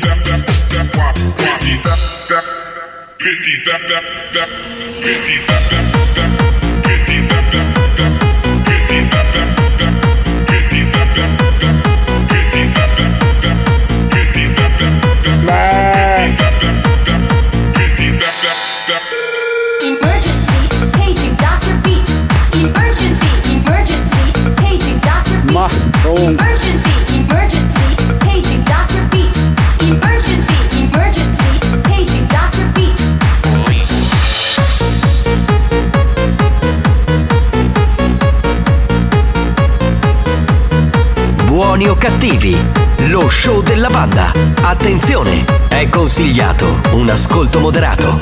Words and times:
Spagnuolo. 0.00 0.38
Emergency, 5.00 5.67
cattivi, 41.98 42.56
lo 43.08 43.28
show 43.28 43.60
della 43.60 43.88
banda. 43.88 44.32
Attenzione, 44.62 45.44
è 45.68 45.88
consigliato 45.88 46.80
un 46.92 47.08
ascolto 47.10 47.58
moderato. 47.58 48.18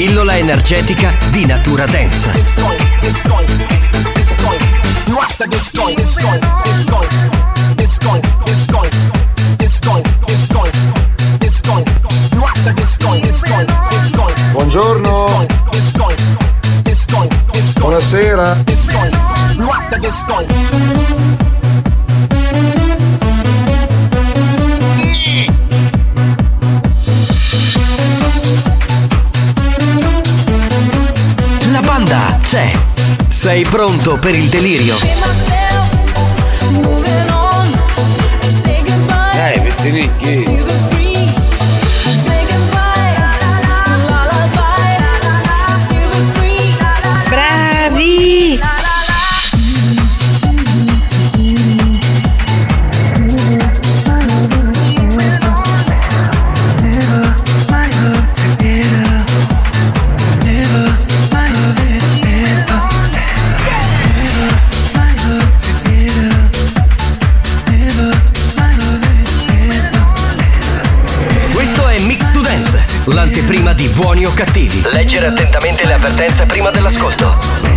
Pillola 0.00 0.38
energetica 0.38 1.12
di 1.28 1.44
natura 1.44 1.84
densa. 1.84 2.32
Buongiorno. 14.52 15.46
Buonasera. 17.78 18.56
C'è. 32.50 32.72
Sei 33.28 33.62
pronto 33.62 34.18
per 34.18 34.34
il 34.34 34.48
delirio? 34.48 34.96
Eh, 39.32 39.60
Vittinicchi. 39.60 41.09
Cattivi. 74.44 74.80
Leggere 74.92 75.26
attentamente 75.26 75.84
le 75.84 75.92
avvertenze 75.92 76.46
prima 76.46 76.70
dell'ascolto. 76.70 77.69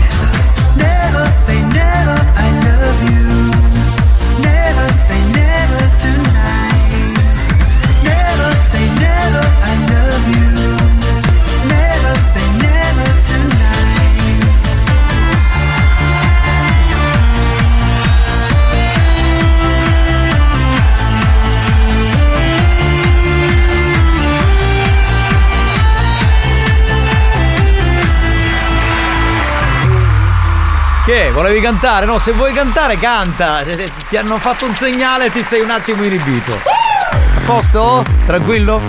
Che? 31.13 31.29
Volevi 31.29 31.61
cantare? 31.61 32.07
No, 32.07 32.17
se 32.17 32.31
vuoi 32.31 32.51
cantare, 32.53 32.97
canta. 32.97 33.63
Se- 33.63 33.87
Ti 34.09 34.17
hanno 34.17 34.39
fatto 34.39 34.65
un 34.65 34.73
segnale 34.73 35.25
e 35.25 35.31
ti 35.31 35.43
sei 35.43 35.61
un 35.61 35.69
attimo 35.69 36.03
inibito. 36.03 36.53
A 36.65 37.39
posto? 37.45 38.03
Tranquillo? 38.25 38.81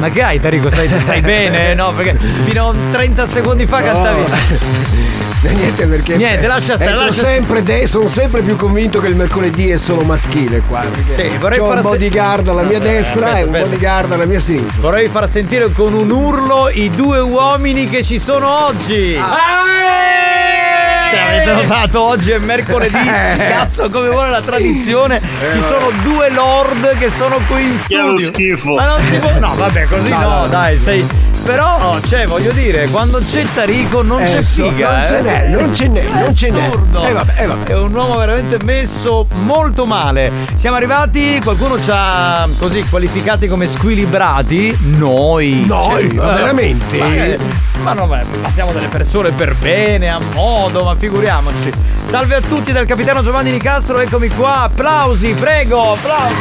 Ma 0.00 0.08
che 0.10 0.20
hai, 0.20 0.40
Tarico? 0.40 0.68
Stai, 0.68 0.90
stai 1.00 1.20
bene? 1.20 1.74
No, 1.74 1.92
perché 1.92 2.18
fino 2.44 2.70
a 2.70 2.74
30 2.90 3.24
secondi 3.24 3.66
fa 3.66 3.82
cantavi. 3.82 4.24
Niente 5.52 5.86
perché 5.86 6.16
Niente, 6.16 6.46
lascia 6.46 6.76
stare, 6.76 6.90
Entro 6.90 7.06
lascia 7.06 7.22
sempre 7.22 7.62
de- 7.64 7.86
sono 7.88 8.06
sempre 8.06 8.42
più 8.42 8.54
convinto 8.56 9.00
che 9.00 9.08
il 9.08 9.16
mercoledì 9.16 9.70
è 9.70 9.76
solo 9.76 10.02
maschile 10.02 10.60
qua. 10.68 10.82
Sì, 11.10 11.30
vorrei 11.40 11.58
c'ho 11.58 11.66
far 11.66 11.76
un 11.78 11.82
bodyguard 11.90 12.48
alla 12.48 12.62
mia 12.62 12.78
Vabbè, 12.78 12.90
destra 12.92 13.26
aspetta, 13.26 13.38
e 13.38 13.42
un 13.42 13.48
aspetta. 13.48 13.68
bodyguard 13.68 14.12
alla 14.12 14.24
mia 14.24 14.38
sinistra. 14.40 14.80
Vorrei 14.80 15.08
far 15.08 15.28
sentire 15.28 15.72
con 15.72 15.94
un 15.94 16.10
urlo 16.10 16.68
i 16.72 16.90
due 16.90 17.18
uomini 17.20 17.88
che 17.88 18.02
ci 18.04 18.18
sono 18.18 18.66
oggi. 18.66 19.18
Cioè, 21.10 21.20
avete 21.20 21.52
notato? 21.52 22.00
Oggi 22.00 22.30
è 22.30 22.38
mercoledì. 22.38 22.96
Cazzo, 23.04 23.90
come 23.90 24.08
vuole 24.08 24.30
la 24.30 24.40
tradizione. 24.40 25.20
Ci 25.52 25.60
sono 25.60 25.90
due 26.02 26.30
lord 26.30 26.96
che 26.98 27.08
sono 27.10 27.38
qui 27.48 27.62
in 27.64 27.78
Che 27.86 27.94
è 27.96 28.00
uno 28.00 28.18
studio. 28.18 28.56
schifo. 28.56 28.74
Ma 28.74 28.86
non 28.86 29.00
si 29.10 29.16
può. 29.18 29.30
No, 29.38 29.54
vabbè, 29.54 29.84
così 29.86 30.08
no, 30.08 30.18
No, 30.20 30.28
no, 30.28 30.40
no. 30.42 30.46
dai, 30.46 30.78
sei. 30.78 31.06
Però, 31.44 31.98
cioè, 32.06 32.26
voglio 32.26 32.52
dire, 32.52 32.86
quando 32.86 33.18
c'è 33.18 33.44
Tarico 33.54 34.02
non 34.02 34.20
Eh, 34.22 34.24
c'è 34.26 34.42
figa. 34.42 34.90
non 34.90 35.00
eh. 35.02 35.06
ce 35.06 35.20
n'è, 35.20 35.48
non 35.48 35.74
ce 35.74 35.88
n'è, 35.88 36.02
non 36.08 36.34
ce 36.36 36.50
n'è. 36.50 36.66
Assurdo. 36.66 37.04
Eh, 37.06 37.12
vabbè, 37.12 37.34
eh, 37.42 37.46
vabbè. 37.46 37.64
È 37.70 37.76
un 37.78 37.94
uomo 37.94 38.16
veramente 38.16 38.58
messo 38.62 39.26
molto 39.42 39.84
male. 39.84 40.30
Siamo 40.54 40.76
arrivati, 40.76 41.40
qualcuno 41.42 41.80
ci 41.82 41.90
ha 41.92 42.48
così 42.58 42.84
qualificati 42.88 43.48
come 43.48 43.66
squilibrati. 43.66 44.76
Noi. 44.96 45.64
Noi, 45.66 46.10
Cioè, 46.14 46.34
veramente? 46.34 46.98
Ma, 46.98 47.71
ma 47.82 47.92
no, 47.92 48.06
ma 48.06 48.22
ma 48.40 48.50
siamo 48.50 48.72
delle 48.72 48.88
persone 48.88 49.30
per 49.32 49.54
bene, 49.56 50.08
a 50.08 50.18
modo, 50.32 50.84
ma 50.84 50.94
figuriamoci. 50.94 51.72
Salve 52.02 52.36
a 52.36 52.40
tutti 52.40 52.72
dal 52.72 52.86
capitano 52.86 53.22
Giovanni 53.22 53.50
Nicastro, 53.50 53.98
eccomi 53.98 54.28
qua. 54.28 54.62
Applausi, 54.62 55.32
prego, 55.32 55.92
applausi. 55.92 56.34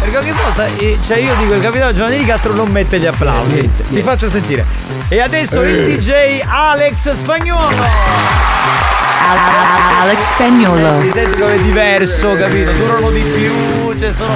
Perché 0.00 0.16
ogni 0.16 0.32
volta, 0.32 0.66
eh, 0.66 0.98
cioè 1.02 1.18
io 1.18 1.34
dico 1.36 1.54
il 1.54 1.62
capitano 1.62 1.92
Giovanni 1.92 2.18
Nicastro 2.18 2.54
non 2.54 2.70
mette 2.70 2.98
gli 2.98 3.06
applausi. 3.06 3.70
Vi 3.88 4.02
faccio 4.02 4.28
sentire. 4.28 4.64
E 5.08 5.20
adesso 5.20 5.62
il 5.62 5.84
DJ 5.84 6.42
Alex 6.46 7.12
Spagnuolo. 7.12 8.91
Alex 10.02 10.18
Spagnolo. 10.34 11.00
Mi 11.00 11.10
senti 11.14 11.38
come 11.38 11.54
è 11.54 11.58
diverso, 11.60 12.34
capito? 12.34 12.72
Durano 12.72 13.10
di 13.10 13.20
più, 13.20 13.96
cioè 13.98 14.12
sono. 14.12 14.34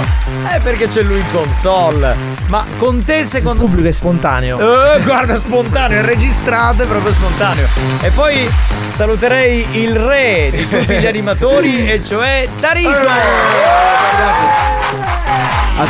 Eh 0.54 0.60
perché 0.60 0.86
c'è 0.86 1.02
lui 1.02 1.18
in 1.18 1.24
console. 1.32 2.14
Ma 2.46 2.64
con 2.78 3.02
te 3.04 3.24
secondo. 3.24 3.62
Il 3.62 3.68
pubblico 3.68 3.88
è 3.88 3.92
spontaneo. 3.92 4.58
Eh, 4.58 5.02
guarda, 5.02 5.36
spontaneo, 5.36 5.98
è 5.98 6.04
registrato, 6.04 6.84
è 6.84 6.86
proprio 6.86 7.12
spontaneo. 7.12 7.66
E 8.00 8.10
poi 8.10 8.48
saluterei 8.92 9.66
il 9.82 9.96
re 9.96 10.50
di 10.52 10.68
tutti 10.68 10.94
gli 10.94 11.06
animatori, 11.06 11.90
e 11.90 12.04
cioè 12.04 12.46
Tarico! 12.60 12.90
Ha 12.90 14.14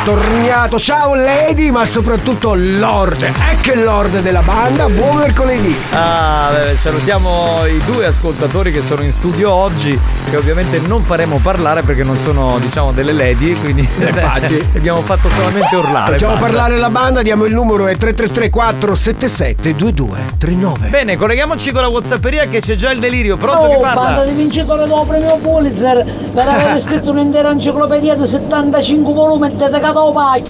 tornato, 0.02 0.78
ciao 0.78 1.14
Lady, 1.14 1.70
ma 1.70 1.84
soprattutto 1.84 2.54
Lord. 2.56 3.22
Ecco 3.22 3.72
il 3.72 3.84
Lord 3.84 4.20
della 4.20 4.40
banda, 4.40 4.88
buon 4.88 5.16
mercoledì. 5.16 5.74
Ah, 5.92 6.50
beh, 6.52 6.76
salutiamo 6.76 7.66
i 7.66 7.80
due 7.84 8.06
ascoltatori 8.06 8.72
che 8.72 8.82
sono 8.82 9.02
in 9.02 9.12
studio 9.12 9.50
oggi, 9.52 9.98
che 10.28 10.36
ovviamente 10.36 10.80
non 10.80 11.02
faremo 11.04 11.38
parlare 11.40 11.82
perché 11.82 12.02
non 12.02 12.16
sono, 12.16 12.58
diciamo, 12.60 12.90
delle 12.92 13.12
lady, 13.12 13.54
quindi 13.54 13.82
Infatti. 13.98 14.66
abbiamo 14.74 15.00
fatto 15.02 15.28
solamente 15.30 15.74
urlare. 15.76 16.12
Facciamo 16.12 16.32
basta. 16.32 16.46
parlare 16.48 16.76
la 16.78 16.90
banda, 16.90 17.22
diamo 17.22 17.44
il 17.44 17.54
numero 17.54 17.86
è 17.86 17.96
333 17.96 18.50
477 18.50 19.74
2239. 19.76 20.88
Bene, 20.88 21.16
colleghiamoci 21.16 21.70
con 21.72 21.82
la 21.82 21.88
Whatsapperia 21.88 22.46
che 22.48 22.60
c'è 22.60 22.74
già 22.74 22.90
il 22.90 22.98
delirio. 22.98 23.36
Pronto 23.36 23.54
Oh, 23.66 23.80
banda 23.80 24.00
parla? 24.00 24.24
di 24.24 24.32
vincitore 24.32 24.86
del 24.86 25.04
premio 25.06 25.36
Pulitzer 25.40 26.04
per 26.34 26.48
aver 26.48 26.78
scritto 26.82 27.10
un'intera 27.10 27.50
enciclopedia 27.50 28.14
di 28.14 28.26
75 28.26 29.12
volumi 29.12 29.46
e 29.48 29.56
dedicato 29.78 30.08
a 30.08 30.12
Pai. 30.12 30.44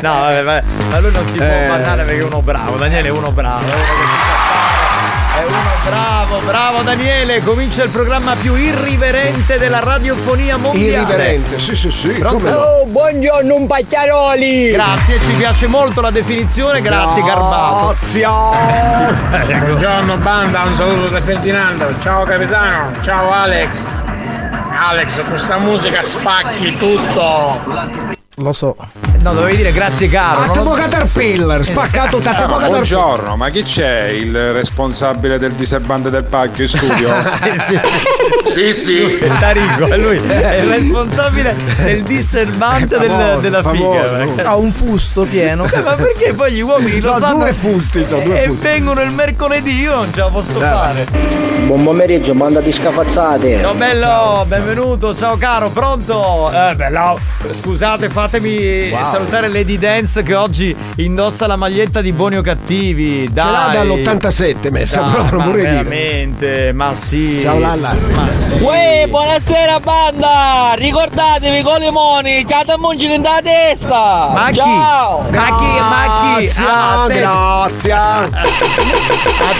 No, 0.00 0.20
vabbè, 0.20 0.42
vabbè, 0.42 0.62
ma 0.90 0.98
lui 1.00 1.12
non 1.12 1.26
si 1.26 1.36
può 1.36 1.46
Eh. 1.46 1.68
mandare 1.68 2.04
perché 2.04 2.20
è 2.20 2.24
uno 2.24 2.40
bravo. 2.40 2.76
Daniele 2.76 3.08
è 3.08 3.10
uno 3.10 3.30
bravo. 3.30 3.66
È 3.66 5.44
uno. 5.46 5.58
È 5.82 5.88
bravo, 5.88 6.38
bravo 6.44 6.82
Daniele. 6.82 7.42
Comincia 7.42 7.82
il 7.82 7.90
programma 7.90 8.34
più 8.34 8.54
irriverente 8.54 9.58
della 9.58 9.80
radiofonia 9.80 10.56
mondiale. 10.56 10.90
Irriverente, 11.02 11.58
sì, 11.58 11.74
sì, 11.74 11.90
sì. 11.90 12.18
Come. 12.18 12.50
Oh, 12.50 12.84
buongiorno 12.86 13.54
un 13.54 13.66
pacciaroli! 13.66 14.70
Grazie, 14.70 15.20
ci 15.20 15.32
piace 15.32 15.66
molto 15.66 16.00
la 16.00 16.10
definizione. 16.10 16.80
Grazie, 16.82 17.22
Garbato. 17.22 17.96
Grazie. 18.10 19.56
Buongiorno 19.58 20.16
banda, 20.16 20.62
un 20.62 20.76
saluto 20.76 21.08
da 21.08 21.20
Ferdinando. 21.20 21.92
Ciao 22.00 22.24
capitano, 22.24 22.92
ciao 23.02 23.30
Alex. 23.32 23.84
Alex, 24.82 25.22
questa 25.28 25.58
musica 25.58 26.00
spacchi 26.00 26.74
tutto. 26.78 27.60
Lo 28.36 28.52
so. 28.54 28.74
No, 29.22 29.34
dovevi 29.34 29.56
dire 29.56 29.72
grazie 29.72 30.08
caro. 30.08 30.40
A 30.40 30.44
non 30.46 30.52
te 30.54 30.62
lo- 30.62 30.70
Caterpillar, 30.70 31.62
spaccato 31.62 32.18
Esatto. 32.18 32.20
te 32.20 32.28
Ah, 32.28 32.32
Caterpillar. 32.32 32.68
buongiorno, 32.70 33.36
ma 33.36 33.50
chi 33.50 33.62
c'è? 33.62 34.04
Il 34.08 34.52
responsabile 34.52 35.38
del 35.38 35.52
diserbante 35.52 36.08
del 36.08 36.24
pacchio 36.24 36.62
in 36.62 36.68
studio? 36.70 37.10
Sì, 37.22 37.60
sì, 38.46 38.72
sì, 38.72 38.72
sì. 38.72 39.18
Tarico, 39.38 39.84
è 39.86 39.96
lui 39.98 40.16
è 40.26 40.54
il 40.62 40.68
responsabile 40.68 41.54
del 41.82 42.02
disserbante 42.02 42.98
del- 42.98 43.38
della 43.42 43.62
figa. 43.62 44.26
Ha 44.48 44.56
un 44.56 44.72
fusto 44.72 45.24
pieno. 45.24 45.66
Eh, 45.70 45.80
Ma 45.80 45.94
perché 45.96 46.32
poi 46.32 46.52
gli 46.52 46.60
uomini 46.62 46.98
lo 47.00 47.12
No, 47.12 47.18
sanno 47.18 47.38
due 47.40 47.52
fusti, 47.52 48.04
c'ho 48.06 48.20
due 48.20 48.42
e 48.42 48.46
fusti. 48.46 48.62
vengono 48.62 49.02
il 49.02 49.10
mercoledì, 49.10 49.80
io 49.80 49.96
non 49.96 50.12
ce 50.14 50.20
la 50.20 50.28
posso 50.28 50.58
fare. 50.58 51.06
Buon 51.66 51.84
pomeriggio, 51.84 52.32
banda 52.32 52.60
di 52.60 52.72
scafazzate. 52.72 53.58
Ciao 53.60 53.74
bello, 53.74 54.44
benvenuto, 54.48 55.14
ciao 55.14 55.36
caro, 55.36 55.68
pronto? 55.68 56.50
Eh 56.50 56.74
bello, 56.74 57.18
scusate, 57.52 58.08
fatemi 58.08 58.88
salutare 59.10 59.48
Lady 59.48 59.76
Dance 59.78 60.22
che 60.22 60.34
oggi 60.34 60.74
indossa 60.96 61.46
la 61.46 61.56
maglietta 61.56 62.00
di 62.00 62.12
buoni 62.12 62.36
o 62.36 62.42
cattivi. 62.42 63.28
Dai. 63.32 63.44
Ce 63.44 63.50
l'ha 63.50 63.70
dall'87 63.84 64.70
messa 64.70 65.00
Dai, 65.02 65.10
proprio 65.12 65.38
ma 65.38 65.44
pure 65.44 65.56
dire. 65.58 65.70
veramente, 65.72 66.72
ma 66.72 66.94
sì. 66.94 67.40
Ciao 67.42 67.58
Lalla. 67.58 67.94
Ma 68.14 68.32
sì. 68.32 68.54
Uè, 68.54 69.06
buonasera 69.08 69.80
banda! 69.80 70.72
Ricordatevi 70.74 71.62
con 71.62 71.80
limoni, 71.80 72.44
c'è 72.46 72.64
da 72.64 72.76
mungere 72.78 73.14
in 73.14 73.22
da 73.22 73.40
testa! 73.42 74.30
Ma 74.32 74.46
chi? 74.50 74.58
Ciao! 74.58 75.24
Ma 75.30 75.56
chi? 75.56 75.64
Ma 75.80 76.36
chi? 76.38 76.44
Grazie, 76.44 76.64
Ah, 76.66 77.04
te- 77.08 77.18
grazie. 77.18 77.92
A 77.92 78.28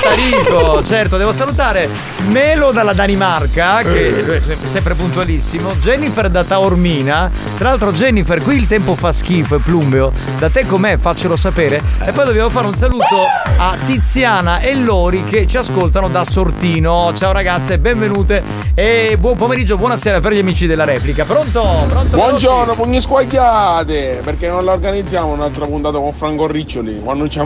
Tarico, 0.01 0.85
certo, 0.85 1.17
devo 1.17 1.33
salutare 1.33 1.89
Melo 2.29 2.71
dalla 2.73 2.93
Danimarca, 2.93 3.83
che 3.83 4.37
è 4.37 4.39
se- 4.39 4.57
sempre 4.63 4.95
puntualissimo, 4.95 5.75
Jennifer 5.81 6.29
da 6.29 6.45
Taormina. 6.45 7.31
Tra 7.59 7.71
l'altro, 7.71 7.93
Jennifer, 7.93 8.41
qui 8.43 8.57
il 8.57 8.67
tempo 8.67 8.95
fa 8.95 9.11
schifo 9.13 9.39
e 9.49 9.59
plumbeo. 9.59 10.13
Da 10.39 10.49
te 10.51 10.67
com'è? 10.67 10.97
Faccelo 10.97 11.37
sapere. 11.37 11.83
E 12.05 12.13
poi 12.13 12.25
dobbiamo 12.25 12.51
fare 12.51 12.67
un 12.67 12.75
saluto 12.75 13.25
a 13.59 13.77
Tiziana 13.87 14.61
e 14.61 14.75
Lori 14.75 15.25
che 15.25 15.47
ci 15.47 15.57
ascoltano 15.57 16.09
da 16.09 16.25
Sortino. 16.25 17.13
Ciao 17.15 17.33
ragazze, 17.33 17.79
benvenute 17.79 18.43
e 18.75 19.17
buon 19.19 19.37
pomeriggio, 19.37 19.77
buonasera 19.77 20.21
per 20.21 20.33
gli 20.33 20.39
amici 20.39 20.67
della 20.67 20.85
replica. 20.85 21.25
Pronto? 21.25 21.87
Pronto? 21.89 22.17
Buongiorno, 22.17 22.75
pugni 22.75 23.01
squagliate! 23.01 24.21
Perché 24.25 24.49
non 24.49 24.65
la 24.65 24.73
organizziamo 24.73 25.33
un'altra 25.33 25.67
puntata 25.67 25.99
con 25.99 26.13
Franco 26.13 26.47
Riccioli? 26.47 27.01
Quando 27.03 27.29
ci 27.29 27.39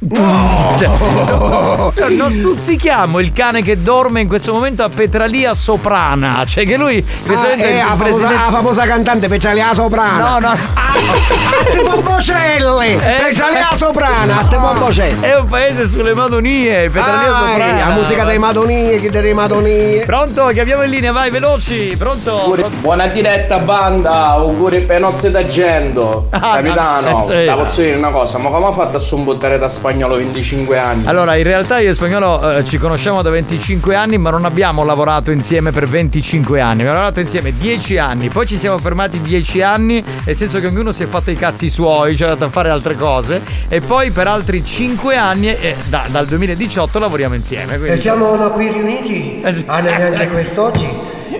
Cioè, 0.00 0.86
no, 0.86 1.92
no, 1.92 1.92
non 2.10 2.30
stuzzichiamo 2.30 3.18
il 3.18 3.32
cane 3.32 3.62
che 3.62 3.82
dorme 3.82 4.20
in 4.20 4.28
questo 4.28 4.52
momento 4.52 4.84
a 4.84 4.88
Petralia 4.88 5.54
Soprana. 5.54 6.44
Cioè 6.46 6.64
che 6.66 6.76
lui 6.76 7.04
Ah, 7.26 7.46
eh, 7.48 7.56
è 7.56 7.76
la, 7.78 7.84
famosa, 7.88 8.04
presidente. 8.04 8.34
la 8.34 8.50
famosa 8.50 8.86
cantante 8.86 9.28
Peccialia 9.28 9.74
Soprana. 9.74 10.16
No, 10.16 10.38
no. 10.38 10.48
A 10.48 11.64
te 11.70 11.78
Popocelli! 11.80 12.96
Peccialia 12.96 13.68
Soprana, 13.74 14.38
a 14.40 14.44
te 14.44 14.56
Popocelli. 14.56 15.20
È 15.20 15.36
un 15.36 15.46
paese 15.46 15.86
sulle 15.86 16.14
Madonie, 16.14 16.88
Petralia 16.90 17.34
Ah, 17.36 17.46
Soprana. 17.48 17.86
La 17.88 17.92
musica 17.94 18.24
dei 18.24 18.38
Madonie, 18.38 19.00
chi 19.00 19.10
delle 19.10 19.34
Madonie. 19.34 20.04
Pronto? 20.04 20.46
Che 20.46 20.60
abbiamo 20.60 20.84
in 20.84 20.90
linea, 20.90 21.10
vai 21.12 21.30
veloci. 21.30 21.96
Pronto? 21.98 22.56
Buona 22.80 23.08
diretta 23.08 23.58
banda, 23.58 24.26
auguri 24.28 24.82
per 24.82 25.00
nozze 25.00 25.30
d'argento. 25.32 26.28
Ah, 26.30 26.38
Capitano, 26.54 27.28
eh, 27.28 27.40
sì. 27.40 27.44
la 27.46 27.54
posso 27.56 27.80
dire 27.80 27.96
una 27.96 28.10
cosa, 28.10 28.38
ma 28.38 28.48
come 28.50 28.66
ha 28.66 28.72
fatto 28.72 28.96
a 28.96 29.00
sombuttare 29.00 29.58
da 29.58 29.68
spagnolo 29.88 30.16
25 30.16 30.78
anni? 30.78 31.06
Allora, 31.06 31.34
in 31.36 31.42
realtà 31.44 31.78
io 31.78 31.90
e 31.90 31.94
Spagnolo 31.94 32.56
eh, 32.58 32.64
ci 32.64 32.76
conosciamo 32.76 33.22
da 33.22 33.30
25 33.30 33.94
anni, 33.94 34.18
ma 34.18 34.28
non 34.28 34.44
abbiamo 34.44 34.84
lavorato 34.84 35.30
insieme 35.30 35.72
per 35.72 35.88
25 35.88 36.60
anni. 36.60 36.80
Abbiamo 36.80 36.92
lavorato 36.98 37.20
insieme 37.20 37.52
10 37.56 37.96
anni, 37.96 38.28
poi 38.28 38.46
ci 38.46 38.58
siamo 38.58 38.78
fermati 38.78 39.20
10 39.22 39.62
anni, 39.62 40.04
nel 40.24 40.36
senso 40.36 40.60
che 40.60 40.66
ognuno 40.66 40.92
si 40.92 41.04
è 41.04 41.06
fatto 41.06 41.30
i 41.30 41.36
cazzi 41.36 41.70
suoi, 41.70 42.16
ci 42.16 42.22
è 42.22 42.26
andato 42.26 42.44
a 42.44 42.48
fare 42.50 42.68
altre 42.68 42.96
cose, 42.96 43.42
e 43.68 43.80
poi 43.80 44.10
per 44.10 44.26
altri 44.26 44.62
5 44.62 45.16
anni, 45.16 45.48
e 45.48 45.74
da- 45.88 46.04
dal 46.08 46.26
2018 46.26 46.98
lavoriamo 46.98 47.34
insieme. 47.34 47.74
E 47.74 47.78
Quindi, 47.78 47.98
siamo 47.98 48.26
qui 48.50 48.70
riuniti 48.70 49.40
Eh 49.42 49.52
sì. 49.52 49.64
anche 49.66 50.28
quest'oggi 50.28 50.86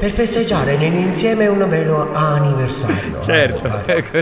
per 0.01 0.11
festeggiare 0.11 0.73
insieme 0.75 1.47
un 1.49 1.67
bello 1.69 2.11
anniversario. 2.15 3.21
certo. 3.23 3.71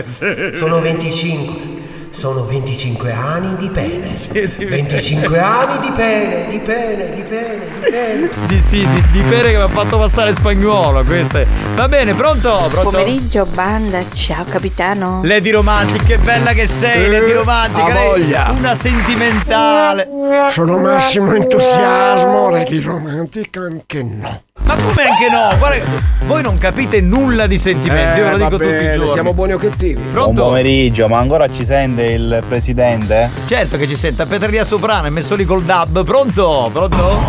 Sono 0.57 0.81
25. 0.81 1.76
Sono 2.09 2.45
25 2.45 3.11
anni 3.11 3.55
di 3.57 3.67
pene. 3.67 4.11
di 4.57 4.65
25 4.65 5.39
anni 5.39 5.79
di 5.79 5.91
pene, 5.91 6.47
di 6.49 6.59
pene, 6.59 7.13
di 7.13 7.21
pene, 7.21 7.65
di 7.79 7.89
pene. 7.89 8.29
Di, 8.47 8.61
sì, 8.61 8.87
di, 8.87 9.03
di 9.11 9.21
pere 9.21 9.51
che 9.51 9.57
mi 9.57 9.63
ha 9.63 9.67
fatto 9.67 9.97
passare 9.97 10.33
spagnolo. 10.33 11.03
Queste. 11.03 11.45
Va 11.75 11.87
bene, 11.87 12.13
pronto? 12.13 12.67
Pronto? 12.69 12.89
Pomeriggio, 12.89 13.45
banda, 13.45 14.01
ciao 14.11 14.45
capitano. 14.45 15.21
Lady 15.23 15.51
Romantic, 15.51 16.05
che 16.05 16.17
bella 16.17 16.53
che 16.53 16.67
sei, 16.67 17.09
Lady 17.09 17.31
Romantic. 17.31 17.93
voglia. 17.93 18.53
Una 18.57 18.75
sentimentale. 18.75 20.07
Sono 20.51 20.77
massimo 20.77 21.33
entusiasmo, 21.33 22.49
Lady 22.49 22.79
Romantic 22.79 23.57
anche 23.57 24.03
no. 24.03 24.41
Ma 24.63 24.75
come 24.75 25.03
anche 25.03 25.29
no? 25.29 25.55
Guarda, 25.57 25.83
voi 26.25 26.41
non 26.41 26.57
capite 26.57 26.99
nulla 26.99 27.47
di 27.47 27.57
sentimenti, 27.57 28.19
io 28.19 28.25
ve 28.25 28.31
lo 28.31 28.35
Eh, 28.35 28.39
dico 28.39 28.49
va 28.49 28.57
tutti 28.57 28.67
i 28.67 28.77
bene, 28.77 28.93
giorni. 28.95 29.11
Siamo 29.11 29.33
buoni 29.33 29.53
o 29.53 29.57
cattivi? 29.57 29.93
Buon 29.93 30.11
Pronto? 30.13 30.43
pomeriggio, 30.43 31.07
ma 31.07 31.19
ancora 31.19 31.47
ci 31.49 31.63
sente 31.63 32.03
il 32.03 32.43
presidente? 32.47 33.29
Certo 33.45 33.77
che 33.77 33.87
ci 33.87 33.95
senta, 33.95 34.25
Petralia 34.25 34.63
Soprano, 34.65 35.07
è 35.07 35.09
messo 35.09 35.35
lì 35.35 35.45
col 35.45 35.63
dub. 35.63 36.03
Pronto? 36.03 36.69
Pronto? 36.73 37.21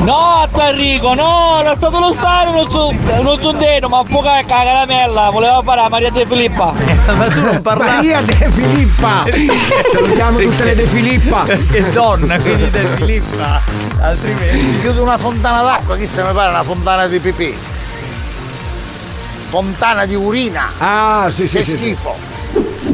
No, 0.00 0.48
Enrico, 0.58 1.14
no, 1.14 1.60
non 1.62 1.72
è 1.72 1.76
stato 1.76 1.98
lo 2.00 2.14
stadio, 2.18 2.52
non 2.52 2.70
so, 2.70 2.92
non 3.22 3.38
so 3.40 3.52
dentro, 3.52 3.88
ma 3.88 4.02
fuoca 4.04 4.34
la 4.36 4.42
caramella, 4.44 5.30
voleva 5.30 5.60
fare 5.64 5.80
a 5.82 5.88
Maria 5.88 6.10
De 6.10 6.26
Filippa. 6.28 6.72
ma 7.16 7.26
tu 7.28 7.40
non 7.42 7.62
parlavi. 7.62 7.92
Maria 8.10 8.20
De 8.22 8.50
Filippa! 8.50 9.24
Salutiamo 9.92 10.38
tutte 10.38 10.64
le 10.64 10.74
De 10.74 10.86
Filippa! 10.86 11.44
che 11.44 11.90
donna, 11.92 12.38
quindi 12.40 12.68
De 12.70 12.80
Filippa. 12.96 13.60
Altrimenti. 14.00 14.80
Chiudo 14.80 15.02
una 15.02 15.16
fontana 15.18 15.62
d'acqua, 15.62 15.96
chi 15.96 16.06
se 16.08 16.22
ne 16.22 16.32
pare 16.32 16.50
una 16.62 16.64
fontana 16.64 17.06
di 17.08 17.18
pipì. 17.18 17.54
Fontana 19.48 20.06
di 20.06 20.14
urina. 20.14 20.70
Ah, 20.78 21.28
sì, 21.28 21.46
sì, 21.46 21.58
Che 21.58 21.64
sì. 21.64 21.76
schifo. 21.76 22.16
Sì, 22.52 22.91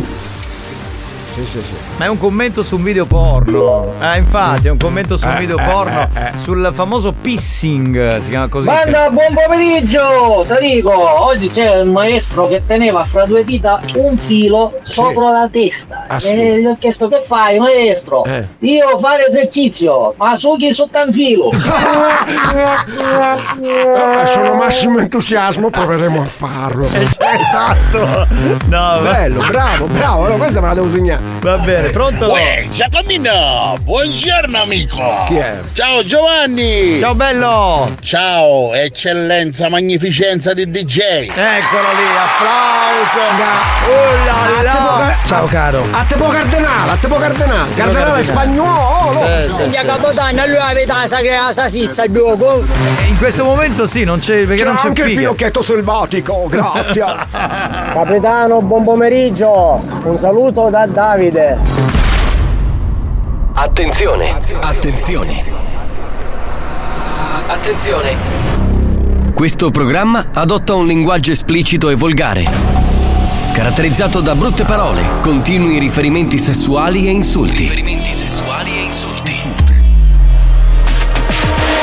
sì, 1.47 1.62
sì. 1.62 1.75
Ma 1.97 2.07
è 2.07 2.09
un 2.09 2.18
commento 2.18 2.62
su 2.62 2.76
un 2.76 2.83
video 2.83 3.07
porno. 3.07 3.92
Ah, 3.99 4.16
infatti, 4.16 4.68
è 4.68 4.71
un 4.71 4.78
commento 4.78 5.16
su 5.16 5.26
un 5.26 5.37
Eh, 5.37 5.38
video 5.38 5.59
eh, 5.59 5.62
porno 5.62 6.09
eh, 6.14 6.21
eh. 6.21 6.33
sul 6.38 6.71
famoso 6.73 7.12
pissing. 7.12 8.18
Si 8.18 8.28
chiama 8.30 8.49
così. 8.49 8.66
Banda, 8.66 9.11
buon 9.11 9.35
pomeriggio! 9.35 10.45
Ti 10.47 10.54
dico, 10.61 10.92
oggi 10.92 11.49
c'è 11.49 11.80
un 11.80 11.92
maestro 11.92 12.47
che 12.49 12.62
teneva 12.66 13.04
fra 13.04 13.25
due 13.25 13.45
dita 13.45 13.80
un 13.95 14.16
filo 14.16 14.78
sopra 14.83 15.30
la 15.30 15.49
testa. 15.50 16.04
Ah, 16.09 16.21
sì. 16.21 16.28
E 16.28 16.61
gli 16.61 16.66
ho 16.66 16.76
chiesto 16.78 17.09
che 17.09 17.23
fai, 17.26 17.59
maestro? 17.59 18.25
Eh. 18.25 18.47
Io 18.61 18.99
fare 18.99 19.26
esercizio, 19.28 20.14
ma 20.16 20.37
su 20.37 20.57
chi 20.57 20.73
sotto 20.73 20.99
un 21.04 21.12
filo? 21.12 21.50
Eh, 21.50 21.57
sono 24.26 24.54
massimo 24.54 24.99
entusiasmo, 24.99 25.71
proveremo 25.71 26.21
a 26.21 26.25
farlo. 26.25 26.87
esatto! 26.87 28.26
No, 28.66 28.99
Bello, 29.02 29.45
bravo, 29.47 29.87
bravo, 29.87 30.25
allora 30.25 30.37
questa 30.37 30.61
me 30.61 30.68
la 30.68 30.75
devo 30.75 30.88
segnare. 30.88 31.27
Va 31.40 31.56
bene, 31.58 31.90
pronto? 31.90 32.30
Uè, 32.32 32.66
Giacomino, 32.70 33.76
buongiorno 33.82 34.61
amico. 34.62 34.97
Chi 35.28 35.37
è? 35.37 35.58
Ciao 35.73 36.04
Giovanni. 36.04 36.99
Ciao 36.99 37.14
bello. 37.14 37.94
Ciao, 38.02 38.75
eccellenza, 38.75 39.68
magnificenza 39.68 40.52
di 40.52 40.68
DJ. 40.68 40.99
Eccolo 40.99 41.88
lì, 41.94 42.08
applauso. 42.16 43.47
Oh 43.87 44.25
là 44.26 44.62
là. 44.62 45.14
Ciao 45.25 45.47
caro. 45.47 45.85
A 45.92 46.02
te 46.08 46.16
può 46.16 46.26
cardenale, 46.28 46.90
a 46.90 46.97
te 46.97 47.06
può 47.06 47.18
cardenale. 47.18 47.75
Cardenale 47.75 48.23
spagnolo. 48.25 49.26
Signa 49.56 49.82
Capodanno, 49.85 50.44
lui 50.47 50.56
avete 50.56 50.92
la 50.92 51.06
sagra 51.06 51.52
salsiccia, 51.52 52.04
il 52.04 52.12
gioco. 52.12 52.64
In 53.06 53.16
questo 53.16 53.44
momento 53.44 53.87
sì, 53.87 54.02
non 54.02 54.18
c'è 54.18 54.44
perché 54.44 54.62
C'è 54.62 54.68
non 54.68 54.76
c'è 54.76 54.88
anche 54.88 55.02
il 55.02 55.08
figa. 55.08 55.20
finocchietto 55.20 55.62
selvatico, 55.62 56.47
grazie. 56.50 57.04
Capitano, 57.92 58.61
buon 58.61 58.82
pomeriggio. 58.82 59.80
Un 60.02 60.18
saluto 60.18 60.68
da 60.68 60.87
Davide. 60.87 61.17
Attenzione! 63.54 64.40
Attenzione! 64.60 65.42
Attenzione! 67.48 68.16
Questo 69.34 69.72
programma 69.72 70.26
adotta 70.32 70.76
un 70.76 70.87
linguaggio 70.87 71.32
esplicito 71.32 71.88
e 71.88 71.96
volgare, 71.96 72.44
caratterizzato 73.52 74.20
da 74.20 74.37
brutte 74.37 74.62
parole, 74.62 75.02
continui 75.20 75.80
riferimenti 75.80 76.38
sessuali 76.38 77.08
e 77.08 77.10
insulti. 77.10 77.66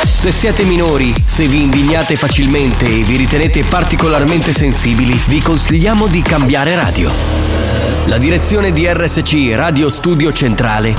Se 0.01 0.31
siete 0.31 0.63
minori, 0.63 1.13
se 1.25 1.45
vi 1.47 1.61
indignate 1.61 2.15
facilmente 2.15 2.85
e 2.85 3.03
vi 3.03 3.17
ritenete 3.17 3.65
particolarmente 3.65 4.53
sensibili, 4.53 5.19
vi 5.27 5.41
consigliamo 5.41 6.07
di 6.07 6.21
cambiare 6.21 6.73
radio. 6.75 7.74
La 8.07 8.19
direzione 8.19 8.71
di 8.71 8.85
RSC 8.87 9.55
Radio 9.55 9.89
Studio 9.89 10.31
Centrale 10.31 10.93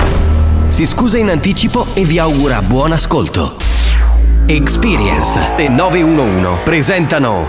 si 0.67 0.85
scusa 0.85 1.17
in 1.17 1.29
anticipo 1.29 1.87
e 1.93 2.03
vi 2.03 2.19
augura 2.19 2.61
buon 2.61 2.91
ascolto. 2.91 3.55
Experience 4.45 5.55
e 5.55 5.69
911 5.69 6.63
presentano 6.65 7.47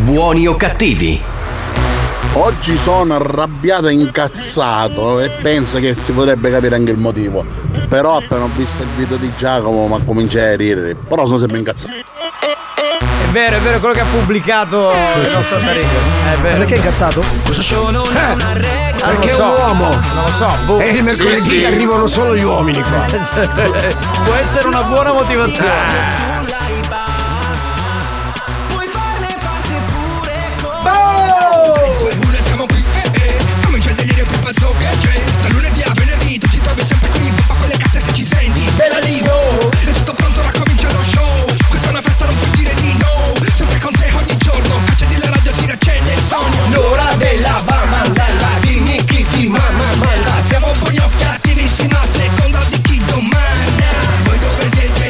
Buoni 0.00 0.46
o 0.46 0.54
cattivi? 0.56 1.18
Oggi 2.34 2.76
sono 2.76 3.14
arrabbiato 3.14 3.88
e 3.88 3.94
incazzato 3.94 5.18
e 5.20 5.30
penso 5.30 5.78
che 5.78 5.94
si 5.94 6.12
potrebbe 6.12 6.50
capire 6.50 6.74
anche 6.74 6.90
il 6.90 6.98
motivo. 6.98 7.46
Però 7.88 8.18
appena 8.18 8.44
ho 8.44 8.50
visto 8.54 8.82
il 8.82 8.88
video 8.96 9.16
di 9.16 9.30
Giacomo 9.38 9.86
ma 9.86 9.98
cominciai 10.04 10.52
a 10.52 10.56
ridere. 10.56 10.94
Però 10.94 11.24
sono 11.24 11.38
sempre 11.38 11.56
incazzato. 11.56 12.07
È 13.28 13.30
vero, 13.30 13.56
è 13.56 13.60
vero 13.60 13.78
quello 13.78 13.92
che 13.94 14.00
ha 14.00 14.06
pubblicato 14.10 14.90
il 15.22 15.30
nostro 15.34 15.58
Tarico. 15.58 15.86
È 16.32 16.36
vero. 16.40 16.56
Perché 16.58 16.74
è 16.74 16.76
incazzato? 16.78 17.22
Non 17.90 18.16
è 18.16 18.32
una 18.32 18.52
regola. 18.54 19.06
Perché 19.08 19.30
è 19.30 19.34
un 19.34 19.48
uomo. 19.50 19.88
Non 20.14 20.24
lo 20.24 20.32
so, 20.32 20.56
boh. 20.64 20.80
E 20.80 20.88
il 20.88 21.02
mercoledì 21.02 21.40
Sì, 21.42 21.58
sì. 21.58 21.64
arrivano 21.66 22.06
solo 22.06 22.34
gli 22.34 22.42
uomini 22.42 22.80
qua. 22.82 23.04
Può 24.24 24.34
essere 24.34 24.66
una 24.68 24.82
buona 24.82 25.12
motivazione. 25.12 25.68
siamo 26.16 26.27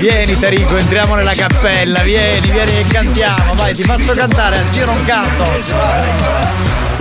Vieni 0.09 0.39
Tarico, 0.39 0.75
entriamo 0.75 1.17
nella 1.17 1.35
cappella, 1.35 2.01
vieni, 2.01 2.49
vieni 2.49 2.73
che 2.77 2.87
cantiamo, 2.91 3.53
vai, 3.57 3.75
ti 3.75 3.83
faccio 3.83 4.15
cantare, 4.15 4.57
al 4.57 4.71
giro 4.71 4.91
un 4.91 5.05
canto. 5.05 5.45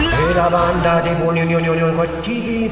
E 0.01 0.33
la 0.33 0.49
banda 0.49 0.99
dei 0.99 1.13
buoni 1.13 1.55
ogni 1.55 1.95
cattivi. 1.95 2.69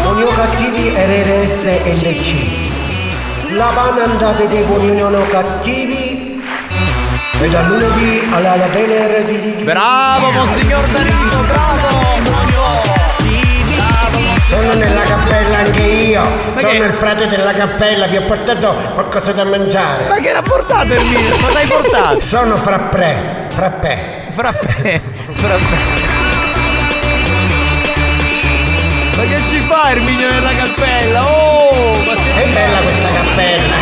Buoni 0.00 0.24
cattivi 0.34 0.88
RRS 0.96 1.64
NC 1.84 3.52
La 3.56 3.70
banda 3.74 4.32
dei 4.32 4.62
buoni 4.62 5.02
ogni 5.02 5.28
cattivi. 5.28 6.42
E 7.40 7.48
dal 7.50 7.66
lunedì 7.66 8.26
alla, 8.32 8.52
alla 8.52 8.66
venerdì 8.68 9.64
Bravo, 9.64 10.30
monsignor 10.30 10.88
Tarico, 10.88 11.42
bravo! 11.46 12.03
Sono 14.60 14.74
nella 14.74 15.00
cappella 15.02 15.58
anche 15.58 15.80
io 15.82 16.20
Ma 16.22 16.60
Sono 16.60 16.72
che- 16.72 16.76
il 16.78 16.92
frate 16.92 17.26
della 17.28 17.52
cappella 17.52 18.06
Vi 18.06 18.16
ho 18.16 18.22
portato 18.22 18.74
qualcosa 18.94 19.32
da 19.32 19.44
mangiare 19.44 20.06
Ma 20.08 20.16
che 20.16 20.28
era 20.28 20.42
portato 20.42 20.94
il 20.94 21.04
mio? 21.04 21.36
Cosa 21.36 21.58
hai 21.58 21.66
portato? 21.66 22.20
Sono 22.20 22.56
frappè 22.56 23.46
Frappè 23.48 24.26
Frappè 24.30 25.00
Frappè 25.32 25.76
Ma 29.16 29.22
che 29.22 29.40
ci 29.48 29.60
fa 29.60 29.90
Erminio 29.90 30.28
nella 30.28 30.50
cappella? 30.52 31.24
Oh! 31.24 31.94
Ma 32.04 32.12
È 32.14 32.46
bella 32.48 32.78
questa 32.78 33.08
cappella 33.14 33.72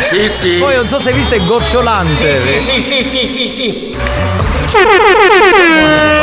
Sì, 0.00 0.28
sì. 0.28 0.56
Poi 0.58 0.74
non 0.74 0.88
so 0.88 0.98
se 0.98 1.10
hai 1.10 1.14
visto 1.14 1.34
è 1.34 1.40
gocciolante. 1.44 2.40
Sì, 2.40 2.58
sì, 2.58 2.80
sì, 2.80 3.02
sì, 3.08 3.26
sì, 3.26 3.48
sì. 3.54 3.96
Ma 4.72 6.19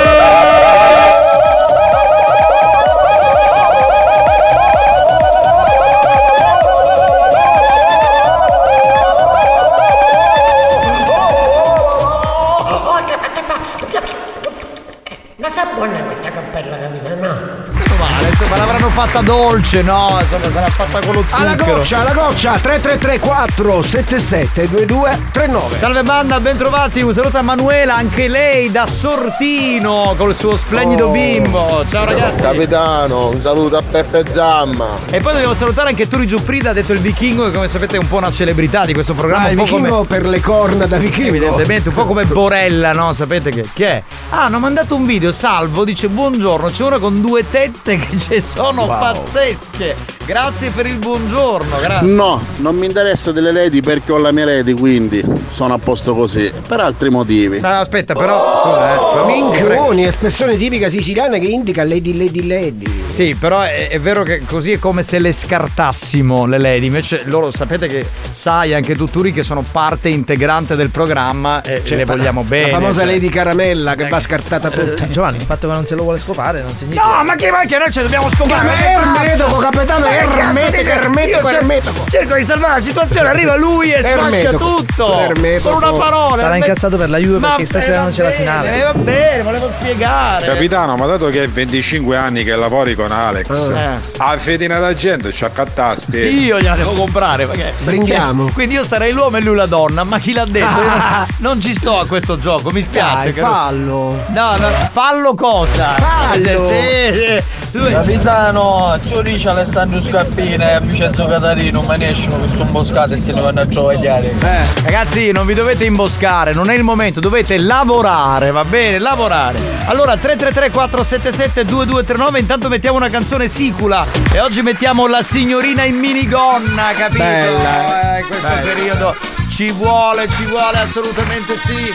fatta 18.97 19.21
dolce, 19.21 19.83
no? 19.83 20.17
Insomma, 20.19 20.51
sarà 20.51 20.69
fatta 20.71 20.99
con 21.05 21.13
lo 21.13 21.25
Alla 21.29 21.51
zucchero. 21.51 21.75
goccia, 21.77 21.99
alla 21.99 22.13
goccia 22.13 22.57
3334 22.59 23.81
77 23.83 24.67
2239 24.69 25.77
Salve 25.77 26.01
banda, 26.01 26.39
bentrovati, 26.39 27.01
un 27.03 27.13
saluto 27.13 27.37
a 27.37 27.43
Manuela, 27.43 27.95
anche 27.95 28.27
lei 28.27 28.71
da 28.71 28.87
Sortino 28.87 30.15
col 30.17 30.33
suo 30.33 30.57
splendido 30.57 31.05
Oh. 31.07 31.11
bimbo. 31.11 31.85
Ciao 31.87 32.05
ragazzi. 32.05 32.41
Capitano, 32.41 33.29
un 33.29 33.39
saluto 33.39 33.77
a 33.77 33.83
Peppe 33.83 34.25
Zamma. 34.31 34.87
E 35.11 35.19
poi 35.21 35.33
dobbiamo 35.33 35.53
salutare 35.53 35.89
anche 35.89 36.07
Turi 36.07 36.25
Giuffrida, 36.25 36.71
ha 36.71 36.73
detto 36.73 36.93
il 36.93 36.99
vichingo, 36.99 37.45
che 37.45 37.51
come 37.51 37.67
sapete 37.67 37.97
è 37.97 37.99
un 37.99 38.07
po' 38.07 38.17
una 38.17 38.31
celebrità 38.31 38.83
di 38.83 38.93
questo 38.93 39.13
programma. 39.13 39.45
Ah, 39.45 39.51
il 39.51 39.57
vichingo 39.57 39.89
come... 39.97 40.07
per 40.07 40.25
le 40.25 40.41
corna 40.41 40.85
da 40.87 40.97
vichingo 40.97 41.27
Evidentemente, 41.35 41.89
un 41.89 41.95
po' 41.95 42.05
come 42.05 42.25
Borella, 42.25 42.93
no? 42.93 43.13
Sapete 43.13 43.51
che, 43.51 43.63
che 43.73 43.85
è? 43.87 44.03
Ah, 44.31 44.45
hanno 44.45 44.57
mandato 44.59 44.95
un 44.95 45.05
video, 45.05 45.31
salvo, 45.31 45.83
dice 45.85 46.07
buongiorno, 46.07 46.69
c'è 46.71 46.83
una 46.83 46.97
con 46.97 47.21
due 47.21 47.47
tette 47.49 47.97
che 47.97 48.15
e 48.29 48.41
sono 48.41 48.86
Wow. 48.87 48.99
pazzesche. 49.01 50.16
Grazie 50.27 50.71
per 50.71 50.85
il 50.85 50.97
buongiorno, 50.97 51.79
grazie. 51.79 52.05
No, 52.05 52.43
non 52.57 52.75
mi 52.75 52.85
interessa 52.85 53.31
delle 53.31 53.53
lady 53.53 53.79
perché 53.79 54.11
ho 54.11 54.17
la 54.17 54.33
mia 54.33 54.43
lady, 54.43 54.73
quindi 54.73 55.23
sono 55.51 55.75
a 55.75 55.77
posto 55.77 56.13
così. 56.13 56.51
Per 56.67 56.81
altri 56.81 57.09
motivi. 57.09 57.61
No, 57.61 57.69
aspetta, 57.69 58.13
però. 58.13 58.61
scusa, 58.61 58.93
eh, 58.93 58.97
però- 58.97 59.25
Minchioni, 59.25 60.05
espressione 60.05 60.57
tipica 60.57 60.89
siciliana 60.89 61.37
che 61.37 61.45
indica 61.45 61.85
lady 61.85 62.17
lady 62.17 62.45
lady. 62.45 63.05
Sì, 63.07 63.35
però 63.35 63.61
è, 63.61 63.87
è 63.87 63.99
vero 64.01 64.23
che 64.23 64.41
così 64.45 64.73
è 64.73 64.79
come 64.79 65.01
se 65.01 65.17
le 65.19 65.31
scartassimo 65.31 66.45
le 66.45 66.57
lady. 66.57 66.87
Invece 66.87 67.21
loro 67.27 67.49
sapete 67.49 67.87
che 67.87 68.05
sai 68.29 68.73
anche 68.73 68.97
tu 68.97 69.07
Turi 69.07 69.31
che 69.31 69.43
sono 69.43 69.63
parte 69.71 70.09
integrante 70.09 70.75
del 70.75 70.89
programma 70.89 71.61
e 71.61 71.83
Cioè, 71.85 71.97
le 71.97 72.03
vogliamo 72.03 72.43
bene. 72.43 72.71
La 72.71 72.79
famosa 72.79 73.03
cioè. 73.03 73.13
lady 73.13 73.29
caramella 73.29 73.95
che 73.95 74.09
va 74.09 74.19
scartata 74.19 74.69
tutta. 74.69 75.05
Eh, 75.05 75.09
Giovanni, 75.09 75.37
il 75.37 75.45
fatto 75.45 75.67
che 75.69 75.73
non 75.73 75.85
se 75.85 75.95
lo 75.95 76.03
vuole 76.03 76.19
scopare 76.19 76.61
non 76.61 76.75
significa. 76.75 77.15
No, 77.15 77.23
ma 77.23 77.35
che, 77.35 77.49
ma 77.49 77.59
che 77.59 77.77
noi 77.77 77.89
ce 77.91 78.01
dobbiamo 78.01 78.29
scopare? 78.29 78.65
Ma 78.65 78.73
è 78.75 79.23
ermetico, 79.23 79.55
capitano, 79.55 80.05
è 80.05 80.16
ermetico, 80.17 80.89
ermetico, 80.89 81.49
ermetico. 81.49 82.05
Cerco 82.09 82.35
di 82.35 82.43
salvare 82.43 82.79
la 82.79 82.85
situazione, 82.85 83.29
arriva 83.29 83.55
lui 83.55 83.91
e 83.91 84.01
sfascia 84.01 84.25
Ermetico. 84.25 84.57
tutto. 84.57 85.19
Ermetico. 85.19 85.69
Con 85.69 85.83
una 85.83 85.97
parola. 85.97 86.41
Sarà 86.43 86.55
incazzato 86.55 86.97
per 86.97 87.09
la 87.09 87.17
Juve 87.17 87.39
Ma 87.39 87.49
perché 87.49 87.65
stasera 87.65 88.01
non 88.01 88.11
c'è 88.11 88.23
la 88.23 88.31
finale. 88.31 88.81
va 88.83 88.93
bene, 88.93 89.41
volevo 89.43 89.69
spiegare. 89.79 90.45
Capitano, 90.45 90.95
ma 90.95 91.05
dato 91.05 91.29
che 91.29 91.43
è 91.43 91.49
25 91.49 92.17
anni 92.17 92.43
che 92.43 92.55
lavori 92.55 92.95
con 92.95 93.11
Alex, 93.11 93.69
Eh. 93.69 93.89
a 94.17 94.37
fedina 94.37 94.79
d'argento 94.79 95.31
ci 95.31 95.43
accattasti. 95.43 96.17
Io 96.17 96.59
gliela 96.59 96.75
devo 96.75 96.91
comprare 96.93 97.45
perché 97.45 97.73
Brindiamo. 97.83 98.49
Quindi 98.53 98.75
io 98.75 98.83
sarei 98.83 99.11
l'uomo 99.11 99.37
e 99.37 99.41
lui 99.41 99.55
la 99.55 99.65
donna, 99.65 100.03
ma 100.03 100.19
chi 100.19 100.33
l'ha 100.33 100.45
detto? 100.45 100.65
Io 100.81 101.25
non, 101.39 101.61
ci 101.61 101.73
sto 101.73 101.99
a 101.99 102.05
questo 102.05 102.39
gioco, 102.39 102.71
mi 102.71 102.81
spiace. 102.81 103.33
Dai, 103.33 103.33
fallo. 103.33 104.23
No, 104.27 104.55
no, 104.57 104.67
fallo 104.91 105.33
cosa? 105.35 105.95
Fallo. 105.97 106.67
Sì, 106.67 107.13
sì. 107.13 107.91
Capitano, 107.91 108.97
ci 109.05 109.21
dice 109.21 109.49
Alessandro 109.49 110.01
Scappina 110.07 110.75
e 110.75 110.79
Vincenzo 110.81 111.25
Catarino, 111.25 111.81
me 111.81 111.97
ne 111.97 112.11
escono 112.11 112.43
che 112.45 112.49
sono 112.51 112.63
imboscate 112.63 113.13
e 113.15 113.17
se 113.17 113.33
ne 113.33 113.41
vanno 113.41 113.61
a 113.61 113.67
giocagliare. 113.67 114.29
Eh, 114.39 114.65
ragazzi, 114.83 115.31
non 115.31 115.45
vi 115.45 115.53
dovete 115.53 115.83
imboscare, 115.83 116.53
non 116.53 116.69
è 116.69 116.75
il 116.75 116.83
momento, 116.83 117.19
dovete 117.19 117.57
lavorare, 117.59 118.51
va 118.51 118.63
bene? 118.63 118.99
Lavorare. 118.99 119.59
Allora, 119.85 120.15
333 120.15 120.71
477 120.71 121.65
2239, 121.65 122.39
intanto 122.39 122.69
mettiamo 122.69 122.97
una 122.97 123.09
canzone 123.09 123.47
sicula 123.47 124.05
e 124.31 124.39
oggi 124.39 124.61
mettiamo 124.61 125.07
la 125.07 125.21
signorina 125.21 125.83
in 125.83 125.95
minigonna, 125.97 126.93
capito? 126.95 127.23
Bella, 127.23 128.15
Eh, 128.15 128.19
in 128.21 128.27
questo 128.27 128.47
bella. 128.47 128.61
periodo 128.61 129.15
ci 129.49 129.71
vuole, 129.71 130.27
ci 130.29 130.45
vuole 130.45 130.77
assolutamente 130.79 131.57
sì. 131.57 131.93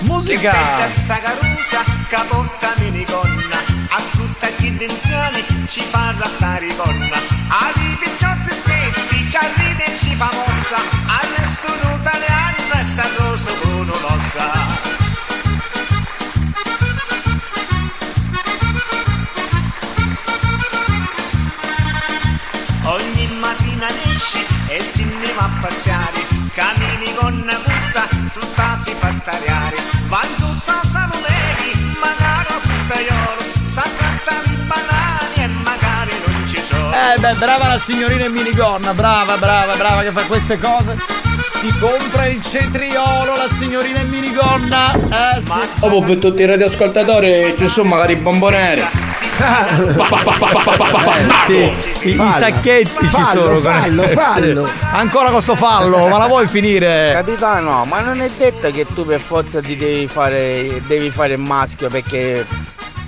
Musica. 0.00 0.54
sta 0.86 1.18
carusa 1.20 1.82
che 2.08 2.16
porta 2.28 2.72
minigonna 2.78 3.56
a 3.90 4.00
gli 4.58 4.66
intenzioni 4.66 5.44
ci 5.68 5.80
fa 5.80 6.14
rattare 6.18 6.66
gonna 6.76 7.37
ai 7.48 7.96
picciotti 8.00 8.50
schetti 8.52 9.30
ci 9.30 9.38
ride 9.56 9.84
e 9.84 9.96
ci 9.98 10.14
fa 10.14 10.30
mossa 10.32 10.78
alle 11.06 11.44
stunuta 11.54 12.18
le 12.18 12.26
anna 12.26 12.80
e 12.80 12.84
sta 12.84 13.06
rosa 13.16 13.50
con 13.62 13.86
l'ossa. 13.86 14.86
Ogni 22.84 23.28
mattina 23.40 23.88
esci 23.88 24.46
e 24.68 24.80
si 24.80 25.04
ne 25.04 25.32
va 25.32 25.44
a 25.44 25.50
passeare, 25.60 26.20
cammini 26.54 27.14
con 27.14 27.34
una 27.34 27.54
tutta, 27.54 28.08
tutta 28.32 28.78
si 28.82 28.92
fa 28.98 29.12
tagliare, 29.24 29.76
va 30.08 30.22
tutta 30.36 30.80
salumeri, 30.84 31.94
magari 32.00 32.48
a 32.48 32.60
fruttaiolo, 32.60 33.42
sa 33.72 33.82
trattare 33.96 34.52
i 34.52 34.56
banani 34.66 35.07
Eh 36.90 37.18
beh, 37.18 37.34
brava 37.34 37.68
la 37.68 37.78
signorina 37.78 38.24
in 38.24 38.32
minigonna, 38.32 38.92
brava, 38.94 39.36
brava, 39.36 39.74
brava 39.76 40.02
che 40.02 40.10
fa 40.10 40.22
queste 40.22 40.58
cose. 40.58 40.96
Si 41.60 41.72
compra 41.80 42.26
il 42.26 42.40
cetriolo, 42.40 43.34
la 43.36 43.48
signorina 43.52 43.98
in 44.00 44.08
minigonna. 44.08 44.92
Eh 44.94 45.42
sì. 45.42 45.80
Dopo 45.80 46.02
per 46.02 46.16
tutti 46.18 46.42
i 46.42 46.46
radioascoltatori 46.46 47.54
ci 47.58 47.68
sono 47.68 47.88
magari 47.90 48.12
i 48.12 48.16
bomboneri. 48.16 48.84
Sì, 51.44 51.72
i, 52.02 52.10
i 52.10 52.32
sacchetti 52.32 53.06
ci 53.08 53.22
Fallo, 53.22 53.60
sono. 53.60 53.60
fallo, 53.60 54.08
fallo. 54.08 54.68
Ancora 54.92 55.30
con 55.30 55.40
sto 55.40 55.54
fallo, 55.54 56.08
ma 56.08 56.18
la 56.18 56.26
vuoi 56.26 56.48
finire? 56.48 57.10
Capitano, 57.12 57.84
ma 57.84 58.00
non 58.00 58.20
è 58.20 58.28
detto 58.36 58.70
che 58.72 58.84
tu 58.92 59.06
per 59.06 59.20
forza 59.20 59.60
ti 59.60 59.76
devi 59.76 60.08
fare, 60.08 60.82
devi 60.86 61.10
fare 61.10 61.36
maschio 61.36 61.88
perché 61.88 62.44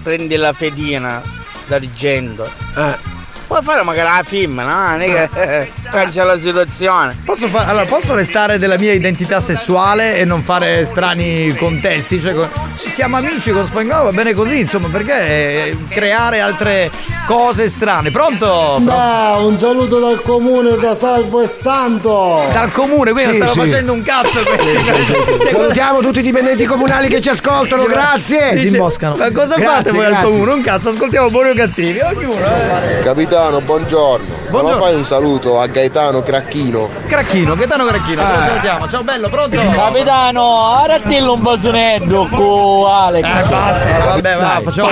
prendi 0.03 0.37
la 0.37 0.53
fedina 0.53 1.21
d'argento. 1.67 2.49
Eh. 2.77 3.19
Puoi 3.51 3.63
fare 3.63 3.83
magari 3.83 4.09
la 4.17 4.23
film, 4.25 4.61
no? 4.61 4.65
Non 4.91 5.01
è 5.03 5.29
che 5.29 5.71
cancia 5.91 6.23
la 6.23 6.37
situazione. 6.39 7.17
Posso, 7.25 7.49
fa- 7.49 7.67
allora, 7.67 7.85
posso 7.85 8.15
restare 8.15 8.59
della 8.59 8.79
mia 8.79 8.93
identità 8.93 9.41
sessuale 9.41 10.15
e 10.15 10.25
non 10.25 10.45
fare 10.45 10.85
strani 10.85 11.53
contesti? 11.57 12.21
Cioè, 12.21 12.33
co- 12.33 12.49
siamo 12.77 13.17
amici 13.17 13.51
con 13.51 13.67
Spagnolo, 13.67 14.05
va 14.05 14.13
bene 14.13 14.35
così, 14.35 14.61
insomma, 14.61 14.87
perché 14.87 15.13
eh, 15.27 15.77
creare 15.89 16.39
altre 16.39 16.93
cose 17.27 17.69
strane? 17.69 18.13
Pronto? 18.13 18.77
Da, 18.83 19.39
un 19.41 19.59
saluto 19.59 19.99
dal 19.99 20.23
comune 20.23 20.77
da 20.77 20.95
Salvo 20.95 21.41
e 21.43 21.49
Santo. 21.49 22.45
Dal 22.53 22.71
comune, 22.71 23.11
quindi 23.11 23.33
Sì, 23.33 23.39
stanno 23.43 23.53
sì. 23.53 23.59
facendo 23.69 23.93
un 23.95 24.03
cazzo 24.03 24.43
questi. 24.45 25.51
Salutiamo 25.51 25.99
tutti 26.03 26.21
i 26.21 26.23
dipendenti 26.23 26.65
comunali 26.67 27.09
che 27.09 27.21
ci 27.21 27.31
ascoltano, 27.31 27.83
grazie. 27.87 28.53
Dice, 28.55 28.79
Ma 28.79 28.85
cosa 28.87 29.57
Grazie, 29.57 29.65
fate 29.65 29.91
voi 29.91 30.05
al 30.05 30.13
grazie. 30.13 30.31
comune? 30.31 30.53
Un 30.53 30.63
cazzo, 30.63 30.91
ascoltiamo 30.91 31.31
buoni 31.31 31.51
o 31.51 31.55
cattivi, 31.55 31.99
ognuno. 31.99 32.39
Eh. 32.45 33.01
Capitano, 33.03 33.39
buongiorno. 33.49 34.27
Buongiorno. 34.51 34.79
Ma 34.79 34.85
fai 34.85 34.95
un 34.95 35.05
saluto 35.05 35.59
a 35.61 35.67
Gaetano 35.67 36.23
Cracchino. 36.23 36.89
Cracchino, 37.07 37.55
Gaetano 37.57 37.87
Cracchino, 37.87 38.23
come 38.23 38.35
Eh. 38.35 38.47
salutiamo? 38.49 38.89
Ciao 38.89 39.03
bello, 39.03 39.29
pronto? 39.29 39.59
Capitano, 39.61 40.75
arratillo 40.77 41.33
un 41.33 41.43
bazzonetto 41.43 42.29
con 42.31 42.91
Alex. 42.91 43.25
Eh, 43.25 43.49
basta, 43.49 44.05
vabbè, 44.05 44.37
va, 44.37 44.61
facciamo 44.63 44.91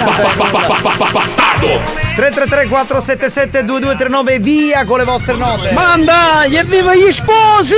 333 2.18 2.66
477 2.66 3.64
2239 3.64 4.38
via 4.40 4.84
con 4.84 4.98
le 4.98 5.04
vostre 5.04 5.36
note. 5.36 5.70
Manda, 5.70 6.44
evviva 6.46 6.92
gli 6.96 7.12
sposi! 7.12 7.76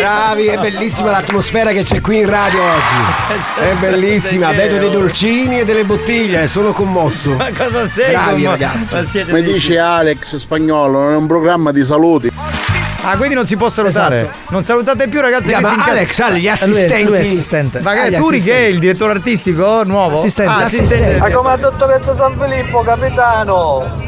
Bravi, 0.00 0.46
è 0.46 0.56
bellissima 0.56 1.10
l'atmosfera 1.10 1.70
che 1.70 1.82
c'è 1.82 2.00
qui 2.00 2.20
in 2.20 2.30
radio 2.30 2.62
oggi. 2.62 3.60
È 3.60 3.74
bellissima, 3.74 4.52
vedo 4.52 4.78
dei 4.78 4.90
dolcini 4.90 5.60
e 5.60 5.64
delle 5.66 5.84
bottiglie, 5.84 6.46
sono 6.46 6.72
commosso. 6.72 7.32
Ma 7.34 7.50
cosa 7.54 7.86
sei? 7.86 8.14
Bravi 8.14 8.44
ragazzi. 8.46 8.94
ma 8.94 9.04
siete 9.04 9.32
Mi 9.34 9.42
dei- 9.42 9.52
dice 9.52 9.78
Alex 9.78 10.36
Spagnolo, 10.36 11.00
non 11.00 11.12
è 11.12 11.16
un 11.16 11.26
programma 11.26 11.70
di 11.70 11.84
saluti. 11.84 12.32
Ah, 13.06 13.16
quindi 13.16 13.34
non 13.34 13.46
si 13.46 13.56
può 13.56 13.68
salutare. 13.68 14.20
Esatto. 14.22 14.36
Non 14.52 14.64
salutate 14.64 15.08
più, 15.08 15.20
ragazzi. 15.20 15.48
Si 15.48 15.54
che 15.54 15.64
si 15.64 15.74
inca- 15.74 15.90
Alex, 15.90 16.18
Ale, 16.20 16.38
gli 16.38 16.40
Lui 16.40 16.46
è- 16.46 16.50
assistenti. 16.52 17.04
lui 17.04 17.16
è 17.16 17.20
assistente. 17.20 17.80
Magari 17.80 18.14
Ah, 18.14 18.18
Turi 18.18 18.40
che 18.40 18.50
è 18.50 18.52
assistenti. 18.52 18.74
il 18.74 18.78
direttore 18.80 19.12
artistico 19.12 19.82
nuovo? 19.84 20.16
Assistente. 20.18 20.52
Ah, 20.52 20.64
Assistente. 20.64 21.16
Ma 21.18 21.30
come 21.30 21.52
a 21.52 21.56
dottoressa 21.56 22.14
San 22.14 22.36
Filippo, 22.40 22.80
capitano! 22.82 24.02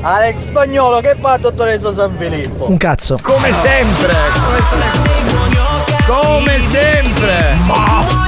Alex 0.00 0.36
Spagnolo, 0.44 1.00
che 1.00 1.16
fa 1.20 1.36
dottoressa 1.38 1.92
San 1.94 2.14
Filippo? 2.18 2.68
Un 2.68 2.76
cazzo. 2.76 3.18
Come 3.22 3.52
sempre. 3.52 4.14
Come 4.32 4.60
sempre. 4.70 6.06
Come 6.06 6.60
sempre. 6.60 8.27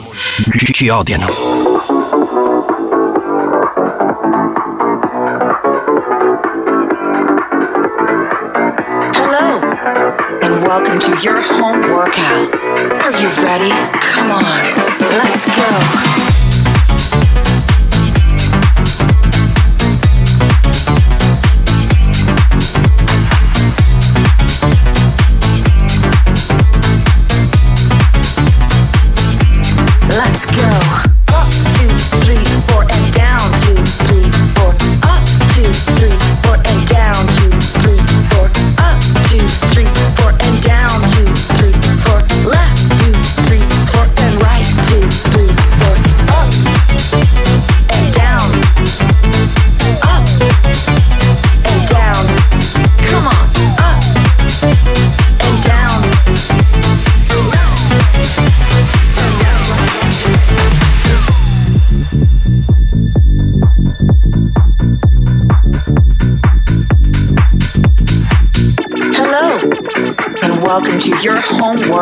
ci 0.31 0.89
odiano. 0.89 1.27
Hello, 9.13 9.59
and 10.41 10.61
welcome 10.63 10.99
to 10.99 11.19
your 11.21 11.41
home 11.41 11.81
workout. 11.91 12.55
Are 13.03 13.11
you 13.19 13.29
ready? 13.43 13.71
Come 13.99 14.31
on, 14.31 14.43
let's 15.19 15.45
go. 15.53 16.20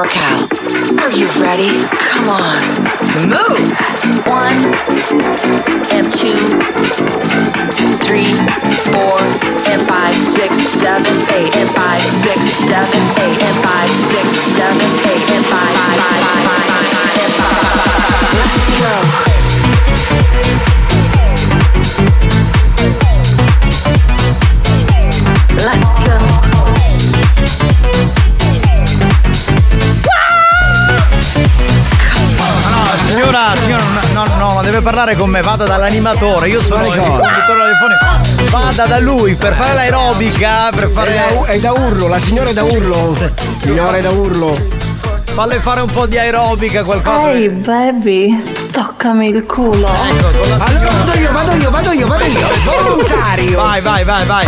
Workout. 0.10 0.52
Are 1.00 1.12
you 1.12 1.28
ready? 1.42 1.86
Come 2.10 2.30
on. 2.30 2.62
Move. 3.28 3.70
One 4.26 4.60
and 5.92 6.12
two, 6.12 6.42
three, 8.06 8.34
four, 8.94 9.20
and 9.70 9.88
five, 9.88 10.26
six, 10.26 10.58
seven, 10.58 11.16
eight, 11.32 11.56
and 11.56 11.70
five, 11.76 12.04
six, 12.14 12.42
seven, 12.68 13.02
eight, 13.20 13.42
and 13.42 13.64
five, 13.64 13.90
six, 14.02 14.30
seven, 14.56 14.90
eight, 15.06 15.30
and 15.30 15.46
five, 15.46 15.76
five, 15.76 16.00
five, 16.00 16.24
five, 16.24 16.66
five. 16.68 16.99
Deve 34.80 34.82
parlare 34.82 35.16
con 35.16 35.30
me, 35.30 35.42
vada 35.42 35.66
dall'animatore, 35.66 36.48
io 36.48 36.62
sono 36.62 36.86
il 36.86 36.94
conduttore 36.94 37.58
radiofonico. 37.58 38.50
Vada 38.50 38.86
da 38.86 39.00
lui 39.00 39.36
per 39.36 39.54
fare 39.54 39.74
l'aerobica, 39.74 40.70
per 40.74 40.86
È 40.86 40.94
da, 40.94 41.02
fare. 41.02 41.52
è 41.52 41.60
da 41.60 41.72
urlo, 41.74 42.08
la 42.08 42.20
signora 42.20 42.50
è 42.50 42.54
da 42.54 42.64
urlo. 42.64 43.16
Signora 43.58 43.98
è 43.98 44.02
da 44.02 44.10
urlo. 44.10 44.58
Falle 45.26 45.60
fare 45.60 45.82
un 45.82 45.92
po' 45.92 46.06
di 46.06 46.18
aerobica, 46.18 46.84
qualcosa. 46.84 47.32
Ehi 47.32 47.50
baby, 47.50 48.68
toccami 48.72 49.30
il 49.30 49.46
culo. 49.46 49.88
Allora 49.88 50.88
vado 50.88 51.18
io, 51.18 51.32
vado 51.32 51.52
io, 51.54 51.70
vado 51.70 51.92
io, 51.92 52.08
vado 52.08 52.24
io. 52.26 52.48
Volontario. 52.64 53.58
Vai, 53.58 53.82
vai, 53.82 54.04
vai, 54.04 54.26
vai. 54.26 54.46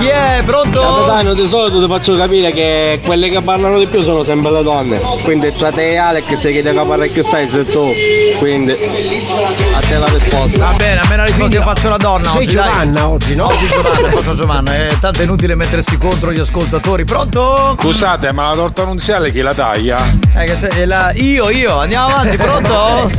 Chi 0.00 0.08
è? 0.08 0.42
Pronto? 0.46 0.80
Capitano, 0.80 1.34
di 1.34 1.46
solito 1.46 1.78
ti 1.80 1.86
faccio 1.88 2.16
capire 2.16 2.52
che 2.52 2.98
quelle 3.04 3.28
che 3.28 3.40
parlano 3.42 3.78
di 3.78 3.86
più 3.86 4.00
sono 4.00 4.22
sempre 4.22 4.50
le 4.50 4.62
donne. 4.62 4.98
Quindi 5.22 5.52
tra 5.52 5.70
te 5.70 5.90
e 5.92 5.96
Alex 5.96 6.32
se 6.34 6.52
chiede 6.52 6.72
che 6.72 6.80
parla 6.80 7.06
più 7.06 7.22
sai 7.22 7.46
sei 7.48 7.66
tu. 7.66 7.92
Quindi 8.38 8.72
a 8.72 9.80
te 9.86 9.98
la 9.98 10.06
risposta. 10.06 10.58
Va 10.58 10.72
bene, 10.76 11.00
a 11.00 11.06
me 11.08 11.16
la 11.16 11.24
risposta 11.26 11.54
io 11.54 11.62
faccio 11.62 11.88
la 11.90 11.96
donna 11.98 12.30
Sei 12.30 12.46
oggi. 12.46 12.54
dai. 12.54 12.64
Giovanna 12.70 13.08
oggi, 13.08 13.34
no? 13.34 13.46
Oggi 13.48 13.66
Giovanna, 13.68 14.08
faccio 14.08 14.34
Giovanna. 14.36 14.74
È 14.74 14.98
tanto 14.98 15.22
inutile 15.22 15.54
mettersi 15.54 15.98
contro 15.98 16.32
gli 16.32 16.38
ascoltatori. 16.38 17.04
Pronto? 17.04 17.76
Scusate, 17.78 18.32
ma 18.32 18.48
la 18.48 18.54
torta 18.54 18.84
nunziale 18.84 19.30
chi 19.30 19.40
la 19.42 19.52
taglia? 19.54 19.98
Eh, 20.34 20.44
che 20.44 20.54
sei- 20.56 20.86
la- 20.86 21.12
Io, 21.16 21.50
io, 21.50 21.76
andiamo 21.78 22.06
avanti, 22.06 22.36
pronto? 22.38 23.10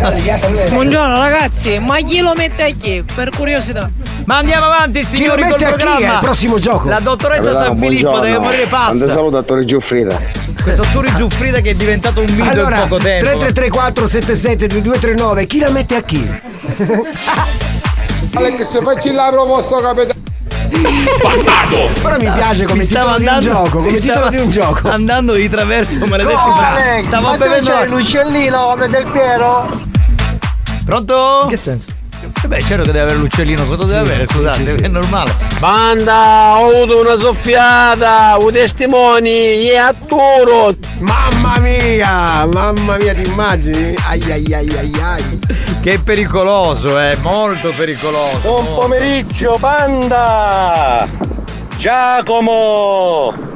Buongiorno 0.72 1.20
ragazzi, 1.20 1.78
ma 1.78 1.98
chi 1.98 2.22
lo 2.22 2.34
mette 2.36 2.64
a 2.64 2.70
chi? 2.76 3.04
Per 3.14 3.30
curiosità. 3.36 3.88
Ma 4.26 4.38
andiamo 4.38 4.66
avanti, 4.66 5.04
signori, 5.04 5.42
col 5.44 5.56
programma. 5.58 6.14
Il 6.14 6.20
prossimo 6.22 6.60
gioco. 6.60 6.88
La 6.88 7.00
dottoressa 7.00 7.52
San 7.64 7.78
Filippo 7.78 8.20
deve 8.20 8.40
morire 8.40 8.68
Ande 8.70 9.00
pazza. 9.06 9.10
saluto 9.10 9.38
a 9.38 9.44
Torre 9.44 9.66
Giuffrida. 9.66 10.20
Questo 10.62 10.84
Turi 10.92 11.12
Giuffrida 11.16 11.60
che 11.60 11.72
è 11.72 11.74
diventato 11.74 12.20
un 12.22 12.28
mito 12.30 12.50
Allora, 12.50 12.76
in 12.84 12.88
poco 12.88 13.02
tempo. 13.02 13.26
3334 13.26 14.08
77 14.08 14.68
2239, 14.68 15.46
chi 15.48 15.60
la 15.60 15.70
mette 15.72 15.96
a 15.96 16.02
chi? 16.04 16.30
Alex, 18.34 18.82
facci 18.84 19.12
la 19.12 19.30
proposta 19.32 19.82
capitano. 19.82 20.20
Però 22.02 22.18
mi 22.18 22.32
piace 22.32 22.66
come 22.66 22.80
Mi 22.80 22.86
stava 22.86 23.16
titolo 23.16 23.18
di 23.18 23.24
un 23.26 23.28
andando- 23.28 23.50
gioco, 23.50 23.78
come 23.80 23.88
titolo 23.98 24.12
stava 24.14 24.30
di 24.30 24.38
un 24.38 24.50
gioco. 24.52 24.90
Andando 24.90 25.34
di 25.34 25.50
traverso, 25.50 26.06
maledetti. 26.06 26.36
Alex, 26.36 27.06
Stavo 27.06 27.28
ma 27.32 27.38
bevendo. 27.38 27.70
c'hai 27.72 27.88
l'uccellino 27.88 28.66
come 28.68 28.88
del 28.88 29.06
Piero? 29.12 29.70
Pronto? 30.86 31.46
Che 31.50 31.58
senso? 31.58 31.92
Eh 32.44 32.48
Beh, 32.48 32.60
certo 32.62 32.86
che 32.86 32.92
deve 32.92 33.02
avere 33.02 33.18
l'uccellino, 33.18 33.66
cosa 33.68 33.84
deve 33.84 34.00
avere? 34.00 34.26
Scusate, 34.28 34.76
è 34.76 34.88
normale. 34.88 35.32
Banda, 35.60 36.58
ho 36.58 36.70
avuto 36.70 37.02
una 37.02 37.14
soffiata, 37.14 38.36
un 38.40 38.52
testimoni, 38.52 39.70
e 39.70 39.78
atturo. 39.78 40.74
Mamma 41.00 41.60
mia, 41.60 42.48
mamma 42.48 42.98
mia, 42.98 43.14
ti 43.14 43.30
immagini? 43.30 43.94
Ai 44.08 44.24
ai 44.32 44.54
ai 44.54 44.70
ai 44.76 44.92
ai. 45.04 45.40
Che 45.82 46.00
pericoloso, 46.00 46.98
è 46.98 47.16
molto 47.22 47.74
pericoloso. 47.76 48.40
Buon 48.42 48.66
pomeriggio, 48.74 49.58
banda! 49.60 51.08
Giacomo! 51.78 53.51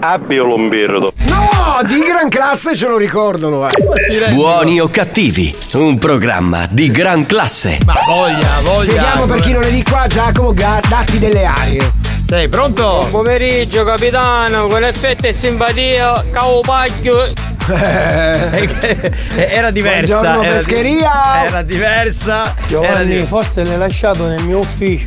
Abbio 0.00 0.44
l'ombirdo. 0.44 1.12
No, 1.28 1.80
di 1.86 1.98
gran 2.00 2.28
classe 2.28 2.76
ce 2.76 2.86
lo 2.86 2.96
ricordano, 2.96 3.66
eh. 3.68 4.30
Buoni 4.32 4.80
o 4.80 4.88
cattivi, 4.88 5.54
un 5.74 5.98
programma 5.98 6.66
di 6.70 6.90
gran 6.90 7.26
classe. 7.26 7.78
Ma 7.84 7.94
voglia, 8.06 8.48
voglia. 8.62 8.90
Spieghiamo 8.90 9.26
per 9.26 9.40
chi 9.40 9.52
non 9.52 9.62
è 9.62 9.70
di 9.70 9.82
qua, 9.82 10.06
Giacomo, 10.06 10.52
ga- 10.52 10.80
datti 10.88 11.18
delle 11.18 11.44
arie. 11.44 11.92
Sei 12.26 12.48
pronto? 12.48 13.06
pomeriggio, 13.10 13.84
capitano, 13.84 14.66
con 14.66 14.82
effetto 14.84 15.26
e 15.26 15.32
simpatia, 15.32 16.24
caupacchio. 16.30 17.24
Eh, 17.66 19.10
Era 19.36 19.70
diversa. 19.70 20.20
Buongiorno, 20.20 20.42
era, 20.42 20.54
pescheria. 20.54 21.46
Era 21.46 21.62
diversa. 21.62 22.42
era 22.44 22.54
Giovanni, 22.66 23.16
di- 23.16 23.22
forse 23.26 23.64
l'hai 23.64 23.78
lasciato 23.78 24.26
nel 24.26 24.42
mio 24.42 24.58
ufficio. 24.58 25.06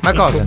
Ma 0.00 0.12
cosa? 0.12 0.46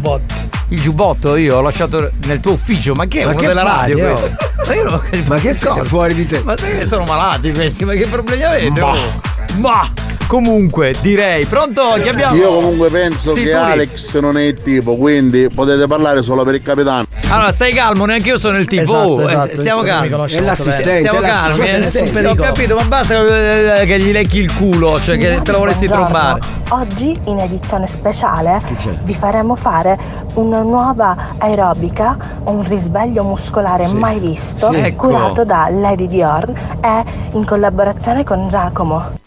Il 0.70 0.82
giubbotto 0.82 1.36
io 1.36 1.58
ho 1.58 1.62
lasciato 1.62 2.12
nel 2.26 2.40
tuo 2.40 2.52
ufficio, 2.54 2.94
ma 2.94 3.06
che 3.06 3.22
è 3.22 3.26
Ma 3.26 3.32
uno 3.32 3.40
che 3.40 3.48
della 3.48 3.64
radio 3.64 3.98
oh? 3.98 4.12
questo? 4.14 4.36
Ma 4.68 4.74
io 4.76 4.84
non 4.84 5.02
Ma 5.26 5.38
che 5.40 5.58
cosa? 5.60 5.84
fuori 5.84 6.14
di 6.14 6.28
te? 6.28 6.42
Ma 6.44 6.56
che 6.56 6.86
sono 6.86 7.04
malati 7.06 7.52
questi, 7.52 7.86
ma 7.86 7.94
che 7.94 8.06
problemi 8.06 8.44
avete? 8.44 8.80
Ma. 8.80 8.90
oh? 8.92 8.98
Ma 9.58 9.92
comunque 10.28 10.94
direi, 11.02 11.44
pronto? 11.46 11.82
Chi 12.02 12.08
abbiamo? 12.10 12.36
Io 12.36 12.52
comunque 12.54 12.90
penso 12.90 13.34
Sì, 13.34 13.42
che 13.44 13.48
lì. 13.48 13.54
Alex 13.54 14.20
non 14.20 14.38
è 14.38 14.44
il 14.44 14.62
tipo, 14.62 14.96
quindi 14.96 15.50
potete 15.50 15.88
parlare 15.88 16.22
solo 16.22 16.44
per 16.44 16.54
il 16.56 16.62
capitano. 16.62 17.06
Allora, 17.32 17.52
stai 17.52 17.74
calmo, 17.74 18.06
neanche 18.06 18.30
io 18.30 18.40
sono 18.40 18.58
il 18.58 18.66
tipo. 18.66 18.82
Esatto, 18.82 18.98
Oh, 19.12 19.22
eh, 19.22 19.26
esatto, 19.26 19.56
stiamo 19.58 19.82
calmi. 19.84 20.08
È 20.10 20.40
l'assistente. 20.42 21.08
Stiamo 21.08 21.20
calmi, 21.20 21.64
eh, 21.68 21.76
Ho 21.78 22.12
pericolo. 22.12 22.44
capito, 22.44 22.76
ma 22.76 22.84
basta 22.86 23.82
eh, 23.82 23.86
che 23.86 24.00
gli 24.00 24.12
lecchi 24.12 24.40
il 24.40 24.52
culo, 24.56 25.00
cioè 25.00 25.18
che 25.20 25.40
te 25.44 25.52
lo 25.52 25.60
vorresti 25.60 25.88
trombare. 25.88 26.40
Oggi 26.70 27.20
in 27.26 27.38
edizione 27.40 27.86
speciale 27.86 28.60
vi 29.04 29.14
faremo 29.14 29.56
fare 29.56 29.98
una 30.36 30.62
nuova 30.64 31.16
aerobica, 31.38 32.18
un 32.46 32.68
risveglio 32.68 33.24
muscolare 33.24 33.88
mai 33.88 34.18
visto, 34.20 34.72
Sì. 34.72 34.80
Ecco. 34.80 35.08
curato 35.08 35.46
da 35.46 35.68
Lady 35.70 36.08
Dior 36.08 36.50
e 36.82 37.04
in 37.34 37.46
collaborazione 37.46 38.24
con 38.24 38.48
Giacomo. 38.48 39.18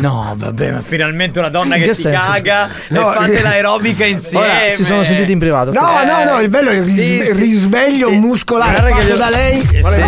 No, 0.00 0.32
vabbè, 0.36 0.70
ma 0.70 0.80
finalmente 0.80 1.40
una 1.40 1.48
donna 1.48 1.74
In 1.74 1.82
che 1.82 1.88
che 1.88 1.94
si 1.94 2.02
senso? 2.02 2.30
caga 2.30 2.68
No, 2.90 3.10
e 3.12 3.14
fate 3.16 3.38
eh, 3.38 3.42
l'aerobica 3.42 4.04
insieme. 4.04 4.46
Ora 4.46 4.68
si 4.68 4.84
sono 4.84 5.02
sentiti 5.02 5.32
in 5.32 5.38
privato. 5.40 5.72
No, 5.72 5.80
no, 6.04 6.24
no, 6.24 6.40
il 6.40 6.48
bello 6.48 6.70
è 6.70 6.74
il 6.74 6.84
ris- 6.84 7.00
Sì, 7.24 7.34
sì. 7.34 7.40
risveglio 7.42 8.10
muscolare 8.10 8.78
Guarda 8.80 8.96
che 8.96 9.02
fatto 9.02 9.14
gli- 9.14 9.18
da 9.18 9.28
lei. 9.30 9.68
Eh, 9.72 9.80
Quale 9.80 9.96
sì? 9.96 10.02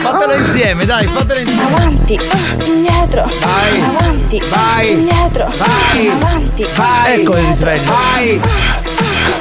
Fatelo 0.00 0.32
insieme, 0.34 0.84
dai, 0.86 1.06
fatelo 1.06 1.40
insieme. 1.40 1.74
Avanti, 1.74 2.16
ah, 2.30 2.64
indietro, 2.64 3.28
Vai. 3.40 3.80
avanti, 3.80 4.42
Vai. 4.48 4.92
indietro, 4.92 5.50
Vai. 5.56 6.08
avanti, 6.08 6.66
Vai. 6.74 7.20
Ecco 7.20 7.36
il 7.36 7.44
risveglio. 7.46 7.82
Vai. 7.92 8.40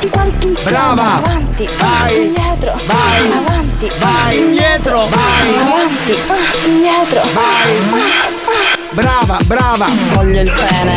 Tutti 0.01 0.09
quanti 0.09 0.47
insieme, 0.47 0.77
Brava. 0.77 1.15
avanti, 1.17 1.69
Vai. 1.77 2.25
indietro, 2.25 2.73
Vai. 2.85 3.31
avanti, 3.31 3.91
Vai. 3.99 4.37
Indietro. 4.37 5.07
Vai. 5.07 5.55
avanti, 5.55 6.15
ah, 6.27 6.67
indietro. 6.67 7.21
Vai. 7.33 8.01
Brava, 8.91 9.37
brava. 9.45 9.85
Voglio 10.13 10.41
il 10.41 10.51
pene, 10.51 10.95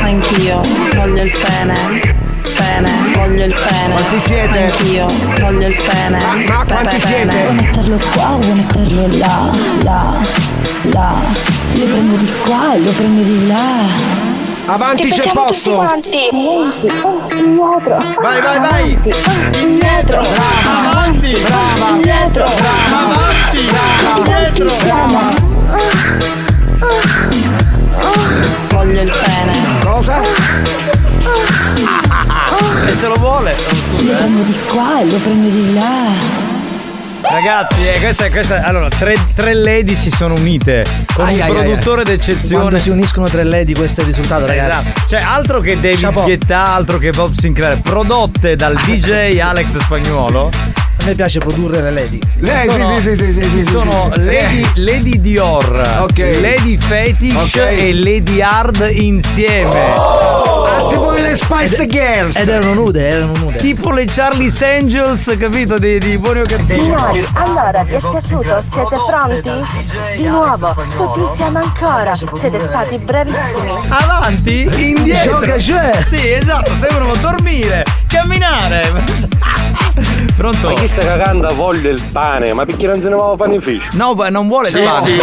anch'io, 0.00 0.60
voglio 0.94 1.22
il 1.22 1.30
pene. 1.30 2.14
Pene, 2.56 2.90
voglio 3.14 3.44
il 3.44 3.52
pene. 3.52 3.92
Quanti 3.92 4.20
siete? 4.20 4.62
Anch'io, 4.62 5.06
voglio 5.40 5.66
il 5.68 5.74
pene. 5.74 6.18
Ma, 6.18 6.54
ma 6.54 6.64
quanti 6.64 6.98
siete? 6.98 7.26
pene. 7.26 7.52
metterlo 7.52 7.98
qua, 8.14 8.38
vuoi 8.40 8.54
metterlo 8.54 9.06
là, 9.18 9.50
là, 9.82 10.14
là. 10.92 11.14
Lo 11.74 11.84
prendo 11.84 12.16
di 12.16 12.32
qua 12.46 12.74
lo 12.76 12.90
prendo 12.92 13.22
di 13.22 13.46
là. 13.48 14.35
Avanti 14.68 15.10
c'è 15.10 15.30
posto. 15.32 15.80
Indietro. 16.02 17.98
Vai, 18.20 18.40
vai, 18.40 18.58
vai. 18.58 18.98
Indietro. 19.62 20.20
Avanti. 20.64 21.32
Brava. 21.40 21.88
Indietro. 21.90 22.44
Avanti. 22.44 23.70
Indietro. 24.16 24.66
Voglio 28.68 29.02
il 29.02 29.14
pene. 29.24 29.52
Cosa? 29.84 30.20
E 32.86 32.92
se 32.92 33.06
lo 33.06 33.14
vuole. 33.14 33.56
Lo 34.04 34.14
prendo 34.14 34.42
di 34.42 34.58
qua 34.68 35.00
e 35.00 35.06
lo 35.06 35.16
prendo 35.18 35.48
di 35.48 35.74
là. 35.74 36.45
Ragazzi, 37.30 37.86
eh, 37.86 37.98
questa, 37.98 38.30
questa, 38.30 38.62
allora, 38.62 38.88
tre, 38.88 39.18
tre 39.34 39.54
lady 39.54 39.94
si 39.94 40.10
sono 40.10 40.34
unite 40.34 40.84
con 41.12 41.26
Ai, 41.26 41.34
un 41.34 41.40
ai, 41.40 41.48
ai, 41.48 41.54
produttore 41.54 42.02
Quando 42.02 42.10
d'eccezione. 42.10 42.78
si 42.78 42.90
uniscono 42.90 43.28
tre 43.28 43.44
lady 43.44 43.74
questo 43.74 44.00
è 44.00 44.04
il 44.04 44.10
risultato, 44.10 44.46
ragazzi. 44.46 44.88
Esatto. 44.90 45.08
Cioè, 45.08 45.20
altro 45.20 45.60
che 45.60 45.74
David 45.80 45.98
Chapeau. 45.98 46.24
Guetta, 46.24 46.66
altro 46.74 46.98
che 46.98 47.10
Bob 47.10 47.32
Sinclair, 47.32 47.80
prodotte 47.80 48.56
dal 48.56 48.74
DJ 48.86 49.38
Alex 49.38 49.78
Spagnuolo. 49.78 50.50
A 50.98 51.04
me 51.04 51.14
piace 51.14 51.38
produrre 51.38 51.82
le 51.82 51.90
lady. 51.92 52.18
Lei, 52.40 52.68
Sono- 52.68 52.94
sì, 52.96 53.00
sì, 53.00 53.16
sì, 53.16 53.32
sì, 53.32 53.42
sì, 53.42 53.50
ci 53.50 53.64
sì, 53.64 53.70
sono. 53.70 54.10
Lady, 54.16 54.66
Lady 54.74 55.20
Dior, 55.20 55.98
Ok. 56.00 56.18
Lady 56.40 56.76
Fetish 56.78 57.54
Ok. 57.54 57.56
e 57.56 57.94
Lady 57.94 58.40
Hard 58.40 58.88
insieme. 58.92 59.94
Ah, 59.94 60.86
tipo 60.88 61.10
le 61.12 61.36
Spice 61.36 61.86
Girls. 61.86 62.34
Ed 62.36 62.48
erano 62.48 62.74
nude, 62.74 63.08
erano 63.08 63.32
nude. 63.36 63.56
Tipo 63.58 63.92
le 63.92 64.04
Charlie's 64.06 64.60
Angels, 64.62 65.36
capito? 65.38 65.78
Di, 65.78 65.98
di 65.98 66.18
buoni 66.18 66.40
o 66.40 66.44
cattivi. 66.44 66.80
Signori, 66.80 67.26
allora 67.34 67.84
vi 67.84 67.94
è 67.94 67.98
piaciuto? 67.98 68.62
Siete 68.72 68.96
pronti? 69.06 69.50
Di 70.16 70.24
nuovo, 70.24 70.74
tutti 70.96 71.20
insieme 71.20 71.60
ancora. 71.60 72.16
Siete 72.16 72.60
stati 72.60 72.98
bravissimi. 72.98 73.70
Avanti, 73.90 74.68
indietro. 74.90 75.38
Gioca, 75.40 75.58
cioè. 75.58 76.02
Sì, 76.04 76.32
esatto, 76.32 76.70
sembrano 76.80 77.14
dormire, 77.20 77.84
camminare. 78.08 78.92
Pronto? 80.36 80.68
Ma 80.68 80.74
chi 80.74 80.86
sta 80.86 81.02
cagando 81.02 81.48
voglio 81.54 81.88
il 81.88 82.02
pane? 82.12 82.52
Ma 82.52 82.66
perché 82.66 82.86
non 82.86 83.00
se 83.00 83.08
ne 83.08 83.14
va 83.14 83.30
a 83.30 83.36
panificio? 83.36 83.88
No, 83.94 84.14
beh, 84.14 84.28
non 84.28 84.48
vuole 84.48 84.68
Sì, 84.68 84.78
il 84.80 84.84
pane. 84.84 85.00
sì. 85.00 85.18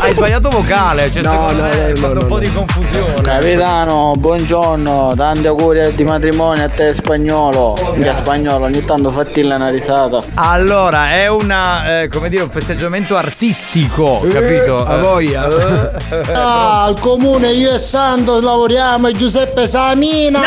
Hai 0.00 0.14
sbagliato 0.14 0.48
vocale, 0.48 1.10
cioè 1.12 1.22
No, 1.24 1.28
secondo 1.30 1.52
no, 1.54 1.62
me 1.62 1.74
no, 1.74 1.82
hai 1.82 1.90
no, 1.90 1.96
fatto 1.96 2.14
no, 2.14 2.20
un 2.20 2.26
po' 2.28 2.34
no. 2.34 2.40
di 2.40 2.52
confusione. 2.52 3.22
Capitano, 3.22 4.12
buongiorno, 4.16 5.12
tanti 5.16 5.46
auguri 5.48 5.94
di 5.96 6.04
matrimonio 6.04 6.64
a 6.64 6.68
te 6.68 6.94
spagnolo. 6.94 7.76
Mica 7.94 8.14
spagnolo, 8.14 8.66
ogni 8.66 8.84
tanto 8.84 9.10
fattilla 9.10 9.56
una 9.56 9.70
risata. 9.70 10.22
Allora, 10.34 11.12
è 11.14 11.26
una, 11.28 12.02
eh, 12.02 12.08
come 12.08 12.28
dire, 12.28 12.42
un 12.44 12.50
festeggiamento 12.50 13.16
artistico, 13.16 14.24
capito? 14.32 14.84
a 14.86 14.98
voglia. 14.98 15.48
Eh, 15.48 16.02
Ah, 16.34 16.84
al 16.84 16.98
comune 17.00 17.48
io 17.52 17.72
e 17.72 17.78
Santo 17.78 18.40
lavoriamo 18.40 19.08
e 19.08 19.12
Giuseppe 19.12 19.66
Samina. 19.66 20.40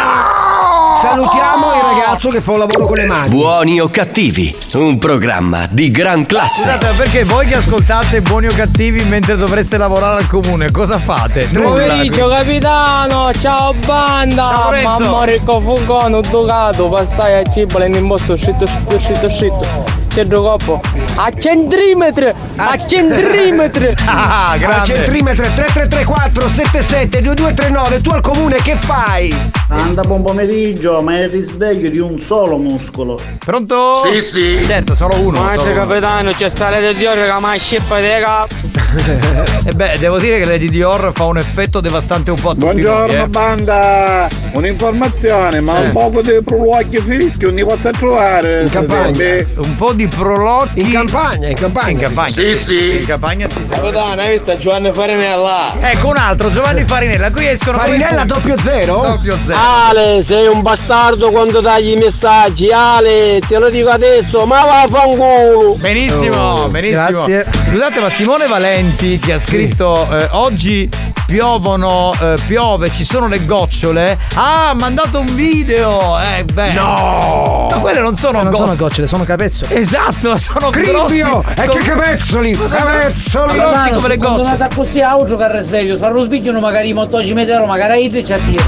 Salutiamo 1.01 1.73
il 1.73 1.81
ragazzo 1.81 2.29
che 2.29 2.41
fa 2.41 2.51
un 2.53 2.59
lavoro 2.59 2.85
con 2.85 2.97
le 2.97 3.05
mani. 3.05 3.29
Buoni 3.29 3.79
o 3.79 3.87
cattivi, 3.97 4.55
un 4.73 4.99
programma 4.99 5.67
di 5.71 5.89
gran 5.89 6.27
classe. 6.27 6.61
Scusate, 6.61 6.85
ma 6.85 6.91
perché 6.91 7.23
voi 7.23 7.47
che 7.47 7.55
ascoltate 7.55 8.21
buoni 8.21 8.45
o 8.45 8.53
cattivi 8.53 9.03
mentre 9.05 9.35
dovreste 9.35 9.75
lavorare 9.75 10.19
al 10.19 10.27
comune, 10.27 10.69
cosa 10.69 10.99
fate? 10.99 11.49
Pomeriggio 11.51 12.27
capitano, 12.27 13.33
ciao 13.33 13.73
banda! 13.87 14.69
Ciao. 14.83 14.99
Mamma 14.99 15.23
ricco 15.25 15.59
fugano, 15.59 16.21
ducato, 16.21 16.89
passai 16.89 17.43
a 17.43 17.49
cibo, 17.49 17.83
in 17.83 17.95
imposto, 17.95 18.37
scritto, 18.37 18.67
scritto, 18.67 19.29
scritto, 19.31 20.06
scritto. 20.17 20.25
Centro 20.27 20.41
coppo. 20.41 20.81
A 21.15 21.31
centimetri! 21.37 22.33
A 22.55 22.77
centimetri! 22.85 23.93
Ah, 24.05 24.51
Al 24.51 24.59
grande. 24.59 24.95
centimetro 24.95 25.43
3334 25.43 26.47
77 26.49 27.21
2239 27.21 28.01
tu 28.01 28.09
al 28.11 28.21
comune 28.21 28.55
che 28.57 28.75
fai? 28.75 29.35
Anda 29.69 30.01
buon 30.01 30.23
pomeriggio, 30.23 31.01
ma 31.01 31.17
è 31.17 31.23
il 31.23 31.29
risveglio 31.29 31.89
di 31.89 31.99
un 31.99 32.17
solo 32.19 32.57
muscolo. 32.57 33.19
Pronto? 33.43 33.95
Sì, 33.95 34.21
sì. 34.21 34.63
Certo, 34.65 34.95
solo 34.95 35.15
uno. 35.19 35.37
Solo 35.55 35.71
uno. 35.71 35.73
capitano, 35.85 36.31
c'è 36.31 36.49
sta 36.49 36.69
Lady 36.69 36.93
Dior 36.97 37.15
che 37.17 37.33
mi 37.39 37.59
scippa 37.59 37.99
di 37.99 38.07
capo. 38.21 38.55
E 39.67 39.73
beh, 39.73 39.97
devo 39.99 40.17
dire 40.17 40.37
che 40.39 40.45
Lady 40.45 40.69
Dior 40.69 41.11
fa 41.13 41.25
un 41.25 41.37
effetto 41.37 41.81
devastante 41.81 42.31
un 42.31 42.39
po' 42.39 42.51
a 42.51 42.53
tutti 42.53 42.63
Buongiorno 42.65 43.13
noi, 43.13 43.23
eh. 43.23 43.27
banda, 43.27 44.27
un'informazione, 44.53 45.59
ma 45.59 45.81
Eh. 45.81 45.85
un 45.87 45.91
poco 45.91 46.21
di 46.21 46.39
prologhi 46.43 46.99
fischi 47.01 47.43
non 47.43 47.55
li 47.55 47.65
posso 47.65 47.89
trovare. 47.91 48.61
In 48.61 48.69
campagna. 48.69 49.45
Un 49.57 49.75
po' 49.75 49.91
di 49.91 50.06
prolocchi. 50.09 50.81
In 50.81 50.91
campagna, 50.91 51.47
in 51.49 51.55
campagna. 51.55 51.89
In 51.91 51.97
campagna. 51.99 52.27
Sì, 52.29 52.55
sì. 52.55 52.97
In 52.99 53.05
campagna 53.05 53.47
sì, 53.47 53.63
sì. 53.63 53.69
Capitano, 53.71 54.21
hai 54.21 54.29
visto 54.31 54.57
Giovanni 54.57 54.91
Farinella? 54.91 55.73
Ecco 55.79 56.07
un 56.09 56.17
altro, 56.17 56.51
Giovanni 56.51 56.83
Farinella. 56.85 57.31
Qui 57.31 57.47
escono 57.47 57.77
Farinella 57.77 58.23
doppio 58.25 58.55
zero? 58.61 59.01
doppio 59.01 59.37
zero. 59.45 59.57
Ale, 59.59 60.21
sei 60.21 60.47
un 60.47 60.61
bastardo 60.61 61.29
quando 61.31 61.61
tagli 61.61 61.91
i 61.91 61.95
messaggi. 61.97 62.69
Ale, 62.71 63.39
te 63.47 63.57
lo 63.59 63.69
dico 63.69 63.89
adesso, 63.89 64.45
ma 64.45 64.63
vaffanculo. 64.65 65.75
Benissimo, 65.77 66.35
Oh, 66.37 66.67
benissimo. 66.67 67.07
grazie. 67.25 67.45
Scusate, 67.69 67.99
ma 67.99 68.09
Simone 68.09 68.47
Valenti 68.47 69.19
che 69.19 69.33
ha 69.33 69.39
scritto 69.39 70.07
eh, 70.17 70.27
oggi 70.31 70.89
piovono, 71.27 72.13
eh, 72.21 72.35
piove, 72.47 72.89
ci 72.89 73.03
sono 73.03 73.27
le 73.27 73.45
gocciole. 73.45 74.17
Ah, 74.35 74.69
ha 74.69 74.73
mandato 74.73 75.19
un 75.19 75.35
video. 75.35 76.17
Eh, 76.19 76.45
beh. 76.45 76.71
No! 76.71 77.67
Ma 77.69 77.77
quelle 77.79 77.99
non 77.99 78.15
sono 78.15 78.41
non 78.41 78.55
sono 78.55 78.75
gocciole. 78.77 79.07
sono 79.07 79.25
capezzoli. 79.25 79.75
Esatto, 79.75 80.37
sono 80.37 80.69
grossi. 80.69 81.19
Cribbio! 81.19 81.43
E 81.49 81.67
che 81.67 81.79
capezzoli! 81.79 82.57
Capezzoli! 82.57 83.55
Grossi 83.55 83.89
come 83.91 84.07
le 84.07 84.17
gocciole. 84.17 84.47
andate 84.47 84.75
così 84.75 85.01
a 85.01 85.09
auto 85.09 85.35
che 85.35 85.51
risveglio, 85.51 85.97
sarò 85.97 86.21
sbigliano 86.21 86.59
magari 86.61 86.89
i 86.89 86.93
motoci 86.93 87.33
metero, 87.33 87.65
magari 87.65 88.05
i 88.05 88.25
ci 88.25 88.31
attiro. 88.33 88.63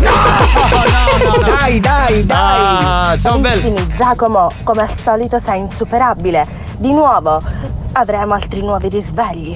Dai, 1.60 1.80
dai, 1.80 2.26
dai! 2.26 2.58
Ah, 2.60 3.18
ciao 3.22 3.38
bello. 3.40 3.88
Giacomo, 3.96 4.52
come 4.64 4.82
al 4.82 4.94
solito 4.94 5.40
sei 5.40 5.60
insuperabile. 5.60 6.46
Di 6.78 6.92
nuovo, 6.92 7.42
avremo 8.00 8.34
altri 8.34 8.62
nuovi 8.62 8.88
risvegli. 8.88 9.56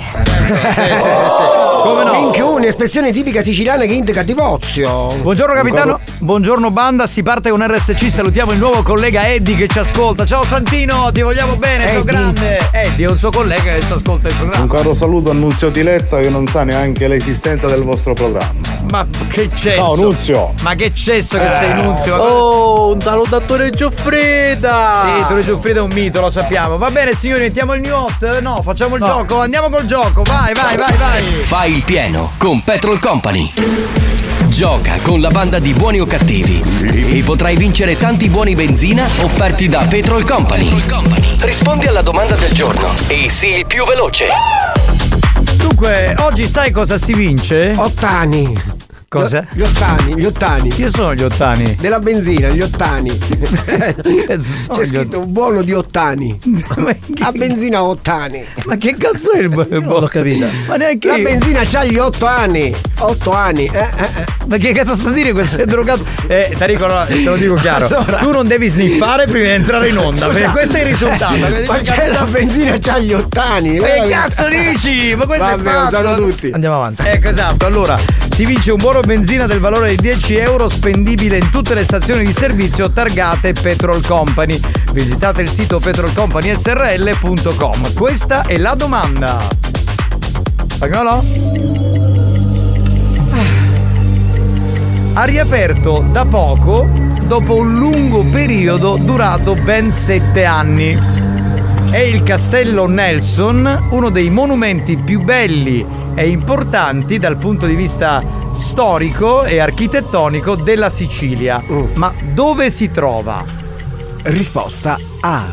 Come 1.83 2.03
no? 2.03 2.11
Minchione, 2.13 2.67
espressione 2.67 3.11
tipica 3.13 3.41
siciliana 3.41 3.85
che 3.85 3.93
indica 3.93 4.21
divozio. 4.21 5.07
Buongiorno 5.21 5.53
capitano, 5.53 5.99
buongiorno 6.19 6.69
banda, 6.71 7.07
si 7.07 7.23
parte 7.23 7.49
con 7.49 7.65
RSC, 7.65 8.09
salutiamo 8.09 8.51
il 8.51 8.57
nuovo 8.57 8.83
collega 8.83 9.29
Eddie 9.29 9.55
che 9.55 9.67
ci 9.67 9.79
ascolta. 9.79 10.25
Ciao 10.25 10.43
Santino, 10.43 11.09
ti 11.13 11.21
vogliamo 11.21 11.55
bene, 11.55 11.85
ciao 11.87 11.99
Eddie. 11.99 12.03
grande. 12.03 12.59
Eddie 12.71 13.05
è 13.05 13.09
un 13.09 13.17
suo 13.17 13.29
collega 13.31 13.73
che 13.73 13.81
ci 13.81 13.93
ascolta 13.93 14.27
il 14.27 14.33
Un 14.33 14.49
programma. 14.49 14.73
caro 14.75 14.93
saluto 14.93 15.31
a 15.31 15.33
Nunzio 15.33 15.69
Diletta 15.69 16.19
che 16.19 16.29
non 16.29 16.45
sa 16.47 16.63
neanche 16.63 17.07
l'esistenza 17.07 17.67
del 17.67 17.83
vostro 17.83 18.13
programma. 18.13 18.51
Ma 18.91 19.07
che 19.29 19.49
cesso! 19.53 19.81
Ciao 19.81 19.95
Nunzio! 19.95 20.53
Ma 20.61 20.75
che 20.75 20.93
cesso 20.93 21.37
che 21.37 21.49
sei 21.49 21.73
Nunzio! 21.73 22.15
Oh, 22.17 22.93
un 22.93 22.99
salutatore 23.01 23.69
Gioffrida. 23.69 25.03
Sì, 25.17 25.25
Tore 25.27 25.41
Giuffrida 25.41 25.79
è 25.79 25.81
un 25.81 25.91
mito, 25.93 26.19
lo 26.21 26.29
sappiamo. 26.29 26.77
Va 26.77 26.91
bene 26.91 27.13
signori, 27.15 27.41
mettiamo 27.41 27.73
il 27.73 27.81
new 27.81 27.95
hot? 27.95 28.32
No, 28.41 28.61
facciamo 28.61 28.95
il 28.95 29.03
gioco, 29.03 29.39
andiamo 29.39 29.69
col 29.69 29.85
gioco, 29.85 30.23
vai, 30.23 30.53
vai, 30.53 30.75
vai, 30.75 30.97
vai! 30.97 31.23
Fai 31.43 31.75
il 31.75 31.83
pieno 31.83 32.31
con 32.37 32.63
Petrol 32.63 32.99
Company. 32.99 33.51
Gioca 34.47 34.97
con 35.01 35.21
la 35.21 35.29
banda 35.29 35.59
di 35.59 35.73
buoni 35.73 35.99
o 35.99 36.05
cattivi 36.05 36.61
e 37.09 37.21
potrai 37.23 37.55
vincere 37.55 37.97
tanti 37.97 38.29
buoni 38.29 38.55
benzina 38.55 39.07
offerti 39.21 39.67
da 39.67 39.85
Petrol 39.87 40.25
Company. 40.25 40.69
Rispondi 41.39 41.87
alla 41.87 42.01
domanda 42.01 42.35
del 42.35 42.51
giorno 42.51 42.89
e 43.07 43.29
sii 43.29 43.57
il 43.59 43.65
più 43.65 43.85
veloce. 43.85 44.27
Dunque, 45.55 46.15
oggi 46.19 46.47
sai 46.47 46.71
cosa 46.71 46.97
si 46.97 47.13
vince? 47.13 47.73
Ottani. 47.75 48.82
Cosa? 49.13 49.45
Gli 49.51 49.61
ottani, 49.61 50.15
gli 50.15 50.25
ottani. 50.25 50.69
Chi 50.69 50.89
sono 50.89 51.13
gli 51.13 51.21
ottani? 51.21 51.75
Della 51.79 51.99
benzina, 51.99 52.49
gli 52.49 52.61
ottani. 52.61 53.11
sono 53.21 54.79
C'è 54.79 54.85
scritto 54.85 55.19
un 55.19 55.31
buono 55.31 55.61
di 55.61 55.71
ottani. 55.71 56.39
La 57.19 57.31
benzina 57.31 57.83
ottani. 57.83 58.43
Ma 58.65 58.75
che 58.75 58.95
cazzo 58.97 59.33
è 59.33 59.41
il 59.41 59.49
Non 59.69 59.99
l'ho 59.99 60.07
capita. 60.07 60.47
Ma 60.67 60.77
neanche 60.77 61.07
La 61.09 61.17
benzina 61.19 61.61
c'ha 61.63 61.83
gli 61.83 61.97
otto 61.97 62.25
anni. 62.25 62.73
Otto 63.01 63.31
anni. 63.33 63.69
Eh, 63.71 63.77
eh, 63.77 64.21
eh. 64.21 64.25
Ma 64.47 64.57
che 64.57 64.71
cazzo 64.71 64.95
sta 64.95 65.09
a 65.09 65.13
dire 65.13 65.31
questo 65.31 65.61
è 65.61 65.65
drogato? 65.65 66.03
Eh, 66.25 66.55
Tarico, 66.57 66.87
no, 66.87 67.05
te 67.05 67.21
lo 67.21 67.35
dico 67.35 67.53
chiaro. 67.53 67.85
Allora. 67.85 68.17
Tu 68.17 68.31
non 68.31 68.47
devi 68.47 68.67
sniffare 68.67 69.25
prima 69.25 69.45
di 69.45 69.51
entrare 69.51 69.89
in 69.89 69.97
onda, 69.99 70.27
perché 70.27 70.49
questo 70.49 70.77
è 70.77 70.79
il 70.81 70.87
risultato. 70.87 71.37
Ma 71.67 71.77
c'è 71.77 72.07
la 72.07 72.23
benzina 72.23 72.77
c'ha 72.79 72.97
gli 72.97 73.13
ottani. 73.13 73.77
Che 73.77 74.07
cazzo 74.09 74.47
dici? 74.49 75.13
Ma 75.15 75.27
questo 75.27 75.45
Vabbè, 75.45 75.69
è 75.69 75.73
pazzo. 75.91 76.15
tutti. 76.15 76.49
Andiamo 76.51 76.77
avanti. 76.77 77.03
Ecco 77.05 77.29
esatto, 77.29 77.67
allora 77.67 77.95
si 78.33 78.45
vince 78.45 78.71
un 78.71 78.77
buono 78.79 79.01
benzina 79.05 79.45
del 79.47 79.59
valore 79.59 79.95
di 79.95 80.01
10 80.01 80.37
euro 80.37 80.69
spendibile 80.69 81.37
in 81.37 81.49
tutte 81.49 81.73
le 81.73 81.81
stazioni 81.83 82.23
di 82.25 82.31
servizio 82.31 82.91
targate 82.91 83.53
Petrol 83.53 84.05
Company. 84.05 84.59
Visitate 84.91 85.41
il 85.41 85.49
sito 85.49 85.79
petrolcompanysrl.com. 85.79 87.93
Questa 87.93 88.43
è 88.43 88.57
la 88.57 88.75
domanda. 88.75 89.39
Spagnolo? 90.67 91.25
Ha 95.13 95.23
riaperto 95.25 96.05
da 96.11 96.25
poco 96.25 96.87
dopo 97.23 97.55
un 97.55 97.73
lungo 97.75 98.23
periodo 98.25 98.97
durato 98.97 99.55
ben 99.55 99.91
7 99.91 100.45
anni. 100.45 101.22
È 101.93 101.99
il 101.99 102.23
Castello 102.23 102.87
Nelson, 102.87 103.89
uno 103.91 104.09
dei 104.09 104.31
monumenti 104.31 104.97
più 104.97 105.21
belli 105.21 105.85
e 106.15 106.27
importanti 106.27 107.19
dal 107.19 107.37
punto 107.37 107.67
di 107.67 107.75
vista 107.75 108.19
storico 108.51 109.43
e 109.43 109.59
architettonico 109.59 110.55
della 110.55 110.89
Sicilia. 110.89 111.61
Ma 111.97 112.11
dove 112.33 112.71
si 112.71 112.89
trova? 112.89 113.45
Risposta 114.23 114.97
A. 115.21 115.43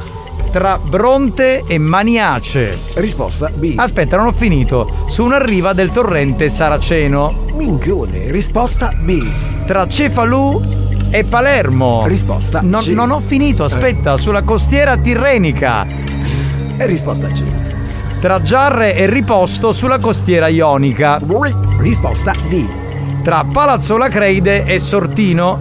Tra 0.51 0.79
Bronte 0.83 1.63
e 1.67 1.77
Maniace. 1.77 2.75
Risposta 2.95 3.51
B. 3.55 3.75
Aspetta, 3.77 4.17
non 4.17 4.29
ho 4.29 4.33
finito. 4.33 5.05
Su 5.11 5.25
una 5.25 5.45
riva 5.45 5.75
del 5.75 5.93
torrente 5.93 6.49
Saraceno. 6.49 7.45
Minchione. 7.53 8.31
Risposta 8.33 8.91
B. 8.99 9.23
Tra 9.67 9.87
Cefalù 9.87 10.59
e 11.11 11.23
Palermo. 11.23 12.07
Risposta 12.07 12.61
Non, 12.63 12.81
C. 12.81 12.87
non 12.87 13.11
ho 13.11 13.21
finito, 13.21 13.63
aspetta, 13.65 14.17
sulla 14.17 14.43
costiera 14.43 14.97
tirrenica. 14.97 16.09
E 16.81 16.87
risposta 16.87 17.27
C. 17.27 17.43
Tra 18.21 18.41
Giarre 18.41 18.95
e 18.95 19.05
Riposto 19.05 19.71
sulla 19.71 19.99
costiera 19.99 20.49
ionica. 20.49 21.21
Risposta 21.77 22.33
D. 22.49 22.67
Tra 23.23 23.45
Palazzo 23.45 23.99
Lacreide 23.99 24.65
e 24.65 24.79
Sortino. 24.79 25.61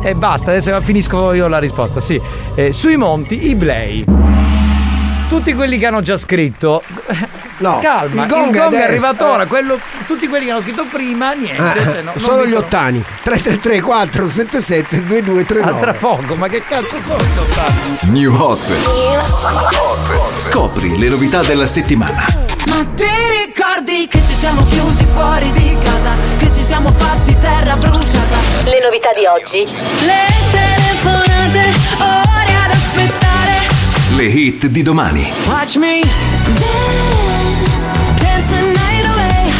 E 0.00 0.14
basta, 0.14 0.52
adesso 0.52 0.80
finisco 0.82 1.32
io 1.32 1.48
la 1.48 1.58
risposta, 1.58 1.98
sì. 1.98 2.20
Eh, 2.54 2.70
sui 2.70 2.96
monti 2.96 3.48
Iblei. 3.48 4.29
Tutti 5.30 5.54
quelli 5.54 5.78
che 5.78 5.86
hanno 5.86 6.02
già 6.02 6.16
scritto. 6.16 6.82
No, 7.58 7.78
calma, 7.78 8.24
il 8.24 8.28
gong 8.28 8.56
è 8.56 8.58
adesso, 8.58 8.84
arrivato 8.84 9.26
eh. 9.26 9.28
ora, 9.28 9.46
quello, 9.46 9.78
tutti 10.06 10.26
quelli 10.26 10.46
che 10.46 10.50
hanno 10.50 10.62
scritto 10.62 10.86
prima, 10.90 11.32
niente. 11.32 11.78
Eh, 11.78 11.82
cioè, 11.84 12.02
no, 12.02 12.12
vi 12.42 12.48
gli 12.48 12.54
ottani 12.54 13.04
333 13.22 13.80
477 13.80 15.06
2239 15.06 15.70
Ah, 15.70 15.80
tra 15.80 15.92
poco, 15.92 16.34
ma 16.34 16.48
che 16.48 16.64
cazzo 16.66 16.96
sono 17.04 17.22
gli 17.22 17.38
ottani? 17.38 17.96
New 18.18 18.34
Hot. 18.34 18.72
Scopri 20.36 20.98
le 20.98 21.08
novità 21.08 21.42
della 21.42 21.66
settimana. 21.66 22.24
Ma 22.66 22.84
ti 22.96 23.04
ricordi 23.44 24.08
che 24.08 24.20
ci 24.26 24.34
siamo 24.34 24.64
chiusi 24.64 25.04
fuori 25.12 25.52
di 25.52 25.76
casa? 25.84 26.12
Che 26.38 26.46
ci 26.46 26.64
siamo 26.64 26.90
fatti 26.96 27.38
terra 27.38 27.76
bruciata? 27.76 28.38
Le 28.64 28.80
novità 28.82 29.10
di 29.12 29.26
oggi. 29.26 29.64
Le 29.64 30.26
telefonate, 30.50 31.72
ore 31.98 32.54
ad 32.64 32.70
aspettare. 32.70 33.59
Le 34.20 34.26
hit 34.26 34.66
di 34.66 34.82
domani. 34.82 35.32
Watch 35.46 35.76
me 35.76 36.02
dance, 36.58 37.98
dance 38.16 38.48
the 38.48 38.60
night 38.60 39.06
away. 39.06 39.50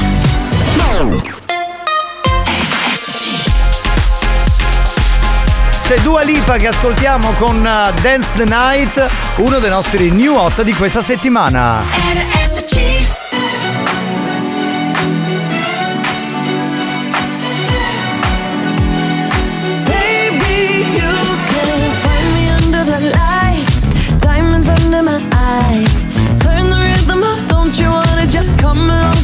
C'è 5.82 5.98
Dua 6.00 6.20
Lipa 6.20 6.58
che 6.58 6.66
ascoltiamo 6.66 7.32
con 7.38 7.56
uh, 7.56 7.98
Dance 8.02 8.36
the 8.36 8.44
Night, 8.44 9.08
uno 9.36 9.60
dei 9.60 9.70
nostri 9.70 10.10
new 10.10 10.34
hot 10.34 10.60
di 10.62 10.74
questa 10.74 11.00
settimana. 11.00 11.82
Baby, 12.04 13.29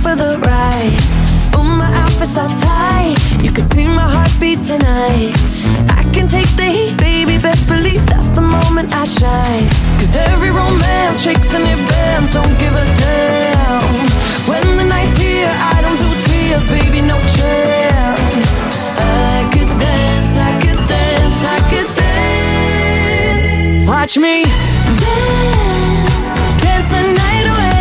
for 0.07 0.14
the 0.14 0.38
ride? 0.47 0.97
Oh, 1.57 1.64
my 1.64 1.90
outfit's 2.03 2.38
all 2.38 2.53
tight, 2.62 3.16
you 3.42 3.51
can 3.51 3.64
see 3.75 3.87
my 3.87 4.09
heartbeat 4.14 4.62
tonight. 4.62 5.35
I 5.99 6.03
can 6.14 6.27
take 6.29 6.51
the 6.61 6.69
heat, 6.77 6.95
baby, 6.97 7.38
best 7.38 7.66
believe 7.66 8.05
that's 8.07 8.31
the 8.38 8.47
moment 8.57 8.88
I 9.03 9.05
shine. 9.05 9.66
Cause 9.99 10.14
every 10.31 10.51
romance 10.51 11.19
shakes 11.25 11.51
and 11.57 11.64
it 11.73 11.81
bends, 11.90 12.31
don't 12.38 12.57
give 12.62 12.75
a 12.85 12.87
damn. 13.03 13.83
When 14.51 14.64
the 14.79 14.87
night's 14.95 15.19
here, 15.19 15.53
I 15.75 15.77
don't 15.85 15.99
do 16.05 16.11
tears, 16.27 16.64
baby, 16.77 17.01
no 17.12 17.19
chance. 17.38 18.53
I 19.35 19.37
could 19.53 19.73
dance, 19.87 20.33
I 20.49 20.53
could 20.62 20.83
dance, 20.95 21.38
I 21.57 21.59
could 21.71 21.90
dance. 22.03 23.55
Watch 23.88 24.14
me 24.19 24.45
dance, 25.03 26.27
dance 26.62 26.88
the 26.95 27.03
night 27.23 27.47
away. 27.55 27.76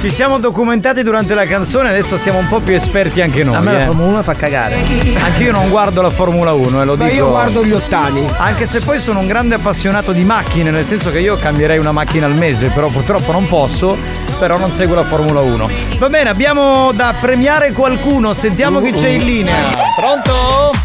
Ci 0.00 0.10
siamo 0.10 0.38
documentati 0.38 1.02
durante 1.02 1.34
la 1.34 1.44
canzone, 1.44 1.88
adesso 1.88 2.16
siamo 2.16 2.38
un 2.38 2.46
po' 2.46 2.60
più 2.60 2.74
esperti 2.74 3.20
anche 3.20 3.42
noi. 3.42 3.56
A 3.56 3.60
me 3.60 3.72
la 3.72 3.80
eh. 3.82 3.84
Formula 3.86 4.08
1 4.08 4.22
fa 4.22 4.34
cagare. 4.34 4.76
Anche 5.22 5.42
io 5.42 5.50
non 5.50 5.68
guardo 5.68 6.00
la 6.00 6.10
Formula 6.10 6.52
1, 6.52 6.80
e 6.80 6.84
lo 6.84 6.96
Ma 6.96 7.04
dico. 7.04 7.16
io 7.16 7.28
guardo 7.28 7.64
gli 7.64 7.72
ottani. 7.72 8.24
Anche 8.36 8.64
se 8.64 8.80
poi 8.80 8.98
sono 8.98 9.18
un 9.18 9.26
grande 9.26 9.56
appassionato 9.56 10.12
di 10.12 10.22
macchine, 10.22 10.70
nel 10.70 10.86
senso 10.86 11.10
che 11.10 11.18
io 11.18 11.36
cambierei 11.36 11.78
una 11.78 11.92
macchina 11.92 12.26
al 12.26 12.34
mese, 12.34 12.68
però 12.68 12.88
purtroppo 12.88 13.32
non 13.32 13.48
posso, 13.48 13.96
però 14.38 14.56
non 14.56 14.70
seguo 14.70 14.94
la 14.94 15.04
Formula 15.04 15.40
1. 15.40 15.68
Va 15.98 16.08
bene, 16.08 16.30
abbiamo 16.30 16.92
da 16.92 17.12
premiare 17.20 17.72
qualcuno, 17.72 18.32
sentiamo 18.32 18.80
chi 18.80 18.92
c'è 18.92 19.08
in 19.08 19.24
linea. 19.24 19.56
Pronto? 19.96 20.76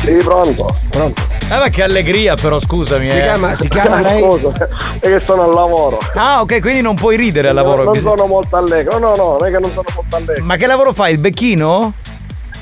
Sì, 0.00 0.12
pronto. 0.14 0.74
Pronto. 0.88 1.27
Eh 1.50 1.56
ma 1.58 1.68
che 1.70 1.82
allegria 1.82 2.34
però, 2.34 2.60
scusami. 2.60 3.08
Si 3.08 3.16
eh. 3.16 3.22
chiama- 3.22 3.54
si 3.56 3.68
chiama 3.68 4.00
lei? 4.00 4.20
Scusa, 4.20 4.52
è 5.00 5.08
che 5.08 5.20
sono 5.24 5.44
al 5.44 5.54
lavoro. 5.54 5.98
Ah, 6.14 6.40
ok, 6.42 6.60
quindi 6.60 6.82
non 6.82 6.94
puoi 6.94 7.16
ridere 7.16 7.48
al 7.48 7.54
lavoro. 7.54 7.76
Non, 7.76 7.84
non 7.84 7.92
bisogna- 7.94 8.16
sono 8.16 8.28
molto 8.28 8.56
allegro. 8.56 8.98
No, 8.98 9.14
no, 9.16 9.36
non 9.38 9.46
è 9.46 9.50
che 9.50 9.58
non 9.58 9.70
sono 9.70 9.86
molto 9.94 10.16
allegro. 10.16 10.44
Ma 10.44 10.56
che 10.56 10.66
lavoro 10.66 10.92
fai? 10.92 11.12
Il 11.12 11.18
becchino? 11.18 11.92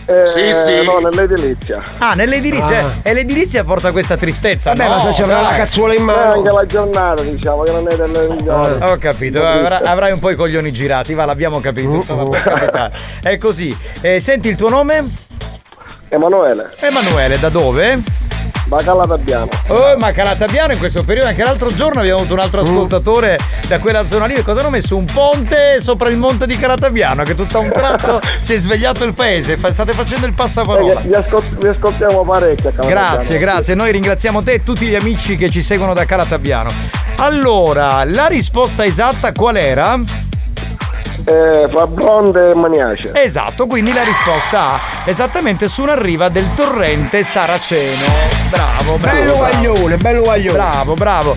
Eh, 0.08 0.24
Sì, 0.24 0.52
sì. 0.52 0.84
No, 0.84 0.98
nell'edilizia. 1.00 1.82
Ah, 1.98 2.14
nell'edilizia. 2.14 2.78
Ah. 2.78 2.90
E 3.02 3.12
l'edilizia 3.12 3.64
porta 3.64 3.90
questa 3.90 4.16
tristezza. 4.16 4.70
Vabbè, 4.72 4.88
no, 4.88 4.94
ma 4.94 5.00
se 5.00 5.12
ci 5.14 5.22
avrà 5.22 5.40
dai. 5.40 5.50
la 5.50 5.56
cazzuola 5.56 5.94
in 5.94 6.00
Eh, 6.02 6.04
mano. 6.04 6.32
anche 6.34 6.50
la 6.52 6.66
giornata, 6.66 7.22
diciamo, 7.22 7.62
che 7.64 7.72
non 7.72 7.88
è 7.88 7.96
delle 7.96 8.28
migliori. 8.28 8.82
Ho 8.84 8.96
capito, 8.98 9.44
avrai, 9.44 9.80
avrai 9.84 10.12
un 10.12 10.20
po' 10.20 10.30
i 10.30 10.36
coglioni 10.36 10.70
girati, 10.70 11.12
va, 11.14 11.24
l'abbiamo 11.24 11.58
capito, 11.58 11.92
insomma, 11.92 12.22
può 12.22 12.40
capitare. 12.40 12.92
È 13.20 13.36
così. 13.38 13.76
Eh, 14.00 14.20
senti 14.20 14.46
il 14.48 14.54
tuo 14.54 14.68
nome? 14.68 15.04
Emanuele. 16.08 16.70
Emanuele, 16.78 17.36
da 17.40 17.48
dove? 17.48 17.98
Da 18.66 18.78
Calatabbiano. 18.82 19.48
Oh, 19.68 19.96
ma 19.96 20.10
Calatabiano 20.10 20.72
in 20.72 20.78
questo 20.78 21.04
periodo, 21.04 21.28
anche 21.28 21.44
l'altro 21.44 21.72
giorno 21.72 22.00
abbiamo 22.00 22.18
avuto 22.18 22.34
un 22.34 22.40
altro 22.40 22.62
Mm. 22.62 22.66
ascoltatore 22.66 23.38
da 23.68 23.78
quella 23.78 24.04
zona 24.04 24.26
lì. 24.26 24.42
Cosa 24.42 24.58
hanno 24.60 24.70
messo? 24.70 24.96
Un 24.96 25.04
ponte 25.04 25.80
sopra 25.80 26.08
il 26.08 26.16
monte 26.16 26.46
di 26.46 26.56
Calatabiano, 26.58 27.22
che 27.22 27.36
tutto 27.36 27.58
a 27.58 27.60
un 27.60 27.70
tratto 27.70 28.20
si 28.40 28.54
è 28.54 28.58
svegliato 28.58 29.04
il 29.04 29.14
paese. 29.14 29.56
State 29.56 29.92
facendo 29.92 30.26
il 30.26 30.32
passaparola. 30.32 31.00
Eh, 31.00 31.06
vi, 31.06 31.14
ascol- 31.14 31.42
vi 31.60 31.68
ascoltiamo 31.68 32.24
parecchio. 32.24 32.72
Grazie, 32.84 33.38
grazie. 33.38 33.74
Noi 33.74 33.92
ringraziamo 33.92 34.42
te 34.42 34.52
e 34.54 34.62
tutti 34.64 34.86
gli 34.86 34.94
amici 34.96 35.36
che 35.36 35.48
ci 35.48 35.62
seguono 35.62 35.94
da 35.94 36.04
Calatabiano. 36.04 36.70
Allora, 37.18 38.02
la 38.04 38.26
risposta 38.26 38.84
esatta 38.84 39.32
qual 39.32 39.56
era? 39.56 39.98
Eh, 41.28 41.66
fra 41.68 41.88
Bronde 41.88 42.50
e 42.50 42.54
Maniace. 42.54 43.10
Esatto, 43.12 43.66
quindi 43.66 43.92
la 43.92 44.04
risposta 44.04 44.74
A, 44.74 44.78
esattamente 45.04 45.66
su 45.66 45.82
una 45.82 46.00
riva 46.00 46.28
del 46.28 46.54
torrente 46.54 47.24
Saraceno. 47.24 48.04
Bravo, 48.48 48.94
bravo. 48.96 49.18
Bello 49.18 49.34
guaglione, 49.34 49.96
bello 49.96 50.22
guaglione. 50.22 50.56
Bravo, 50.56 50.94
bravo. 50.94 51.36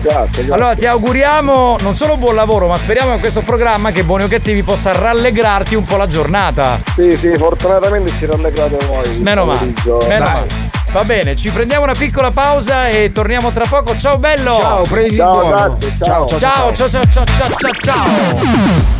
Allora 0.50 0.76
ti 0.76 0.86
auguriamo 0.86 1.78
non 1.80 1.96
solo 1.96 2.16
buon 2.16 2.36
lavoro, 2.36 2.68
ma 2.68 2.76
speriamo 2.76 3.14
che 3.14 3.18
questo 3.18 3.40
programma 3.40 3.90
che 3.90 4.04
buoni 4.04 4.22
o 4.22 4.28
cattivi 4.28 4.62
possa 4.62 4.92
rallegrarti 4.92 5.74
un 5.74 5.84
po' 5.84 5.96
la 5.96 6.06
giornata. 6.06 6.78
Sì, 6.94 7.16
sì, 7.16 7.34
fortunatamente 7.36 8.12
ci 8.16 8.26
rallegrate 8.26 8.76
voi. 8.86 9.18
Meno 9.18 9.44
male. 9.44 9.72
Meno 10.06 10.24
male. 10.24 10.46
Va 10.92 11.02
bene, 11.02 11.34
ci 11.34 11.50
prendiamo 11.50 11.82
una 11.82 11.94
piccola 11.94 12.30
pausa 12.30 12.88
e 12.88 13.10
torniamo 13.12 13.50
tra 13.50 13.64
poco. 13.68 13.96
Ciao 13.98 14.18
bello! 14.18 14.54
Ciao, 14.54 14.82
prendi 14.82 15.14
il 15.14 15.16
Ciao, 15.16 15.32
buono. 15.32 15.48
grazie, 15.48 15.92
ciao. 16.00 16.26
Ciao, 16.28 16.38
ciao, 16.38 16.74
ciao, 16.74 16.88
ciao, 16.88 17.06
ciao, 17.10 17.24
ciao, 17.24 17.48
ciao, 17.48 17.72
ciao. 17.82 18.99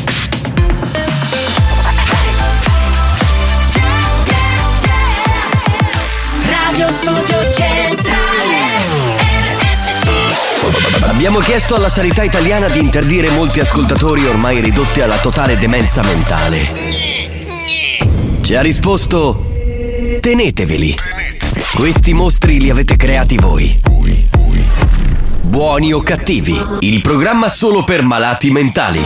Abbiamo 11.23 11.37
chiesto 11.37 11.75
alla 11.75 11.87
sanità 11.87 12.23
italiana 12.23 12.67
di 12.67 12.79
interdire 12.79 13.29
molti 13.29 13.59
ascoltatori 13.59 14.25
ormai 14.25 14.59
ridotti 14.59 15.01
alla 15.01 15.17
totale 15.17 15.55
demenza 15.55 16.01
mentale. 16.01 16.67
Ci 18.41 18.55
ha 18.55 18.61
risposto: 18.61 19.51
teneteveli. 20.19 20.95
Questi 21.75 22.13
mostri 22.13 22.59
li 22.59 22.71
avete 22.71 22.95
creati 22.95 23.37
voi. 23.37 23.79
Buoni 25.41 25.93
o 25.93 26.01
cattivi, 26.01 26.59
il 26.79 27.01
programma 27.01 27.49
solo 27.49 27.83
per 27.83 28.01
malati 28.01 28.49
mentali. 28.49 29.05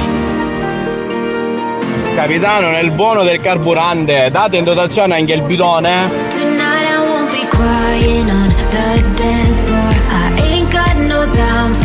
Capitano, 2.15 2.71
nel 2.71 2.91
buono 2.91 3.23
del 3.23 3.41
carburante, 3.41 4.29
date 4.31 4.55
in 4.55 4.63
dotazione 4.63 5.15
anche 5.15 5.33
il 5.33 5.41
bidone. 5.41 6.09
Tonight 6.29 6.61
I 6.61 6.95
won't 6.97 7.29
be 7.29 7.45
crying 7.49 8.29
on 8.29 8.55
the 8.69 9.03
dance 9.21 9.61
floor. 9.63 9.93
I 10.09 10.31
ain't 10.53 10.71
got 10.71 10.95
no 10.95 11.29
time 11.29 11.73
for 11.73 11.84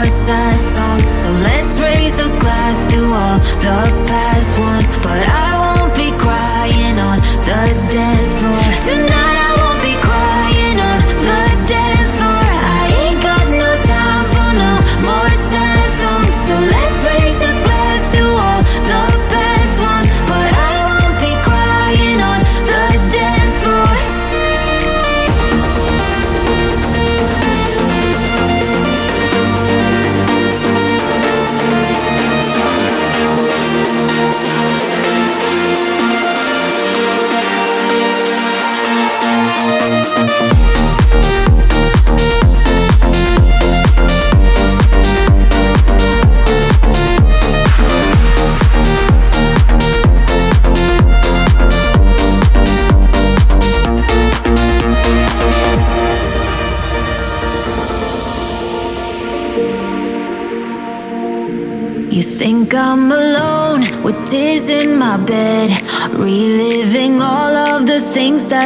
sad 0.00 0.58
songs. 0.74 1.04
So 1.04 1.30
let's 1.30 1.78
raise 1.78 2.18
a 2.18 2.28
glass 2.40 2.78
to 2.92 3.00
all 3.12 3.38
the 3.60 4.01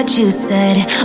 things 0.07 0.17
that 0.17 0.23
you 0.23 0.31
said. 0.31 0.96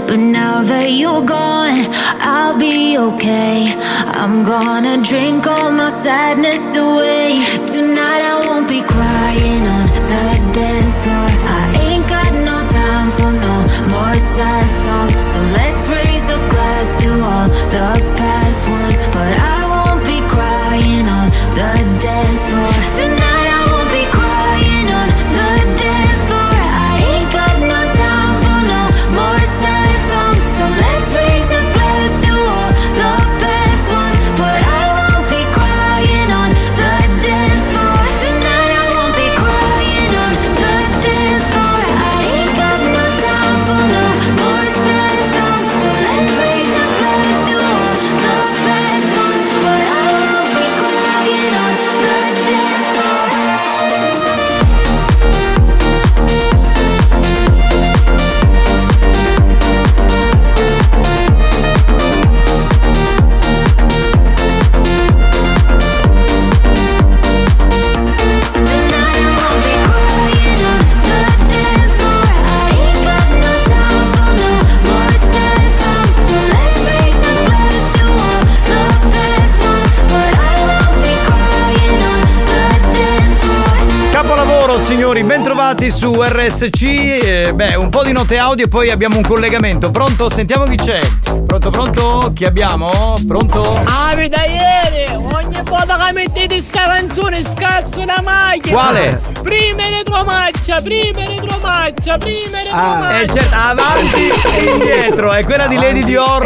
RSC. 86.51 86.83
eh, 86.83 87.51
beh, 87.55 87.75
un 87.75 87.89
po' 87.89 88.03
di 88.03 88.11
note 88.11 88.37
audio 88.37 88.65
e 88.65 88.67
poi 88.67 88.89
abbiamo 88.91 89.15
un 89.17 89.23
collegamento. 89.23 89.89
Pronto? 89.89 90.29
Sentiamo 90.29 90.65
chi 90.65 90.75
c'è. 90.75 90.99
Pronto, 91.45 91.69
pronto? 91.69 92.31
Chi 92.35 92.43
abbiamo? 92.45 93.15
Pronto? 93.25 93.81
Ah, 93.85 94.13
da 94.15 94.45
ieri! 94.45 95.09
Ogni 95.33 95.57
volta 95.63 95.97
che 96.05 96.11
mettete 96.13 96.61
sta 96.61 96.87
canzone 96.87 97.41
scazzo 97.43 98.01
una 98.01 98.21
macchina! 98.21 98.73
Quale? 98.77 99.21
Prima 99.41 99.87
retromaccia, 99.89 100.81
prima 100.81 101.23
retromaccia, 101.25 102.17
prima 102.17 102.57
Ah, 102.57 102.63
retromaccia! 102.63 103.19
eh, 103.21 103.27
certo, 103.31 103.55
avanti 103.55 104.27
e 104.57 104.63
indietro, 104.71 105.31
è 105.31 105.43
quella 105.45 105.67
di 105.67 105.75
Lady 105.77 106.03
Dior 106.03 106.45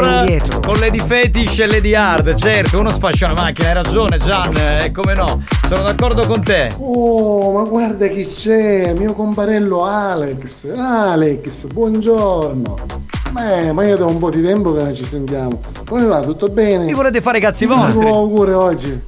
con 0.66 0.78
Lady 0.80 1.00
Fetish 1.00 1.60
e 1.60 1.68
Lady 1.68 1.94
Hard, 1.94 2.36
certo, 2.36 2.80
uno 2.80 2.90
sfascia 2.90 3.26
una 3.32 3.42
macchina, 3.42 3.68
hai 3.70 3.74
ragione 3.74 4.18
Gian, 4.18 4.52
eh, 4.56 4.92
come 4.92 5.14
no, 5.14 5.44
sono 5.68 5.82
d'accordo 5.84 6.26
con 6.26 6.42
te. 6.42 6.72
Oh, 6.80 7.52
ma 7.52 7.64
guarda 7.64 8.08
chi 8.08 8.26
c'è, 8.28 8.94
mio 8.94 9.14
comparello 9.14 9.84
Alex. 9.84 10.68
Alex, 10.76 11.66
buongiorno. 11.66 12.78
Beh, 13.32 13.72
ma 13.72 13.86
io 13.86 13.98
da 13.98 14.06
un 14.06 14.18
po' 14.20 14.30
di 14.30 14.42
tempo 14.42 14.74
che 14.74 14.84
non 14.84 14.96
ci 14.96 15.04
sentiamo. 15.04 15.60
Come 15.88 16.06
va? 16.06 16.22
Tutto 16.22 16.48
bene? 16.48 16.86
Mi 16.86 16.94
volete 16.94 17.20
fare 17.22 17.40
i 17.40 17.42
cazzi 17.42 17.66
Un 17.66 17.76
vostri? 17.76 18.08
auguri 18.08 18.54
oggi. 18.54 19.02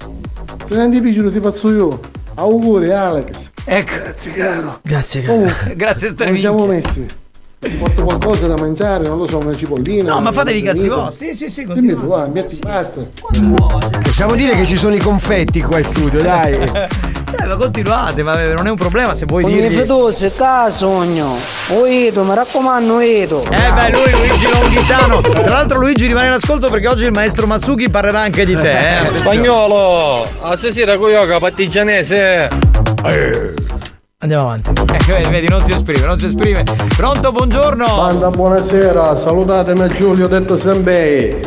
Se 0.65 0.75
non 0.75 0.91
ti 0.91 0.99
piace 0.99 1.31
ti 1.31 1.39
faccio 1.39 1.69
io. 1.69 1.99
Auguri 2.35 2.91
Alex. 2.91 3.49
Ecco. 3.65 3.93
Grazie 3.95 4.31
caro. 4.33 4.79
Grazie 4.83 5.21
caro. 5.21 5.47
Grazie 5.75 6.13
Come 6.15 6.37
siamo 6.37 6.65
messi? 6.65 7.05
Ti 7.59 7.69
porto 7.69 8.03
qualcosa 8.03 8.45
da 8.45 8.53
mangiare, 8.59 9.07
non 9.07 9.17
lo 9.17 9.27
so, 9.27 9.39
una 9.39 9.55
cipollina. 9.55 10.13
No, 10.13 10.21
ma 10.21 10.31
fatevi 10.31 10.59
i 10.59 10.61
cazzi 10.61 10.87
vostri. 10.87 11.33
Sì, 11.33 11.49
sì, 11.49 11.49
sì, 11.49 11.73
Dimmi 11.73 11.95
tu, 11.95 12.05
va, 12.05 12.27
metti 12.31 12.55
basta. 12.61 13.01
Possiamo 14.03 14.35
dire 14.35 14.55
che 14.55 14.63
ci 14.63 14.77
sono 14.77 14.93
i 14.93 14.99
confetti 14.99 15.61
qua 15.61 15.77
in 15.79 15.83
studio, 15.83 16.21
dai. 16.21 16.57
Eh, 17.39 17.45
ma 17.45 17.55
continuate, 17.57 18.23
ma 18.23 18.41
non 18.53 18.67
è 18.67 18.69
un 18.69 18.77
problema 18.77 19.13
se 19.13 19.25
vuoi 19.25 19.43
Ogni 19.43 19.59
dirgli. 19.59 19.75
fedose, 19.75 20.33
ca 20.33 20.69
sogno. 20.71 21.35
Oedo, 21.71 22.23
mi 22.23 22.33
raccomando, 22.33 22.99
Edo. 22.99 23.43
Eh 23.43 23.71
beh, 23.73 23.91
lui 23.91 24.11
Luigi 24.11 24.47
Longhitano. 24.49 25.19
Tra 25.19 25.49
l'altro 25.49 25.77
Luigi 25.77 26.07
rimane 26.07 26.27
in 26.27 26.33
ascolto 26.33 26.69
perché 26.69 26.87
oggi 26.87 27.03
il 27.03 27.11
maestro 27.11 27.45
Masuki 27.45 27.89
parlerà 27.89 28.21
anche 28.21 28.45
di 28.45 28.55
te, 28.55 29.01
eh. 29.01 29.05
Spagnolo, 29.19 30.25
a 30.39 30.55
stasera 30.55 30.97
con 30.97 31.09
yoga 31.09 31.37
partigianese. 31.37 32.47
Andiamo 34.19 34.45
avanti. 34.45 34.71
Ecco, 34.71 35.13
vedi, 35.13 35.29
vedi, 35.29 35.47
non 35.47 35.63
si 35.63 35.73
esprime, 35.73 36.07
non 36.07 36.17
si 36.17 36.25
esprime. 36.25 36.63
Pronto, 36.95 37.31
buongiorno. 37.31 37.85
Banda, 37.85 38.31
buonasera, 38.31 39.15
salutatemi 39.15 39.81
a 39.81 39.87
Giulio 39.89 40.27
detto 40.27 40.57
Sembei, 40.57 41.37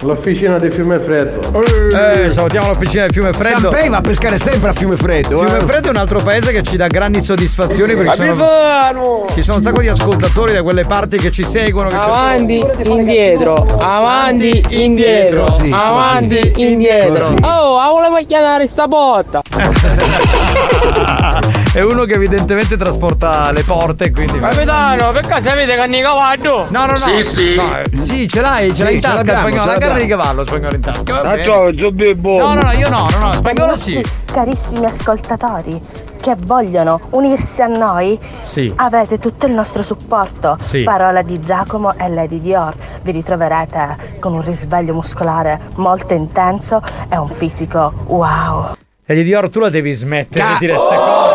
l'officina 0.00 0.58
di 0.58 0.68
Fiume 0.68 0.98
Freddo. 0.98 1.62
Eh, 1.62 2.28
salutiamo 2.28 2.66
l'officina 2.66 3.02
del 3.02 3.12
Fiume 3.12 3.32
Freddo. 3.32 3.70
Sampei 3.70 3.88
va 3.88 3.98
a 3.98 4.00
pescare 4.00 4.38
sempre 4.38 4.70
a 4.70 4.72
Fiume 4.72 4.96
Freddo. 4.96 5.38
Fiume 5.38 5.58
eh. 5.58 5.64
Freddo 5.66 5.86
è 5.86 5.90
un 5.90 5.98
altro 5.98 6.18
paese 6.18 6.50
che 6.50 6.64
ci 6.64 6.76
dà 6.76 6.88
grandi 6.88 7.22
soddisfazioni 7.22 7.94
perché 7.94 8.16
ci 8.16 8.26
sono, 8.26 9.24
ci 9.32 9.42
sono 9.44 9.56
un 9.58 9.62
sacco 9.62 9.80
di 9.80 9.88
ascoltatori 9.88 10.52
da 10.52 10.64
quelle 10.64 10.84
parti 10.84 11.18
che 11.18 11.30
ci 11.30 11.44
seguono. 11.44 11.90
Che 11.90 11.94
ci 11.94 12.00
Avanti, 12.00 12.66
indietro, 12.86 13.54
avanti, 13.78 14.64
indietro, 14.70 15.44
Così, 15.44 15.70
avanti, 15.72 16.54
indietro. 16.56 17.36
Oh, 17.42 17.78
a 17.78 17.88
volevo 17.90 18.18
chiamare 18.26 18.66
sta 18.66 18.88
botta. 18.88 19.42
È 21.72 21.80
uno 21.80 22.04
che 22.04 22.14
evidentemente 22.14 22.76
trasporta 22.76 23.50
le 23.52 23.62
porte, 23.62 24.10
quindi. 24.10 24.38
Capitano, 24.38 25.12
per 25.12 25.26
caso 25.26 25.50
avete 25.50 25.74
canni 25.76 26.00
cavallo? 26.00 26.66
No, 26.70 26.80
no, 26.86 26.92
no. 26.92 26.96
Sì, 26.96 27.22
sì. 27.22 27.54
No, 27.56 28.04
sì, 28.04 28.28
ce 28.28 28.40
l'hai, 28.40 28.74
ce 28.74 28.84
l'hai 28.84 28.94
in 28.94 29.00
tasca 29.00 29.38
spagnolo, 29.40 29.66
la 29.66 29.78
carne 29.78 30.00
di 30.00 30.06
cavallo 30.06 30.44
spagnolo 30.44 30.74
in 30.74 30.80
tasca. 30.80 31.20
bene. 31.20 31.44
ciao, 31.44 31.76
Zubibbo. 31.76 32.38
No, 32.38 32.54
no, 32.54 32.62
no, 32.62 32.70
io 32.72 32.88
no, 32.88 33.06
no, 33.10 33.18
no, 33.26 33.32
spagnolo 33.34 33.76
sì. 33.76 34.02
Carissimi 34.24 34.86
ascoltatori 34.86 35.80
che 36.20 36.34
vogliono 36.38 37.00
unirsi 37.10 37.62
a 37.62 37.66
noi, 37.66 38.18
Sì. 38.42 38.72
avete 38.76 39.18
tutto 39.18 39.46
il 39.46 39.52
nostro 39.52 39.82
supporto. 39.82 40.56
Sì. 40.60 40.82
Parola 40.82 41.22
di 41.22 41.38
Giacomo 41.40 41.96
e 41.96 42.08
Lady 42.08 42.40
Dior. 42.40 42.74
Vi 43.02 43.12
ritroverete 43.12 44.14
con 44.18 44.32
un 44.34 44.42
risveglio 44.42 44.94
muscolare 44.94 45.60
molto 45.76 46.14
intenso 46.14 46.82
e 47.08 47.16
un 47.16 47.28
fisico 47.28 47.92
wow. 48.06 48.74
Di 49.04 49.22
Dior 49.22 49.48
tu 49.50 49.60
la 49.60 49.68
devi 49.68 49.92
smettere 49.92 50.42
Ca- 50.44 50.52
di 50.54 50.58
dire 50.58 50.72
queste 50.72 50.96
cose 50.96 51.25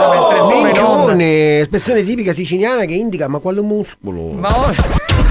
Minchione, 1.12 1.59
espressione 1.59 2.03
tipica 2.03 2.34
siciliana 2.34 2.86
che 2.86 2.93
indica 2.93 3.28
ma 3.28 3.39
quale 3.39 3.62
muscolo? 3.62 4.32
Ma 4.32 4.74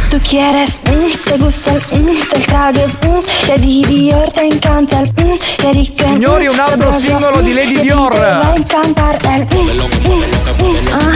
Tu 0.09 0.21
quieres, 0.21 0.81
mm, 0.89 1.11
te 1.25 1.39
gusta 1.39 1.73
mm, 1.73 2.05
del 2.05 2.45
trago, 2.45 2.85
mm, 3.07 3.21
Lady 3.47 3.81
Dior 3.87 4.27
te 4.33 4.41
encanta 4.41 5.01
mm, 5.01 5.71
rico, 5.73 6.09
mm, 6.09 6.13
Signori, 6.13 6.47
un 6.47 6.59
altro 6.59 6.91
singolo 6.91 7.41
di 7.41 7.53
mm, 7.53 7.55
Lady 7.55 7.81
Dior. 7.81 8.13
Te 8.13 8.19
va 8.19 8.41
a 8.41 8.55
encantar 8.55 9.19
el, 9.23 9.47
mm, 9.47 9.59
mm, 10.09 10.25
mm, 10.65 10.77
ah, 10.93 11.11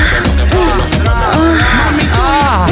ah, 2.13 2.67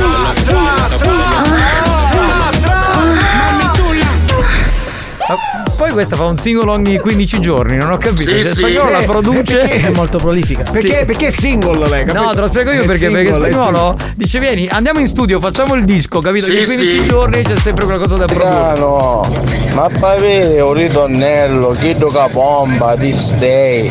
Ma 5.28 5.61
poi 5.82 5.90
questa 5.90 6.14
fa 6.14 6.26
un 6.26 6.36
singolo 6.36 6.70
ogni 6.70 6.96
15 6.96 7.40
giorni, 7.40 7.76
non 7.76 7.90
ho 7.90 7.96
capito. 7.98 8.22
Sì, 8.22 8.40
Se 8.42 8.50
sì. 8.50 8.54
spagnolo 8.54 8.90
la 8.90 9.00
Eh, 9.00 9.04
produce. 9.04 9.56
perché- 9.56 9.80
È 9.88 9.90
molto 9.90 10.18
prolifica. 10.18 10.62
Perché, 10.62 10.98
Sì. 11.00 11.04
perché 11.04 11.26
è 11.26 11.30
single 11.30 11.88
lei? 11.88 12.04
capito? 12.04 12.22
No, 12.22 12.32
te 12.34 12.40
lo 12.40 12.46
spiego 12.46 12.70
io 12.70 12.82
È 12.82 12.86
perché, 12.86 13.10
perché 13.10 13.32
single, 13.32 13.48
è 13.48 13.52
spagnolo 13.52 13.98
dice 14.14 14.38
vieni, 14.38 14.68
andiamo 14.68 15.00
in 15.00 15.08
studio, 15.08 15.40
facciamo 15.40 15.74
il 15.74 15.84
disco, 15.84 16.20
capito? 16.20 16.44
Sì, 16.44 16.52
Ogni 16.52 16.64
15 16.66 17.00
sì. 17.00 17.06
giorni 17.08 17.42
c'è 17.42 17.56
sempre 17.56 17.84
qualcosa 17.84 18.16
da 18.16 18.26
produrre. 18.26 18.48
Capitano, 18.52 19.26
ma 19.74 19.88
fai 19.88 20.20
vedere 20.20 20.60
un 20.60 20.72
ritornello, 20.72 21.70
chiedo 21.80 22.06
che 22.06 22.28
pompa, 22.30 22.94
di 22.94 23.12
stay, 23.12 23.90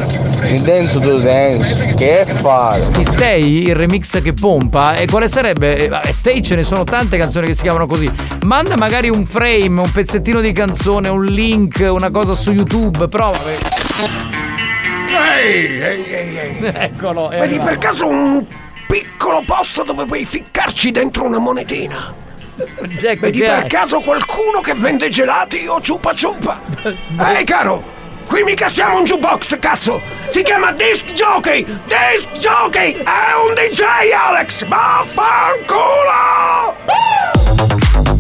di 0.50 0.62
dance 0.62 0.98
to 0.98 1.18
dance, 1.20 1.94
che 1.98 2.24
fare? 2.26 2.82
Ti 2.94 3.04
Stay, 3.04 3.64
il 3.68 3.76
remix 3.76 4.22
che 4.22 4.32
pompa, 4.32 4.96
e 4.96 5.08
quale 5.08 5.28
sarebbe? 5.28 5.90
Eh, 6.02 6.14
Stay 6.14 6.42
ce 6.42 6.56
ne 6.56 6.64
sono 6.64 6.86
tante 6.86 7.18
canzoni 7.18 7.48
che 7.48 7.54
si 7.54 7.64
chiamano 7.64 7.86
così. 7.86 8.10
Manda 8.46 8.78
magari 8.78 9.10
un 9.10 9.26
frame, 9.26 9.82
un 9.82 9.92
pezzettino 9.92 10.40
di 10.40 10.54
canzone, 10.54 11.10
un 11.10 11.26
link, 11.26 11.81
una 11.88 12.10
cosa 12.12 12.34
su 12.36 12.52
YouTube, 12.52 13.08
prova. 13.08 13.38
Ehi, 15.08 15.82
ehi, 15.82 16.04
ehi, 16.14 16.38
ehi. 16.38 16.66
Eccolo. 16.74 17.28
Vedi 17.30 17.60
per 17.60 17.78
caso 17.78 18.08
un 18.08 18.46
piccolo 18.88 19.44
posto 19.46 19.84
dove 19.84 20.06
puoi 20.06 20.26
ficcarci 20.26 20.92
dentro 20.92 21.24
una 21.26 21.40
monetina? 21.40 22.14
Jack, 22.98 23.20
Vedi 23.20 23.40
per 23.40 23.50
hai? 23.64 23.68
caso 23.68 24.00
qualcuno 24.02 24.60
che 24.62 24.74
vende 24.74 25.10
gelati 25.10 25.66
o 25.68 25.82
ciupa 25.82 26.14
ciupa? 26.14 26.60
Ehi 27.18 27.44
caro, 27.44 27.82
qui 28.28 28.44
mica 28.44 28.70
siamo 28.70 28.98
un 29.00 29.06
jukebox, 29.06 29.58
cazzo! 29.60 30.00
Si 30.28 30.44
chiama 30.44 30.72
Disc 30.74 31.12
Jockey! 31.14 31.64
Disc 31.86 32.30
Jockey! 32.38 32.94
È 32.94 33.34
un 33.48 33.54
DJ 33.56 33.82
Alex! 34.14 34.66
Vaffanculo! 34.68 35.80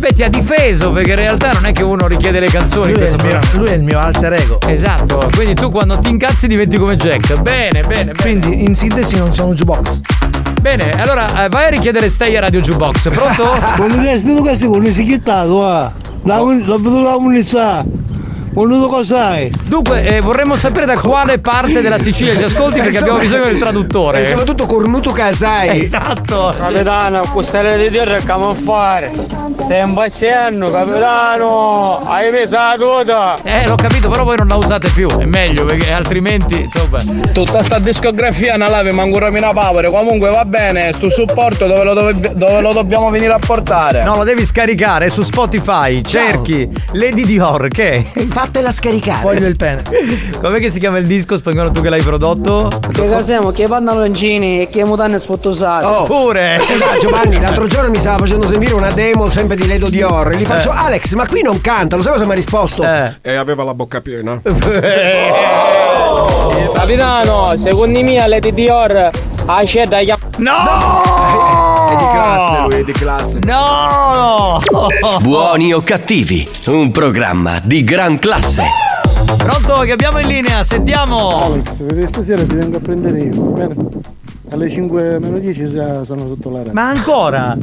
Beh, 0.02 0.14
ti 0.14 0.24
ha 0.24 0.30
difeso 0.30 0.92
perché 0.92 1.12
in 1.12 1.16
realtà 1.16 1.52
non 1.52 1.68
è 1.68 1.72
che 1.72 1.84
uno 1.84 2.08
richiede 2.08 2.40
le 2.40 2.48
canzoni. 2.48 2.92
in 2.92 2.98
Lui 2.98 3.06
è, 3.06 3.08
questo 3.08 3.28
il 3.28 3.34
mio, 3.34 3.60
lui 3.60 3.68
è 3.68 3.74
il 3.76 3.84
mio 3.84 4.00
alter 4.00 4.34
ego. 4.34 4.58
Esatto, 4.66 5.30
quindi 5.36 5.54
tu 5.54 5.70
quando 5.70 6.00
ti 6.00 6.10
incazzi 6.10 6.48
diventi 6.48 6.78
come 6.78 6.96
Jack. 6.96 7.40
Bene, 7.40 7.82
bene, 7.82 7.86
bene. 7.86 8.12
Quindi 8.20 8.64
in 8.64 8.74
sintesi 8.74 9.16
non 9.18 9.32
sono 9.32 9.50
un 9.50 9.54
jukebox. 9.54 10.00
Bene, 10.60 11.00
allora 11.00 11.46
eh, 11.46 11.50
vai 11.50 11.66
a 11.66 11.70
richiedere 11.70 12.10
Stay 12.10 12.36
a 12.36 12.40
Radio 12.40 12.62
Jukebox, 12.62 13.12
pronto? 13.12 13.44
Quando 13.78 13.96
ti 14.02 14.20
stai 14.20 14.82
che 14.82 14.94
si 14.94 15.04
chittato, 15.04 15.68
ah. 15.68 15.94
La 16.24 16.38
la 16.38 16.78
vedo 16.78 17.02
la 17.04 17.18
munizza. 18.54 18.60
Quando 18.72 18.88
cosa 18.88 19.28
hai? 19.28 19.52
Dunque, 19.64 20.04
eh, 20.04 20.22
vorremmo 20.22 20.56
sapere 20.56 20.86
da 20.86 20.98
quale 21.00 21.40
parte 21.40 21.82
della 21.82 21.98
Sicilia 21.98 22.36
ci 22.38 22.44
ascolti 22.44 22.80
perché 22.80 22.98
abbiamo 23.00 23.20
bisogno 23.20 23.46
del 23.46 23.56
E 23.56 23.60
traduttore. 23.60 24.28
soprattutto 24.30 24.66
cornuto 24.66 25.12
casai! 25.12 25.82
Esatto. 25.82 26.54
Capitano, 26.58 27.22
questa 27.34 27.62
le 27.62 27.78
di 27.78 27.90
Dio 27.90 28.04
è 28.04 28.24
camuffare. 28.24 29.12
Stai 29.58 29.88
impazzendo, 29.88 30.70
capitano. 30.72 32.00
Hai 32.06 32.30
preso 32.32 32.56
la 32.56 32.76
tuta. 32.78 33.36
Eh, 33.44 33.68
l'ho 33.68 33.76
capito, 33.76 34.10
però 34.10 34.24
voi 34.24 34.38
non 34.38 34.48
la 34.48 34.56
usate 34.56 34.90
più, 34.90 35.08
è 35.08 35.26
meglio 35.26 35.66
perché 35.66 35.92
altrimenti, 35.92 36.62
insomma. 36.62 37.00
Tutta 37.32 37.64
sta 37.64 37.80
discografia 37.80 38.58
non 38.58 38.70
l'avevo 38.72 39.02
ancora 39.02 39.30
mina 39.30 39.54
power. 39.54 39.90
Comunque 39.90 40.30
va 40.30 40.46
bene, 40.46 40.92
sto 40.94 41.10
supporto 41.10 41.68
dove 41.68 41.84
lo, 41.84 41.94
dove- 41.94 42.32
dove 42.34 42.62
lo 42.62 42.74
dobbiamo 42.74 43.10
venire 43.10 43.34
a 43.34 43.40
portare. 43.40 44.04
No, 44.04 44.16
lo 44.18 44.24
devi 44.24 44.46
scaricare 44.46 45.10
su 45.10 45.22
Spotify, 45.24 46.02
cerchi 46.02 46.68
Lady 46.94 47.26
Dior, 47.26 47.68
che? 47.68 48.06
Fatela 48.44 48.72
scaricare! 48.72 49.22
Voglio 49.22 49.46
il 49.46 49.56
pene. 49.56 49.84
Com'è 50.42 50.58
che 50.58 50.72
si 50.72 50.80
chiama 50.80 50.98
il 50.98 51.06
disco 51.06 51.38
spagnolo 51.38 51.70
tu 51.70 51.80
che 51.80 51.90
l'hai 51.90 52.02
prodotto? 52.02 52.72
Che 52.92 53.08
casiamo, 53.08 53.52
che 53.52 53.68
pantaloncini 53.68 54.62
e 54.62 54.70
che 54.70 54.84
mutande 54.84 55.20
sfottosate. 55.20 55.86
Oh. 55.86 56.06
Pure! 56.06 56.56
Esatto, 56.58 56.98
Giovanni, 56.98 57.40
l'altro 57.40 57.68
giorno 57.68 57.92
mi 57.92 57.98
stava 57.98 58.18
facendo 58.18 58.48
sentire 58.48 58.74
una 58.74 58.90
demo 58.90 59.30
sempre 59.30 59.56
di 59.56 59.68
Ledo 59.68 59.90
Dior. 59.90 60.32
E 60.32 60.38
gli 60.38 60.46
faccio, 60.46 60.72
Alex, 60.72 61.14
ma 61.14 61.28
qui 61.28 61.44
non 61.44 61.62
canta, 61.62 61.96
lo 61.96 62.02
sai 62.02 62.14
cosa 62.14 62.26
mi 62.26 62.32
ha 62.32 62.36
risposto? 62.36 62.84
Eh. 62.84 63.14
E 63.22 63.36
aveva 63.36 63.64
la 63.64 63.76
bocca 63.76 64.02
piena. 64.02 64.42
Capitano, 66.74 67.54
secondo 67.58 68.02
me 68.02 68.28
Lady 68.28 68.54
Dior 68.56 69.12
ha 69.46 69.64
scelta 69.64 70.00
che 70.00 70.16
No! 70.38 71.21
È 72.72 72.84
di 72.86 72.94
classe. 72.94 73.40
No! 73.44 74.62
Buoni 75.20 75.74
o 75.74 75.82
cattivi, 75.82 76.48
un 76.68 76.90
programma 76.90 77.60
di 77.62 77.84
gran 77.84 78.18
classe. 78.18 78.64
Pronto, 79.38 79.82
che 79.82 79.92
abbiamo 79.92 80.20
in 80.20 80.28
linea, 80.28 80.64
sentiamo! 80.64 81.42
Alex, 81.42 81.82
vedi 81.82 82.08
stasera 82.08 82.44
ti 82.46 82.56
vengo 82.56 82.78
a 82.78 82.80
prendere 82.80 83.24
io, 83.24 83.52
va 83.52 83.66
bene? 83.68 83.76
Alle 84.52 84.70
5 84.70 85.20
meno 85.20 85.38
10 85.38 85.70
già 85.70 86.06
sono 86.06 86.28
sotto 86.28 86.50
la 86.50 86.58
radio. 86.60 86.72
Ma 86.72 86.88
ancora? 86.88 87.58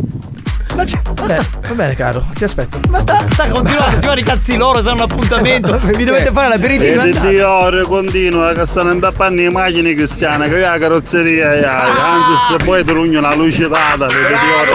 Ma 0.79 0.85
c'è, 0.85 1.01
Beh, 1.27 1.41
va 1.67 1.75
bene, 1.75 1.97
caro, 1.97 2.25
ti 2.35 2.45
aspetto. 2.45 2.79
ma 2.89 3.01
sta, 3.01 3.25
sta 3.29 3.49
continuando, 3.49 3.99
si 3.99 4.07
fanno 4.07 4.21
i 4.21 4.23
cazzi 4.23 4.57
loro, 4.57 4.81
se 4.81 4.91
hanno 4.91 5.03
un 5.03 5.11
appuntamento, 5.11 5.77
vi 5.97 6.05
dovete 6.05 6.31
fare 6.31 6.51
l'aperitivo. 6.51 7.03
Di 7.03 7.09
andate. 7.09 7.43
ore 7.43 7.83
continua 7.83 8.53
che 8.53 8.65
stanno 8.65 8.93
intappando 8.93 9.43
le 9.43 9.51
macchine 9.51 9.93
cristiane, 9.95 10.49
che 10.49 10.61
la 10.61 10.79
carrozzeria, 10.79 11.55
ya. 11.55 11.81
anzi 11.81 12.53
se 12.53 12.57
poi 12.65 12.85
ti 12.85 12.93
rugno 12.93 13.21
la 13.21 13.35
luce 13.35 13.67
data, 13.67 14.07
vedi 14.07 14.23
di 14.23 14.51
ore 14.61 14.71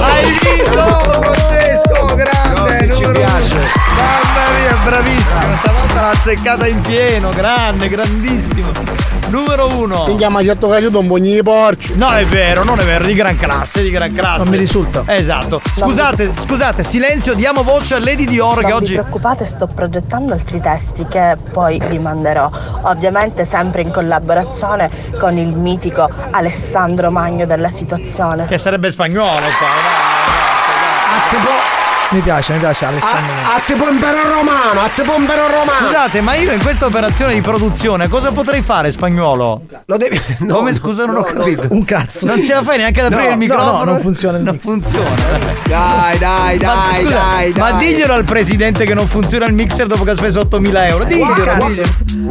Hai 0.00 0.38
vinto, 0.40 1.20
Francesco, 1.20 2.14
grande, 2.14 2.49
piace. 3.40 3.58
Mamma 3.96 4.58
mia, 4.58 4.76
bravissimo, 4.84 5.56
stavolta 5.60 6.00
l'ha 6.00 6.10
azzeccata 6.10 6.66
in 6.66 6.80
pieno, 6.80 7.30
grande, 7.30 7.88
grandissimo. 7.88 8.70
Numero 9.28 9.68
uno. 9.76 10.06
Minchia, 10.06 10.28
certo 10.42 10.68
che 10.68 10.80
c'è 10.80 10.86
un 10.86 11.06
bugni 11.06 11.34
di 11.34 11.42
porci. 11.42 11.96
No, 11.96 12.10
è 12.10 12.26
vero, 12.26 12.64
non 12.64 12.80
è 12.80 12.82
vero, 12.82 13.04
di 13.04 13.14
gran 13.14 13.36
classe, 13.36 13.82
di 13.82 13.90
gran 13.90 14.12
classe. 14.12 14.38
Non 14.38 14.48
mi 14.48 14.56
risulta. 14.56 15.04
Esatto. 15.06 15.60
Scusate, 15.76 16.32
scusate, 16.36 16.82
silenzio, 16.82 17.34
diamo 17.34 17.62
voce 17.62 17.94
a 17.94 18.00
Lady 18.00 18.24
Dior 18.24 18.56
che 18.56 18.62
Non 18.62 18.70
vi 18.70 18.76
oggi. 18.76 18.92
preoccupate, 18.94 19.46
sto 19.46 19.68
progettando 19.68 20.32
altri 20.32 20.60
testi 20.60 21.06
che 21.06 21.36
poi 21.52 21.80
vi 21.88 21.98
manderò. 21.98 22.50
Ovviamente 22.82 23.44
sempre 23.44 23.82
in 23.82 23.92
collaborazione 23.92 24.90
con 25.18 25.36
il 25.36 25.56
mitico 25.56 26.08
Alessandro 26.32 27.10
Magno 27.12 27.46
della 27.46 27.70
situazione. 27.70 28.46
Che 28.46 28.58
sarebbe 28.58 28.90
spagnolo 28.90 29.46
qua. 29.58 29.68
A, 31.12 31.28
propos- 31.28 31.79
Mi 32.12 32.18
piace, 32.20 32.54
mi 32.54 32.58
piace 32.58 32.86
Alessandro. 32.86 33.32
A, 33.44 33.54
a 33.54 33.60
te 33.64 33.74
pompero 33.74 34.22
romano, 34.24 34.80
a 34.80 34.88
te 34.92 35.02
pompero 35.02 35.42
romano. 35.46 35.86
Scusate, 35.86 36.20
ma 36.20 36.34
io 36.34 36.50
in 36.50 36.60
questa 36.60 36.86
operazione 36.86 37.34
di 37.34 37.40
produzione 37.40 38.08
cosa 38.08 38.32
potrei 38.32 38.62
fare, 38.62 38.90
spagnolo? 38.90 39.60
Lo 39.86 39.96
devi. 39.96 40.20
no, 40.40 40.56
Come 40.56 40.74
scusa, 40.74 41.04
non 41.04 41.16
ho 41.16 41.18
no, 41.18 41.22
capito. 41.24 41.66
Un 41.68 41.84
cazzo. 41.84 42.26
Non 42.26 42.42
ce 42.44 42.52
la 42.54 42.62
fai 42.64 42.78
neanche 42.78 43.00
ad 43.00 43.12
aprire 43.12 43.28
No, 43.28 43.32
il 43.34 43.38
no, 43.38 43.54
microfono? 43.54 43.84
no, 43.84 43.84
non 43.92 44.00
funziona 44.00 44.38
il 44.38 44.42
Non 44.42 44.54
mix. 44.54 44.64
funziona. 44.64 45.08
Dai, 45.68 46.18
dai, 46.18 46.58
Ma, 46.58 46.74
dai, 46.90 47.04
scusa, 47.04 47.16
dai, 47.18 47.52
ma 47.56 47.70
dai. 47.70 47.86
diglielo 47.86 48.12
al 48.12 48.24
presidente 48.24 48.84
che 48.84 48.94
non 48.94 49.06
funziona 49.06 49.46
il 49.46 49.52
mixer 49.54 49.86
dopo 49.86 50.02
che 50.02 50.10
ha 50.10 50.16
speso 50.16 50.40
8000 50.40 50.86
euro. 50.88 51.04
Diglielo. 51.04 51.68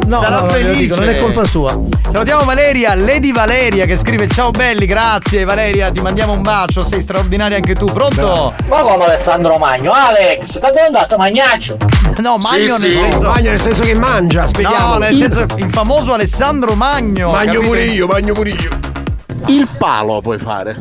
No, 0.06 0.18
Sarà 0.20 0.40
no, 0.40 0.48
felice. 0.48 0.76
dico, 0.76 0.96
non 0.96 1.08
è 1.08 1.16
colpa 1.16 1.44
sua. 1.44 1.74
Salutiamo 2.10 2.44
Valeria, 2.44 2.94
Lady 2.96 3.32
Valeria 3.32 3.86
che 3.86 3.96
scrive 3.96 4.28
Ciao 4.28 4.50
belli, 4.50 4.84
grazie 4.84 5.44
Valeria, 5.44 5.90
ti 5.90 6.00
mandiamo 6.00 6.32
un 6.32 6.42
bacio, 6.42 6.82
sei 6.84 7.00
straordinaria 7.00 7.56
anche 7.56 7.74
tu, 7.74 7.86
pronto? 7.86 8.52
Ma 8.68 8.80
come 8.80 9.04
Alessandro 9.04 9.56
Magno? 9.70 9.92
Alex, 9.92 10.54
che 10.54 10.58
dove 10.58 10.80
andato 10.80 11.16
magnaccio? 11.16 11.76
No, 12.16 12.38
Magno 12.38 12.76
Sì, 12.76 12.88
nel 12.88 12.90
sì. 12.90 12.98
senso 12.98 13.20
Magno 13.28 13.50
nel 13.50 13.60
senso 13.60 13.82
che 13.84 13.94
mangia, 13.94 14.46
spieghiamo. 14.48 14.88
No, 14.94 14.98
nel 14.98 15.16
senso 15.16 15.46
il 15.58 15.70
famoso 15.70 16.12
Alessandro 16.12 16.74
Magno. 16.74 17.30
Magno 17.30 17.52
capite? 17.52 17.66
pure 17.68 17.84
io, 17.84 18.06
magno 18.08 18.32
pure 18.32 18.50
io. 18.50 18.78
Il 19.46 19.68
palo 19.78 20.20
puoi 20.20 20.38
fare. 20.38 20.76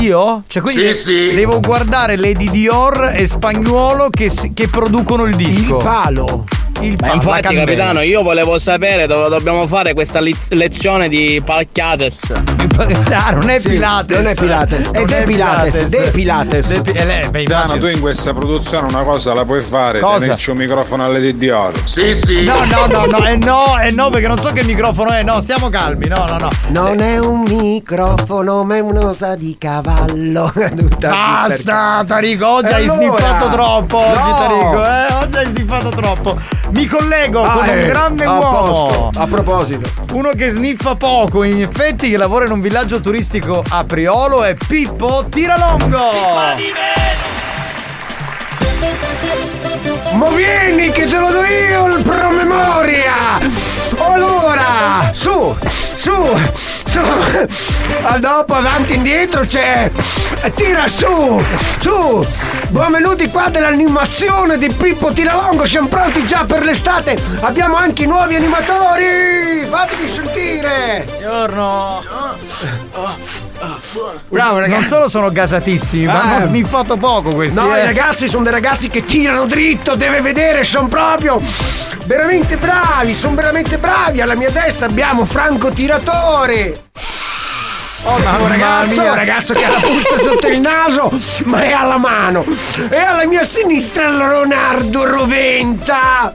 Io? 0.00 0.42
Cioè 0.48 0.60
quindi 0.60 0.92
Sì, 0.92 1.28
sì. 1.28 1.34
devo 1.36 1.60
guardare 1.60 2.16
Lady 2.16 2.50
Dior 2.50 3.12
e 3.14 3.28
Spagnuolo 3.28 4.08
che, 4.10 4.28
che 4.54 4.66
producono 4.66 5.22
il 5.22 5.36
disco. 5.36 5.76
Il 5.76 5.82
palo. 5.84 6.44
Il 6.80 6.96
Ma 7.00 7.12
infatti, 7.12 7.40
candela. 7.42 7.64
capitano, 7.66 8.00
io 8.02 8.22
volevo 8.22 8.58
sapere 8.58 9.06
dove 9.06 9.28
dobbiamo 9.28 9.66
fare 9.66 9.92
questa 9.94 10.20
liz- 10.20 10.50
lezione 10.52 11.08
di 11.08 11.40
palchiates. 11.44 12.32
Ah, 13.12 13.32
non 13.32 13.50
è 13.50 13.60
Pilates. 13.60 14.16
non 14.16 14.26
è 14.26 14.34
Pilates, 14.34 14.90
è 14.90 15.22
Pilates, 15.24 15.86
De 15.88 16.10
Pilates. 16.12 16.80
De 16.80 16.92
Pi- 16.92 17.38
eh, 17.38 17.42
Dano, 17.44 17.76
tu 17.76 17.86
in 17.86 18.00
questa 18.00 18.32
produzione 18.32 18.86
una 18.88 19.02
cosa 19.02 19.34
la 19.34 19.44
puoi 19.44 19.60
fare, 19.60 20.00
Cosa? 20.00 20.18
tenerci 20.20 20.50
un 20.50 20.56
microfono 20.56 21.04
alle 21.04 21.20
di 21.20 21.36
Dior. 21.36 21.72
Sì, 21.84 22.14
sì. 22.14 22.44
No, 22.44 22.64
no, 22.64 22.86
no, 22.86 23.04
no, 23.04 23.26
eh 23.26 23.36
no, 23.36 23.78
eh 23.78 23.90
no, 23.90 24.08
perché 24.08 24.28
non 24.28 24.38
so 24.38 24.50
che 24.52 24.64
microfono 24.64 25.10
è. 25.10 25.22
No, 25.22 25.40
stiamo 25.42 25.68
calmi, 25.68 26.06
no, 26.06 26.24
no, 26.26 26.38
no. 26.38 26.48
Non 26.68 27.00
è 27.02 27.18
un 27.18 27.40
microfono, 27.40 28.64
ma 28.64 28.76
è 28.76 28.80
un'osa 28.80 29.34
di 29.36 29.56
cavallo. 29.58 30.50
Tutta- 30.74 31.08
Basta, 31.10 32.02
Tarico, 32.06 32.48
oggi 32.48 32.70
E 32.70 32.74
hai 32.74 32.88
allora? 32.88 32.98
sniffato 33.16 33.48
troppo. 33.50 33.98
Oggi, 33.98 34.18
No. 34.18 34.36
Tarico, 34.38 34.84
eh, 34.86 35.12
oggi 35.24 35.36
hai 35.36 35.46
sniffato 35.54 35.88
troppo. 35.90 36.38
Mi 36.72 36.86
collego 36.86 37.42
Ah, 37.42 37.50
con 37.52 37.68
un 37.68 37.78
eh, 37.78 37.86
grande 37.86 38.24
a 38.24 38.38
uomo. 38.38 38.86
posto. 38.86 39.20
A 39.20 39.26
proposito. 39.26 39.90
Uno 40.12 40.30
che 40.30 40.50
sniffa 40.50 40.94
poco, 40.94 41.42
in 41.42 41.60
effetti, 41.62 42.10
che 42.10 42.16
lavora 42.16 42.46
in 42.46 42.52
un 42.52 42.60
villaggio 42.60 43.00
turistico 43.00 43.62
a 43.68 43.84
Priolo 43.84 44.44
è 44.44 44.54
Pippo 44.54 45.26
Tiralongo. 45.28 45.98
Ma 50.12 50.28
vieni 50.30 50.90
che 50.90 51.06
te 51.06 51.18
lo 51.18 51.30
do 51.30 51.42
io 51.44 51.86
il 51.96 52.02
promemoria! 52.02 53.12
Allora, 53.98 55.10
su, 55.12 55.56
su, 55.94 56.12
su! 56.90 57.00
A 58.02 58.18
dopo, 58.18 58.54
avanti, 58.54 58.94
indietro 58.94 59.44
c'è! 59.44 59.90
Tira 60.54 60.88
su, 60.88 61.40
su! 61.78 62.26
Benvenuti 62.68 63.28
qua 63.28 63.48
dell'animazione 63.48 64.58
di 64.58 64.68
Pippo 64.72 65.12
Tiralongo, 65.12 65.64
siamo 65.64 65.86
pronti 65.86 66.26
già 66.26 66.44
per 66.44 66.64
l'estate! 66.64 67.16
Abbiamo 67.40 67.76
anche 67.76 68.02
i 68.02 68.06
nuovi 68.06 68.34
animatori! 68.34 69.64
Fatevi 69.68 70.08
sentire! 70.08 71.04
Buongiorno. 71.06 72.49
Bravo 74.28 74.52
Non 74.52 74.60
ragazzi! 74.60 74.88
solo 74.88 75.08
sono 75.08 75.30
gasatissimi, 75.30 76.06
ma 76.06 76.12
Eh. 76.22 76.34
hanno 76.34 76.46
sniffato 76.46 76.96
poco 76.96 77.32
questi. 77.32 77.54
No, 77.58 77.74
eh. 77.76 77.82
i 77.82 77.84
ragazzi 77.84 78.28
sono 78.28 78.42
dei 78.44 78.52
ragazzi 78.52 78.88
che 78.88 79.04
tirano 79.04 79.46
dritto, 79.46 79.94
deve 79.96 80.20
vedere, 80.20 80.64
sono 80.64 80.88
proprio 80.88 81.40
veramente 82.04 82.56
bravi, 82.56 83.14
sono 83.14 83.34
veramente 83.34 83.78
bravi. 83.78 84.20
Alla 84.20 84.34
mia 84.34 84.50
destra 84.50 84.86
abbiamo 84.86 85.24
Franco 85.24 85.70
Tiratore. 85.70 86.84
Ottimo 88.02 88.30
Mamma 88.30 88.48
ragazzo, 88.48 89.00
mia. 89.02 89.10
un 89.10 89.14
ragazzo 89.14 89.52
che 89.52 89.64
ha 89.64 89.70
la 89.72 89.80
puzza 89.80 90.16
sotto 90.18 90.46
il 90.48 90.60
naso, 90.60 91.12
ma 91.44 91.62
è 91.62 91.72
alla 91.72 91.98
mano. 91.98 92.44
E 92.88 92.96
alla 92.96 93.26
mia 93.26 93.44
sinistra 93.44 94.08
Leonardo 94.08 95.04
Roventa. 95.04 96.34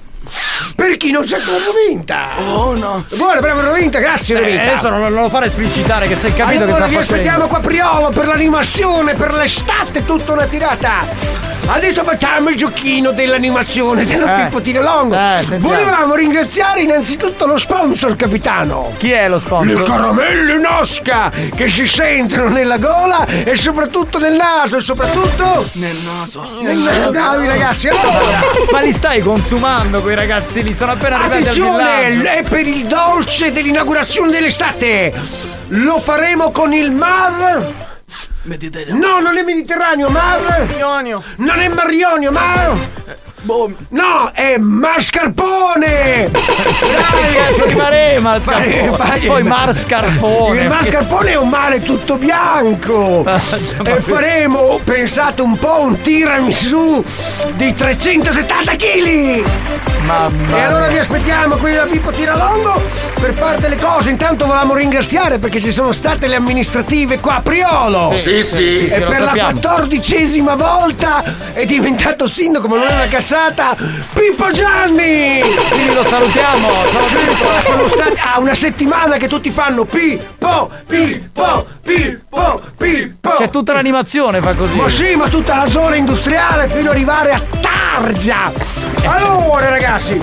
Per 0.76 0.98
chi 0.98 1.10
non 1.12 1.26
sa 1.26 1.38
cosa 1.38 1.58
Roventa? 1.66 2.32
Oh 2.54 2.76
no. 2.76 3.06
Buona, 3.16 3.40
bravo 3.40 3.62
Roventa, 3.62 4.00
grazie 4.00 4.36
Eh, 4.36 4.40
Roventa. 4.40 4.72
adesso 4.72 4.90
non, 4.90 5.02
non 5.02 5.22
lo 5.22 5.30
fare 5.30 5.46
esplicitare 5.46 6.06
che 6.08 6.16
sei 6.16 6.34
capito 6.34 6.64
allora 6.64 6.86
che 6.86 6.98
vi 6.98 7.04
sta 7.04 7.16
aspettiamo 7.16 7.48
facendo. 7.48 7.48
qua 7.48 7.58
a 7.58 7.62
Priolo 7.62 8.10
per 8.10 8.28
l'animazione, 8.28 9.14
per 9.14 9.34
l'estate, 9.34 10.06
tutta 10.06 10.34
una 10.34 10.46
tirata. 10.46 11.54
Adesso 11.68 12.04
facciamo 12.04 12.50
il 12.50 12.58
giochino 12.58 13.12
dell'animazione 13.12 14.06
della 14.06 14.40
Eh. 14.40 14.44
Pippo 14.44 14.62
Tirolongo. 14.62 15.16
Eh. 15.16 15.58
Volevamo 15.58 16.14
ringraziare 16.16 16.82
innanzitutto 16.82 17.46
lo 17.48 17.58
sponsor, 17.58 18.16
capitano. 18.16 18.94
Chi 18.98 19.12
è 19.12 19.28
lo 19.28 19.36
Le 19.36 19.42
sponsor? 19.42 19.82
caramelle 19.84 20.58
Nosca 20.60 21.32
che 21.56 21.68
si 21.68 21.88
sentono 21.88 22.50
nella 22.50 22.78
gola 22.78 23.26
e 23.26 23.56
soprattutto 23.56 24.20
nel 24.20 24.34
naso 24.34 24.78
e 24.78 24.80
soprattutto 24.80 25.68
nel 25.74 25.96
naso. 26.06 26.48
Nel 26.62 26.78
naso. 26.78 27.10
Bravi 27.12 27.48
ragazzi. 27.48 27.88
Allora, 27.88 28.40
Ma 28.72 28.82
li 28.82 28.94
stai 28.94 29.22
consumando 29.22 30.02
quei 30.02 30.16
ragazzi 30.16 30.64
lì? 30.64 30.74
Sono 30.74 30.92
appena 30.92 31.16
arrivati 31.16 31.34
al 31.38 31.42
Attenzione, 31.42 32.10
villaggio. 32.12 32.38
è 32.38 32.44
per 32.44 32.68
il 32.68 32.86
dolce 32.86 33.52
dell'inaugurazione 33.52 34.32
dell'estate. 34.32 35.12
Lo 35.70 36.00
faremo 36.00 36.52
con 36.52 36.74
il 36.74 36.92
mar. 36.92 37.66
Mediterraneo. 38.46 38.96
No, 38.96 39.20
non 39.20 39.38
è 39.38 39.44
Mediterraneo, 39.44 40.10
mar. 40.10 40.66
Marionio. 40.68 41.24
Non 41.38 41.60
è 41.60 41.68
Marionio, 41.68 42.32
mar. 42.32 42.78
No, 43.90 44.32
è 44.34 44.58
mascarpone! 44.58 46.32
Che 46.32 47.36
cazzo 47.36 47.68
di 47.68 47.76
mare 47.76 48.18
mascarpone? 48.20 48.96
Fai- 48.96 49.28
Poi 49.28 49.44
mascarpone. 49.44 50.62
Il 50.64 50.68
mascarpone 50.68 51.32
è 51.32 51.38
un 51.38 51.50
mare 51.50 51.80
tutto 51.82 52.18
bianco! 52.18 53.24
e 53.24 54.00
faremo, 54.02 54.80
pensate 54.84 55.44
un 55.44 55.56
po', 55.60 55.82
un 55.82 56.02
tiramisù 56.02 57.04
di 57.54 57.72
370 57.72 58.72
kg! 58.76 59.44
Mamma 60.06 60.58
E 60.58 60.62
allora 60.62 60.88
vi 60.88 60.98
aspettiamo 61.00 61.56
qui 61.56 61.74
da 61.74 61.86
Pippo 61.86 62.12
Tiralongo 62.12 62.80
per 63.20 63.34
fare 63.34 63.60
delle 63.60 63.78
cose. 63.78 64.12
Intanto 64.12 64.46
volevamo 64.46 64.76
ringraziare 64.76 65.40
perché 65.40 65.60
ci 65.60 65.72
sono 65.72 65.92
state 65.92 66.28
le 66.28 66.36
amministrative 66.36 67.20
qua 67.20 67.38
a 67.38 67.42
Priolo. 67.42 68.12
Sì, 68.16 68.18
sì. 68.18 68.35
E 68.36 68.44
sì, 68.44 68.90
lo 68.90 68.96
per 68.96 69.20
la 69.22 69.28
sappiamo. 69.28 69.52
quattordicesima 69.52 70.56
volta 70.56 71.24
è 71.54 71.64
diventato 71.64 72.28
sindaco, 72.28 72.68
ma 72.68 72.80
non 72.80 72.88
è 72.88 72.94
una 72.94 73.08
cazzata, 73.08 73.78
Pippo 74.14 74.52
Gianni! 74.52 75.40
Quindi 75.70 75.94
lo 75.94 76.04
salutiamo. 76.04 76.68
Ciao 76.92 77.06
Pippo, 77.06 77.62
sono 77.62 77.88
stati 77.88 78.20
a 78.20 78.40
una 78.40 78.54
settimana 78.54 79.16
che 79.16 79.30
tutti 79.30 79.50
fanno 79.52 79.86
Pippo, 79.86 80.70
Pippo, 80.86 81.66
Pippo, 81.82 82.62
Pippo. 82.78 83.36
C'è 83.38 83.50
tutta 83.50 83.72
l'animazione, 83.72 84.42
fa 84.42 84.54
così. 84.54 84.76
Ma 84.76 84.90
sì, 84.90 85.16
ma 85.16 85.30
tutta 85.30 85.56
la 85.56 85.70
zona 85.70 85.96
industriale 85.96 86.68
fino 86.68 86.90
ad 86.90 86.96
arrivare 86.96 87.32
a 87.32 87.42
Targia. 87.62 88.52
Allora, 89.06 89.70
ragazzi. 89.70 90.20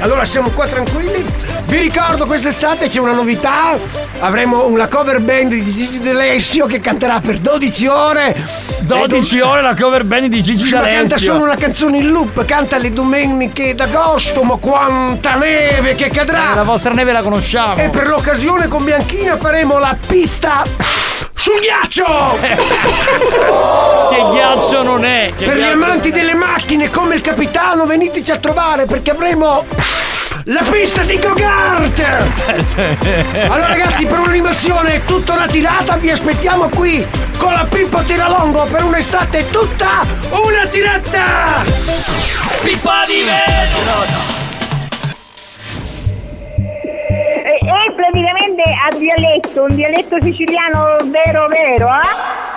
Allora 0.00 0.26
siamo 0.26 0.50
qua 0.50 0.66
tranquilli. 0.66 1.24
Vi 1.66 1.78
ricordo 1.78 2.26
quest'estate 2.26 2.88
c'è 2.88 2.98
una 3.00 3.12
novità. 3.12 3.76
Avremo 4.20 4.66
una 4.66 4.88
cover 4.88 5.20
band 5.20 5.52
di 5.52 5.64
Gigi 5.72 5.98
D'Alessio 6.00 6.66
che 6.66 6.80
canterà 6.80 7.20
per 7.20 7.38
12 7.38 7.86
ore. 7.86 8.36
12 8.80 9.40
ore 9.40 9.62
la 9.62 9.74
cover 9.74 10.04
band 10.04 10.26
di 10.26 10.42
Gigi 10.42 10.64
Ma 10.64 10.80
canta 10.80 10.90
D'Alessio. 10.90 11.18
solo 11.18 11.44
una 11.44 11.54
canzone 11.56 11.96
in 11.98 12.08
loop, 12.08 12.44
canta 12.44 12.76
le 12.78 12.92
domeniche 12.92 13.74
d'agosto, 13.74 14.42
ma 14.42 14.56
quanta 14.56 15.34
neve 15.36 15.94
che 15.94 16.04
Eh, 16.04 16.08
La 16.08 16.14
cadrà! 16.24 16.62
vostra 16.62 16.92
neve 16.92 17.12
la 17.12 17.22
conosciamo. 17.22 17.76
E 17.76 17.88
per 17.88 18.06
l'occasione 18.06 18.68
con 18.68 18.84
Bianchina 18.84 19.36
faremo 19.38 19.78
la 19.78 19.96
pista 20.06 20.62
sul 21.34 21.58
ghiaccio! 21.60 22.38
Che 24.10 24.24
ghiaccio 24.30 24.82
non 24.82 25.04
è? 25.06 25.32
Che 25.34 25.46
per 25.46 25.56
gli 25.56 25.62
amanti 25.62 26.10
delle 26.12 26.34
macchine 26.34 26.90
come 26.90 27.14
il 27.14 27.22
capitano 27.22 27.86
veniteci 27.86 28.30
a 28.30 28.36
trovare 28.38 28.84
perché 28.84 29.10
avremo 29.12 29.64
la 30.44 30.62
pista 30.70 31.02
di 31.02 31.18
Go-Kart! 31.18 32.00
Allora 33.48 33.68
ragazzi 33.68 34.04
per 34.06 34.18
un'animazione 34.18 35.04
tutta 35.04 35.34
una 35.34 35.46
tirata 35.46 35.96
vi 35.96 36.10
aspettiamo 36.10 36.68
qui 36.68 37.06
con 37.36 37.52
la 37.52 37.66
Pippo 37.68 38.02
Tiralongo 38.02 38.64
per 38.64 38.82
un'estate 38.82 39.50
tutta 39.50 40.04
una 40.30 40.66
tirata! 40.66 41.62
Pippa 42.62 43.04
di 43.06 43.22
vetro! 43.22 44.30
E, 47.44 47.58
e 47.60 47.92
praticamente 47.94 48.62
a 48.62 48.96
dialetto, 48.96 49.64
un 49.64 49.74
dialetto 49.74 50.16
siciliano 50.22 50.98
vero 51.04 51.46
vero, 51.48 51.88
eh? 51.88 52.51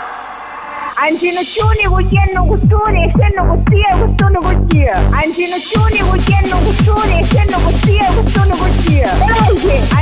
Ancinoccioni 0.98 1.84
cucchiano 1.84 2.46
costone 2.46 3.06
e 3.06 3.12
senno 3.18 3.46
costia 3.46 3.98
costone 4.00 4.40
costia. 4.40 4.98
Ancinoccioni 5.12 6.00
cucchiano 6.00 6.58
costone 6.60 7.20
e 7.20 7.24
senno 7.26 7.60
costia 7.60 8.06
costone 8.14 8.58
costia. 8.58 9.14
Veloce! 9.16 9.94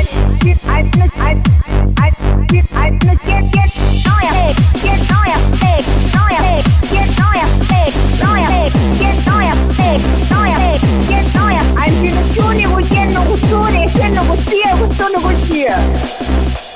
Ancinoccioni 11.76 12.64
cucchiano 12.64 13.24
costone, 13.24 13.84
essendo 13.84 14.22
così 14.24 14.60
e 14.60 14.78
costone 14.78 15.22
così. 15.22 15.64
E, 15.64 15.70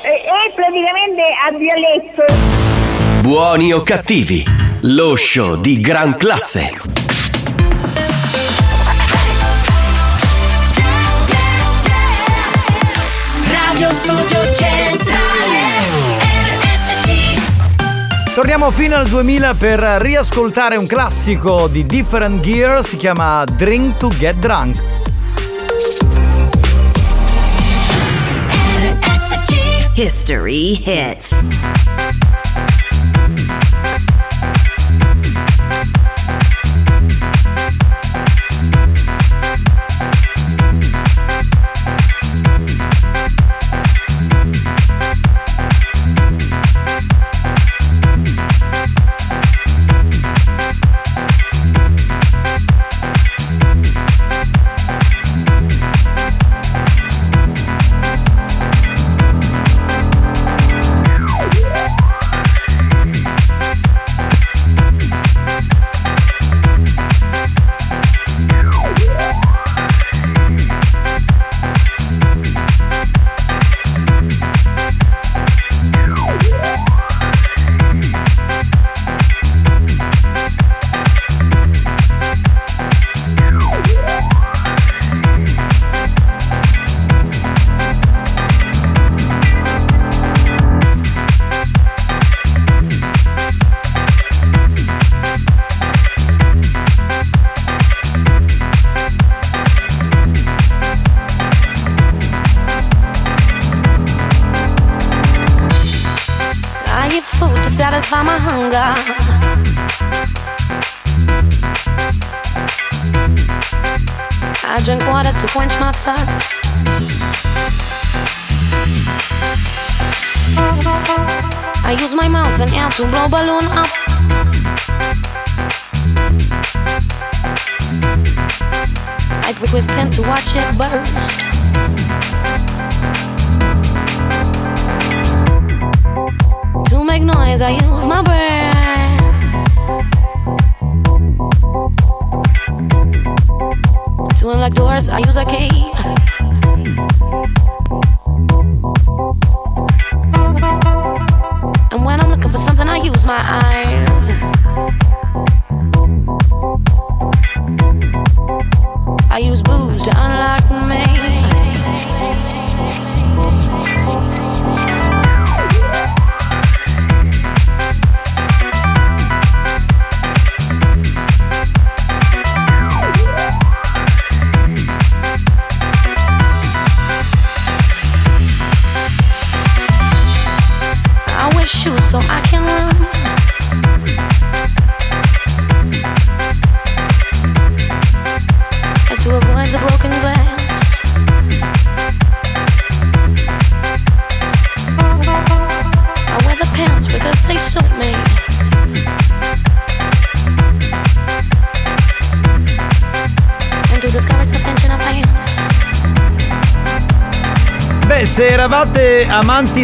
e 0.09 0.51
praticamente 0.53 1.22
a 1.45 1.51
dialetto. 1.51 3.07
Buoni 3.28 3.73
o 3.73 3.84
cattivi, 3.84 4.41
lo 4.84 5.17
show 5.17 5.59
di 5.59 5.82
gran 5.82 6.15
classe. 6.15 6.78
Radio 13.49 13.91
Studio 13.91 14.53
Centrale 14.53 15.59
RSC 16.61 18.34
Torniamo 18.34 18.71
fino 18.71 18.95
al 18.95 19.09
2000 19.09 19.53
per 19.55 19.80
riascoltare 19.99 20.78
un 20.78 20.88
classico 20.88 21.67
di 21.67 21.86
Different 21.86 22.39
Gear, 22.39 22.82
si 22.82 22.95
chiama 22.95 23.43
Drink 23.43 23.97
to 23.97 24.07
Get 24.07 24.36
Drunk. 24.36 24.82
History 29.95 30.82
hits. 30.86 31.38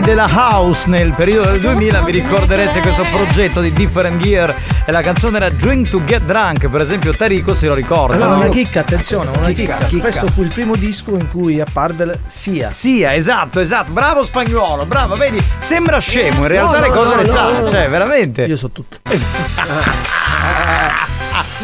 Della 0.03 0.27
house 0.29 0.89
nel 0.89 1.13
periodo 1.13 1.51
del 1.51 1.61
2000 1.61 2.01
vi 2.01 2.11
ricorderete 2.11 2.81
questo 2.81 3.03
progetto 3.03 3.61
di 3.61 3.71
Different 3.71 4.21
Gear 4.21 4.53
e 4.85 4.91
la 4.91 5.01
canzone 5.01 5.37
era 5.37 5.49
Drink 5.49 5.89
to 5.89 6.03
Get 6.03 6.23
Drunk, 6.23 6.67
per 6.67 6.81
esempio 6.81 7.15
Tarico 7.15 7.53
se 7.53 7.67
lo 7.67 7.73
ricorda. 7.73 8.15
Allora, 8.15 8.31
no? 8.31 8.37
una 8.37 8.49
chicca, 8.49 8.81
attenzione, 8.81 9.29
una 9.37 9.47
Chicca, 9.47 9.75
chicca. 9.77 9.87
chicca. 9.87 10.01
Questo 10.01 10.27
fu 10.27 10.41
il 10.41 10.51
primo 10.53 10.75
disco 10.75 11.11
in 11.11 11.29
cui 11.31 11.61
apparve 11.61 12.19
Sia. 12.27 12.71
Sia, 12.71 13.13
esatto, 13.15 13.61
esatto. 13.61 13.91
Bravo 13.91 14.23
spagnolo, 14.23 14.85
bravo, 14.85 15.15
vedi, 15.15 15.41
sembra 15.59 15.99
scemo, 15.99 16.41
in 16.41 16.47
realtà 16.47 16.79
No, 16.79 16.85
le 16.85 16.91
cose 16.91 17.09
no, 17.09 17.15
le 17.15 17.27
no, 17.27 17.31
sa, 17.33 17.59
no. 17.59 17.69
cioè 17.69 17.89
veramente. 17.89 18.43
Io 18.43 18.57
so 18.57 18.69
tutto. 18.69 18.97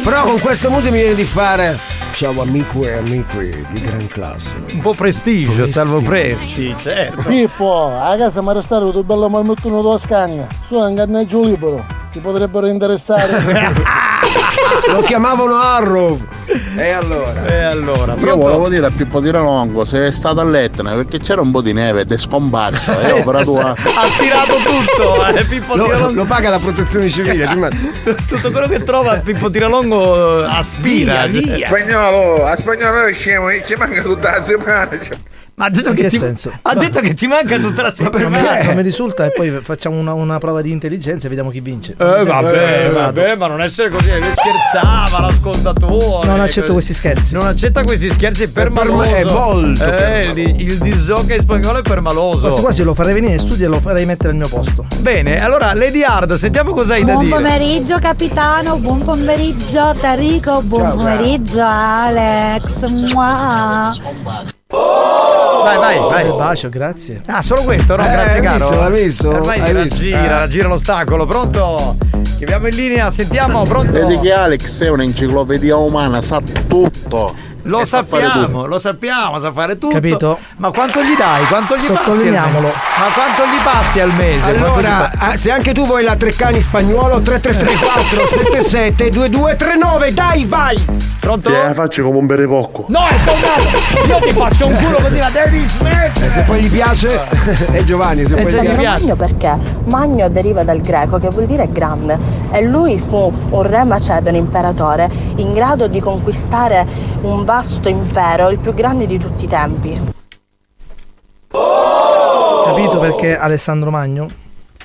Però 0.02 0.22
con 0.22 0.40
questa 0.40 0.70
musica 0.70 0.92
mi 0.92 1.00
viene 1.00 1.14
di 1.14 1.24
fare. 1.24 1.89
Ciao 2.20 2.38
amico 2.42 2.82
e 2.82 2.92
amici 2.92 3.64
di 3.70 3.80
gran 3.80 4.06
classe. 4.08 4.54
Un 4.72 4.80
po' 4.80 4.92
prestigio, 4.92 5.64
salvo 5.66 6.02
presti, 6.02 6.76
certo. 6.76 7.22
Pippo, 7.22 7.86
a 7.86 8.14
casa 8.18 8.42
mi 8.42 8.52
restato 8.52 8.92
tu 8.92 9.02
bello 9.02 9.30
malmettuno 9.30 9.80
tua 9.80 9.96
scagna. 9.96 10.46
Su 10.66 10.76
un 10.76 10.90
ingannaggio 10.90 11.40
libero. 11.42 11.82
Ti 12.12 12.18
potrebbero 12.18 12.66
interessare. 12.66 13.40
Lo 14.92 15.00
chiamavano 15.00 15.54
Arrow. 15.54 16.18
E 16.76 16.90
allora? 16.90 17.44
E 17.46 17.62
allora? 17.62 18.14
Io 18.16 18.36
volevo 18.36 18.68
dire 18.68 18.86
a 18.86 18.90
Pippo 18.94 19.20
Tiralongo 19.20 19.84
se 19.84 20.06
è 20.06 20.10
stato 20.12 20.40
all'Etna 20.40 20.94
perché 20.94 21.18
c'era 21.18 21.40
un 21.40 21.50
po' 21.50 21.60
di 21.60 21.72
neve 21.72 22.02
ed 22.02 22.12
è 22.12 22.16
scomparso. 22.16 22.96
Sì, 22.98 23.08
E 23.08 23.12
opera 23.12 23.42
tua. 23.42 23.70
Ha 23.70 23.76
tirato 24.18 24.54
tutto, 24.64 25.26
eh, 25.26 25.44
Pippo 25.44 25.76
Lo, 25.76 25.84
Tiralongo. 25.84 26.14
lo 26.14 26.24
paga 26.24 26.50
la 26.50 26.58
protezione 26.58 27.08
civile. 27.08 27.46
ci 27.46 27.54
mette. 27.56 28.14
Tutto 28.26 28.50
quello 28.50 28.68
che 28.68 28.82
trova 28.82 29.16
Pippo 29.16 29.50
Tiralongo 29.50 30.44
eh, 30.44 30.46
aspira. 30.48 31.26
Via, 31.26 31.54
via. 31.56 31.66
Spagnolo, 31.66 32.44
a 32.46 32.56
spagnolo 32.56 33.04
è 33.04 33.12
scemo, 33.14 33.48
ci 33.64 33.74
manca 33.76 34.02
tutta 34.02 34.30
la 34.30 34.42
settimana. 34.42 34.88
Ma 35.60 35.66
ha 35.66 35.70
detto 35.70 35.90
In 35.90 35.94
che 35.94 36.02
che 36.02 36.08
ti- 36.08 36.16
senso? 36.16 36.50
ha 36.62 36.74
detto 36.74 37.00
che 37.00 37.12
ti 37.12 37.26
manca 37.26 37.58
tutta 37.58 37.82
la 37.82 37.92
settimana. 37.94 38.62
non 38.62 38.74
mi 38.76 38.82
risulta 38.82 39.26
e 39.26 39.30
poi 39.30 39.50
facciamo 39.62 39.98
una, 39.98 40.14
una 40.14 40.38
prova 40.38 40.62
di 40.62 40.70
intelligenza 40.70 41.26
e 41.26 41.28
vediamo 41.28 41.50
chi 41.50 41.60
vince. 41.60 41.92
Eh, 41.98 42.24
vabbè, 42.24 42.90
vabbè, 42.92 43.36
ma 43.36 43.46
non 43.46 43.60
essere 43.60 43.90
così, 43.90 44.08
lui 44.10 44.22
scherzava 44.32 45.20
l'ascoltatore. 45.26 46.26
Non 46.26 46.40
accetto 46.40 46.72
questi 46.72 46.94
scherzi. 46.94 47.34
Non 47.34 47.46
accetta 47.46 47.82
questi 47.84 48.08
scherzi, 48.10 48.44
è 48.44 48.48
per 48.48 48.72
permaloso. 48.72 49.02
è 49.14 49.24
molto 49.24 49.84
Eh, 49.84 49.88
permaloso. 49.90 50.40
il, 50.40 50.60
il 50.62 50.78
disjockey 50.78 51.40
spagnolo 51.40 51.78
è 51.78 51.82
permaloso. 51.82 52.46
Quasi 52.48 52.60
quasi 52.62 52.82
lo 52.82 52.94
farei 52.94 53.12
venire 53.12 53.34
in 53.34 53.38
studio 53.38 53.66
e 53.66 53.68
lo 53.68 53.80
farei 53.80 54.06
mettere 54.06 54.30
al 54.30 54.36
mio 54.36 54.48
posto. 54.48 54.86
Bene, 55.00 55.42
allora 55.42 55.74
Lady 55.74 56.02
Hard, 56.02 56.32
sentiamo 56.34 56.72
cosa 56.72 56.94
hai 56.94 57.04
da 57.04 57.12
Buon 57.12 57.24
dire. 57.24 57.36
pomeriggio 57.36 57.98
capitano, 57.98 58.76
buon 58.78 59.04
pomeriggio 59.04 59.94
Tarico, 60.00 60.62
buon 60.62 60.82
Ciao, 60.84 60.96
pomeriggio 60.96 61.62
Alex. 61.62 62.86
Mua. 63.12 63.92
Vai, 64.70 65.76
vai, 65.78 65.98
vai. 65.98 66.28
Un 66.28 66.36
bacio, 66.36 66.68
grazie. 66.68 67.22
Ah, 67.26 67.42
solo 67.42 67.62
questo, 67.62 67.96
no? 67.96 68.04
Eh, 68.04 68.10
Grazie, 68.10 68.38
hai 68.38 68.42
caro. 68.44 68.68
visto, 68.68 68.80
l'hai 68.80 68.92
visto? 69.04 69.28
Ormai 69.28 69.60
Hai 69.60 69.72
la 69.72 69.82
visto? 69.82 69.98
gira, 69.98 70.44
Eh. 70.44 70.48
gira 70.48 70.68
l'ostacolo. 70.68 71.26
Pronto? 71.26 71.96
Che 72.38 72.44
abbiamo 72.44 72.68
in 72.68 72.76
linea, 72.76 73.10
sentiamo, 73.10 73.64
pronto? 73.64 73.92
Vedi 73.92 74.18
che 74.20 74.32
Alex 74.32 74.82
è 74.82 74.88
un'enciclopedia 74.88 75.76
umana, 75.76 76.22
sa 76.22 76.40
tutto. 76.68 77.34
Lo 77.62 77.80
E 77.80 77.86
sappiamo, 77.86 78.66
lo 78.66 78.78
sappiamo, 78.78 79.38
sa 79.38 79.52
fare 79.52 79.78
tutto. 79.78 79.94
Capito? 79.94 80.38
Ma 80.56 80.70
quanto 80.70 81.02
gli 81.02 81.14
dai? 81.16 81.44
Quanto 81.44 81.76
gli 81.76 81.80
Sottolineiamolo. 81.80 82.66
Ma 82.66 83.06
quanto 83.12 83.42
gli 83.44 83.62
passi 83.62 84.00
al 84.00 84.12
mese? 84.14 84.52
Gli 84.52 84.56
Allora, 84.56 85.10
pa- 85.12 85.26
ah, 85.26 85.36
se 85.36 85.50
anche 85.50 85.72
tu 85.72 85.84
vuoi 85.84 86.02
la 86.02 86.16
Treccani 86.16 86.60
spagnolo 86.60 87.20
3334 87.20 88.26
77 88.26 89.10
2239, 89.10 90.12
dai, 90.14 90.44
vai! 90.46 91.08
Pronto? 91.20 91.50
Ti 91.50 91.54
la 91.54 91.74
faccio 91.74 92.02
come 92.02 92.16
un 92.18 92.26
bere 92.26 92.46
poco. 92.46 92.86
No, 92.88 93.00
è 93.06 93.14
tornato! 93.24 94.06
Io 94.06 94.18
ti 94.26 94.32
faccio 94.32 94.66
un 94.66 94.72
culo 94.74 94.96
così, 94.96 95.18
la 95.18 95.30
devi 95.30 95.68
smettere! 95.68 96.26
E 96.26 96.30
se 96.30 96.40
poi 96.42 96.62
gli 96.62 96.70
piace, 96.70 97.20
è 97.72 97.84
Giovanni, 97.84 98.24
se 98.26 98.34
poi 98.36 98.52
gli 98.52 98.56
Sandro 98.56 98.74
piace. 98.74 99.00
Magno 99.02 99.16
perché? 99.16 99.58
Magno 99.84 100.28
deriva 100.28 100.62
dal 100.62 100.80
greco 100.80 101.18
che 101.18 101.28
vuol 101.28 101.46
dire 101.46 101.68
grande 101.70 102.18
e 102.50 102.62
lui 102.62 102.98
fu 102.98 103.32
un 103.50 103.62
re 103.62 103.84
macedone 103.84 104.38
imperatore 104.38 105.10
in 105.36 105.52
grado 105.52 105.86
di 105.88 106.00
conquistare 106.00 106.86
un 107.22 107.44
vasto 107.50 107.88
impero, 107.88 108.48
il 108.50 108.60
più 108.60 108.72
grande 108.72 109.06
di 109.08 109.18
tutti 109.18 109.44
i 109.44 109.48
tempi. 109.48 110.00
Capito 111.50 113.00
perché 113.00 113.36
Alessandro 113.36 113.90
Magno? 113.90 114.28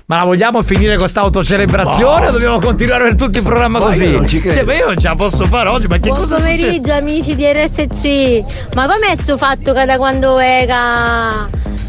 Ma 0.08 0.18
la 0.18 0.24
vogliamo 0.24 0.64
finire 0.64 0.90
con 0.92 1.00
questa 1.00 1.22
autocelebrazione 1.22 2.28
o 2.28 2.32
dobbiamo 2.32 2.60
continuare 2.60 3.04
per 3.04 3.16
tutto 3.16 3.38
il 3.38 3.44
programma 3.44 3.78
Ma 3.78 3.86
così? 3.86 4.06
io 4.06 4.18
non 4.18 4.26
ci 4.28 4.40
credo. 4.40 4.56
Cioè, 4.56 4.64
ma 4.66 4.74
io 4.74 4.86
non 4.88 4.98
ce 5.00 5.08
la 5.08 5.16
posso 5.16 5.46
fare 5.46 5.70
oggi, 5.70 5.86
ma 5.88 5.98
che 5.98 6.10
Buon 6.10 6.22
cosa 6.24 6.38
è 6.38 6.40
successo? 6.40 6.56
pomeriggio 6.64 6.94
amici 6.94 7.36
di 7.36 7.46
RSC 7.52 8.74
Ma 8.76 8.88
com'è 8.88 9.16
sto 9.16 9.38
fatto 9.38 9.74
che 9.74 9.86
da 9.86 9.98
quando 9.98 10.36
che 10.36 10.68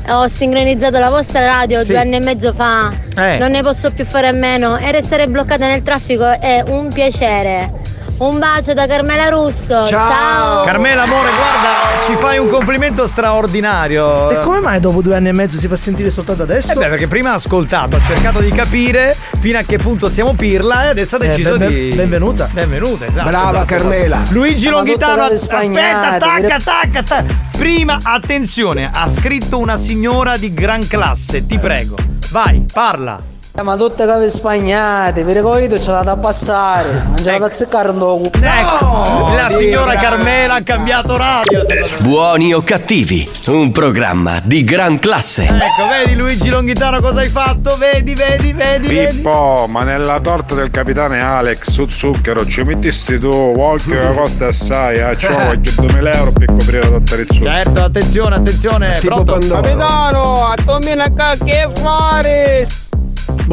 ho 0.08 0.28
sincronizzato 0.28 0.98
la 0.98 1.08
vostra 1.10 1.44
radio 1.46 1.80
Sì. 1.80 1.88
due 1.92 1.98
anni 2.00 2.16
e 2.16 2.20
mezzo 2.20 2.52
fa 2.52 2.90
Eh. 3.16 3.38
Non 3.38 3.50
ne 3.50 3.62
posso 3.62 3.90
più 3.92 4.04
fare 4.04 4.28
a 4.28 4.32
meno 4.32 4.76
E 4.78 4.92
restare 4.92 5.26
bloccata 5.28 5.66
nel 5.66 5.82
traffico 5.82 6.24
è 6.40 6.62
un 6.66 6.90
piacere 6.92 7.72
Un 8.18 8.38
bacio 8.38 8.72
da 8.72 8.86
Carmela 8.86 9.28
Russo 9.28 9.86
Ciao, 9.86 10.62
Carmela, 10.64 11.02
amore, 11.02 11.28
guarda, 11.36 12.02
ci 12.06 12.14
fai 12.14 12.38
un 12.38 12.48
complimento 12.48 13.06
straordinario. 13.06 14.30
E 14.30 14.38
come 14.38 14.60
mai 14.60 14.80
dopo 14.80 15.02
due 15.02 15.16
anni 15.16 15.28
e 15.28 15.32
mezzo 15.32 15.58
si 15.58 15.68
fa 15.68 15.76
sentire 15.76 16.10
soltanto 16.10 16.42
adesso? 16.44 16.72
Eh 16.72 16.76
beh, 16.76 16.88
perché 16.88 17.08
prima 17.08 17.32
ha 17.32 17.34
ascoltato, 17.34 17.96
ha 17.96 18.00
cercato 18.00 18.40
di 18.40 18.50
capire 18.52 19.14
fino 19.38 19.58
a 19.58 19.62
che 19.62 19.76
punto 19.76 20.08
siamo 20.08 20.32
pirla 20.34 20.84
e 20.84 20.88
adesso 20.88 21.16
ha 21.16 21.24
Eh, 21.24 21.28
deciso 21.28 21.58
ben- 21.58 21.68
di. 21.68 21.92
benvenuta. 21.94 22.48
Benvenuta, 22.50 23.04
esatto. 23.04 23.28
Brava, 23.28 23.50
esatto, 23.50 23.64
Carmela. 23.66 24.16
esatto. 24.22 24.32
Luigi 24.32 24.58
Siamo 24.60 24.76
Longhitano, 24.78 25.22
aspetta, 25.24 25.36
spagnate, 25.60 26.18
tacca, 26.18 26.40
vero? 26.40 26.62
tacca, 26.64 27.02
tacca. 27.02 27.34
Prima, 27.58 27.98
attenzione, 28.02 28.90
ha 28.94 29.08
scritto 29.10 29.58
una 29.58 29.76
signora 29.76 30.38
di 30.38 30.54
gran 30.54 30.86
classe, 30.88 31.44
ti 31.44 31.58
prego. 31.58 31.96
Vai, 32.30 32.64
parla. 32.72 33.20
Ma 33.62 33.74
tutte 33.74 34.06
cose 34.06 34.28
spagnate, 34.28 35.24
vi 35.24 35.32
ricordo 35.32 35.78
ce 35.78 35.90
l'ha 35.90 36.02
da 36.02 36.16
passare. 36.16 37.04
Non 37.06 37.16
ce 37.16 37.30
l'ha 37.30 37.38
da 37.38 37.46
azzeccare 37.46 37.88
un 37.88 37.98
dopo. 37.98 38.30
Ecco, 38.32 39.34
la 39.34 39.48
signora 39.48 39.94
Carmela 39.94 40.54
ha 40.54 40.62
cambiato 40.62 41.16
radio. 41.16 41.62
Buoni 42.00 42.52
o 42.52 42.62
cattivi, 42.62 43.28
un 43.46 43.72
programma 43.72 44.40
di 44.44 44.62
gran 44.62 44.98
classe. 44.98 45.44
Ecco, 45.44 45.88
vedi 45.88 46.16
Luigi 46.16 46.48
Longhitano 46.50 47.00
cosa 47.00 47.20
hai 47.20 47.28
fatto? 47.28 47.76
Vedi, 47.76 48.14
vedi, 48.14 48.52
vedi, 48.52 48.86
vedi. 48.88 49.16
Pippo, 49.16 49.66
ma 49.68 49.82
nella 49.82 50.20
torta 50.20 50.54
del 50.54 50.70
capitano 50.70 51.14
Alex 51.14 51.70
su 51.70 51.86
zucchero 51.88 52.46
ci 52.46 52.62
mettisti 52.62 53.18
tu 53.18 53.52
qualche 53.56 54.12
costa 54.14 54.48
assai, 54.48 54.98
eh? 54.98 55.16
C'ho 55.16 55.34
qualche 55.34 55.72
2000 55.74 56.12
euro 56.12 56.30
per 56.30 56.46
coprire 56.46 56.88
la 56.90 57.00
zucchero. 57.04 57.52
Certo, 57.52 57.80
attenzione, 57.82 58.36
attenzione, 58.36 58.98
pronto? 59.02 59.38
Capitano, 59.38 60.46
a 60.46 60.54
Tomina 60.64 61.10
che 61.42 61.68
fare? 61.74 62.66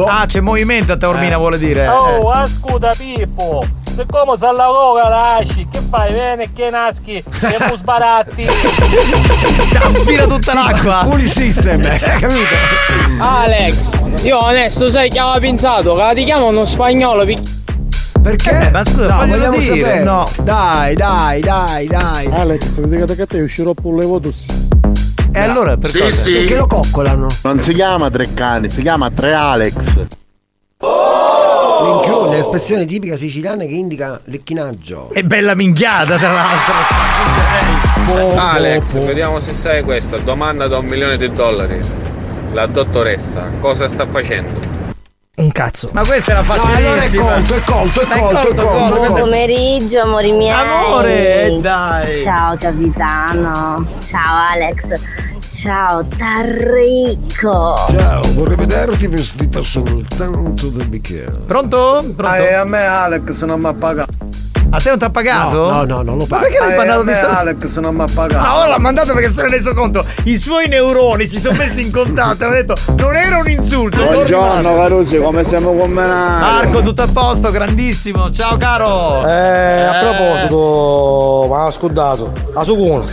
Ah, 0.06 0.24
c'è 0.26 0.40
movimento 0.40 0.92
a 0.92 0.96
Taormina, 0.96 1.36
vuole 1.36 1.58
dire. 1.58 1.86
Oh, 1.86 2.30
ascolta 2.30 2.90
Pippo, 2.96 3.64
siccome 3.88 4.36
se 4.36 4.50
la 4.52 4.66
coca 4.66 5.08
lasci, 5.08 5.66
che 5.70 5.80
fai? 5.88 6.12
Bene 6.12 6.52
che 6.52 6.68
naschi 6.70 7.12
e 7.14 7.56
mu 7.68 7.76
sbaratti. 7.76 8.44
Si 9.64 9.76
aspira 9.76 10.24
tutta 10.26 10.54
l'acqua. 10.54 11.06
Full 11.08 11.22
system, 11.24 11.80
eh, 11.82 11.98
capito? 12.20 12.54
Alex, 13.20 13.90
io 14.22 14.38
adesso 14.40 14.90
sai 14.90 15.08
che 15.08 15.18
avevo 15.18 15.38
pensato 15.40 15.94
che 15.94 16.02
la 16.02 16.12
ti 16.14 16.24
chiamano 16.24 16.64
spagnolo 16.64 17.24
pi- 17.24 17.40
Perché? 18.22 18.70
ma 18.72 18.82
scusa, 18.84 19.06
no, 19.08 19.26
vogliamo 19.26 19.56
dire. 19.58 19.80
sapere. 19.80 20.02
No. 20.02 20.24
Dai, 20.42 20.94
dai, 20.94 21.40
dai, 21.40 21.86
dai. 21.86 22.26
Alex, 22.32 22.80
vedete 22.80 23.14
che 23.16 23.26
te 23.26 23.40
uscirò 23.40 23.72
pure 23.74 23.98
le 24.00 24.06
votus. 24.06 24.46
E 25.36 25.40
allora 25.40 25.76
per 25.76 25.90
Sì, 25.90 25.98
cosa? 25.98 26.12
sì. 26.12 26.32
Perché 26.32 26.54
lo 26.56 26.66
coccolano? 26.68 27.26
Non 27.42 27.58
si 27.60 27.74
chiama 27.74 28.08
Treccani, 28.08 28.68
si 28.68 28.82
chiama 28.82 29.10
Tre 29.10 29.34
Alex. 29.34 29.74
L'inclune, 31.82 32.36
l'espressione 32.36 32.86
tipica 32.86 33.16
siciliana 33.16 33.64
che 33.64 33.72
indica 33.72 34.20
lecchinaggio. 34.24 35.10
È 35.12 35.22
bella 35.22 35.54
minchiata, 35.54 36.16
tra 36.16 36.32
l'altro. 36.32 36.72
Alex, 38.38 38.96
vediamo 39.04 39.40
se 39.40 39.52
sai 39.54 39.82
questo. 39.82 40.18
Domanda 40.18 40.68
da 40.68 40.78
un 40.78 40.86
milione 40.86 41.16
di 41.16 41.30
dollari. 41.32 41.80
La 42.52 42.66
dottoressa 42.66 43.50
cosa 43.58 43.88
sta 43.88 44.06
facendo? 44.06 44.60
Un 45.36 45.50
cazzo. 45.50 45.90
Ma 45.92 46.02
questa 46.04 46.30
era 46.30 46.42
No, 46.42 46.52
allora 46.52 46.68
è 46.94 46.98
facilissima. 46.98 47.24
colto, 47.32 47.54
è 47.54 47.60
colto, 47.64 48.00
è 48.00 48.06
Ma 48.06 48.14
è 48.14 48.20
colto, 48.20 48.38
è 48.38 48.44
colto, 48.44 48.62
colto. 48.62 48.78
colto, 48.78 48.94
Buon 49.06 49.20
pomeriggio 49.20 50.00
amori 50.02 50.30
miei. 50.32 50.50
Amore, 50.52 51.58
dai. 51.60 52.22
Ciao 52.22 52.56
capitano. 52.56 53.84
Ciao 54.00 54.48
Alex. 54.52 55.00
Ciao 55.60 56.06
Tarrico. 56.16 57.74
Ciao, 57.90 58.22
vorrei 58.34 58.56
vederti 58.56 59.08
vestita 59.08 59.60
soltanto 59.60 60.68
da 60.68 60.84
bicchiere. 60.84 61.32
Pronto? 61.44 62.12
Pronto? 62.14 62.24
Ah, 62.24 62.60
a 62.60 62.64
me 62.64 62.84
Alex 62.86 63.42
non 63.42 63.60
mi 63.60 63.66
ha 63.66 63.74
pagato. 63.74 64.12
A 64.70 64.78
te 64.78 64.88
non 64.88 64.98
ti 64.98 65.04
ha 65.04 65.10
pagato? 65.10 65.70
No, 65.70 65.84
no, 65.84 66.02
non 66.02 66.16
lo 66.16 66.26
Ma 66.28 66.38
pago. 66.38 66.42
perché 66.42 66.58
l'hai 66.58 66.72
Ah, 66.72 66.76
mandato 66.76 67.00
di 67.02 67.06
me 67.06 67.14
sta... 67.14 67.38
Alex 67.38 67.76
non 67.78 67.94
mi 67.94 68.02
ha 68.02 68.06
pagato. 68.12 68.40
Ma 68.42 68.58
ora 68.58 68.68
l'ha 68.68 68.78
mandato 68.78 69.12
perché 69.14 69.32
se 69.32 69.42
ne 69.42 69.48
è 69.48 69.50
reso 69.50 69.72
conto. 69.74 70.04
I 70.24 70.36
suoi 70.36 70.66
neuroni 70.68 71.26
si 71.28 71.38
sono 71.38 71.56
messi 71.56 71.82
in 71.82 71.92
contatto 71.92 72.42
e 72.42 72.46
hanno 72.46 72.54
detto 72.54 72.74
non 72.96 73.14
era 73.14 73.38
un 73.38 73.48
insulto. 73.48 74.02
Buongiorno 74.04 74.60
normale." 74.60 74.82
Carusi, 74.84 75.18
come 75.20 75.44
siamo 75.44 75.74
combinati? 75.74 76.40
Marco, 76.66 76.82
tutto 76.82 77.02
a 77.02 77.08
posto, 77.12 77.50
grandissimo. 77.50 78.30
Ciao 78.32 78.56
caro. 78.56 79.26
Eh, 79.26 79.82
a 79.82 79.92
proposito, 80.00 81.46
ma 81.50 81.64
ha 81.66 81.70
scudato. 81.70 82.32
A 82.54 82.64
sucuna. 82.64 83.04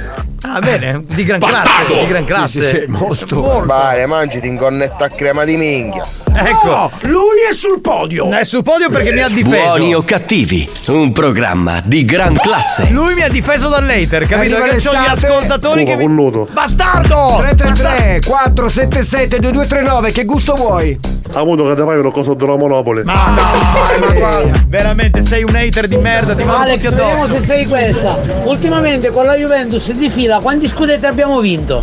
Ah, 0.43 0.59
bene, 0.59 1.03
di 1.07 1.23
gran 1.23 1.39
classe, 1.39 1.85
di 1.87 2.07
gran 2.07 2.25
classe. 2.25 2.69
Sì, 2.69 2.79
sì, 2.79 2.85
molto. 2.87 3.63
Vai, 3.65 4.05
mangi 4.07 4.39
in 4.41 4.57
connetta 4.57 5.05
a 5.05 5.09
crema 5.09 5.43
di 5.43 5.55
minchia. 5.55 6.03
Ecco. 6.33 6.67
No, 6.67 6.91
lui 7.01 7.41
è 7.49 7.53
sul 7.53 7.79
podio. 7.79 8.29
È 8.31 8.43
sul 8.43 8.63
podio 8.63 8.89
perché 8.89 9.11
mi 9.11 9.21
ha 9.21 9.27
difeso. 9.29 9.75
Buoni 9.75 9.93
o 9.93 10.01
cattivi, 10.03 10.67
un 10.87 11.11
programma 11.11 11.81
di 11.83 12.03
gran 12.05 12.33
classe. 12.35 12.87
Lui 12.89 13.13
mi 13.13 13.21
ha 13.21 13.29
difeso 13.29 13.69
dall'hater, 13.69 14.25
capito? 14.25 14.55
Arriva 14.55 14.71
Perché 14.71 14.87
ho 14.89 14.93
gli 14.93 15.07
ascoltatori 15.09 15.85
che 15.85 15.95
mi... 15.95 16.05
colluto. 16.05 16.47
Bastardo! 16.51 17.35
333 17.37 18.21
477 18.25 19.39
2239, 19.39 20.11
che 20.11 20.23
gusto 20.25 20.53
vuoi? 20.55 20.99
Ha 21.33 21.39
avuto 21.39 21.65
che 21.67 21.75
ti 21.75 21.81
fai 21.81 21.97
una 21.97 22.11
cosa 22.11 22.33
della 22.33 22.57
Monopoli. 22.57 23.03
Ma 23.03 23.29
no, 23.29 24.51
veramente 24.67 25.21
sei 25.21 25.43
un 25.43 25.55
hater 25.55 25.87
di 25.87 25.95
merda, 25.97 26.35
ti 26.35 26.43
vanno 26.43 26.63
tutti 26.65 26.69
Alex, 26.71 26.89
vediamo 26.89 27.23
addosso. 27.23 27.39
se 27.39 27.45
sei 27.45 27.65
questa. 27.67 28.19
Ultimamente 28.43 29.11
con 29.11 29.25
la 29.25 29.35
Juventus 29.35 29.91
di 29.91 30.09
fila, 30.09 30.30
quanti 30.39 30.67
scudetti 30.67 31.05
abbiamo 31.05 31.39
vinto? 31.39 31.79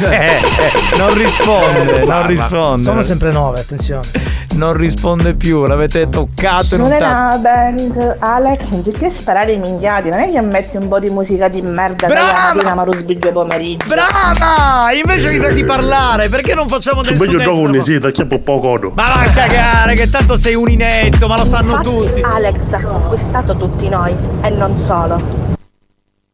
Eh, 0.00 0.06
eh, 0.06 0.96
non 0.96 1.12
risponde, 1.14 2.06
non 2.06 2.26
risponde. 2.26 2.82
Sono 2.82 3.02
sempre 3.02 3.30
nove, 3.32 3.60
attenzione. 3.60 4.08
Non 4.54 4.72
risponde 4.72 5.34
più, 5.34 5.66
l'avete 5.66 6.08
toccato 6.08 6.74
in 6.76 6.80
un 6.80 6.96
tasto. 6.98 7.38
band. 7.38 8.16
Alex, 8.18 8.70
anziché 8.72 9.10
sparare 9.10 9.52
i 9.52 9.58
minchiati, 9.58 10.08
non 10.08 10.20
è 10.20 10.30
che 10.30 10.40
metti 10.40 10.76
un 10.78 10.88
po' 10.88 10.98
di 10.98 11.10
musica 11.10 11.48
di 11.48 11.60
merda 11.60 12.06
Brava! 12.06 12.54
mattina 12.54 12.74
ma 12.74 12.82
rusbiglio 12.84 13.30
pomeriggio. 13.30 13.86
Brava! 13.86 14.90
Invece 14.92 15.38
di, 15.38 15.54
di 15.54 15.64
parlare, 15.64 16.28
perché 16.28 16.54
non 16.54 16.66
facciamo 16.68 17.02
del 17.02 17.18
Meglio 17.18 17.38
gioco 17.38 17.60
un 17.60 17.74
esita, 17.74 18.10
che 18.10 18.24
poco 18.24 18.58
codo. 18.58 18.92
Ma 18.94 19.02
va 19.02 19.20
a 19.20 19.30
cagare, 19.30 19.94
che 19.94 20.08
tanto 20.08 20.36
sei 20.36 20.54
un 20.54 20.68
inetto, 20.70 21.28
ma 21.28 21.36
lo 21.36 21.44
sanno 21.44 21.76
Infatti, 21.76 21.88
tutti. 21.88 22.20
Alex 22.22 22.72
ha 22.72 22.80
conquistato 22.80 23.54
tutti 23.56 23.88
noi 23.88 24.14
e 24.40 24.48
non 24.48 24.78
solo. 24.78 25.48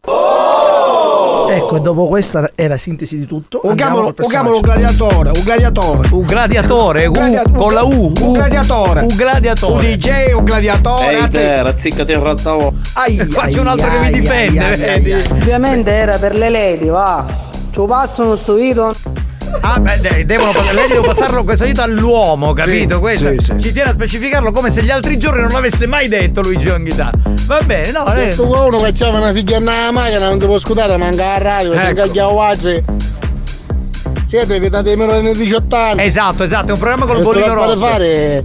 Ecco, 0.09 0.46
Ecco, 1.57 1.77
e 1.77 1.81
dopo 1.81 2.07
questa 2.07 2.51
è 2.55 2.67
la 2.69 2.77
sintesi 2.77 3.17
di 3.19 3.27
tutto. 3.27 3.61
Un 3.65 3.75
col 3.77 3.93
un 3.93 4.55
un 4.55 4.61
gladiatore, 4.61 5.31
un 5.31 5.43
gladiatore. 5.43 6.09
Un 6.13 6.25
gladiatore, 6.25 7.07
Un 7.07 7.17
U, 7.17 7.19
gladia- 7.19 7.43
con 7.57 7.73
la 7.73 7.83
U. 7.83 8.13
Un 8.21 8.33
gladiatore. 8.33 9.01
Un 9.01 9.15
gladiatore. 9.17 9.87
Un 9.87 9.97
DJ, 9.97 10.33
un 10.35 10.45
gladiatore. 10.45 11.17
Ehi 11.17 11.23
a 11.23 11.29
te. 11.29 11.63
razziccati 11.63 12.13
il 12.13 12.19
rattavo. 12.19 12.73
Ai, 12.95 13.27
Qua 13.29 13.47
c'è 13.47 13.61
un 13.61 13.67
ai, 13.67 13.73
altro 13.73 13.91
che 13.91 13.99
mi 13.99 14.13
difende, 14.21 14.59
ai, 14.61 14.73
ai, 14.73 14.79
vedi? 14.79 15.13
ai, 15.13 15.21
ai. 15.21 15.31
Ovviamente 15.31 15.91
era 15.91 16.19
per 16.19 16.35
le 16.35 16.51
lady, 16.51 16.89
va. 16.89 17.25
Ci 17.71 17.81
passano 17.87 18.37
sto 18.37 18.55
video. 18.55 18.93
Ah, 19.61 19.79
beh, 19.79 19.99
de- 20.01 20.25
devono, 20.27 20.53
lei 20.73 20.89
deve 20.89 21.01
passarlo 21.07 21.45
questo 21.45 21.65
aiuto 21.65 21.83
all'uomo, 21.83 22.53
capito? 22.53 22.95
Sì, 22.95 23.01
questo 23.01 23.29
sì, 23.31 23.37
sì. 23.41 23.59
ci 23.59 23.73
tiene 23.73 23.91
a 23.91 23.93
specificarlo 23.93 24.53
come 24.53 24.71
se 24.71 24.83
gli 24.83 24.91
altri 24.91 25.19
giorni 25.19 25.41
non 25.43 25.51
l'avesse 25.51 25.87
mai 25.87 26.09
detto 26.09 26.41
Luigi 26.43 26.69
Onghita. 26.69 27.11
Va 27.47 27.61
bene, 27.65 27.91
no, 27.93 28.05
lei- 28.13 28.25
Questo 28.25 28.47
qua 28.47 28.63
uno 28.65 28.79
che 28.81 28.93
c'aveva 28.93 29.19
una 29.19 29.33
figlia 29.33 29.59
nella 29.59 29.91
macchina, 29.93 30.29
non 30.29 30.39
ti 30.39 30.47
può 30.47 30.59
scudare, 30.59 30.97
manca 30.97 31.25
la 31.27 31.39
radio, 31.39 31.73
Ecco. 31.73 31.89
incaglia 31.89 32.29
oggi. 32.31 32.83
Siete 34.25 34.59
vietati 34.59 34.89
ai 34.91 34.97
minori 34.97 35.23
di 35.33 35.45
18 35.45 35.77
anni. 35.77 36.03
Esatto, 36.05 36.43
esatto, 36.43 36.69
è 36.69 36.73
un 36.73 36.79
programma 36.79 37.07
col 37.07 37.19
E 37.19 37.21
sto 37.21 37.31
bollino 37.33 37.53
a 37.53 37.55
rosso. 37.55 37.77
fare 37.79 38.45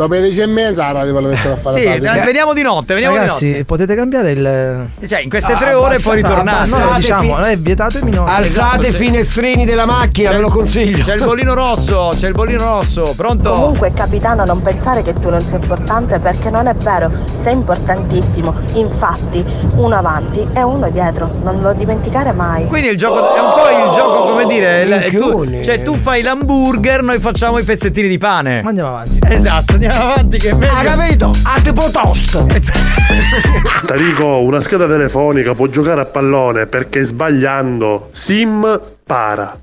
dopo 0.00 0.14
le 0.14 0.22
10 0.22 0.40
e 0.40 0.46
mezza 0.46 0.84
la 0.92 1.00
radio 1.00 1.20
la 1.20 1.28
mettere 1.28 1.52
a 1.54 1.56
fare 1.56 1.78
Sì, 1.80 1.86
fare. 1.86 2.00
dai, 2.00 2.20
veniamo 2.24 2.52
di 2.54 2.62
notte, 2.62 2.94
veniamo 2.94 3.16
Ragazzi, 3.16 3.44
di 3.46 3.50
notte. 3.52 3.64
potete 3.64 3.94
cambiare 3.94 4.30
il. 4.32 4.86
Cioè, 5.06 5.20
in 5.20 5.28
queste 5.28 5.54
tre 5.54 5.74
ore 5.74 5.98
puoi 5.98 6.16
ritornare. 6.16 6.68
No, 6.68 6.92
diciamo, 6.96 7.38
è 7.38 7.56
vietato 7.56 7.98
ai 7.98 8.02
minori. 8.04 8.30
Alzate 8.30 8.86
i 8.86 8.88
Esatto, 8.90 9.02
finestrini 9.04 9.64
della 9.64 9.84
macchina, 9.86 10.30
ve 10.30 10.38
lo 10.38 10.48
consiglio. 10.48 11.04
C'è 11.04 11.14
il 11.14 11.24
bollino 11.24 11.54
rosso, 11.54 12.12
c'è 12.16 12.28
il 12.28 12.34
bollino 12.34 12.64
rosso, 12.64 13.12
pronto? 13.16 13.50
Comunque 13.50 13.92
capitano 13.92 14.44
non 14.44 14.62
pensare 14.62 15.02
che 15.02 15.12
tu 15.14 15.28
non 15.28 15.40
sia 15.40 15.56
importante 15.56 16.18
perché 16.18 16.50
non 16.50 16.66
è 16.66 16.74
vero, 16.74 17.10
sei 17.34 17.54
importantissimo. 17.54 18.54
Infatti, 18.74 19.44
uno 19.76 19.96
avanti 19.96 20.46
e 20.54 20.62
uno 20.62 20.90
dietro, 20.90 21.30
non 21.42 21.60
lo 21.60 21.72
dimenticare 21.72 22.32
mai. 22.32 22.66
Quindi 22.66 22.88
il 22.88 22.96
gioco 22.96 23.34
è 23.34 23.40
un 23.40 23.50
po' 23.52 23.86
il 23.86 23.90
gioco, 23.96 24.24
come 24.24 24.44
dire, 24.46 24.82
il- 24.82 25.16
tu, 25.18 25.60
cioè 25.62 25.82
tu 25.82 25.96
fai 25.96 26.22
l'hamburger, 26.22 27.02
noi 27.02 27.18
facciamo 27.18 27.58
i 27.58 27.62
pezzettini 27.64 28.08
di 28.08 28.18
pane. 28.18 28.62
Ma 28.62 28.68
andiamo 28.68 28.88
avanti. 28.90 29.18
Esatto, 29.28 29.72
andiamo 29.74 29.89
avanti 29.98 30.38
che 30.38 30.50
è 30.50 30.54
meglio. 30.54 30.72
Ha 30.76 30.82
capito? 30.82 31.30
A 31.44 31.60
tipo 31.60 31.90
toast. 31.90 32.44
Tarico, 33.86 34.24
una 34.38 34.60
scheda 34.60 34.86
telefonica 34.86 35.54
può 35.54 35.66
giocare 35.66 36.00
a 36.00 36.04
pallone 36.06 36.66
perché 36.66 37.02
sbagliando 37.04 38.10
sim 38.12 38.80
para. 39.04 39.58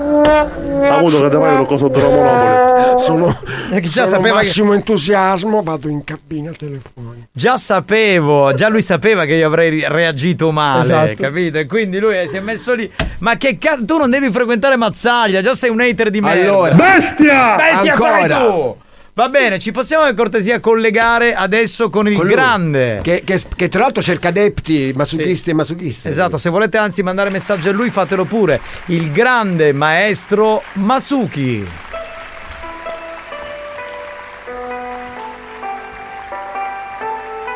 Ha 0.00 0.94
avuto 0.94 1.28
che 1.28 1.34
una 1.36 1.64
cosa 1.64 1.88
di 1.88 1.98
Monopoli. 1.98 3.00
Sono, 3.00 3.36
Eh, 3.72 3.80
che 3.80 3.88
già 3.88 4.06
sono 4.06 4.22
sapeva 4.22 4.38
che- 4.38 4.46
massimo 4.46 4.72
entusiasmo, 4.72 5.60
vado 5.64 5.88
in 5.88 6.04
cabina 6.04 6.52
telefonica. 6.56 7.26
Già 7.32 7.56
sapevo, 7.56 8.54
già 8.54 8.68
lui 8.68 8.82
sapeva 8.82 9.24
che 9.24 9.34
io 9.34 9.46
avrei 9.48 9.84
reagito 9.88 10.52
male, 10.52 10.82
Esatto. 10.82 11.14
capito? 11.16 11.58
E 11.58 11.66
quindi 11.66 11.98
lui 11.98 12.14
si 12.28 12.36
è 12.36 12.40
messo 12.40 12.74
lì. 12.74 12.88
Ma 13.18 13.36
che 13.36 13.58
cazzo, 13.58 13.84
tu 13.84 13.96
non 13.98 14.08
devi 14.08 14.30
frequentare 14.30 14.76
Mazzaglia, 14.76 15.42
già 15.42 15.56
sei 15.56 15.70
un 15.70 15.80
hater 15.80 16.10
di 16.10 16.20
merda. 16.20 16.42
Allora. 16.48 16.74
Bestia! 16.74 17.56
Bestia 17.56 17.92
Ancora. 17.94 18.10
sarai 18.12 18.28
tu! 18.28 18.76
Va 19.18 19.28
bene, 19.28 19.58
ci 19.58 19.72
possiamo 19.72 20.04
per 20.04 20.14
cortesia 20.14 20.60
collegare 20.60 21.34
adesso 21.34 21.90
con 21.90 22.06
il 22.06 22.16
Con 22.16 22.28
grande. 22.28 23.00
Che, 23.02 23.22
che- 23.24 23.42
che 23.56 23.66
tra 23.66 23.80
l'altro 23.80 24.00
cerca 24.00 24.28
adepti 24.28 24.92
massochisti 24.94 25.50
e 25.50 25.54
masochisti. 25.54 26.06
Esatto, 26.06 26.38
se 26.38 26.50
volete 26.50 26.78
anzi 26.78 27.02
mandare 27.02 27.28
messaggio 27.28 27.70
a 27.70 27.72
lui 27.72 27.90
fatelo 27.90 28.24
pure. 28.24 28.60
Il 28.86 29.10
grande 29.10 29.72
maestro 29.72 30.62
Masuki. 30.74 31.66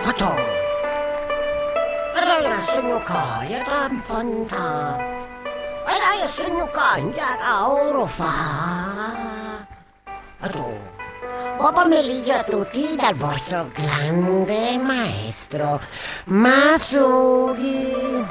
Ato. 0.04 0.34
Allora 2.18 2.60
sogno 2.60 2.98
kaya 3.04 3.62
tan 3.62 4.02
fanta. 4.04 4.98
Allora 5.86 6.26
sogno 6.26 6.66
kaya 6.74 7.36
ka 7.38 7.70
oro 7.70 8.06
fa. 8.06 9.70
Ato. 10.40 10.91
Buon 11.62 11.74
pomeriggio 11.74 12.32
a 12.32 12.42
tutti 12.42 12.96
dal 12.96 13.14
vostro 13.14 13.70
grande 13.72 14.76
maestro 14.78 15.78
Masugi. 16.24 18.26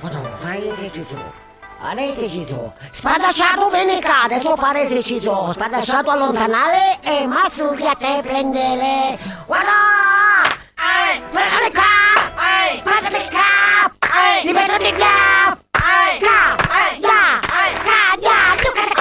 Ato, 0.00 0.30
fai 0.38 0.70
esercizio. 0.70 1.32
Fare 1.78 2.12
esercizio. 2.12 2.72
Spadacciato 2.92 3.68
bene 3.68 3.98
cade, 3.98 4.36
adesso 4.36 4.56
fare 4.56 4.84
esercizio. 4.84 5.52
Spadacciato 5.52 6.08
allontanare 6.08 6.96
e 7.02 7.26
Masugi 7.26 7.86
a 7.86 7.94
te 7.94 8.20
prendere. 8.22 9.18
Guarda! 9.44 10.46
Ehi, 10.76 11.20
prendere 11.30 11.70
cap! 11.72 12.40
Ehi, 12.40 12.80
prendere 12.80 13.28
cap! 13.28 13.92
Ehi, 14.16 14.46
ti 14.46 14.52
prendere 14.54 14.96
cap! 14.96 15.58
Ehi, 15.72 16.18
cap! 16.20 16.72
Ehi, 16.72 17.00
ya! 17.02 17.36
Ehi, 17.36 17.74
cap! 17.84 18.18
Ya! 18.22 18.56
Tu 18.56 18.97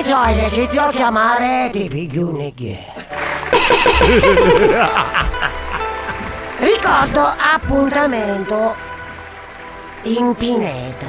Fare 0.00 0.30
esercizio, 0.30 0.46
esercizio, 0.46 0.88
chiamare 0.90 1.70
ti 1.72 1.88
piglio 1.88 2.28
un 2.28 2.52
Ricordo 6.58 7.34
appuntamento 7.36 8.76
in 10.02 10.36
pineta. 10.36 11.08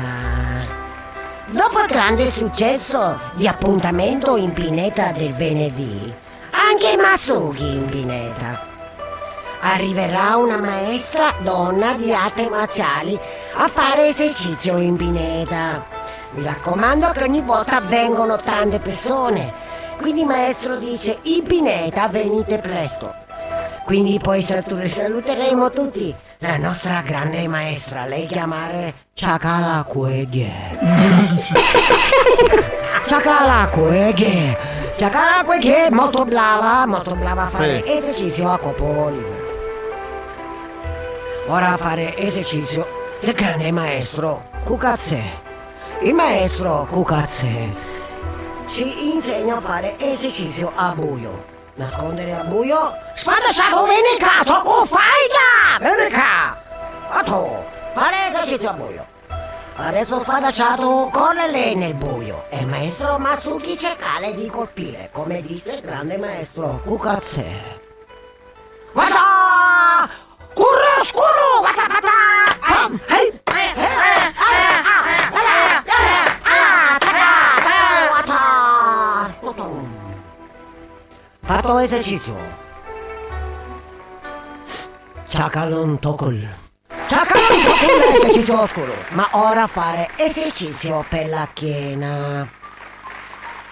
Dopo 1.46 1.82
il 1.82 1.88
grande 1.88 2.32
successo 2.32 3.20
di 3.34 3.48
appuntamento 3.48 4.36
in 4.38 4.54
pineta 4.54 5.12
del 5.12 5.36
venerdì, 5.36 6.12
anche 6.50 6.98
Masugi 6.98 7.72
in 7.72 7.86
pineta. 7.90 8.66
Arriverà 9.60 10.36
una 10.36 10.58
maestra 10.58 11.32
donna 11.44 11.94
di 11.94 12.12
arti 12.12 12.48
marziali 12.50 13.20
a 13.54 13.68
fare 13.68 14.08
esercizio 14.08 14.78
in 14.78 14.96
pineta. 14.96 15.99
Mi 16.32 16.44
raccomando 16.44 17.10
che 17.12 17.24
ogni 17.24 17.42
volta 17.42 17.82
vengono 17.82 18.38
tante 18.38 18.80
persone. 18.80 19.52
Quindi 19.98 20.22
il 20.22 20.28
maestro 20.28 20.78
dice 20.78 21.18
in 21.24 21.44
pineta 21.44 22.08
venite 22.08 22.60
presto. 22.60 23.14
Quindi 23.86 24.20
poi 24.20 24.42
salu- 24.42 24.86
saluteremo 24.86 25.72
tutti 25.72 26.14
la 26.40 26.58
nostra 26.58 27.02
grande 27.02 27.48
maestra, 27.48 28.06
lei 28.06 28.26
chiamare 28.28 28.94
Chakala 29.14 29.84
Kuege. 29.88 30.52
Chakala 33.08 33.68
Kuege. 33.72 34.58
Chakala 34.96 35.44
Kuege, 35.44 35.90
molto 35.92 36.24
brava, 36.26 36.86
molto 36.86 37.16
brava 37.16 37.44
a 37.46 37.50
fare 37.50 37.82
Sì. 37.84 37.92
esercizio 37.92 38.52
a 38.52 38.58
corpo 38.58 39.10
libero. 39.10 39.48
Ora 41.48 41.74
a 41.74 41.78
fare 41.78 42.16
esercizio 42.16 42.88
del 43.20 43.34
grande 43.34 43.72
maestro 43.72 44.44
Kukatse. 44.64 45.48
Il 46.02 46.14
maestro 46.14 46.88
Kukatse 46.90 47.76
ci 48.68 49.12
insegna 49.12 49.58
a 49.58 49.62
fare 49.62 50.00
esercizio 50.00 50.72
a 50.74 50.94
buio. 50.94 51.44
Nascondere 51.74 52.34
al 52.34 52.48
buio. 52.48 52.94
Spada 53.16 53.52
sciago 53.52 53.84
vieni 53.84 54.18
qua, 54.18 54.42
tocco 54.46 54.86
fai 54.86 55.28
da! 55.28 55.78
Vieni 55.86 56.10
qua! 56.10 56.58
Otto, 57.20 57.66
fare 57.94 58.16
esercizio 58.30 58.70
a 58.70 58.74
buio. 58.74 59.06
Adesso 59.76 60.22
spadacciato 60.22 61.10
corre 61.12 61.52
lei 61.52 61.76
nel 61.76 61.96
buio 61.96 62.46
e 62.50 62.60
il 62.60 62.68
maestro 62.68 63.18
Masuki 63.18 63.78
cercare 63.78 64.34
di 64.36 64.50
colpire, 64.50 65.10
come 65.12 65.42
disse 65.42 65.74
il 65.74 65.82
grande 65.82 66.18
maestro 66.18 66.80
Kukatse. 66.86 67.46
Guarda! 68.94 70.10
Corre 70.54 71.04
scuro! 71.04 71.60
Guarda, 71.60 71.89
Fatto 81.70 81.82
esercizio. 81.82 82.36
Chakalon 85.28 86.00
Tokul. 86.00 86.48
Chakalon 87.08 87.64
Tokul 87.64 88.16
esercizio 88.16 88.60
oscuro. 88.60 88.94
Ma 89.10 89.28
ora 89.34 89.68
fare 89.68 90.10
esercizio 90.16 91.06
per 91.08 91.30
la 91.30 91.48
chiena. 91.54 92.50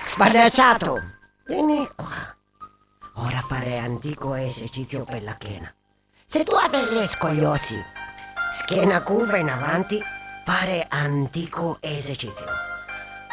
Spadacciato. 0.05 1.01
Vieni 1.47 1.89
qua. 1.95 2.35
Ora 3.15 3.43
fare 3.49 3.79
antico 3.79 4.35
esercizio 4.35 5.03
per 5.03 5.23
la 5.23 5.33
chiena. 5.33 5.73
Se 6.27 6.43
tu 6.43 6.53
hai 6.53 6.69
delle 6.69 7.07
scoliosi, 7.07 7.83
schiena 8.61 9.01
curva 9.01 9.37
in 9.37 9.49
avanti, 9.49 9.99
fare 10.45 10.85
antico 10.87 11.77
esercizio. 11.79 12.45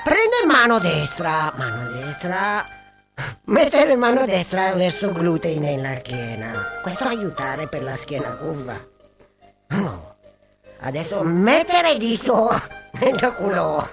Prende 0.02 0.46
mano 0.46 0.78
destra, 0.78 1.52
mano 1.54 1.90
destra, 1.90 2.83
mettere 3.44 3.96
mano 3.96 4.24
destra 4.26 4.72
verso 4.72 5.12
glutei 5.12 5.58
nella 5.58 5.96
schiena. 5.98 6.80
Questo 6.82 7.08
aiutare 7.08 7.66
per 7.68 7.82
la 7.82 7.96
schiena 7.96 8.30
curva. 8.30 8.78
No. 9.68 10.16
Adesso 10.80 11.22
mettere 11.22 11.96
dito 11.96 12.60
nel 13.00 13.34
culo. 13.36 13.88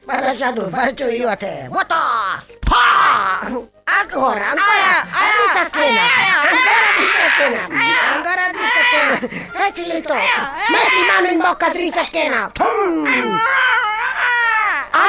Spadacciato, 0.00 0.68
faccio 0.70 1.06
io 1.06 1.28
a 1.28 1.36
te. 1.36 1.66
What 1.70 1.92
Spar! 2.40 3.46
Ancora, 3.84 4.50
ancora! 4.50 5.00
A 5.02 5.26
questa 5.36 5.68
schiena! 5.68 6.00
Ancora 6.50 6.88
questa 6.96 7.24
schiena! 7.34 7.62
Ancora 8.14 8.48
di 8.50 8.58
questa 8.58 9.58
Facilito! 9.58 10.14
Metti 10.14 11.00
mano 11.12 11.28
in 11.28 11.38
bocca, 11.38 11.68
dritta 11.68 12.04
schiena! 12.04 12.50
Mm. 12.62 13.36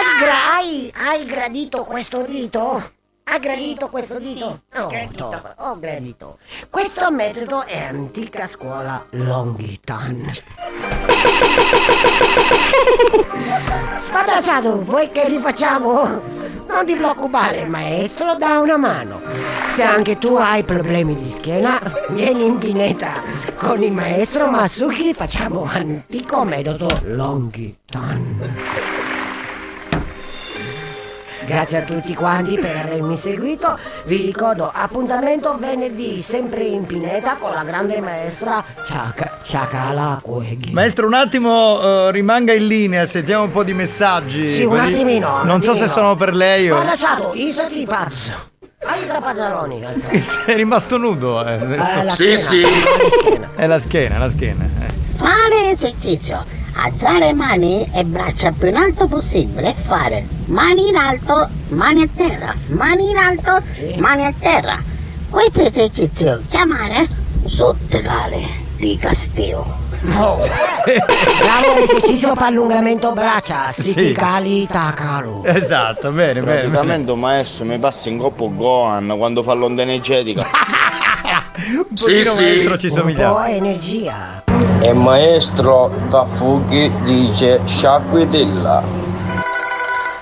Hai, 0.01 0.17
gra- 0.19 0.53
hai, 0.55 0.91
hai 0.95 1.25
gradito 1.27 1.83
questo 1.83 2.23
dito? 2.25 2.91
Hai 3.23 3.39
gradito 3.39 3.87
questo 3.89 4.17
dito? 4.17 4.61
Oh, 4.73 4.89
no, 5.15 5.41
ho 5.57 5.79
gradito. 5.79 6.39
Questo 6.71 7.11
metodo 7.11 7.63
è 7.67 7.83
antica 7.85 8.47
scuola 8.47 9.05
Longitan. 9.11 10.33
Spadacciato, 14.05 14.81
vuoi 14.83 15.11
che 15.11 15.27
rifacciamo? 15.27 16.39
Non 16.67 16.85
ti 16.85 16.95
preoccupare, 16.95 17.59
il 17.59 17.69
maestro 17.69 18.33
dà 18.35 18.59
una 18.59 18.77
mano. 18.77 19.21
Se 19.75 19.83
anche 19.83 20.17
tu 20.17 20.35
hai 20.35 20.63
problemi 20.63 21.15
di 21.15 21.29
schiena, 21.29 21.79
vieni 22.09 22.45
in 22.45 22.57
pineta. 22.57 23.21
Con 23.55 23.83
il 23.83 23.91
maestro 23.91 24.49
Masuki 24.49 25.13
facciamo 25.13 25.69
antico 25.71 26.43
metodo 26.43 26.87
Longitan. 27.03 29.00
Grazie 31.45 31.79
a 31.79 31.81
tutti 31.81 32.13
quanti 32.13 32.57
per 32.57 32.75
avermi 32.77 33.17
seguito. 33.17 33.77
Vi 34.05 34.17
ricordo 34.17 34.71
appuntamento 34.73 35.57
venerdì, 35.57 36.21
sempre 36.21 36.63
in 36.63 36.85
pineta 36.85 37.35
con 37.39 37.51
la 37.51 37.63
grande 37.63 37.99
maestra 37.99 38.63
Ciaca, 38.85 39.39
Ciacala 39.43 40.19
Cueghi. 40.21 40.71
Maestro, 40.71 41.07
un 41.07 41.13
attimo 41.13 41.81
eh, 41.81 42.11
rimanga 42.11 42.53
in 42.53 42.67
linea, 42.67 43.05
sentiamo 43.05 43.43
un 43.45 43.51
po' 43.51 43.63
di 43.63 43.73
messaggi. 43.73 44.53
Sì, 44.53 44.63
un 44.63 44.69
Quelli- 44.69 44.93
attimino, 44.93 45.39
un 45.41 45.47
Non 45.47 45.61
so 45.61 45.73
se 45.73 45.83
attimino. 45.83 45.93
sono 46.01 46.15
per 46.15 46.35
lei 46.35 46.69
o. 46.69 46.77
Ho 46.77 46.83
lasciato 46.83 47.31
i 47.35 47.51
sotto 47.51 47.83
pazzo. 47.85 48.31
Hai 48.83 49.03
i 49.03 49.07
pantaloni. 49.07 49.83
Sei 50.21 50.55
rimasto 50.55 50.97
nudo. 50.97 51.45
eh, 51.45 51.75
la 51.75 52.09
Sì, 52.09 52.35
schiena, 52.37 52.37
sì. 52.37 53.39
È 53.55 53.67
la 53.67 53.79
schiena, 53.79 54.17
la 54.17 54.29
schiena. 54.29 54.65
eh. 54.65 54.99
Esercizio. 55.71 56.45
Alzare 56.73 57.33
mani 57.33 57.89
e 57.93 58.03
braccia 58.03 58.51
più 58.51 58.67
in 58.67 58.75
alto 58.75 59.07
possibile. 59.07 59.75
Fare 59.87 60.25
mani 60.45 60.87
in 60.89 60.95
alto, 60.95 61.49
mani 61.69 62.03
a 62.03 62.09
terra, 62.15 62.55
mani 62.67 63.09
in 63.09 63.17
alto, 63.17 63.61
mani 63.97 64.25
a 64.25 64.33
terra. 64.39 64.81
Questo 65.29 65.61
esercizio 65.61 66.41
chiamare 66.49 67.07
sotterrare 67.45 68.69
di 68.77 68.97
castigo. 68.97 69.79
Bravo 70.01 70.63
esercizio 71.83 72.33
per 72.33 72.43
allungamento 72.43 73.13
braccia. 73.13 73.71
Sì. 73.71 74.13
Cali 74.13 74.65
tacalo. 74.65 75.43
Esatto, 75.43 76.11
bene, 76.11 76.41
bene. 76.41 76.45
bene. 76.45 76.59
Praticamente 76.61 77.11
un 77.11 77.19
maestro 77.19 77.65
mi 77.65 77.77
passa 77.77 78.09
in 78.09 78.17
coppa 78.17 78.45
Gohan 78.45 79.13
quando 79.17 79.43
fa 79.43 79.53
l'onda 79.53 79.83
energetica. 79.83 80.45
Un 81.53 81.85
pochino, 81.95 82.33
maestro, 82.33 82.77
ci 82.77 82.85
Un 82.87 82.91
somigliamo. 82.91 83.33
po' 83.35 83.43
energia. 83.43 84.43
E 84.79 84.93
maestro 84.93 85.91
Tafuki 86.09 86.91
dice 87.03 87.59
sciacquitella. 87.65 88.81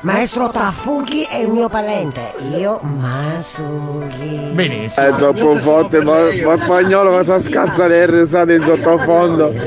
Maestro 0.02 0.50
Tafuki 0.50 1.24
è 1.30 1.38
il 1.38 1.50
mio 1.50 1.70
parente. 1.70 2.34
Io 2.58 2.80
Masuki. 2.82 4.50
Benissimo. 4.54 5.08
È 5.08 5.14
troppo 5.16 5.56
forte, 5.58 6.02
ma, 6.02 6.18
ma 6.44 6.58
spagnolo 6.58 7.12
cosa 7.12 7.40
scazza 7.42 7.86
le 7.86 8.06
risate 8.06 8.56
in 8.56 8.64
sottofondo? 8.64 9.54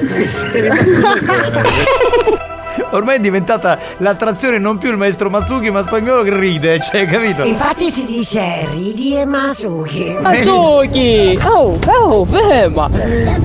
Ormai 2.93 3.17
è 3.17 3.21
diventata 3.21 3.79
l'attrazione 3.99 4.59
non 4.59 4.77
più 4.79 4.91
il 4.91 4.97
maestro 4.97 5.31
Masuki, 5.31 5.71
ma 5.71 5.83
spagnolo 5.83 6.23
che 6.23 6.39
ride, 6.39 6.79
cioè, 6.81 7.07
capito? 7.07 7.43
Infatti 7.45 7.91
si 7.91 8.05
dice 8.05 8.67
ridi 8.71 9.17
e 9.17 9.25
Masuki. 9.25 10.17
Masuki! 10.21 11.39
Oh, 11.43 11.79
oh, 11.87 12.25
ferma! 12.27 12.91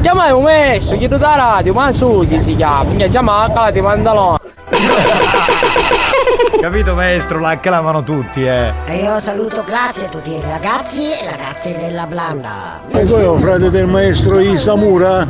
Chiamai 0.02 0.32
un 0.32 0.44
maestro, 0.44 0.98
chiedo 0.98 1.18
da 1.18 1.36
radio, 1.36 1.74
Masuki 1.74 2.40
si 2.40 2.56
chiama, 2.56 2.92
mi 2.92 3.08
chiama 3.10 3.48
la 3.48 3.72
di 3.72 3.82
pantalone. 3.82 4.40
Capito, 6.60 6.96
maestro? 6.96 7.40
La 7.40 7.50
acclamano 7.50 8.04
tutti, 8.04 8.44
eh. 8.44 8.72
E 8.86 8.98
io 8.98 9.20
saluto 9.20 9.64
grazie 9.64 10.06
a 10.06 10.10
tutti 10.10 10.32
i 10.32 10.42
ragazzi 10.42 11.12
e 11.12 11.26
ragazze 11.30 11.78
della 11.78 12.08
Blanda. 12.08 12.82
E 12.90 13.06
quello 13.06 13.24
è 13.24 13.28
un 13.28 13.40
frate 13.40 13.70
del 13.70 13.86
maestro 13.88 14.40
Isamura? 14.40 15.28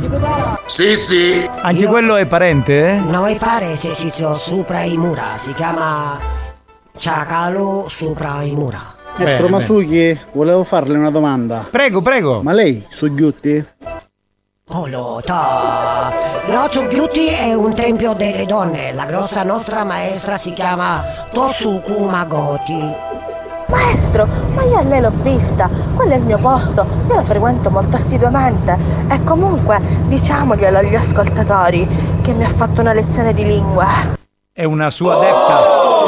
Sì, 0.66 0.96
sì. 0.96 1.48
Anche 1.60 1.86
quello 1.86 2.16
è 2.16 2.26
parente, 2.26 2.90
eh? 2.90 2.98
Noi 2.98 3.36
fare 3.36 3.72
esercizio 3.72 4.34
sopra 4.34 4.82
i 4.82 4.96
mura, 4.96 5.36
si 5.36 5.52
chiama 5.54 6.18
Ciacalo 6.96 7.86
sopra 7.88 8.42
i 8.42 8.52
mura. 8.52 8.96
Maestro 9.16 9.48
Masuki, 9.48 10.16
volevo 10.32 10.62
farle 10.62 10.96
una 10.96 11.10
domanda. 11.10 11.66
Prego, 11.68 12.00
prego. 12.00 12.40
Ma 12.42 12.52
lei, 12.52 12.84
Sughiutti? 12.88 13.64
Oh, 14.70 14.86
lo 14.86 15.22
ta. 15.24 16.12
L'Ocho 16.46 16.86
Beauty 16.88 17.28
è 17.28 17.54
un 17.54 17.74
tempio 17.74 18.12
delle 18.12 18.44
donne. 18.44 18.92
La 18.92 19.06
grossa 19.06 19.42
nostra 19.42 19.82
maestra 19.82 20.36
si 20.36 20.52
chiama 20.52 21.02
Tosuku 21.32 22.04
Magoti. 22.04 22.94
Maestro, 23.68 24.26
ma 24.54 24.64
io 24.64 24.76
a 24.76 24.82
lei 24.82 25.00
l'ho 25.00 25.12
vista, 25.22 25.70
quello 25.94 26.12
è 26.12 26.16
il 26.16 26.22
mio 26.22 26.38
posto, 26.38 26.86
io 27.06 27.14
lo 27.14 27.22
frequento 27.22 27.70
molto 27.70 27.96
assiduamente 27.96 28.76
e 29.10 29.24
comunque 29.24 29.78
diciamoglielo 30.06 30.78
agli 30.78 30.94
ascoltatori 30.94 31.86
che 32.22 32.32
mi 32.32 32.44
ha 32.44 32.48
fatto 32.48 32.82
una 32.82 32.92
lezione 32.92 33.32
di 33.32 33.44
lingue. 33.44 33.86
È 34.52 34.64
una 34.64 34.90
sua 34.90 35.14
adepta. 35.14 35.60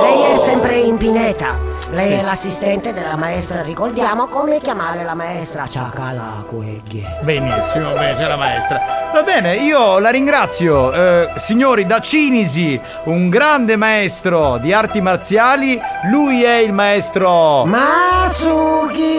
Lei 0.02 0.32
è 0.32 0.36
sempre 0.36 0.80
in 0.80 0.98
pineta. 0.98 1.69
Lei 1.92 2.06
Sì. 2.08 2.12
è 2.12 2.22
l'assistente 2.22 2.92
della 2.92 3.16
maestra. 3.16 3.62
Ricordiamo 3.62 4.26
come 4.28 4.60
chiamare 4.60 5.02
la 5.02 5.14
maestra 5.14 5.68
Ciacala 5.68 6.44
Cueghi. 6.48 7.04
Benissimo, 7.22 7.92
bene, 7.94 8.14
c'è 8.16 8.26
la 8.28 8.36
maestra. 8.36 8.80
Va 9.12 9.22
bene, 9.22 9.56
io 9.56 9.98
la 9.98 10.10
ringrazio. 10.10 10.92
Eh, 10.92 11.30
signori, 11.36 11.86
da 11.86 12.00
Cinisi, 12.00 12.80
un 13.04 13.28
grande 13.28 13.74
maestro 13.76 14.58
di 14.58 14.72
arti 14.72 15.00
marziali, 15.00 15.80
lui 16.10 16.44
è 16.44 16.58
il 16.58 16.72
maestro. 16.72 17.64
Masuki! 17.64 19.18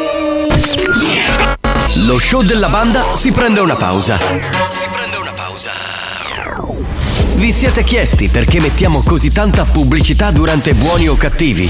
Lo 2.05 2.17
show 2.19 2.41
della 2.41 2.69
banda 2.69 3.13
si 3.13 3.32
prende 3.34 3.59
una 3.59 3.76
pausa. 3.76 4.17
Vi 7.36 7.51
siete 7.51 7.84
chiesti 7.84 8.30
perché 8.30 8.59
mettiamo 8.61 9.01
così 9.03 9.30
tanta 9.32 9.63
pubblicità 9.63 10.30
durante 10.32 10.74
buoni 10.74 11.07
o 11.07 11.15
cattivi? 11.15 11.69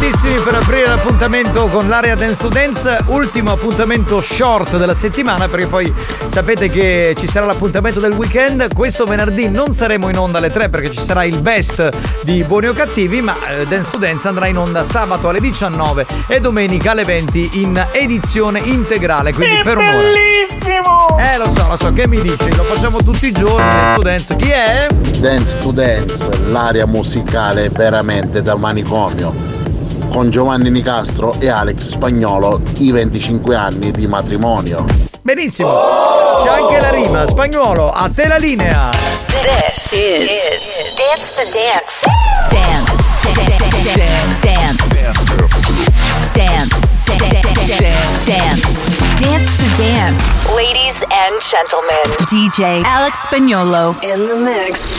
prontissimi 0.00 0.40
per 0.40 0.54
aprire 0.54 0.86
la 0.86 0.96
puntata 0.96 1.08
appuntamento 1.20 1.66
con 1.66 1.86
l'area 1.86 2.14
Dance 2.14 2.48
Dance, 2.48 2.98
ultimo 3.08 3.52
appuntamento 3.52 4.22
short 4.22 4.78
della 4.78 4.94
settimana 4.94 5.48
perché 5.48 5.66
poi 5.66 5.92
sapete 6.28 6.70
che 6.70 7.14
ci 7.18 7.28
sarà 7.28 7.44
l'appuntamento 7.44 8.00
del 8.00 8.12
weekend. 8.12 8.72
Questo 8.72 9.04
venerdì 9.04 9.50
non 9.50 9.74
saremo 9.74 10.08
in 10.08 10.16
onda 10.16 10.38
alle 10.38 10.50
3 10.50 10.70
perché 10.70 10.90
ci 10.90 11.02
sarà 11.02 11.24
il 11.24 11.38
best 11.40 11.90
di 12.22 12.42
Buoni 12.42 12.68
o 12.68 12.72
Cattivi, 12.72 13.20
ma 13.20 13.36
eh, 13.48 13.66
Dance 13.66 13.90
Dance 13.98 14.26
andrà 14.28 14.46
in 14.46 14.56
onda 14.56 14.82
sabato 14.82 15.28
alle 15.28 15.40
19 15.40 16.06
e 16.26 16.40
domenica 16.40 16.92
alle 16.92 17.04
20 17.04 17.60
in 17.60 17.86
edizione 17.92 18.60
integrale, 18.60 19.34
quindi 19.34 19.60
per 19.62 19.76
un'ora. 19.76 20.08
Bellissimo! 20.08 21.18
Eh 21.18 21.36
lo 21.36 21.52
so, 21.52 21.66
lo 21.68 21.76
so, 21.76 21.92
che 21.92 22.08
mi 22.08 22.22
dici? 22.22 22.56
Lo 22.56 22.62
facciamo 22.62 23.02
tutti 23.02 23.26
i 23.26 23.32
giorni, 23.32 24.02
Dance 24.02 24.02
Dance. 24.02 24.36
Chi 24.36 24.48
è? 24.48 24.86
Dance 25.18 25.58
to 25.58 25.70
Dance, 25.70 26.28
l'area 26.50 26.86
musicale 26.86 27.68
veramente 27.68 28.40
dal 28.40 28.58
manicomio. 28.58 29.49
Con 30.10 30.30
Giovanni 30.30 30.70
Nicastro 30.70 31.34
e 31.38 31.48
Alex 31.48 31.90
Spagnolo, 31.90 32.60
i 32.78 32.90
25 32.90 33.54
anni 33.54 33.90
di 33.92 34.06
matrimonio. 34.06 34.84
Benissimo. 35.22 35.72
C'è 36.42 36.48
anche 36.48 36.80
la 36.80 36.90
rima, 36.90 37.26
spagnolo, 37.26 37.92
a 37.92 38.10
te 38.12 38.26
la 38.26 38.36
linea. 38.36 38.90
This 39.26 39.92
is, 39.92 40.82
Dance 40.96 41.34
to 41.36 41.42
Dance. 41.52 42.04
Dance. 42.50 42.92
Dance. 43.34 43.80
Dance. 44.42 44.90
Dance. 48.24 48.70
Dance 49.18 49.56
to 49.56 49.66
Dance. 49.76 50.24
Ladies 50.54 51.02
and 51.10 51.40
gentlemen, 51.40 52.10
DJ 52.28 52.82
Alex 52.84 53.18
Spagnolo 53.26 53.94
in 54.02 54.26
the 54.26 54.34
mix. 54.36 54.92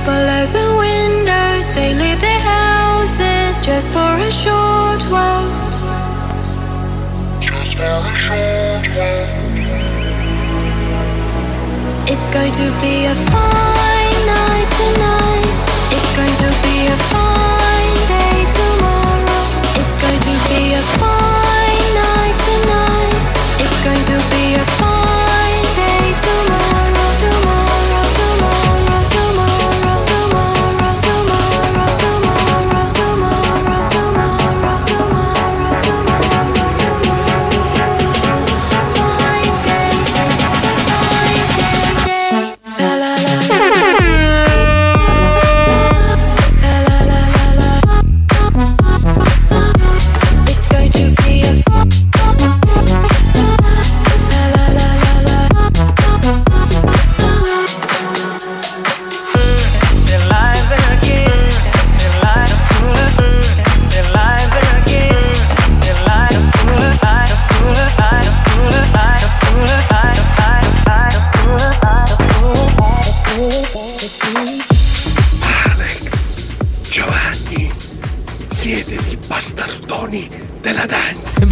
People 0.00 0.14
open 0.14 0.78
windows, 0.78 1.70
they 1.72 1.92
leave 1.92 2.20
their 2.22 2.40
houses 2.40 3.66
just 3.66 3.92
for 3.92 4.00
a 4.00 4.32
short 4.32 5.02
while. 5.12 5.44
Just 7.42 7.76
for 7.76 7.84
a 7.84 8.16
short 8.24 8.86
while. 8.96 9.28
It's 12.08 12.30
going 12.30 12.52
to 12.52 12.66
be 12.80 13.04
a 13.12 13.14
fine 13.28 14.20
night 14.24 14.70
tonight. 14.80 15.58
It's 15.92 16.12
going 16.16 16.36
to 16.44 16.50
be 16.64 16.76
a 16.88 16.96
fine 17.12 18.00
day 18.08 18.40
tomorrow. 18.56 19.44
It's 19.84 19.98
going 20.00 20.20
to 20.28 20.34
be 20.48 20.62
a 20.80 20.82
fine 20.96 21.88
night 22.00 22.38
tonight. 22.48 23.26
It's 23.64 23.80
going 23.84 24.04
to 24.04 24.16
be 24.32 24.54
a 24.54 24.79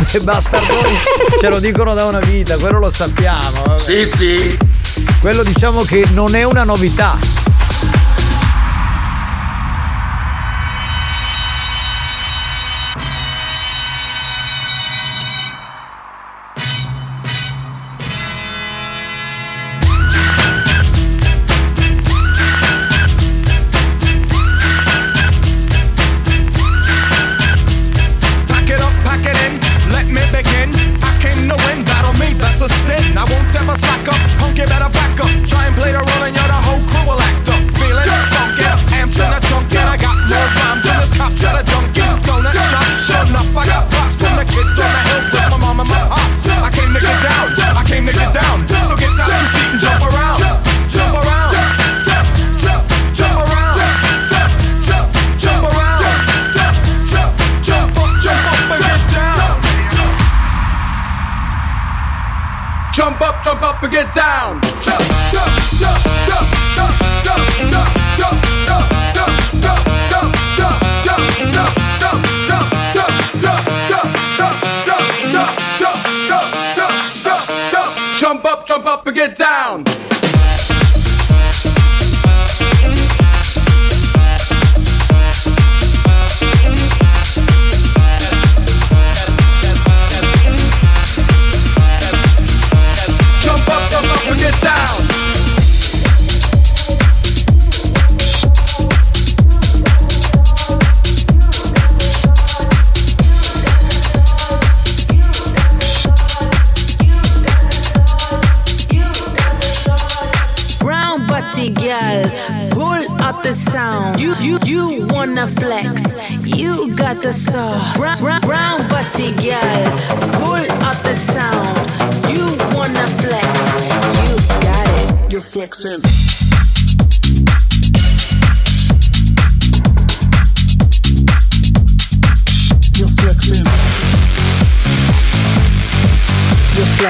Beh, 0.12 0.20
bastardoni 0.20 0.98
ce 1.38 1.48
lo 1.50 1.60
dicono 1.60 1.92
da 1.92 2.06
una 2.06 2.20
vita, 2.20 2.56
quello 2.56 2.78
lo 2.78 2.88
sappiamo. 2.90 3.78
Sì, 3.78 4.06
sì. 4.06 4.56
Quello 5.20 5.42
diciamo 5.42 5.82
che 5.82 6.06
non 6.12 6.34
è 6.34 6.44
una 6.44 6.64
novità. 6.64 7.16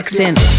accent. 0.09 0.58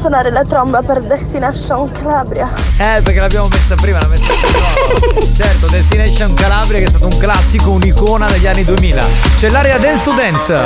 Suonare 0.00 0.30
la 0.30 0.44
tromba 0.44 0.80
per 0.80 1.02
Destination 1.02 1.92
Calabria. 1.92 2.48
Eh, 2.78 3.02
perché 3.02 3.20
l'abbiamo 3.20 3.48
messa 3.48 3.74
prima, 3.74 4.00
l'ha 4.00 4.06
messa 4.06 4.32
prima. 4.32 5.26
certo, 5.36 5.66
Destination 5.66 6.32
Calabria 6.32 6.78
che 6.78 6.86
è 6.86 6.88
stato 6.88 7.04
un 7.04 7.18
classico, 7.18 7.72
un'icona 7.72 8.26
degli 8.30 8.46
anni 8.46 8.64
2000. 8.64 9.04
C'è 9.36 9.50
l'area 9.50 9.76
Dance 9.76 10.04
to 10.04 10.12
Dance. 10.12 10.58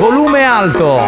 Volume 0.00 0.42
alto. 0.42 1.00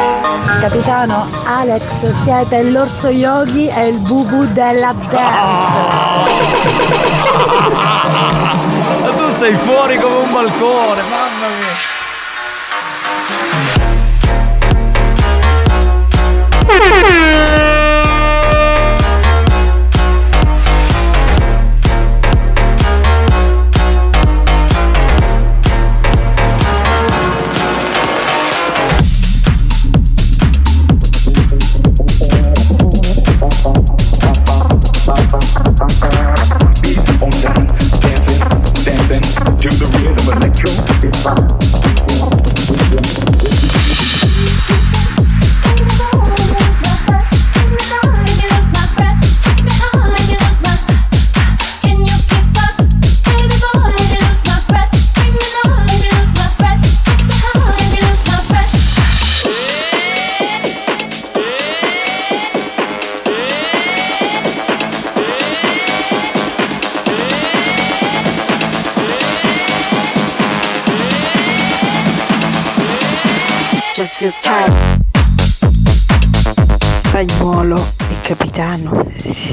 Capitano, 0.60 1.26
Alex, 1.44 1.82
siete 2.22 2.62
l'orso 2.62 3.08
yogi 3.08 3.66
e 3.66 3.88
il 3.88 3.98
bubu 3.98 4.46
della 4.52 4.92
dance. 4.92 5.08
Ma 9.02 9.10
tu 9.16 9.28
sei 9.30 9.54
fuori 9.56 9.96
come 9.96 10.16
un 10.18 10.30
balcone, 10.30 11.00
mamma 11.10 11.48
mia. 11.58 11.87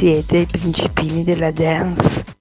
Siete 0.06 0.38
i 0.38 0.46
principini 0.46 1.24
della 1.24 1.50
dance. 1.50 2.35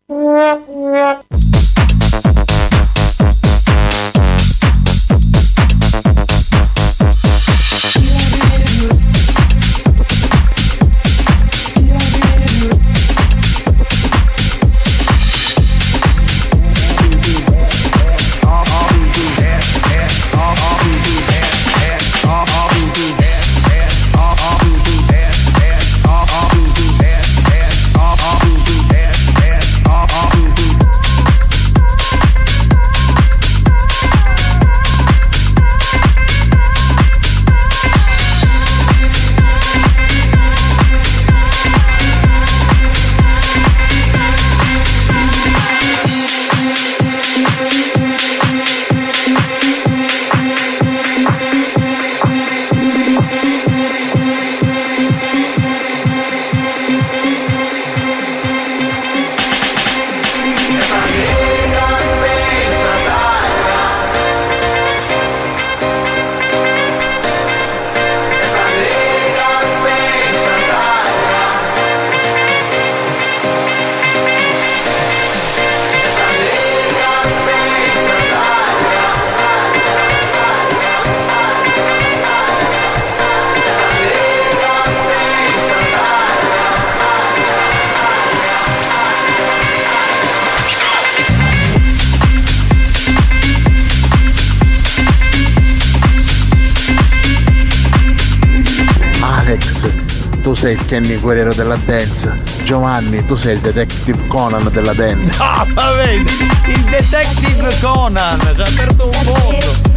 Il 100.75 100.85
Kenny 100.87 101.19
Guerriero 101.19 101.55
della 101.55 101.79
dance. 101.85 102.43
Giovanni, 102.65 103.25
tu 103.27 103.37
sei 103.37 103.55
il 103.55 103.61
detective 103.61 104.27
Conan 104.27 104.69
della 104.73 104.93
dance. 104.93 105.33
Ah, 105.39 105.67
va 105.69 105.93
bene! 105.97 106.25
Il 106.67 106.85
detective 106.85 107.75
Conan 107.81 108.41
ci 108.55 108.61
ha 108.61 108.65
aperto 108.65 109.09
un 109.09 109.25
mondo! 109.25 109.94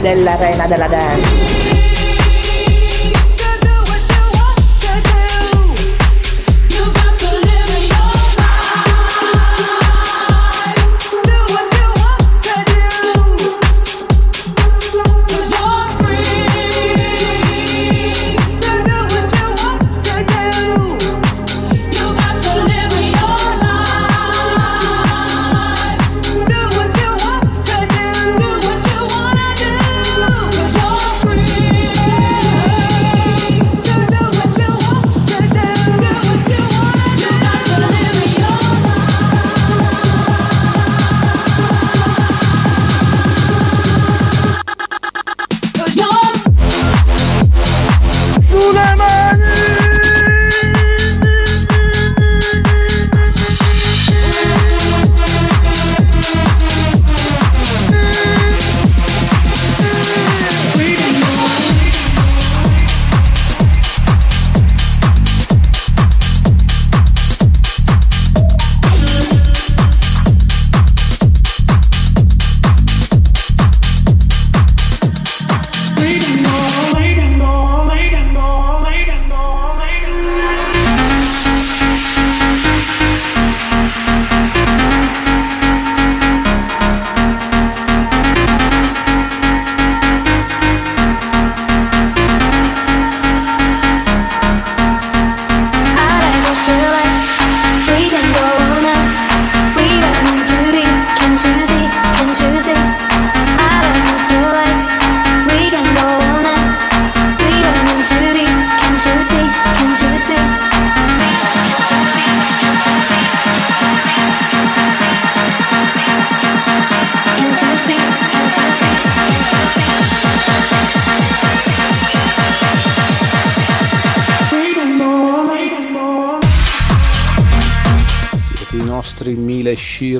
Dell'arena 0.00 0.66
della 0.66 0.88
dance. 0.88 1.59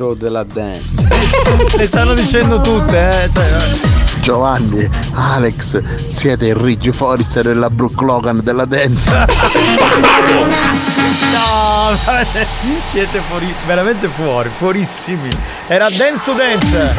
Shiro 0.00 0.14
della 0.14 0.44
dance. 0.44 1.08
Le 1.76 1.86
stanno 1.86 2.14
dicendo 2.14 2.58
tutte, 2.62 2.98
eh. 2.98 3.28
Cioè, 3.30 3.48
Giovanni, 4.22 4.88
Alex, 5.12 5.82
siete 6.08 6.46
il 6.46 6.54
Ridge 6.54 6.90
Forrester 6.90 7.48
e 7.48 7.54
la 7.54 7.68
Brooke 7.68 8.02
Logan 8.04 8.40
della 8.42 8.64
dance. 8.64 9.10
No, 11.32 11.96
siete 12.90 13.20
fuori, 13.28 13.52
veramente 13.66 14.08
fuori, 14.08 14.48
fuorissimi. 14.56 15.28
Era 15.66 15.88
Dance 15.90 16.20
to 16.24 16.32
Dance. 16.32 16.98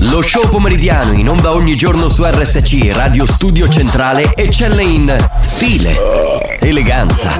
Lo 0.00 0.22
show 0.22 0.48
pomeridiano 0.48 1.12
in 1.12 1.28
onda 1.28 1.52
ogni 1.52 1.76
giorno 1.76 2.08
su 2.08 2.24
RSC 2.24 2.90
Radio 2.92 3.26
Studio 3.26 3.68
Centrale 3.68 4.34
eccelle 4.34 4.82
in 4.82 5.16
stile, 5.40 6.58
eleganza, 6.60 7.38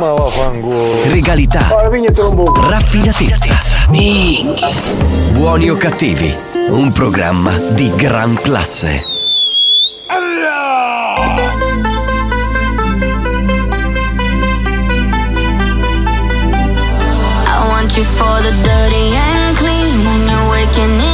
regalità, 1.07 1.75
raffinatezza. 2.69 3.61
Buoni 5.33 5.71
o 5.71 5.77
Cattivi, 5.77 6.35
un 6.69 6.93
programma 6.93 7.57
di 7.57 7.93
gran 7.97 8.35
classe. 8.41 9.13
You 17.97 18.03
for 18.03 18.43
the 18.43 18.51
dirty 18.51 19.15
and 19.15 19.57
clean. 19.57 20.05
When 20.05 20.29
you're 20.29 20.51
waking 20.51 21.14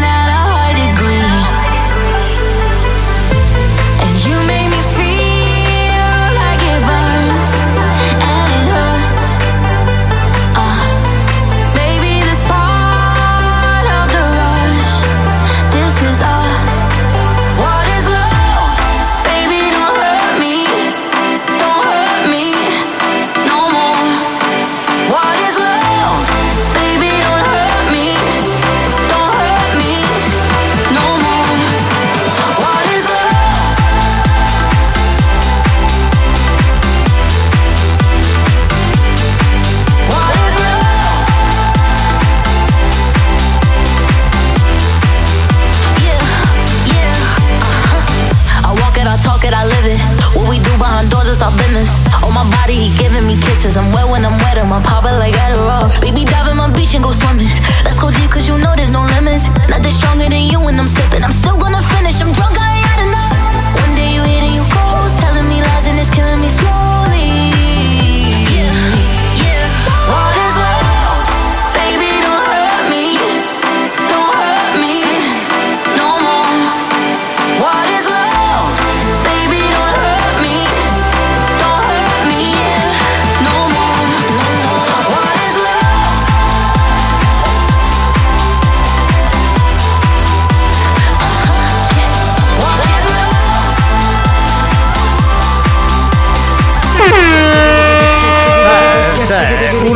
behind 51.41 51.73
doors 51.73 51.89
is 51.89 51.89
our 51.89 51.89
business. 51.89 51.89
On 52.23 52.33
my 52.33 52.45
body, 52.49 52.75
he 52.75 52.97
giving 52.97 53.25
me 53.25 53.35
kisses. 53.37 53.77
I'm 53.77 53.91
wet 53.91 54.07
when 54.09 54.25
I'm 54.25 54.37
wet, 54.37 54.57
I'm 54.57 54.69
popping 54.83 55.17
like 55.17 55.33
Adderall. 55.33 55.89
Baby, 56.01 56.25
dive 56.25 56.47
in 56.49 56.57
my 56.57 56.71
beach 56.71 56.93
and 56.93 57.03
go 57.03 57.11
swimming. 57.11 57.49
Let's 57.83 57.99
go 57.99 58.11
deep, 58.11 58.29
cause 58.29 58.47
you 58.47 58.57
know 58.57 58.73
there's 58.75 58.91
no 58.91 59.03
limits. 59.17 59.49
Nothing 59.69 59.91
stronger 59.91 60.29
than 60.29 60.45
you 60.51 60.59
when 60.61 60.79
I'm 60.79 60.87
sipping. 60.87 61.23
I'm 61.23 61.33
still 61.33 61.57
gonna 61.57 61.81
finish, 61.81 62.21
I'm 62.21 62.33
drunk, 62.33 62.60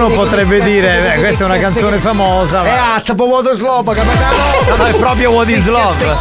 Uno 0.05 0.13
potrebbe 0.13 0.59
dire, 0.59 0.99
beh, 1.01 1.19
questa 1.19 1.45
è 1.45 1.47
una 1.47 1.57
canzone 1.57 1.97
famosa. 1.97 2.63
È 2.63 2.69
atto, 2.69 3.15
vuoto 3.15 3.55
slobo, 3.55 3.91
capitano. 3.91 4.37
No, 4.69 4.75
no, 4.75 4.85
è 4.85 4.93
proprio 4.93 5.31
What 5.31 5.49
is 5.49 5.65
Love. 5.65 6.15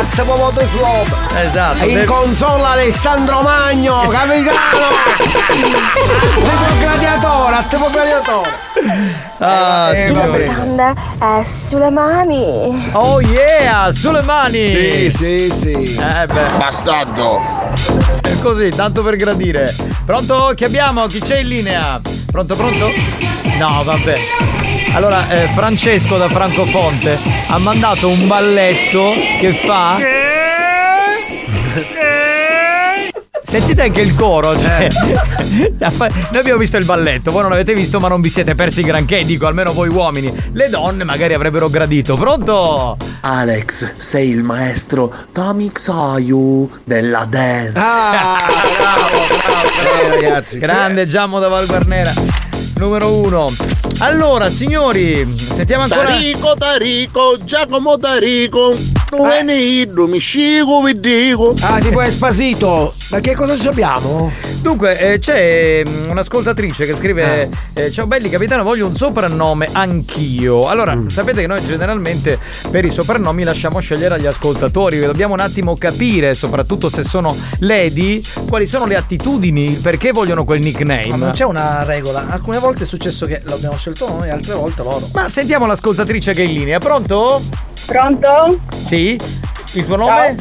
Atto, 0.00 0.24
vuoto 0.24 0.64
slobo. 0.66 1.14
Esatto. 1.44 1.84
In 1.84 2.06
console 2.06 2.64
Alessandro 2.64 3.42
Magno, 3.42 4.08
capitano. 4.08 4.56
Atto 6.38 6.74
gladiatore, 6.80 7.54
atto 7.54 7.90
gladiatore. 7.90 8.58
Ah, 9.38 9.92
Eh, 9.92 10.12
è 11.40 11.44
sulle 11.44 11.90
mani. 11.90 12.90
Oh 12.92 13.20
yeah, 13.20 13.90
sulle 13.90 14.22
mani! 14.22 14.70
Sì, 14.70 15.12
sì, 15.14 15.50
sì. 15.52 15.72
Eh 15.72 16.26
beh. 16.26 16.48
Bastardo. 16.58 17.40
È 18.22 18.38
così, 18.40 18.70
tanto 18.70 19.02
per 19.02 19.16
gradire. 19.16 19.74
Pronto? 20.04 20.52
Chi 20.54 20.64
abbiamo? 20.64 21.06
Chi 21.06 21.20
c'è 21.20 21.38
in 21.38 21.48
linea? 21.48 22.00
Pronto, 22.30 22.54
pronto? 22.56 22.88
No, 23.58 23.82
vabbè. 23.84 24.14
Allora, 24.94 25.28
eh, 25.28 25.48
Francesco 25.54 26.16
da 26.16 26.28
Francofonte 26.28 27.18
ha 27.48 27.58
mandato 27.58 28.08
un 28.08 28.26
balletto 28.26 29.12
che 29.38 29.52
fa. 29.64 29.96
Sentite 33.48 33.82
anche 33.82 34.00
il 34.00 34.14
coro, 34.16 34.58
cioè. 34.58 34.88
Noi 35.78 36.10
abbiamo 36.34 36.58
visto 36.58 36.76
il 36.78 36.84
balletto, 36.84 37.30
voi 37.30 37.42
non 37.42 37.50
l'avete 37.52 37.74
visto, 37.74 38.00
ma 38.00 38.08
non 38.08 38.20
vi 38.20 38.28
siete 38.28 38.56
persi 38.56 38.82
granché, 38.82 39.24
dico 39.24 39.46
almeno 39.46 39.72
voi 39.72 39.88
uomini. 39.88 40.32
Le 40.52 40.68
donne 40.68 41.04
magari 41.04 41.32
avrebbero 41.32 41.70
gradito. 41.70 42.16
Pronto? 42.16 42.96
Alex, 43.20 43.92
sei 43.98 44.30
il 44.30 44.42
maestro 44.42 45.14
Tommy 45.30 45.70
Xoyu 45.70 46.68
della 46.82 47.24
dance. 47.24 47.78
Ah, 47.78 48.36
bravo, 48.76 49.26
bravo, 49.46 50.12
eh, 50.12 50.20
ragazzi. 50.20 50.58
Grande 50.58 51.06
Giammo 51.06 51.38
da 51.38 51.46
Val 51.46 51.66
Guarnera. 51.66 52.12
Numero 52.78 53.14
uno. 53.14 53.46
Allora, 53.98 54.50
signori, 54.50 55.26
sentiamo 55.36 55.84
ancora. 55.84 56.04
Tarico, 56.04 56.54
Tarico, 56.54 57.38
Giacomo 57.42 57.96
Tarico. 57.96 58.74
Non 59.12 59.30
Eh. 59.30 59.86
mi 60.06 60.18
scigo, 60.18 60.82
vi 60.82 61.00
dico. 61.00 61.54
Ah, 61.60 61.78
tipo 61.80 62.02
Espasito. 62.02 62.92
Ma 63.10 63.20
che 63.20 63.34
cosa 63.34 63.56
sappiamo? 63.56 64.32
Dunque, 64.60 64.98
eh, 64.98 65.18
c'è 65.18 65.82
mm, 65.88 66.10
un'ascoltatrice 66.10 66.84
che 66.84 66.94
scrive: 66.96 67.48
eh, 67.72 67.90
Ciao 67.90 68.06
belli, 68.06 68.28
capitano, 68.28 68.64
voglio 68.64 68.86
un 68.86 68.96
soprannome 68.96 69.68
anch'io. 69.72 70.66
Allora, 70.68 71.00
sapete 71.06 71.42
che 71.42 71.46
noi 71.46 71.64
generalmente 71.64 72.38
per 72.70 72.84
i 72.84 72.90
soprannomi 72.90 73.44
lasciamo 73.44 73.78
scegliere 73.78 74.16
agli 74.16 74.26
ascoltatori. 74.26 74.98
Dobbiamo 74.98 75.34
un 75.34 75.40
attimo 75.40 75.76
capire, 75.76 76.34
soprattutto 76.34 76.90
se 76.90 77.02
sono 77.04 77.34
lady, 77.60 78.20
quali 78.48 78.66
sono 78.66 78.86
le 78.86 78.96
attitudini, 78.96 79.70
perché 79.74 80.10
vogliono 80.10 80.44
quel 80.44 80.58
nickname. 80.58 81.06
Ma 81.10 81.16
non 81.16 81.30
c'è 81.30 81.44
una 81.44 81.84
regola. 81.84 82.26
Alcune 82.28 82.58
volte 82.58 82.82
è 82.82 82.86
successo 82.86 83.24
che 83.24 83.40
l'abbiamo 83.44 83.76
scelto 83.76 83.84
noi, 84.08 84.30
altre 84.30 84.54
volte 84.54 84.82
loro. 84.82 85.08
Ma 85.12 85.28
sentiamo 85.28 85.66
l'ascoltatrice 85.66 86.32
che 86.32 86.42
è 86.42 86.46
in 86.46 86.54
linea. 86.54 86.78
Pronto? 86.78 87.42
Pronto? 87.86 88.58
Sì? 88.74 89.18
Il 89.74 89.84
tuo 89.84 89.96
nome? 89.96 90.36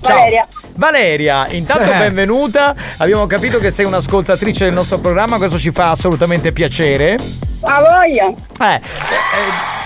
Ciao. 0.00 0.16
Valeria. 0.16 0.46
Valeria, 0.74 1.46
intanto 1.50 1.90
Eh. 1.92 1.98
benvenuta. 1.98 2.74
Abbiamo 2.98 3.26
capito 3.26 3.58
che 3.58 3.70
sei 3.70 3.86
un'ascoltatrice 3.86 4.64
del 4.64 4.72
nostro 4.72 4.98
programma, 4.98 5.36
questo 5.36 5.58
ci 5.58 5.70
fa 5.70 5.90
assolutamente 5.90 6.52
piacere. 6.52 7.18
A 7.62 7.80
voglia. 7.80 8.28
Eh, 8.60 8.74
eh, 8.74 8.80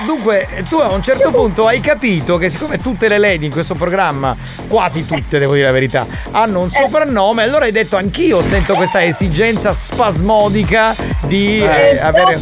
dunque, 0.07 0.47
tu 0.69 0.77
a 0.77 0.93
un 0.93 1.03
certo 1.03 1.31
punto 1.33 1.67
hai 1.67 1.81
capito 1.81 2.37
che 2.39 2.49
siccome 2.49 2.79
tutte 2.79 3.09
le 3.09 3.19
lady 3.19 3.47
in 3.47 3.51
questo 3.51 3.75
programma, 3.75 4.37
quasi 4.69 5.05
tutte 5.05 5.39
devo 5.41 5.55
dire 5.55 5.67
la 5.67 5.73
verità, 5.73 6.07
hanno 6.31 6.61
un 6.61 6.71
soprannome, 6.71 7.43
allora 7.43 7.65
hai 7.65 7.73
detto 7.73 7.97
anch'io 7.97 8.43
sento 8.43 8.75
questa 8.75 9.05
esigenza 9.05 9.73
spasmodica 9.73 10.95
di 11.23 11.59
eh, 11.61 11.99
avere... 12.01 12.41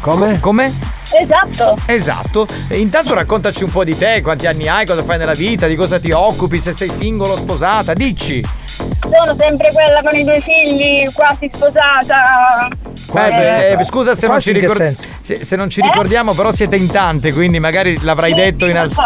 Come? 0.00 0.40
Come? 0.40 0.72
Esatto. 1.20 1.76
Esatto. 1.86 2.46
E 2.68 2.78
intanto 2.80 3.14
raccontaci 3.14 3.64
un 3.64 3.70
po' 3.70 3.84
di 3.84 3.96
te, 3.96 4.20
quanti 4.22 4.46
anni 4.46 4.68
hai, 4.68 4.86
cosa 4.86 5.02
fai 5.02 5.18
nella 5.18 5.34
vita, 5.34 5.66
di 5.66 5.74
cosa 5.76 5.98
ti 6.00 6.10
occupi, 6.10 6.58
se 6.60 6.72
sei 6.72 6.88
singolo 6.88 7.34
o 7.34 7.36
sposata, 7.36 7.94
dici. 7.94 8.44
Sono 8.74 9.36
sempre 9.38 9.70
quella 9.72 10.00
con 10.02 10.18
i 10.18 10.24
due 10.24 10.40
figli, 10.40 11.04
quasi 11.12 11.50
sposata. 11.52 12.68
Eh, 13.14 13.76
eh, 13.78 13.84
scusa 13.84 14.14
se 14.14 14.26
non, 14.26 14.36
Quasi 14.36 14.50
ci 14.50 14.54
in 14.56 14.60
che 14.60 14.72
ricor- 14.72 14.76
senso? 14.78 15.08
se, 15.20 15.44
se 15.44 15.56
non 15.56 15.68
ci 15.68 15.82
ricordiamo, 15.82 16.32
però 16.32 16.50
siete 16.50 16.76
in 16.76 16.90
tante, 16.90 17.32
quindi 17.32 17.58
magari 17.58 17.98
l'avrai 18.02 18.32
detto 18.32 18.66
in 18.66 18.78
altri. 18.78 18.96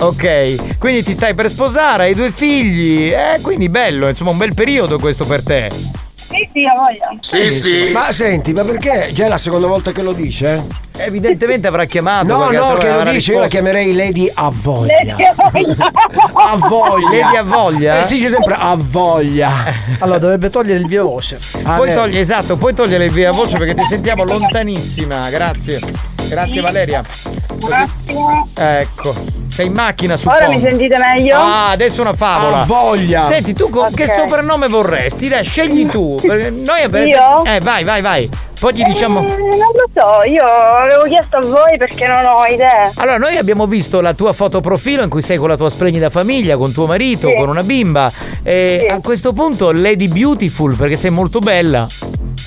Ok, 0.00 0.78
quindi 0.78 1.02
ti 1.02 1.12
stai 1.12 1.34
per 1.34 1.48
sposare, 1.48 2.04
hai 2.04 2.14
due 2.14 2.30
figli, 2.30 3.10
eh, 3.10 3.40
quindi 3.40 3.68
bello, 3.68 4.06
insomma, 4.08 4.30
un 4.30 4.36
bel 4.36 4.54
periodo 4.54 4.98
questo 4.98 5.24
per 5.24 5.42
te. 5.42 5.70
Sì, 6.28 6.48
sì, 6.52 6.64
a 6.66 6.74
voglia. 6.74 7.92
Ma 7.92 8.12
senti, 8.12 8.52
ma 8.52 8.62
perché 8.62 9.10
già 9.12 9.24
è 9.24 9.28
la 9.28 9.38
seconda 9.38 9.66
volta 9.66 9.92
che 9.92 10.02
lo 10.02 10.12
dice? 10.12 10.62
Evidentemente 10.98 11.66
avrà 11.66 11.86
chiamato. 11.86 12.26
No, 12.26 12.50
no, 12.50 12.74
che 12.74 12.92
lo 12.92 13.10
dice, 13.10 13.32
io 13.32 13.40
la 13.40 13.48
chiamerei 13.48 13.94
Lady 13.94 14.30
a 14.34 14.50
voglia. 14.52 14.94
Lady 15.04 15.24
a 15.24 15.34
voglia. 15.34 15.92
A 16.34 16.56
voglia. 16.56 17.10
Lady 17.10 17.36
a 17.36 17.42
voglia? 17.42 18.02
Eh, 18.02 18.06
si 18.06 18.16
dice 18.16 18.28
sempre 18.28 18.54
a 18.58 18.76
voglia. 18.76 19.50
Allora 20.00 20.18
dovrebbe 20.18 20.50
togliere 20.50 20.80
il 20.80 20.86
via 20.86 21.02
voce. 21.02 21.38
Puoi 21.62 21.94
togliere, 21.94 22.20
esatto, 22.20 22.56
puoi 22.58 22.74
togliere 22.74 23.04
il 23.06 23.12
via 23.12 23.30
voce 23.30 23.56
perché 23.56 23.74
ti 23.74 23.84
sentiamo 23.84 24.24
lontanissima. 24.24 25.30
Grazie. 25.30 26.17
Grazie 26.28 26.60
Valeria. 26.60 27.02
Attimo. 27.70 28.48
Ecco. 28.54 29.14
Sei 29.48 29.66
in 29.66 29.72
macchina 29.72 30.16
su 30.16 30.28
Ora 30.28 30.48
mi 30.48 30.60
sentite 30.60 30.96
meglio? 30.98 31.36
Ah, 31.36 31.70
adesso 31.70 32.00
una 32.02 32.12
favola. 32.12 32.60
Ha 32.60 32.64
voglia. 32.64 33.22
Senti, 33.22 33.54
tu 33.54 33.68
con 33.70 33.92
che 33.92 34.04
Ok. 34.04 34.10
soprannome 34.10 34.68
vorresti? 34.68 35.28
Dai, 35.28 35.42
scegli 35.42 35.88
tu. 35.88 36.18
Noi 36.22 36.88
per 36.88 37.02
Io? 37.06 37.16
esempio. 37.16 37.44
Eh, 37.44 37.60
vai, 37.60 37.82
vai, 37.84 38.00
vai. 38.02 38.30
Poi 38.60 38.74
gli 38.74 38.82
diciamo. 38.82 39.20
Eh, 39.20 39.36
non 39.36 39.38
lo 39.58 39.88
so, 39.94 40.28
io 40.28 40.44
avevo 40.44 41.04
chiesto 41.04 41.36
a 41.36 41.40
voi 41.40 41.76
perché 41.78 42.06
non 42.06 42.24
ho 42.24 42.44
idee. 42.44 42.90
Allora, 42.96 43.16
noi 43.16 43.36
abbiamo 43.36 43.66
visto 43.66 44.00
la 44.00 44.14
tua 44.14 44.32
foto 44.32 44.60
profilo 44.60 45.02
in 45.02 45.08
cui 45.08 45.22
sei 45.22 45.36
con 45.38 45.48
la 45.48 45.56
tua 45.56 45.70
splendida 45.70 46.10
famiglia, 46.10 46.56
con 46.56 46.72
tuo 46.72 46.86
marito, 46.86 47.28
Sì. 47.28 47.34
con 47.36 47.48
una 47.48 47.62
bimba. 47.62 48.10
E 48.42 48.88
a 48.90 49.00
questo 49.00 49.32
punto 49.32 49.70
Lady 49.72 50.08
Beautiful, 50.08 50.74
perché 50.74 50.96
sei 50.96 51.10
molto 51.10 51.38
bella. 51.38 51.86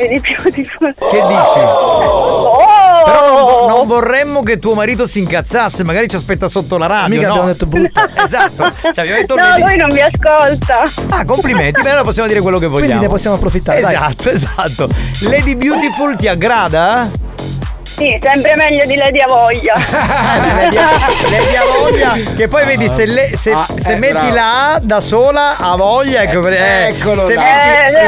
Vedi 0.01 0.19
beautiful. 0.19 0.93
Che 0.97 1.21
dici? 1.27 1.59
Oh! 1.59 3.03
Però 3.05 3.67
non, 3.67 3.67
non 3.67 3.87
vorremmo 3.87 4.41
che 4.43 4.57
tuo 4.59 4.73
marito 4.73 5.05
si 5.05 5.19
incazzasse, 5.19 5.83
magari 5.83 6.07
ci 6.07 6.15
aspetta 6.15 6.47
sotto 6.47 6.77
la 6.77 6.87
radio. 6.87 7.15
Mica 7.15 7.27
no? 7.27 7.33
abbiamo 7.33 7.51
detto 7.51 7.65
brutto. 7.65 8.01
esatto. 8.23 8.71
Cioè, 8.81 8.91
abbiamo 8.95 9.19
detto 9.19 9.35
No, 9.35 9.57
lui 9.59 9.77
non 9.77 9.89
mi 9.91 10.01
ascolta. 10.01 10.83
Ah, 11.09 11.25
complimenti, 11.25 11.81
beh, 11.81 11.89
allora 11.89 12.03
possiamo 12.03 12.27
dire 12.27 12.41
quello 12.41 12.57
che 12.59 12.67
vogliamo. 12.67 12.87
Quindi 12.87 13.05
ne 13.05 13.11
possiamo 13.11 13.35
approfittare. 13.35 13.81
dai. 13.81 13.93
Esatto, 13.93 14.29
esatto. 14.29 14.89
Lady 15.29 15.55
Beautiful 15.55 16.15
ti 16.15 16.27
aggrada? 16.27 17.09
Sì, 17.91 18.17
sempre 18.23 18.55
meglio 18.55 18.85
di 18.85 18.95
Lady 18.95 19.19
a 19.19 19.25
voglia. 19.27 19.73
Lady 19.75 20.77
Lady 21.29 21.55
ha 21.55 21.63
voglia. 21.79 22.11
Che 22.35 22.47
poi 22.47 22.65
vedi, 22.65 22.87
se, 22.89 23.05
le- 23.05 23.31
se- 23.35 23.51
Ah, 23.51 23.67
se 23.75 23.93
eh, 23.93 23.95
metti 23.97 24.13
bravo. 24.13 24.33
la 24.33 24.73
A 24.73 24.79
da 24.81 25.01
sola 25.01 25.55
ha 25.57 25.75
voglia. 25.75 26.21
Ecco, 26.21 26.47
eh, 26.47 26.87
eccolo 26.87 27.23
se 27.25 27.33
là. 27.35 27.41
metti 27.43 27.69
Eh, 27.69 27.91
l'H 27.91 28.07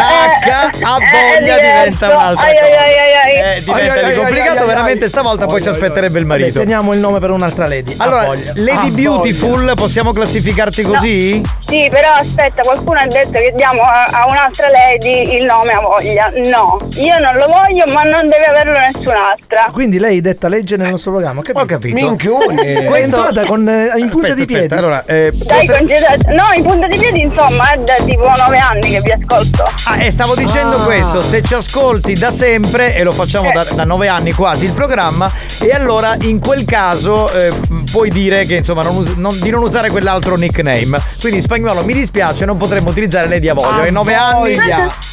a 0.84 0.98
eh, 0.98 1.40
voglia 1.40 1.56
è 1.58 1.62
diventa 1.62 2.10
un'altra 2.16 2.44
Ai, 2.44 2.56
ai, 2.58 2.62
cosa. 2.62 2.80
ai, 2.82 2.98
ai, 2.98 3.14
ai. 3.44 3.56
Eh, 3.56 3.60
diventa 3.60 3.74
Ai, 3.82 3.90
ai, 3.90 4.04
ai, 4.06 4.16
complicato. 4.16 4.52
ai, 4.52 4.58
ai, 4.60 4.68
veramente 4.68 5.04
ai. 5.04 5.10
stavolta 5.10 5.46
poi 5.46 5.62
ci 5.62 5.70
aspetterebbe 5.70 6.20
il 6.20 6.26
Vabbè, 6.26 6.40
marito. 6.40 6.60
teniamo 6.60 6.94
il 6.94 7.00
nome 7.00 7.20
per 7.20 7.30
un'altra 7.32 7.68
lady. 7.68 7.94
A 7.98 8.04
Allora, 8.06 8.24
voglia. 8.26 8.52
Lady 8.56 8.88
A 8.88 8.92
Beautiful, 8.92 9.74
possiamo 9.76 10.14
classificarti 10.14 10.82
così? 10.84 11.42
Sì, 11.68 11.88
però 11.92 12.14
aspetta, 12.14 12.62
qualcuno 12.62 13.00
ha 13.00 13.08
detto 13.08 13.32
che 13.32 13.52
diamo 13.56 13.82
a, 13.82 14.06
a 14.12 14.28
un'altra 14.28 14.70
lady 14.70 15.36
il 15.38 15.44
nome 15.44 15.74
a 15.74 15.80
voglia. 15.80 16.32
No, 16.46 16.80
io 16.96 17.18
non 17.20 17.36
lo 17.36 17.48
voglio, 17.48 17.84
ma 17.92 18.04
non 18.04 18.30
deve 18.30 18.46
averlo 18.46 18.78
nessun'altra. 18.80 19.72
Quindi 19.74 19.98
lei 20.00 20.22
detta 20.22 20.48
legge 20.48 20.78
nel 20.78 20.90
nostro 20.90 21.12
programma. 21.12 21.40
Ho 21.40 21.44
capito. 21.44 21.64
Ho 21.64 21.66
capito. 21.66 21.96
Minchione. 21.96 22.74
È 22.82 22.86
Questo- 22.86 23.16
entrata 23.28 23.46
con 23.48 23.68
eh, 23.68 23.92
in 23.98 24.10
punta 24.10 24.28
Aspetta, 24.28 24.34
di 24.36 24.46
piedi. 24.46 24.64
aspetta, 24.64 24.78
allora, 24.78 25.04
eh, 25.06 25.32
Dai, 25.34 25.68
congedati. 25.68 26.26
No, 26.28 26.44
in 26.56 26.64
punta 26.64 26.88
di 26.88 26.98
piedi, 26.98 27.22
insomma, 27.22 27.72
è 27.72 27.78
da 27.80 27.96
tipo 28.06 28.24
nove 28.38 28.58
anni 28.58 28.90
che 28.92 29.02
vi 29.02 29.12
ascolto. 29.12 29.64
Ah, 29.86 30.04
e 30.04 30.12
stavo 30.12 30.36
dicendo 30.36 30.78
Ah. 30.78 30.84
questo, 30.84 31.22
se 31.22 31.42
ci 31.42 31.56
ascolti 31.56 32.14
da 32.14 32.30
sempre, 32.32 32.96
e 32.96 33.04
lo 33.04 33.12
facciamo 33.12 33.52
da, 33.52 33.64
da 33.74 33.84
nove 33.84 34.08
anni 34.08 34.32
quasi 34.32 34.66
il 34.66 34.74
programma, 34.74 35.32
e 35.60 35.72
allora 35.72 36.16
in 36.22 36.40
quel 36.40 36.64
caso 36.66 37.32
eh, 37.32 37.52
puoi 37.92 38.10
dire 38.12 38.46
che 38.46 38.56
insomma 38.56 38.84
non 38.84 38.96
us- 38.98 39.16
non- 39.16 39.40
di 39.40 39.50
non 39.50 39.64
usare 39.64 39.90
quell'altro 39.90 40.36
nickname. 40.38 41.02
Quindi 41.20 41.38
in 41.40 41.42
spagnolo 41.42 41.84
mi 41.84 41.94
dispiace, 41.94 42.46
non 42.46 42.58
potremmo 42.58 42.90
utilizzare 42.90 43.28
Lady 43.28 43.48
Avoglio. 43.50 43.82
A 43.82 43.86
È 43.86 43.90
nove 43.90 44.14
anni. 44.14 44.56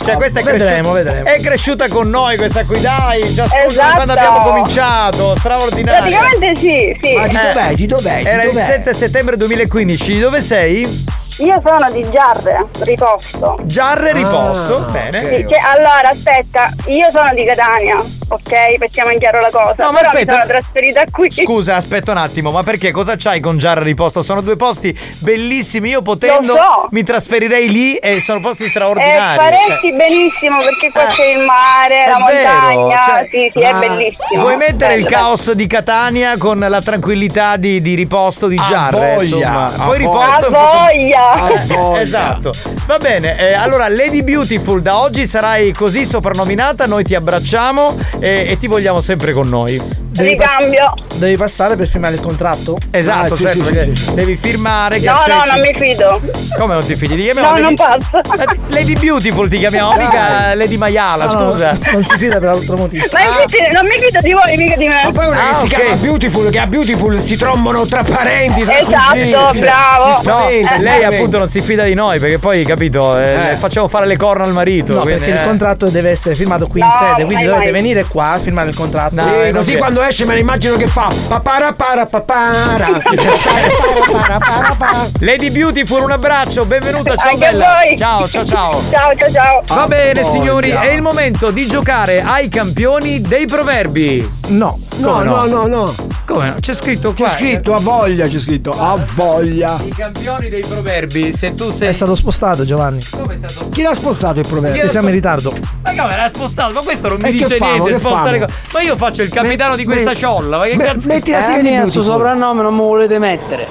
Cioè, 0.05 0.17
questa 0.17 0.41
è 0.41 0.43
Vedremo, 0.43 0.93
cresciuta, 0.93 1.13
vedremo. 1.13 1.25
è 1.29 1.41
cresciuta 1.41 1.89
con 1.89 2.09
noi 2.11 2.37
questa 2.37 2.65
qui, 2.65 2.81
dai, 2.81 3.23
ci 3.33 3.41
ascolta 3.41 3.67
Esatto. 3.67 3.95
quando 3.95 4.13
abbiamo 4.13 4.39
cominciato, 4.51 5.35
straordinaria. 5.37 6.19
Praticamente 6.19 6.61
sì, 6.61 6.99
sì. 7.01 7.15
Ma 7.15 7.27
di 7.27 7.35
dov'è? 7.37 7.75
Di 7.75 7.87
dov'è? 7.87 8.19
Di 8.23 8.27
Era 8.29 8.43
il 8.43 8.49
dov'è? 8.53 8.63
7 8.65 8.93
settembre 8.95 9.37
2015, 9.37 10.19
dove 10.19 10.41
sei? 10.41 11.09
Io 11.39 11.63
sono 11.65 11.91
di 11.91 12.07
Giarre, 12.11 12.67
riposto. 12.81 13.59
Giarre 13.63 14.13
riposto, 14.13 14.85
Ah, 14.87 14.91
bene. 14.91 15.21
Sì, 15.21 15.45
che- 15.47 15.57
allora, 15.57 16.11
aspetta, 16.11 16.71
io 16.87 17.09
sono 17.11 17.33
di 17.33 17.45
Catania. 17.45 17.97
Ok? 18.31 18.79
Mettiamo 18.79 19.11
in 19.11 19.19
chiaro 19.19 19.41
la 19.41 19.51
cosa. 19.51 19.75
No, 19.79 19.93
ma 19.93 19.99
Però 19.99 20.11
aspetta. 20.11 20.33
mi 20.33 20.39
sono 20.41 20.47
trasferita 20.47 21.03
qui. 21.11 21.31
Scusa, 21.31 21.77
aspetta 21.77 22.13
un 22.13 22.19
attimo, 22.19 22.51
ma 22.51 22.63
perché 22.63 22.91
cosa 22.91 23.15
c'hai 23.17 23.41
con 23.41 23.59
Giarra 23.59 23.83
Riposto? 23.83 24.23
Sono 24.23 24.41
due 24.41 24.57
posti 24.57 24.97
bellissimi. 25.19 25.89
Io 25.91 26.03
potendo 26.03 26.55
so. 26.55 26.87
mi 26.91 27.03
trasferirei 27.03 27.69
lì 27.71 27.97
e 27.97 28.21
sono 28.21 28.41
posti 28.41 28.65
Eh, 28.65 28.69
straordinari. 28.69 29.39
faresti 29.39 29.93
benissimo 29.93 30.59
perché 30.59 30.91
qua 30.93 31.07
c'è 31.07 31.27
il 31.27 31.39
mare, 31.45 32.07
la 32.07 32.27
È 32.29 32.33
vero, 32.33 32.53
montagna. 32.71 33.05
cioè- 33.07 33.29
sì, 33.31 33.51
sì, 33.53 33.59
è 33.61 33.73
bellissimo. 33.75 34.41
Vuoi 34.41 34.57
mettere 34.57 34.95
il 34.95 35.05
Bello, 35.05 35.17
caos 35.17 35.53
di 35.53 35.67
Catania 35.67 36.37
con 36.39 36.59
la 36.59 36.81
tranquillità 36.81 37.57
di, 37.57 37.81
di 37.81 37.95
riposto 37.95 38.47
di 38.47 38.57
A 38.57 38.63
Giarre? 38.63 39.15
voglia, 39.17 39.73
Poi 39.77 39.87
voglia. 39.87 39.97
riposto. 39.99 40.47
A 40.57 40.85
voglia. 40.85 41.31
A 41.33 41.65
voglia. 41.67 42.01
Esatto. 42.01 42.51
Va 42.87 42.97
bene, 42.99 43.39
eh, 43.39 43.53
allora 43.55 43.89
Lady 43.89 44.23
Beautiful, 44.23 44.81
da 44.83 45.01
oggi 45.01 45.27
sarai 45.27 45.73
così 45.73 46.05
soprannominata, 46.05 46.87
noi 46.87 47.05
ti 47.05 47.15
abbracciamo 47.15 47.97
e, 48.21 48.47
e 48.51 48.59
ti 48.59 48.67
vogliamo 48.67 49.01
sempre 49.01 49.33
con 49.33 49.49
noi. 49.49 49.81
Devi, 50.23 50.37
pass- 50.37 51.17
devi 51.17 51.37
passare 51.37 51.77
per 51.77 51.87
firmare 51.89 52.15
il 52.15 52.21
contratto? 52.21 52.79
Esatto, 52.91 53.35
Ah, 53.35 53.37
sì, 53.37 53.43
certo, 53.43 53.65
sì, 53.65 53.71
perché 53.73 53.95
sì, 53.97 54.03
sì. 54.05 54.15
devi 54.15 54.37
firmare 54.37 54.99
che 54.99 55.07
No, 55.07 55.13
no, 55.13 55.19
accetti- 55.21 55.49
non 55.51 55.61
mi 55.61 55.75
fido. 55.75 56.21
Come 56.59 56.75
non 56.75 56.85
ti 56.85 56.95
fidi? 56.97 57.17
Ti 57.17 57.23
chiamiamo 57.23 57.49
No, 57.49 57.55
Lady... 57.61 57.63
non 57.63 57.75
passo. 57.75 58.17
Eh, 58.51 58.59
Lady 58.69 58.95
Beautiful 58.95 59.49
ti 59.49 59.59
chiamiamo, 59.59 59.95
mica 59.97 60.55
Lady 60.55 60.77
Maiala, 60.77 61.25
No, 61.27 61.33
no, 61.33 61.51
scusa. 61.53 61.79
non 61.93 62.05
si 62.05 62.17
fida 62.17 62.39
per 62.39 62.49
altro 62.49 62.77
motivo. 62.77 63.05
Ma 63.13 63.21
infatti 63.23 63.57
non 63.73 63.87
mi 63.87 63.99
fido 64.01 64.21
di 64.21 64.33
voi, 64.33 64.57
mica 64.57 64.77
di 64.77 64.87
me. 64.89 65.01
Ma 65.05 65.13
poi 65.13 65.27
una 65.27 65.37
Ah, 65.37 65.55
che 65.55 65.61
si 65.61 65.67
chiama 65.69 65.95
Beautiful, 65.97 66.51
che 66.51 66.59
a 66.59 66.67
Beautiful 66.67 67.21
si 67.21 67.37
trombano 67.37 67.87
tra 67.87 68.03
parenti, 68.03 68.63
tra 68.63 68.79
Esatto, 68.79 69.13
cugini. 69.15 69.31
bravo. 69.61 70.13
Si 70.15 70.21
spaventa, 70.21 70.75
No, 70.77 70.83
lei 70.83 71.05
appunto 71.05 71.39
non 71.39 71.49
si 71.49 71.61
fida 71.61 71.85
di 71.85 71.95
noi 71.95 72.19
perché 72.19 72.39
poi, 72.39 72.65
capito, 72.65 73.19
eh, 73.19 73.53
Eh. 73.53 73.57
facciamo 73.57 73.89
fare 73.89 74.07
le 74.07 74.17
corna 74.17 74.45
al 74.45 74.53
marito. 74.53 74.95
No, 74.95 75.01
quindi, 75.01 75.21
perché 75.21 75.35
il 75.35 75.41
eh. 75.43 75.47
contratto 75.47 75.89
deve 75.89 76.11
essere 76.11 76.35
firmato 76.35 76.67
qui 76.67 76.81
in 76.81 76.87
No, 76.87 76.93
sede, 76.99 77.25
quindi 77.25 77.45
dovete 77.45 77.71
venire 77.71 78.05
qua 78.05 78.33
a 78.33 78.39
firmare 78.39 78.69
il 78.69 78.75
contratto. 78.77 79.15
No, 79.15 79.23
Sì, 79.23 79.35
eh, 79.49 79.51
così 79.53 79.77
quando 79.77 80.01
esce 80.11 80.25
me 80.25 80.35
lo 80.35 80.41
immagino 80.41 80.75
che 80.77 80.89
fa 80.89 81.09
papara 81.29 81.73
para 81.73 82.05
papara 82.05 82.75
para 82.77 84.39
para 84.39 84.75
para 84.77 85.09
Lady 85.21 85.51
Beautiful, 85.51 86.03
un 86.03 86.11
abbraccio, 86.11 86.65
benvenuta, 86.65 87.15
ciao 87.15 87.31
Anche 87.31 87.51
bella. 87.51 87.77
voi. 87.77 87.97
Ciao, 87.97 88.27
ciao, 88.29 88.45
ciao. 88.45 88.83
Ciao, 88.91 89.15
ciao, 89.17 89.31
ciao. 89.31 89.63
Va 89.77 89.87
bene 89.87 90.25
signori, 90.25 90.71
è 90.71 90.91
il 90.91 91.03
momento 91.03 91.51
di 91.51 91.67
giocare 91.67 92.23
ai 92.23 92.49
campioni 92.49 93.21
dei 93.21 93.47
proverbi. 93.47 94.29
No. 94.49 94.79
No, 95.01 95.23
no, 95.23 95.47
no, 95.47 95.67
no. 95.67 95.95
Come 96.27 96.49
no? 96.49 96.55
C'è 96.61 96.75
scritto 96.75 97.13
qua. 97.15 97.27
C'è 97.29 97.37
scritto 97.37 97.75
a 97.75 97.81
voglia, 97.81 98.27
c'è 98.27 98.39
scritto 98.39 98.71
a 98.71 98.99
voglia. 99.15 99.79
I 99.83 99.89
campioni 99.89 100.49
dei 100.49 100.61
proverbi, 100.65 101.33
se 101.33 101.55
tu 101.55 101.71
sei. 101.73 101.89
È 101.89 101.93
stato 101.93 102.15
spostato 102.15 102.65
Giovanni. 102.65 103.03
Come 103.11 103.39
è 103.41 103.49
stato? 103.49 103.69
Chi 103.71 103.83
l'ha 103.83 103.95
spostato 103.95 104.41
il 104.41 104.47
proverbio? 104.47 104.83
Che 104.83 104.89
siamo 104.89 105.09
in 105.09 105.15
ritardo. 105.15 105.53
Ma 105.83 105.91
come 105.91 106.17
l'ha 106.17 106.29
spostato? 106.29 106.73
Ma 106.73 106.81
questo 106.83 107.09
non 107.09 107.17
mi 107.21 107.29
E 107.29 107.33
che 107.33 107.39
dice 107.45 107.57
famo, 107.57 107.71
niente, 107.73 107.93
che 107.93 107.99
sposta 107.99 108.17
famo? 108.19 108.31
le 108.31 108.39
cose. 108.41 108.53
Ma 108.73 108.81
io 108.83 108.97
faccio 108.97 109.23
il 109.23 109.31
capitano 109.31 109.77
di 109.77 109.85
questa 109.85 110.11
Me- 110.11 110.17
ciolla, 110.17 110.59
ma 110.59 110.65
che 110.65 110.77
me- 110.77 110.85
cazzo? 110.85 111.07
Metti 111.09 111.31
la 111.31 111.39
Eh, 111.39 111.43
sigla 111.43 111.57
di 111.63 111.75
il 111.83 111.89
suo 111.89 112.03
soprannome 112.03 112.63
non 112.63 112.75
me 112.75 112.81
lo 112.83 112.87
volete 112.89 113.19
mettere. 113.19 113.67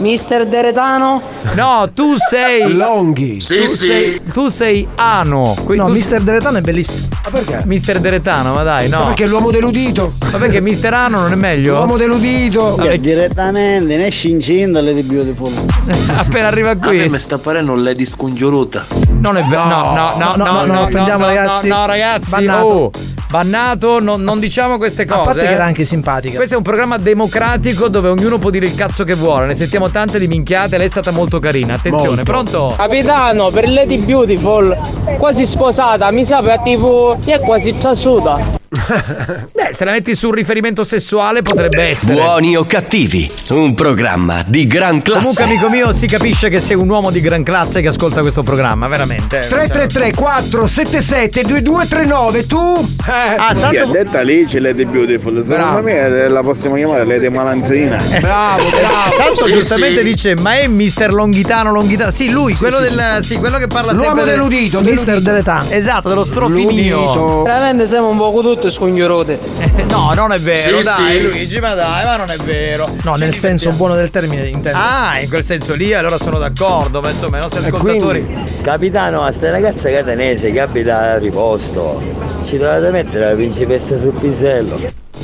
Mister 0.00 0.46
Deretano? 0.46 1.20
No, 1.54 1.90
tu 1.94 2.16
sei. 2.16 2.72
Longhi. 2.72 3.36
tu 3.38 3.66
sei. 3.66 4.20
Tu 4.32 4.48
sei 4.48 4.88
Ano. 4.96 5.54
Que- 5.64 5.76
No, 5.76 5.84
tu 5.84 5.90
Mister 5.92 6.20
Deretano 6.22 6.56
è 6.58 6.60
bellissimo. 6.62 7.06
Ma 7.24 7.30
perché? 7.30 7.62
Mister 7.66 8.00
Deretano, 8.00 8.54
ma 8.54 8.62
dai, 8.62 8.88
no. 8.88 8.98
Ma 9.00 9.04
perché 9.06 9.26
l'uomo 9.28 9.50
deludito? 9.50 10.14
Ma 10.32 10.38
perché 10.38 10.60
Mister 10.60 10.94
Ano 10.94 11.20
non 11.20 11.32
è 11.32 11.36
meglio? 11.36 11.74
L'uomo 11.74 11.96
deludito. 11.98 12.76
Vabbè, 12.76 12.98
Direttamente, 12.98 13.96
ne 13.96 14.06
esci 14.06 14.30
incinta 14.30 14.80
Lady 14.80 15.02
Beautiful. 15.02 15.52
appena 16.16 16.46
arriva 16.48 16.70
A 16.70 16.74
me 16.80 17.06
qui. 17.06 17.18
sta 17.18 17.36
parendo 17.36 17.74
lady 17.74 18.06
scongiuruta. 18.06 18.84
Non 19.08 19.36
è 19.36 19.42
vero. 19.44 19.64
No, 19.64 19.92
no, 19.92 20.14
no, 20.16 20.34
no, 20.36 20.44
no, 20.44 20.64
no, 20.64 20.80
offendiamo, 20.80 21.20
no, 21.24 21.26
ragazzi. 21.26 21.68
No, 21.68 21.76
no, 21.76 21.86
ragazzi. 21.86 22.30
Bannato. 22.30 22.66
Oh, 22.66 22.90
bannato, 23.30 24.00
non, 24.00 24.22
non 24.22 24.38
diciamo 24.40 24.76
queste 24.78 25.04
cose. 25.04 25.20
A 25.20 25.24
parte 25.24 25.42
eh. 25.42 25.46
che 25.46 25.52
era 25.52 25.64
anche 25.64 25.84
simpatica. 25.84 26.36
Questo 26.36 26.54
è 26.54 26.56
un 26.56 26.64
programma 26.64 26.96
democratico 26.96 27.88
dove 27.88 28.08
ognuno 28.08 28.38
può 28.38 28.50
dire 28.50 28.66
il 28.66 28.74
cazzo 28.74 29.04
che 29.04 29.14
vuole. 29.14 29.46
Ne 29.46 29.54
sentiamo 29.54 29.88
tante 29.90 30.18
di 30.18 30.26
minchiate. 30.26 30.76
Lei 30.76 30.86
è 30.86 30.90
stata 30.90 31.10
molto 31.10 31.38
carina. 31.38 31.74
Attenzione, 31.74 32.22
Molto. 32.22 32.30
pronto? 32.30 32.74
Capitano, 32.76 33.50
per 33.50 33.68
Lady 33.68 33.98
Beautiful, 33.98 34.76
quasi 35.18 35.46
sposata, 35.46 36.10
mi 36.10 36.24
sa 36.24 36.40
per 36.42 36.60
tipo, 36.60 37.16
è 37.24 37.38
quasi 37.40 37.76
trasuta. 37.76 38.59
Beh, 39.52 39.70
se 39.72 39.84
la 39.84 39.90
metti 39.90 40.14
sul 40.14 40.32
riferimento 40.32 40.84
sessuale 40.84 41.42
potrebbe 41.42 41.82
essere. 41.88 42.14
Buoni 42.14 42.56
o 42.56 42.64
cattivi, 42.64 43.28
un 43.48 43.74
programma 43.74 44.44
di 44.46 44.66
gran 44.68 45.02
classe. 45.02 45.18
Comunque, 45.20 45.42
amico 45.44 45.68
mio, 45.68 45.92
si 45.92 46.06
capisce 46.06 46.48
che 46.48 46.60
sei 46.60 46.76
un 46.76 46.88
uomo 46.88 47.10
di 47.10 47.20
gran 47.20 47.42
classe 47.42 47.80
che 47.80 47.88
ascolta 47.88 48.20
questo 48.20 48.44
programma, 48.44 48.86
veramente. 48.86 49.40
333 49.40 50.12
477 50.14 51.42
2239 51.42 52.46
tu 52.46 52.88
eh, 53.08 53.34
Ah, 53.36 53.54
Sì, 53.54 53.60
santo. 53.60 53.82
ha 53.82 53.86
detto 53.86 54.16
Alice 54.18 54.60
Lady 54.60 54.84
Beautiful. 54.84 55.42
Secondo 55.42 55.62
Bravo. 55.64 55.82
me 55.82 55.92
eh, 55.98 56.28
la 56.28 56.42
possiamo 56.42 56.76
chiamare 56.76 57.04
Lady 57.04 57.28
Malanzina. 57.28 57.96
bravo 58.20 58.68
bravo 58.70 59.10
Santo 59.16 59.46
Sì, 59.46 59.52
giustamente 59.52 59.98
sì. 59.98 60.04
dice: 60.04 60.34
Ma 60.36 60.58
è 60.58 60.68
Mister 60.68 61.12
Longhitano 61.12 61.72
Longhitano? 61.72 62.10
Sì, 62.12 62.30
lui, 62.30 62.54
quello 62.54 62.78
del. 62.78 63.18
Sì, 63.22 63.36
quello 63.36 63.58
che 63.58 63.66
parla 63.66 63.90
l'uomo 63.92 64.24
sempre. 64.24 64.68
del- 64.70 64.82
Mister. 64.84 65.20
Deretano. 65.20 65.66
Esatto, 65.70 66.08
dello 66.08 66.22
strofinio. 66.24 66.96
Ludito. 66.98 67.42
Veramente 67.42 67.86
siamo 67.86 68.08
un 68.10 68.16
po' 68.16 68.30
tutte 68.60 68.70
scognorote. 68.70 69.38
Eh, 69.58 69.84
No, 69.90 70.12
non 70.14 70.32
è 70.32 70.38
vero, 70.38 70.78
Sì, 70.78 70.84
dai, 70.84 71.18
sì. 71.18 71.22
Luigi, 71.28 71.58
ma 71.60 71.74
dai, 71.74 72.04
ma 72.04 72.16
non 72.16 72.30
è 72.30 72.36
vero. 72.36 72.88
No, 73.02 73.14
nel 73.14 73.34
senso 73.34 73.70
buono 73.72 73.94
del 73.94 74.10
termine 74.10 74.46
intendo. 74.48 74.78
Ah, 74.78 75.18
in 75.20 75.28
quel 75.28 75.42
senso 75.42 75.74
lì 75.74 75.92
allora 75.94 76.18
sono 76.18 76.38
d'accordo, 76.38 77.00
ma 77.00 77.10
insomma 77.10 77.38
i 77.38 77.40
nostri 77.40 77.64
ascoltatori. 77.64 78.44
Capitano, 78.60 79.22
a 79.24 79.32
sta 79.32 79.50
ragazza 79.50 79.88
catanese 79.90 80.52
che 80.52 80.60
abita 80.60 80.98
a 81.12 81.18
riposto, 81.18 82.00
ci 82.44 82.58
dovete 82.58 82.90
mettere 82.90 83.30
la 83.30 83.34
principessa 83.34 83.96
sul 83.96 84.12
pisello. 84.12 84.78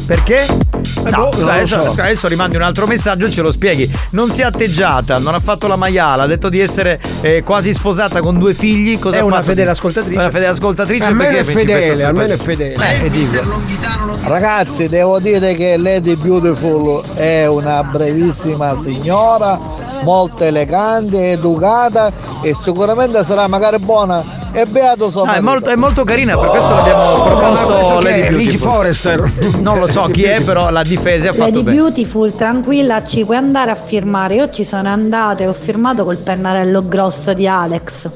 Perché? 0.04 0.44
No, 1.10 1.28
boh, 1.28 1.48
adesso, 1.48 1.80
so. 1.80 2.00
adesso 2.00 2.28
rimandi 2.28 2.56
un 2.56 2.62
altro 2.62 2.86
messaggio 2.86 3.26
e 3.26 3.30
ce 3.30 3.42
lo 3.42 3.50
spieghi. 3.50 3.90
Non 4.10 4.30
si 4.30 4.40
è 4.40 4.44
atteggiata, 4.44 5.18
non 5.18 5.34
ha 5.34 5.40
fatto 5.40 5.66
la 5.66 5.76
maiala, 5.76 6.24
ha 6.24 6.26
detto 6.26 6.48
di 6.48 6.60
essere 6.60 7.00
eh, 7.20 7.42
quasi 7.42 7.72
sposata 7.72 8.20
con 8.20 8.38
due 8.38 8.54
figli. 8.54 8.98
Cosa 8.98 9.16
È 9.16 9.20
una 9.20 9.36
fatto? 9.36 9.46
fedele 9.46 9.70
ascoltatrice. 9.70 10.18
Una 10.18 10.30
fedele 10.30 10.50
ascoltatrice 10.50 11.06
Almeno 11.06 11.30
perché 11.30 11.40
è 11.40 11.44
principessa 11.52 11.86
fedele, 11.86 12.04
almeno 12.04 12.32
è 12.32 12.36
fedele. 12.36 13.00
Eh, 13.00 13.04
e 13.04 13.10
dico. 13.10 13.62
Ragazzi, 14.24 14.88
devo 14.88 15.18
dire 15.18 15.54
che 15.54 15.76
Lady 15.76 16.16
Beautiful 16.16 17.02
è 17.14 17.46
una 17.46 17.82
brevissima 17.84 18.76
signora, 18.82 19.58
molto 20.02 20.44
elegante, 20.44 21.32
educata 21.32 22.12
e 22.42 22.54
sicuramente 22.54 23.24
sarà 23.24 23.46
magari 23.46 23.78
buona 23.78 24.44
e 24.56 24.64
beato 24.64 25.10
suo 25.10 25.22
Ah, 25.24 25.34
è, 25.34 25.40
molto, 25.40 25.68
è 25.68 25.76
molto 25.76 26.02
carina, 26.02 26.36
per 26.38 26.48
questo 26.48 26.74
l'abbiamo 26.74 27.22
proposto 27.22 28.00
Lady 28.00 28.20
è? 28.20 28.30
Luigi 28.30 28.56
Beautiful. 28.56 28.70
Forrester 28.70 29.32
Non 29.60 29.78
lo 29.78 29.86
so 29.86 30.04
chi 30.10 30.22
è, 30.24 30.42
però 30.42 30.70
la 30.70 30.82
difesa 30.82 31.28
ha 31.28 31.32
fatto 31.32 31.44
Lady 31.44 31.62
bene. 31.62 31.76
Beautiful, 31.76 32.34
tranquilla, 32.34 33.04
ci 33.04 33.24
puoi 33.24 33.36
andare 33.36 33.70
a 33.70 33.74
firmare. 33.74 34.34
Io 34.36 34.48
ci 34.48 34.64
sono 34.64 34.88
andata 34.88 35.42
e 35.42 35.48
ho 35.48 35.52
firmato 35.52 36.04
col 36.04 36.16
pennarello 36.16 36.86
grosso 36.88 37.34
di 37.34 37.46
Alex. 37.46 38.10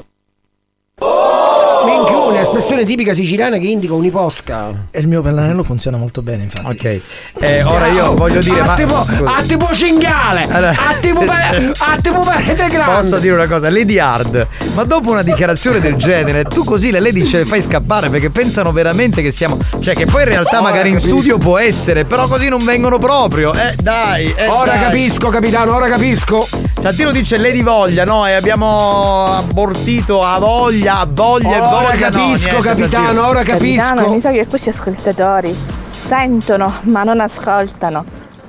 Minchione, 1.85 2.39
espressione 2.41 2.85
tipica 2.85 3.13
siciliana 3.13 3.57
che 3.57 3.67
indica 3.67 3.93
un'iposca 3.93 4.73
E 4.91 4.99
il 4.99 5.07
mio 5.07 5.21
pennarello 5.21 5.63
funziona 5.63 5.97
molto 5.97 6.21
bene, 6.21 6.43
infatti. 6.43 6.67
Ok. 6.87 7.01
Eh, 7.39 7.63
ora 7.63 7.87
io 7.87 8.13
voglio 8.15 8.39
dire, 8.39 8.61
ma 8.61 8.73
a 8.73 8.75
tipo, 8.75 9.03
scusa. 9.05 9.35
a 9.35 9.41
tipo 9.43 9.67
cinghiale 9.73 10.47
Allora, 10.49 10.71
a 10.71 10.93
tipo 10.99 11.19
pe- 11.19 11.71
a 11.77 11.97
tipo 12.01 12.19
parete 12.19 12.67
grande 12.67 13.01
Posso 13.01 13.17
dire 13.19 13.33
una 13.33 13.47
cosa, 13.47 13.69
Lady 13.69 13.97
Hard, 13.99 14.47
ma 14.73 14.83
dopo 14.83 15.11
una 15.11 15.21
dichiarazione 15.23 15.79
del 15.79 15.95
genere, 15.95 16.43
tu 16.43 16.63
così 16.63 16.91
le 16.91 16.99
lady 16.99 17.25
ce 17.25 17.39
le 17.39 17.45
fai 17.45 17.61
scappare 17.61 18.09
perché 18.09 18.29
pensano 18.29 18.71
veramente 18.71 19.21
che 19.21 19.31
siamo. 19.31 19.57
Cioè, 19.79 19.95
che 19.95 20.05
poi 20.05 20.23
in 20.23 20.29
realtà 20.29 20.59
Ora 20.59 20.69
magari 20.69 20.89
in 20.89 20.95
capisco. 20.95 21.15
studio 21.15 21.37
può 21.37 21.57
essere, 21.57 22.05
però 22.05 22.27
così 22.27 22.47
non 22.49 22.63
vengono 22.63 22.97
proprio. 22.97 23.53
Eh, 23.53 23.75
dai. 23.81 24.33
eh, 24.35 24.47
ora 24.47 24.71
dai. 24.71 24.81
capisco 24.81 25.29
capitano 25.29 25.75
ora 25.75 25.87
capisco 25.87 26.47
Santino 26.77 27.11
dice 27.11 27.37
Lady 27.37 27.61
Voglia, 27.63 28.03
no? 28.05 28.25
E 28.27 28.33
abbiamo 28.33 29.25
abortito 29.37 30.19
a 30.21 30.39
voglia, 30.39 30.99
a 30.99 31.07
voglia 31.09 31.57
e 31.57 31.59
ora 31.73 31.93
no, 31.93 31.99
capisco 31.99 32.57
capitano 32.57 33.27
ora 33.27 33.43
Capitano, 33.43 33.95
capisco 33.95 34.13
mi 34.13 34.19
sa 34.21 34.31
che 34.31 34.47
questi 34.47 34.69
ascoltatori 34.69 35.55
sentono 35.91 36.79
ma 36.83 37.03
non 37.03 37.19
ascoltano. 37.19 38.03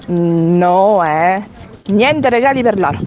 No, 0.07 1.05
eh. 1.05 1.43
Niente 1.87 2.29
regali 2.31 2.63
per 2.63 2.79
loro. 2.79 2.99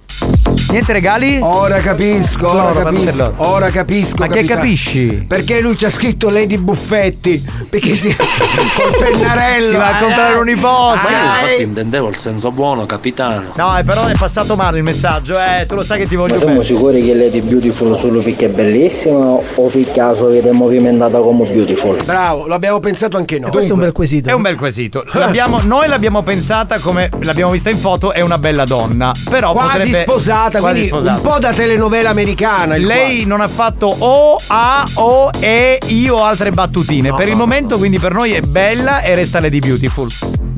Niente 0.76 0.92
regali? 0.92 1.38
ora 1.40 1.78
capisco 1.78 2.44
ora 2.52 2.68
Loro, 2.72 2.84
capisco 2.84 3.32
ora 3.38 3.70
capisco 3.70 4.16
Ma 4.18 4.26
che 4.26 4.34
capitano. 4.40 4.60
capisci? 4.60 5.24
perché 5.26 5.60
lui 5.62 5.74
ci 5.74 5.86
ha 5.86 5.90
scritto 5.90 6.28
Lady 6.28 6.58
Buffetti 6.58 7.42
perché 7.70 7.94
si 7.94 8.12
col 8.14 8.96
pennarello 8.98 9.64
Si 9.64 9.74
va 9.74 9.96
a 9.96 9.98
comprare 10.00 10.34
Eh, 10.34 10.38
un'iposca. 10.38 11.08
eh, 11.08 11.44
Infatti 11.46 11.62
intendevo 11.62 12.08
il 12.08 12.16
senso 12.16 12.50
buono, 12.50 12.84
capitano. 12.84 13.44
No, 13.54 13.78
eh, 13.78 13.84
però 13.84 14.04
è 14.06 14.12
passato 14.18 14.54
male 14.54 14.76
il 14.76 14.82
messaggio, 14.84 15.34
eh. 15.38 15.64
Tu 15.66 15.74
lo 15.74 15.82
sai 15.82 15.98
che 16.00 16.06
ti 16.06 16.14
voglio 16.14 16.34
Ma 16.34 16.40
siamo 16.40 16.54
bene. 16.60 16.66
sicuri 16.66 17.02
che 17.04 17.14
Lady 17.14 17.40
Beautiful 17.40 17.98
solo 17.98 18.20
perché 18.20 18.44
è 18.46 18.48
bellissima 18.50 19.16
o 19.16 19.68
perché 19.70 19.98
la 20.00 20.14
sua 20.14 20.28
vita 20.28 20.48
è 20.48 20.52
movimentata 20.52 21.18
come 21.20 21.46
Beautiful? 21.46 22.02
bravo 22.04 22.46
l'abbiamo 22.46 22.80
pensato 22.80 23.16
anche 23.16 23.38
noi 23.38 23.50
Questo 23.50 23.70
è 23.72 23.74
un 23.74 23.80
bel 23.80 23.92
quesito. 23.92 24.28
È 24.28 24.32
un 24.32 24.42
bel 24.42 24.56
quesito. 24.56 25.04
L'abbiamo- 25.14 25.60
noi 25.64 25.88
l'abbiamo 25.88 26.22
pensata 26.22 26.78
come 26.80 27.08
l'abbiamo 27.22 27.50
vista 27.52 27.70
in 27.70 27.78
foto, 27.78 28.12
è 28.12 28.20
una 28.20 28.36
bella 28.38 28.64
donna. 28.64 29.12
Però 29.30 29.52
Quasi 29.52 29.68
potrebbe, 29.78 29.96
sposata 30.02 30.58
con 30.58 30.65
quasi 30.72 30.86
sposato. 30.86 31.20
un 31.20 31.32
po' 31.32 31.38
da 31.38 31.52
telenovela 31.52 32.10
americana. 32.10 32.76
il 32.76 32.86
Lei 32.86 33.24
non 33.24 33.40
ha 33.40 33.48
fatto 33.48 33.86
O, 33.98 34.36
A, 34.48 34.84
O, 34.94 35.30
E, 35.38 35.78
I 35.86 36.08
o 36.08 36.22
altre 36.24 36.50
battutine. 36.50 37.14
per 37.14 37.28
il 37.28 37.36
momento, 37.36 37.76
quindi, 37.78 37.98
per 37.98 38.12
noi 38.12 38.32
è 38.32 38.40
bella 38.40 39.00
e 39.00 39.14
resta 39.14 39.40
Lady 39.40 39.58
Beautiful. 39.58 40.08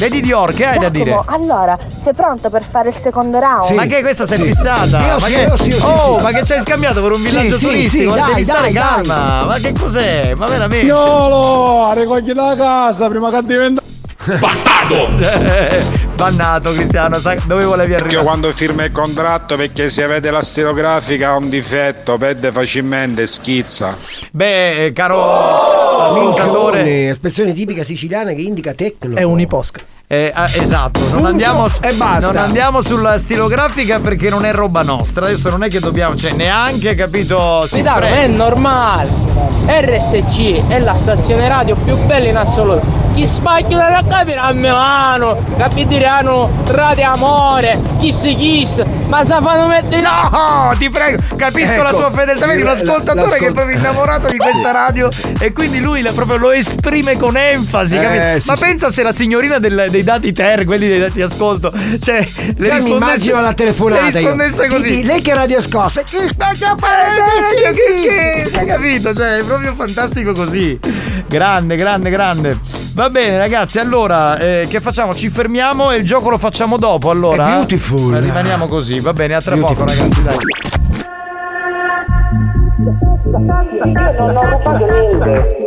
Lady 0.01 0.21
Dior, 0.21 0.53
che 0.55 0.65
hai 0.65 0.79
da 0.79 0.89
dire? 0.91 1.11
Giacomo, 1.11 1.25
allora, 1.37 1.77
sei 1.97 2.15
pronto 2.15 2.51
per 2.51 2.63
fare 2.63 2.91
il 2.91 2.95
secondo 2.95 3.41
round? 3.41 3.71
Ma 3.73 3.85
che 3.87 4.01
questa 4.01 4.27
sei 4.27 4.39
fissata? 4.41 5.01
Io 5.05 5.19
ma 5.19 5.27
sì, 5.27 5.35
che... 5.35 5.41
io 5.41 5.57
sì, 5.57 5.69
io 5.71 5.77
sì, 5.77 5.83
oh, 5.85 6.17
sì. 6.19 6.23
ma 6.23 6.31
che 6.31 6.45
ci 6.45 6.53
hai 6.53 6.61
scambiato 6.61 7.03
per 7.03 7.11
un 7.11 7.17
Sì, 7.19 7.25
villaggio 7.25 7.59
sì, 7.59 7.65
turistico? 7.67 8.13
sì, 8.13 8.19
ma 8.21 8.25
dai, 8.27 8.35
devi 8.35 8.45
stare 8.45 8.61
dai, 8.61 8.73
dai. 8.73 8.83
calma. 8.83 9.45
Ma 9.45 9.55
che 9.57 9.73
cos'è? 9.73 10.35
Ma 10.37 10.47
veramente? 10.47 10.87
Gnolo, 10.87 11.93
ricogli 11.95 12.33
la 12.33 12.55
casa 12.57 13.09
prima 13.09 13.29
che 13.31 13.43
diventa. 13.45 13.83
Bastardo! 14.39 16.07
Bannato 16.19 16.73
Cristiano, 16.73 17.15
sai 17.21 17.39
dove 17.47 17.65
volevi 17.65 17.95
arrivare? 17.95 18.17
Io 18.17 18.25
quando 18.25 18.51
firma 18.53 18.83
il 18.83 18.91
contratto 18.91 19.55
perché 19.55 19.89
se 19.89 20.05
vede 20.09 20.33
la 20.33 20.43
stilografica 20.43 21.29
ha 21.29 21.37
un 21.37 21.49
difetto, 21.49 22.19
perde 22.19 22.51
facilmente, 22.51 23.25
schizza. 23.25 23.97
Beh, 24.33 24.87
eh, 24.87 24.93
caro 24.93 25.23
ascoltatore. 26.07 26.83
Minchione, 26.83 27.11
espressione 27.11 27.53
tipica 27.53 27.85
siciliana 27.85 28.33
che 28.33 28.41
indica 28.41 28.75
tecno. 28.75 29.15
È 29.15 29.23
uniposca. 29.23 29.79
Eh, 30.11 30.33
ah, 30.35 30.45
esatto, 30.51 31.01
non 31.13 31.27
andiamo, 31.27 31.67
e 31.67 31.93
basta. 31.93 32.19
non 32.21 32.37
andiamo 32.39 32.81
sulla 32.81 33.19
stilografica 33.19 34.01
perché 34.01 34.31
non 34.31 34.47
è 34.47 34.53
roba 34.53 34.83
nostra. 34.83 35.27
Adesso 35.27 35.51
non 35.51 35.63
è 35.65 35.69
che 35.69 35.81
dobbiamo, 35.81 36.17
cioè 36.17 36.33
neanche 36.33 36.95
capito. 36.95 37.61
Si 37.67 37.83
frega. 37.83 38.07
è 38.07 38.27
normale. 38.27 39.11
RSC 39.67 40.67
è 40.69 40.79
la 40.79 40.95
stazione 40.95 41.47
radio 41.47 41.75
più 41.77 41.95
bella 42.07 42.27
in 42.29 42.37
assoluto. 42.39 43.07
Chi 43.15 43.27
spacchia 43.27 43.77
da 43.77 44.03
capire 44.09 44.39
a 44.39 44.53
Milano, 44.53 45.37
capitiano 45.59 46.49
Radio 46.69 47.11
Amore, 47.13 47.79
Kiss 47.99 48.23
Kiss, 48.23 48.81
ma 49.09 49.25
sa 49.25 49.43
fanno 49.43 49.67
mettere. 49.67 50.01
No, 50.01 50.73
ti 50.79 50.89
prego, 50.89 51.23
capisco 51.37 51.73
Ecco. 51.75 51.83
la 51.83 51.91
tua 51.91 52.11
fedeltà. 52.13 52.47
Vedi 52.47 52.63
La- 52.63 52.73
l'ascoltatore 52.75 53.39
che 53.39 53.49
è 53.49 53.53
proprio 53.53 53.77
innamorato 53.77 54.31
di 54.31 54.37
questa 54.39 54.71
radio 54.71 55.09
e 55.39 55.53
quindi 55.53 55.81
lui 55.81 56.01
la- 56.01 56.13
proprio 56.13 56.37
lo 56.39 56.51
esprime 56.53 57.17
con 57.19 57.37
enfasi. 57.37 57.97
Eh, 57.97 58.37
sì, 58.41 58.47
Ma 58.49 58.57
sì. 58.57 58.63
pensa 58.63 58.91
se 58.91 59.03
la 59.03 59.13
signorina 59.13 59.59
del- 59.59 59.89
dei 59.99 60.05
dati 60.05 60.33
ter, 60.33 60.65
quelli 60.65 60.87
dei 60.87 61.01
dati 61.01 61.15
di 61.15 61.23
ascolto, 61.23 61.73
cioè, 62.01 62.25
le 62.57 62.67
Già 62.67 62.81
mi 62.81 62.91
immagino 62.91 63.41
la 63.41 63.53
telefonata. 63.53 64.05
Le 64.05 64.11
rispondesse 64.21 64.65
io. 64.65 64.69
così. 64.69 64.89
Sì, 64.89 64.95
sì, 64.97 65.05
lei 65.05 65.21
che 65.21 65.35
radio 65.35 65.61
scossa? 65.61 66.03
Che 66.03 66.29
spacca 66.29 66.77
che, 66.77 68.49
che, 68.51 68.59
hai 68.59 68.67
capito? 68.67 69.15
Cioè, 69.15 69.39
è 69.39 69.45
proprio 69.45 69.75
fantastico 69.75 70.33
così. 70.33 70.79
Grande, 71.27 71.77
grande, 71.77 72.11
grande. 72.11 72.59
Va 72.95 73.11
bene, 73.11 73.39
ragazzi. 73.39 73.79
Allora, 73.79 74.39
eh, 74.39 74.67
che 74.69 74.81
facciamo? 74.81 75.15
Ci 75.15 75.29
fermiamo 75.29 75.91
e 75.91 75.97
il 75.97 76.05
gioco 76.05 76.31
lo 76.31 76.39
facciamo 76.39 76.77
dopo. 76.77 77.11
Allora, 77.11 77.49
È 77.49 77.51
beautiful. 77.55 78.15
Eh, 78.15 78.21
Rimaniamo 78.21 78.67
così. 78.67 79.01
Va 79.01 79.13
bene, 79.13 79.35
a 79.35 79.41
tra 79.41 79.57
Beautiful. 79.57 79.85
poco, 79.85 79.99
ragazzi. 79.99 80.23
Dai. 80.23 80.37
Non 82.79 84.37
ho 84.37 84.45
rubato 84.45 84.87
niente. 84.87 85.67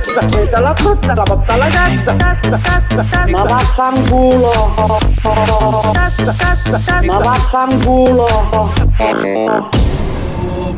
prendi 0.00 0.50
la 0.50 0.74
frutta 0.74 1.12
la 1.14 1.22
porta 1.22 1.52
alla 1.52 1.68
cassa, 1.68 2.16
cassa, 2.16 2.58
cassa, 2.60 2.96
cassa. 2.96 3.24
Ma 3.30 3.42
vaffanculo. 3.42 5.10
Cassa, 5.92 6.34
cassa, 6.36 6.70
cassa. 6.70 7.02
Ma 7.02 7.18
vaffanculo. 7.18 8.72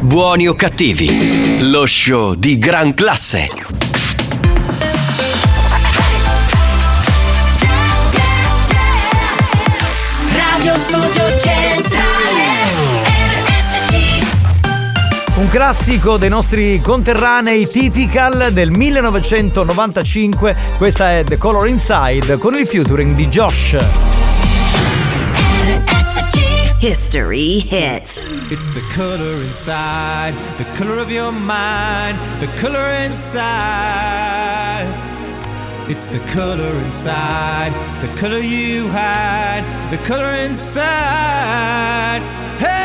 Buoni 0.01 0.47
o 0.47 0.55
cattivi, 0.55 1.71
lo 1.71 1.87
show 1.87 2.35
di 2.35 2.59
gran 2.59 2.95
classe. 2.95 3.49
Radio 10.33 10.79
Studio 10.79 11.39
Centrale 11.39 11.98
Un 15.39 15.49
classico 15.51 16.17
dei 16.17 16.29
nostri 16.29 16.81
conterranei 16.81 17.69
typical 17.69 18.49
del 18.51 18.73
1995. 18.73 20.57
Questa 20.77 21.13
è 21.13 21.23
The 21.23 21.37
Color 21.37 21.69
Inside 21.69 22.39
con 22.39 22.59
il 22.59 22.67
featuring 22.67 23.15
di 23.15 23.29
Josh. 23.29 23.77
History 26.81 27.65
hits. 27.71 28.27
It's 28.51 28.73
the 28.73 28.83
color 28.97 29.41
inside, 29.45 30.35
the 30.57 30.67
color 30.77 30.99
of 30.99 31.09
your 31.09 31.31
mind, 31.31 32.19
the 32.41 32.49
color 32.61 32.91
inside. 33.07 34.89
It's 35.87 36.09
the 36.09 36.21
color 36.35 36.75
inside, 36.83 37.73
the 38.01 38.09
color 38.21 38.41
you 38.41 38.89
hide, 38.91 39.63
the 39.91 39.99
color 39.99 40.35
inside. 40.35 42.23
Hey, 42.59 42.78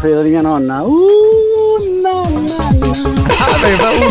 preferita 0.00 0.22
di 0.22 0.30
mia 0.30 0.40
nonna. 0.40 0.82
Uh, 0.82 0.94
un 1.82 2.00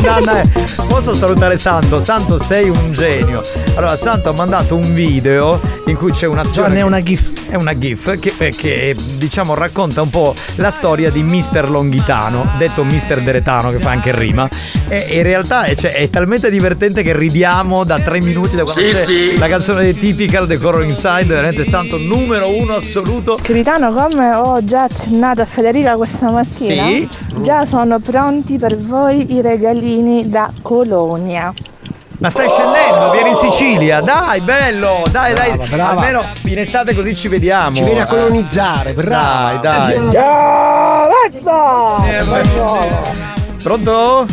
nanna 0.02 0.42
è- 0.42 0.48
Posso 0.88 1.14
salutare 1.14 1.58
Santo? 1.58 2.00
Santo 2.00 2.38
sei 2.38 2.70
un 2.70 2.94
genio. 2.94 3.42
Allora, 3.76 3.96
Santo 3.96 4.30
ha 4.30 4.34
mandato 4.34 4.76
un 4.76 4.94
video 4.94 5.60
in 5.86 5.96
cui 5.98 6.12
c'è 6.12 6.28
un'azione. 6.28 6.68
Gianni, 6.70 6.80
è 6.82 6.84
una 6.84 7.02
GIF. 7.02 7.39
È 7.50 7.56
una 7.56 7.76
GIF 7.76 8.20
che, 8.20 8.34
eh, 8.38 8.52
che, 8.56 8.96
diciamo 9.18 9.56
racconta 9.56 10.04
un 10.04 10.12
po' 10.12 10.36
la 10.58 10.70
storia 10.70 11.10
di 11.10 11.24
Mister 11.24 11.68
Longhitano, 11.68 12.46
detto 12.60 12.84
Mister 12.84 13.22
Deretano, 13.22 13.72
che 13.72 13.80
fa 13.80 13.90
anche 13.90 14.16
rima. 14.16 14.48
E 14.88 15.08
e 15.10 15.18
in 15.18 15.24
realtà 15.24 15.64
è, 15.64 15.76
cioè, 15.76 15.94
è 15.94 16.10
talmente 16.12 16.52
divertente 16.52 17.02
che 17.02 17.18
ridiamo 17.18 17.84
da 17.84 17.98
tre 18.00 18.22
minuti 18.22 18.56
da 18.56 18.64
quando 18.64 18.82
Sì, 18.82 18.92
c'è 18.94 19.04
sì. 19.04 19.38
la 19.40 19.48
canzone 19.48 19.84
di 19.84 19.96
Typical 19.96 20.48
The 20.48 20.60
Color 20.60 20.84
Inside, 20.84 21.26
veramente 21.26 21.64
Santo 21.64 21.98
numero 21.98 22.56
uno 22.56 22.74
assoluto. 22.76 23.40
Capitano, 23.42 23.92
come 23.94 24.32
ho 24.36 24.64
già 24.64 24.84
accennato 24.84 25.42
a 25.42 25.46
Federica 25.46 25.96
questa 25.96 26.30
mattina, 26.30 26.86
Sì. 26.88 27.10
già 27.42 27.66
sono 27.66 27.98
pronti 28.00 28.58
per 28.58 28.78
voi 28.78 29.34
i 29.34 29.42
regalini 29.42 30.30
da 30.30 30.52
Colonia. 30.62 31.52
Ma 32.20 32.30
stai 32.30 32.50
scendendo, 32.50 32.79
vieni 33.12 33.30
in 33.30 33.38
Sicilia, 33.38 34.02
dai, 34.02 34.40
bello, 34.42 35.04
dai, 35.12 35.34
dai. 35.34 35.58
brava. 35.70 35.90
Almeno 35.90 36.24
in 36.44 36.58
estate 36.60 36.94
così 36.96 37.16
ci 37.16 37.28
vediamo. 37.28 37.76
Ci 37.76 37.84
vieni 37.84 38.02
a 38.02 38.06
colonizzare, 38.06 38.94
brava. 38.94 39.60
Dai, 39.62 40.10
dai. 40.12 40.18
Pronto? 43.62 44.26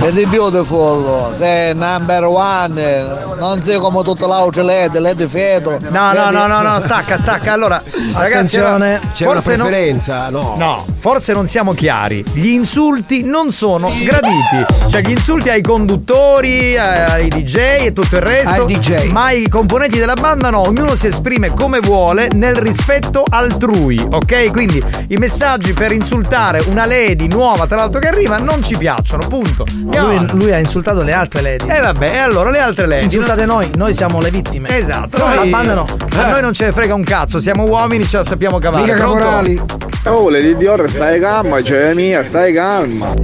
Lady 0.00 0.26
Beautiful, 0.26 1.34
sei 1.34 1.74
number 1.74 2.24
one, 2.24 3.04
non 3.38 3.60
sei 3.62 3.78
come 3.80 4.02
tutte 4.04 4.26
le 4.26 4.32
altre 4.32 4.62
LED, 4.62 4.96
LED 4.98 5.26
Fedro. 5.28 5.78
No, 5.90 6.12
no, 6.12 6.30
no, 6.30 6.46
no, 6.46 6.60
no, 6.62 6.78
stacca, 6.80 7.16
stacca. 7.16 7.52
Allora, 7.52 7.82
ragazzi, 8.14 8.58
Attenzione, 8.58 9.00
c'è 9.12 9.24
una 9.24 9.32
forse 9.34 9.56
non- 9.56 9.66
preferenza, 9.66 10.28
no. 10.30 10.54
No, 10.56 10.84
forse 10.98 11.32
non 11.32 11.46
siamo 11.48 11.72
chiari. 11.72 12.24
Gli 12.32 12.48
insulti 12.50 13.24
non 13.24 13.50
sono 13.50 13.90
graditi. 14.04 14.64
Cioè, 14.92 15.00
gli 15.00 15.12
insulti 15.12 15.48
ai 15.48 15.62
conduttori, 15.62 16.76
ai 16.76 17.26
DJ 17.28 17.56
e 17.86 17.92
tutto 17.94 18.16
il 18.16 18.20
resto. 18.20 18.66
Ai 18.66 18.74
DJ. 18.74 19.06
Ma 19.10 19.24
ai 19.24 19.48
componenti 19.48 19.98
della 19.98 20.12
banda 20.12 20.50
no, 20.50 20.66
ognuno 20.66 20.94
si 20.96 21.06
esprime 21.06 21.54
come 21.54 21.78
vuole 21.78 22.28
nel 22.34 22.56
rispetto 22.56 23.24
altrui, 23.26 24.06
ok? 24.10 24.50
Quindi 24.50 24.84
i 25.08 25.16
messaggi 25.16 25.72
per 25.72 25.92
insultare 25.92 26.62
una 26.66 26.84
lady 26.84 27.26
nuova, 27.26 27.66
tra 27.66 27.76
l'altro 27.76 28.00
che 28.00 28.08
arriva, 28.08 28.36
non 28.36 28.62
ci 28.62 28.76
piacciono, 28.76 29.26
punto. 29.28 29.64
Lui, 29.80 30.26
lui 30.32 30.52
ha 30.52 30.58
insultato 30.58 31.00
le 31.00 31.14
altre 31.14 31.40
lady. 31.40 31.68
E 31.70 31.80
vabbè, 31.80 32.10
e 32.10 32.18
allora 32.18 32.50
le 32.50 32.58
altre 32.58 32.86
lady. 32.86 33.04
Insultate 33.04 33.46
noi, 33.46 33.70
noi 33.74 33.94
siamo 33.94 34.20
le 34.20 34.28
vittime. 34.28 34.76
Esatto, 34.76 35.16
noi- 35.16 35.36
la 35.36 35.44
banda 35.46 35.72
no. 35.72 35.86
A 36.16 36.28
noi 36.32 36.42
non 36.42 36.52
ce 36.52 36.66
ne 36.66 36.72
frega 36.72 36.94
un 36.94 37.02
cazzo, 37.02 37.40
siamo 37.40 37.64
uomini, 37.64 38.06
ce 38.06 38.18
la 38.18 38.24
sappiamo 38.24 38.58
cavare. 38.58 38.92
Pronto? 38.92 39.81
Oh, 40.04 40.28
Lady 40.28 40.56
Dior, 40.56 40.88
stai 40.90 41.20
calma, 41.20 41.62
cioè 41.62 41.94
mia, 41.94 42.24
stai 42.24 42.52
calma. 42.52 43.14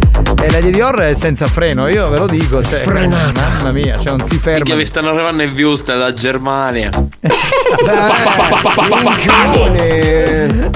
E 0.41 0.51
la 0.53 0.61
Dior 0.61 1.01
è 1.01 1.13
senza 1.13 1.47
freno, 1.47 1.89
io 1.89 2.09
ve 2.09 2.19
lo 2.19 2.27
dico. 2.27 2.63
Cioè, 2.63 2.81
Sfrenata. 2.83 3.49
Mamma 3.57 3.73
mia, 3.73 3.99
cioè 3.99 4.17
non 4.17 4.25
si 4.25 4.37
ferma. 4.37 4.59
Minchia, 4.59 4.77
vi 4.77 4.85
stanno 4.85 5.09
arrivando 5.09 5.43
i 5.43 5.49
views 5.49 5.85
dalla 5.85 6.13
Germania. 6.13 6.91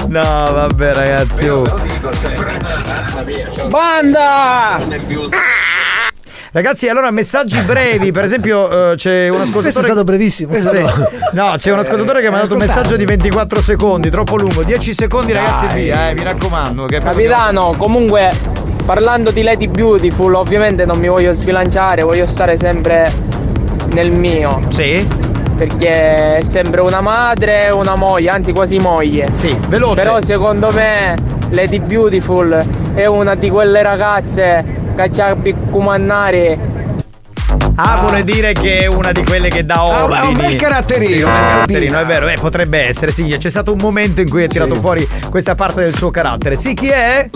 No, 0.07 0.19
vabbè, 0.51 0.93
ragazzi. 0.93 1.47
oh. 1.47 1.63
Banda! 3.69 4.79
Ragazzi, 6.53 6.87
allora 6.87 7.09
messaggi 7.09 7.59
brevi, 7.61 8.11
per 8.11 8.25
esempio 8.25 8.91
eh, 8.91 8.95
c'è 8.95 9.27
un 9.27 9.41
ascoltatore 9.41 9.61
Questo 9.63 9.79
è 9.79 9.83
stato 9.85 10.03
brevissimo. 10.03 10.53
Sì. 10.53 10.85
No, 11.31 11.55
c'è 11.57 11.71
un 11.71 11.79
ascoltatore 11.79 12.21
che 12.21 12.29
mi 12.29 12.35
ha 12.35 12.41
dato 12.41 12.53
un 12.53 12.59
messaggio 12.59 12.95
di 12.95 13.05
24 13.05 13.59
secondi, 13.59 14.11
troppo 14.11 14.35
lungo. 14.35 14.61
10 14.61 14.93
secondi, 14.93 15.31
ragazzi, 15.31 15.65
Dai. 15.65 15.81
via, 15.81 16.09
eh, 16.11 16.13
mi 16.13 16.21
raccomando. 16.21 16.85
Che 16.85 16.99
Capitano, 16.99 17.73
comunque 17.75 18.31
parlando 18.85 19.31
di 19.31 19.41
Lady 19.41 19.67
Beautiful, 19.67 20.35
ovviamente 20.35 20.85
non 20.85 20.99
mi 20.99 21.07
voglio 21.07 21.33
sbilanciare, 21.33 22.03
voglio 22.03 22.27
stare 22.27 22.55
sempre 22.55 23.11
nel 23.87 24.11
mio. 24.11 24.61
Sì. 24.69 25.07
Perché 25.57 26.37
è 26.37 26.43
sempre 26.43 26.81
una 26.81 27.01
madre, 27.01 27.71
una 27.71 27.95
moglie, 27.95 28.29
anzi 28.29 28.51
quasi 28.53 28.77
moglie. 28.77 29.29
Sì, 29.31 29.57
veloce. 29.69 30.03
Però 30.03 30.21
secondo 30.21 30.69
me 30.71 31.15
Lady 31.49 31.79
Beautiful 31.79 32.63
è 32.93 33.07
una 33.07 33.33
di 33.33 33.49
quelle 33.49 33.81
ragazze 33.81 34.81
più 35.41 35.55
comandare. 35.69 36.81
Ah, 37.75 37.97
vuole 38.01 38.23
dire 38.23 38.51
che 38.53 38.79
è 38.81 38.85
una 38.85 39.11
di 39.11 39.23
quelle 39.23 39.49
che 39.49 39.65
dà 39.65 39.81
un- 39.81 39.91
ordini. 39.93 40.17
ha 40.19 40.25
un 40.27 40.35
bel 40.37 40.55
caratterino, 40.55 41.05
Sì, 41.07 41.21
un 41.21 41.31
bel 41.31 41.39
caratterino, 41.41 41.99
è 41.99 42.05
vero. 42.05 42.27
Eh, 42.27 42.35
potrebbe 42.39 42.87
essere, 42.87 43.11
sì. 43.11 43.23
C'è 43.37 43.49
stato 43.49 43.71
un 43.73 43.79
momento 43.79 44.21
in 44.21 44.29
cui 44.29 44.43
ha 44.43 44.47
tirato 44.47 44.75
fuori 44.75 45.07
questa 45.29 45.55
parte 45.55 45.81
del 45.81 45.95
suo 45.95 46.11
carattere. 46.11 46.55
Sì, 46.55 46.73
chi 46.75 46.87
è? 46.89 47.29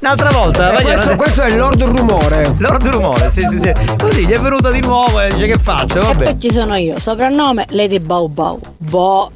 Un'altra 0.00 0.30
volta. 0.30 0.70
Eh, 0.70 0.82
vai, 0.82 0.92
questo, 0.94 1.16
questo 1.16 1.42
è 1.42 1.56
Lord 1.56 1.82
Rumore. 1.82 2.54
Lord 2.58 2.86
Rumore, 2.86 3.30
sì, 3.30 3.40
sì, 3.48 3.58
sì. 3.58 3.72
Così 3.98 4.26
gli 4.26 4.32
è 4.32 4.38
venuta 4.38 4.70
di 4.70 4.80
nuovo 4.80 5.18
e 5.20 5.28
dice 5.32 5.46
che 5.46 5.58
faccio, 5.58 5.96
E 5.98 6.00
vabbè. 6.00 6.24
poi 6.24 6.40
ci 6.40 6.50
sono 6.50 6.74
io, 6.76 7.00
soprannome 7.00 7.64
Lady 7.70 7.98
Bau 8.00 8.28
Bau. 8.28 8.60
Boh. 8.76 9.30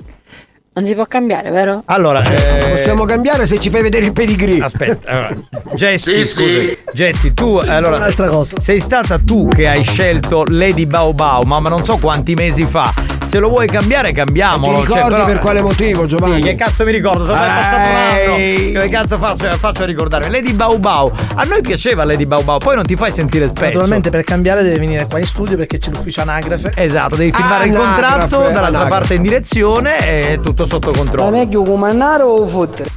Non 0.78 0.86
si 0.86 0.94
può 0.94 1.06
cambiare, 1.06 1.50
vero? 1.50 1.82
Allora, 1.86 2.22
eh, 2.22 2.68
Possiamo 2.70 3.04
cambiare 3.04 3.46
se 3.46 3.58
ci 3.58 3.68
fai 3.68 3.82
vedere 3.82 4.06
il 4.06 4.12
pedigree. 4.12 4.60
Aspetta, 4.62 5.10
allora, 5.10 5.36
Jessie, 5.74 6.24
Sì, 6.24 6.44
sì. 6.44 6.78
Jessie, 6.92 7.34
tu 7.34 7.56
allora 7.56 7.96
Un'altra 7.96 8.28
cosa. 8.28 8.60
sei 8.60 8.78
stata 8.78 9.18
tu 9.18 9.48
che 9.48 9.66
hai 9.66 9.82
scelto 9.82 10.44
Lady 10.46 10.86
Bao 10.86 11.12
Bao, 11.14 11.42
ma 11.42 11.58
ma 11.58 11.68
non 11.68 11.82
so 11.84 11.96
quanti 11.96 12.34
mesi 12.34 12.62
fa. 12.62 12.94
Se 13.24 13.40
lo 13.40 13.48
vuoi 13.48 13.66
cambiare, 13.66 14.12
cambiamolo. 14.12 14.74
Ti 14.74 14.80
ricordi 14.82 15.00
cioè, 15.02 15.10
però- 15.10 15.24
per 15.24 15.38
quale 15.40 15.62
motivo, 15.62 16.06
Giovanni? 16.06 16.34
Sì, 16.36 16.40
che 16.48 16.54
cazzo 16.54 16.84
mi 16.84 16.92
ricordo? 16.92 17.24
Sono 17.24 17.38
Ehi. 17.40 17.48
passato 17.48 17.88
un 17.90 17.96
anno. 17.96 18.80
Che 18.82 18.88
cazzo 18.88 19.18
faccio, 19.18 19.46
faccio 19.56 19.82
a 19.82 19.86
ricordare? 19.86 20.30
Lady 20.30 20.52
Bao 20.54 20.78
Bao. 20.78 21.10
A 21.34 21.42
noi 21.42 21.60
piaceva 21.60 22.04
Lady 22.04 22.24
Bao 22.24 22.42
Bao, 22.42 22.58
poi 22.58 22.76
non 22.76 22.84
ti 22.84 22.94
fai 22.94 23.10
sentire 23.10 23.48
spesso. 23.48 23.64
Naturalmente 23.64 24.10
per 24.10 24.22
cambiare 24.22 24.62
deve 24.62 24.78
venire 24.78 25.06
qua 25.08 25.18
in 25.18 25.26
studio 25.26 25.56
perché 25.56 25.78
c'è 25.78 25.90
l'ufficio 25.90 26.20
anagrafe. 26.20 26.70
Esatto, 26.76 27.16
devi 27.16 27.32
firmare 27.32 27.66
il 27.66 27.74
Anagrafe, 27.74 28.00
contratto 28.00 28.36
dall'altra 28.42 28.60
anagrafe. 28.66 28.88
parte 28.88 29.14
in 29.14 29.22
direzione 29.22 30.30
e 30.30 30.38
tutto 30.40 30.64
sotto 30.68 30.90
controllo. 30.92 31.30
meglio 31.30 31.62
comandare 31.62 32.22
o 32.22 32.46
fottere? 32.46 32.90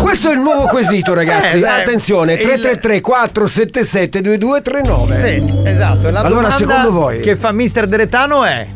Questo 0.00 0.28
è 0.30 0.32
il 0.34 0.40
nuovo 0.40 0.66
quesito, 0.66 1.14
ragazzi. 1.14 1.58
Eh. 1.58 1.66
Attenzione, 1.66 2.34
Il- 2.34 2.40
333 2.42 3.00
477 3.00 4.20
2239. 4.20 5.26
Sì, 5.26 5.44
esatto. 5.64 6.10
La 6.10 6.20
allora, 6.20 6.50
secondo 6.50 6.92
voi 6.92 7.20
che 7.20 7.34
fa 7.36 7.50
Mister 7.52 7.86
Deretano 7.86 8.44
è 8.44 8.66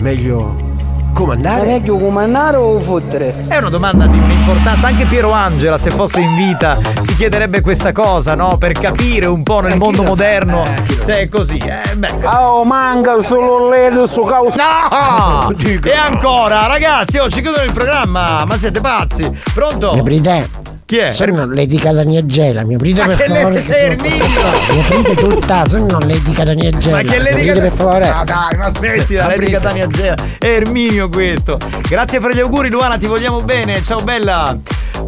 meglio 0.00 0.76
comandare? 1.18 1.66
meglio 1.66 1.96
comandare 1.96 2.56
o 2.56 2.78
fottere? 2.78 3.34
È 3.48 3.56
una 3.56 3.70
domanda 3.70 4.06
di 4.06 4.18
un'importanza. 4.18 4.86
Anche 4.86 5.04
Piero 5.06 5.32
Angela, 5.32 5.76
se 5.76 5.90
fosse 5.90 6.20
in 6.20 6.36
vita, 6.36 6.76
si 6.76 7.16
chiederebbe 7.16 7.60
questa 7.60 7.90
cosa, 7.90 8.36
no? 8.36 8.56
Per 8.56 8.70
capire 8.72 9.26
un 9.26 9.42
po' 9.42 9.58
nel 9.58 9.76
mondo 9.76 10.04
moderno 10.04 10.62
se 11.02 11.22
è 11.22 11.28
così. 11.28 11.56
Eh, 11.56 11.96
beh. 11.96 12.24
Oh, 12.24 12.62
manca 12.64 13.20
solo 13.20 13.68
lei 13.68 14.06
su 14.06 14.22
causa. 14.22 14.88
No! 14.90 15.56
E 15.88 15.94
ancora, 15.94 16.66
ragazzi, 16.66 17.18
oh, 17.18 17.30
ci 17.30 17.40
chiudono 17.40 17.64
il 17.64 17.72
programma. 17.72 18.44
Ma 18.46 18.56
siete 18.56 18.80
pazzi? 18.80 19.28
Pronto? 19.54 19.92
Gabriele, 19.94 20.48
Chi 20.88 20.96
è? 20.96 21.12
Sono 21.12 21.44
Lady 21.46 21.76
Cataniagela, 21.76 22.64
mi 22.64 22.74
aprite 22.76 23.00
Ma 23.02 23.08
per 23.08 23.16
che 23.18 23.24
favore. 23.28 23.52
lei- 23.52 23.62
sei 23.62 23.84
Erminio! 23.90 24.24
Mi 24.70 24.80
aprite 24.80 25.14
tutta, 25.16 25.66
sono 25.66 25.98
Lady 25.98 26.32
Cataniagela. 26.32 26.96
Ma 26.96 27.02
che 27.02 27.18
Lady 27.18 27.28
aprite 27.30 27.52
Cat- 27.52 27.60
per 27.60 27.72
favore. 27.72 28.08
No, 28.08 28.24
dai, 28.24 28.56
ma 28.56 28.68
smettila, 28.74 29.26
Lady 29.26 29.50
Catania 29.50 29.86
Gela. 29.86 30.14
È 30.38 30.46
Erminio 30.46 31.10
questo. 31.10 31.58
Grazie 31.86 32.20
per 32.20 32.34
gli 32.34 32.40
auguri, 32.40 32.70
Luana, 32.70 32.96
ti 32.96 33.04
vogliamo 33.06 33.42
bene. 33.42 33.82
Ciao 33.82 34.00
bella. 34.00 34.58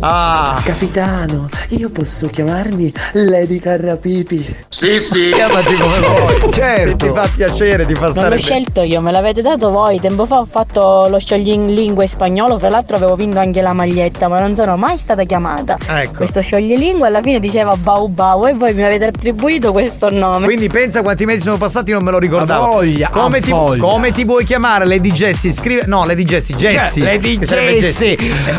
Ah. 0.02 0.60
Capitano, 0.64 1.48
io 1.70 1.90
posso 1.90 2.28
chiamarmi 2.28 2.92
Lady 3.14 3.58
Carrapipi. 3.58 4.56
Sì, 4.68 5.00
sì. 5.00 5.30
Chiamati 5.32 5.74
come 5.74 5.98
vuoi. 5.98 6.52
Certo. 6.52 6.88
Se 6.90 6.96
ti 6.96 7.08
fa 7.18 7.28
piacere, 7.34 7.86
ti 7.86 7.94
fa 7.94 8.02
Non 8.02 8.10
stare 8.12 8.28
l'ho 8.28 8.34
bene. 8.36 8.42
scelto 8.42 8.82
io, 8.82 9.00
me 9.00 9.10
l'avete 9.10 9.42
dato 9.42 9.70
voi. 9.70 9.98
Tempo 9.98 10.26
fa 10.26 10.38
ho 10.40 10.44
fatto 10.48 11.06
lo 11.08 11.18
scioglilingue 11.18 12.06
spagnolo, 12.06 12.58
fra 12.58 12.68
l'altro 12.68 12.96
avevo 12.96 13.16
vinto 13.16 13.38
anche 13.40 13.62
la 13.62 13.72
maglietta, 13.72 14.28
ma 14.28 14.38
non 14.38 14.54
sono 14.54 14.76
mai 14.76 14.96
stata 14.96 15.24
chiamata. 15.24 15.69
Ecco. 15.86 16.18
Questo 16.18 16.40
scioglilingue 16.40 17.06
alla 17.06 17.22
fine 17.22 17.40
diceva 17.40 17.76
Bau 17.76 18.08
Bau 18.08 18.46
e 18.46 18.54
voi 18.54 18.74
mi 18.74 18.84
avete 18.84 19.06
attribuito 19.06 19.72
questo 19.72 20.10
nome. 20.10 20.46
Quindi 20.46 20.68
pensa 20.68 21.02
quanti 21.02 21.24
mesi 21.24 21.42
sono 21.42 21.56
passati, 21.56 21.92
non 21.92 22.02
me 22.02 22.10
lo 22.10 22.18
ricordavo. 22.18 22.64
A 22.64 22.68
voglia, 22.68 23.08
come, 23.10 23.38
a 23.38 23.40
ti, 23.40 23.50
voglia. 23.50 23.82
come 23.82 24.12
ti 24.12 24.24
vuoi 24.24 24.44
chiamare? 24.44 24.84
Lady 24.86 25.10
Jessie? 25.12 25.52
Scrive. 25.52 25.84
No, 25.86 26.04
Lady 26.04 26.24
Jessie, 26.24 26.56
Jessie. 26.56 27.02
Lady 27.04 27.38
che 27.38 27.46
sarebbe 27.46 27.78
Jessie. 27.78 28.16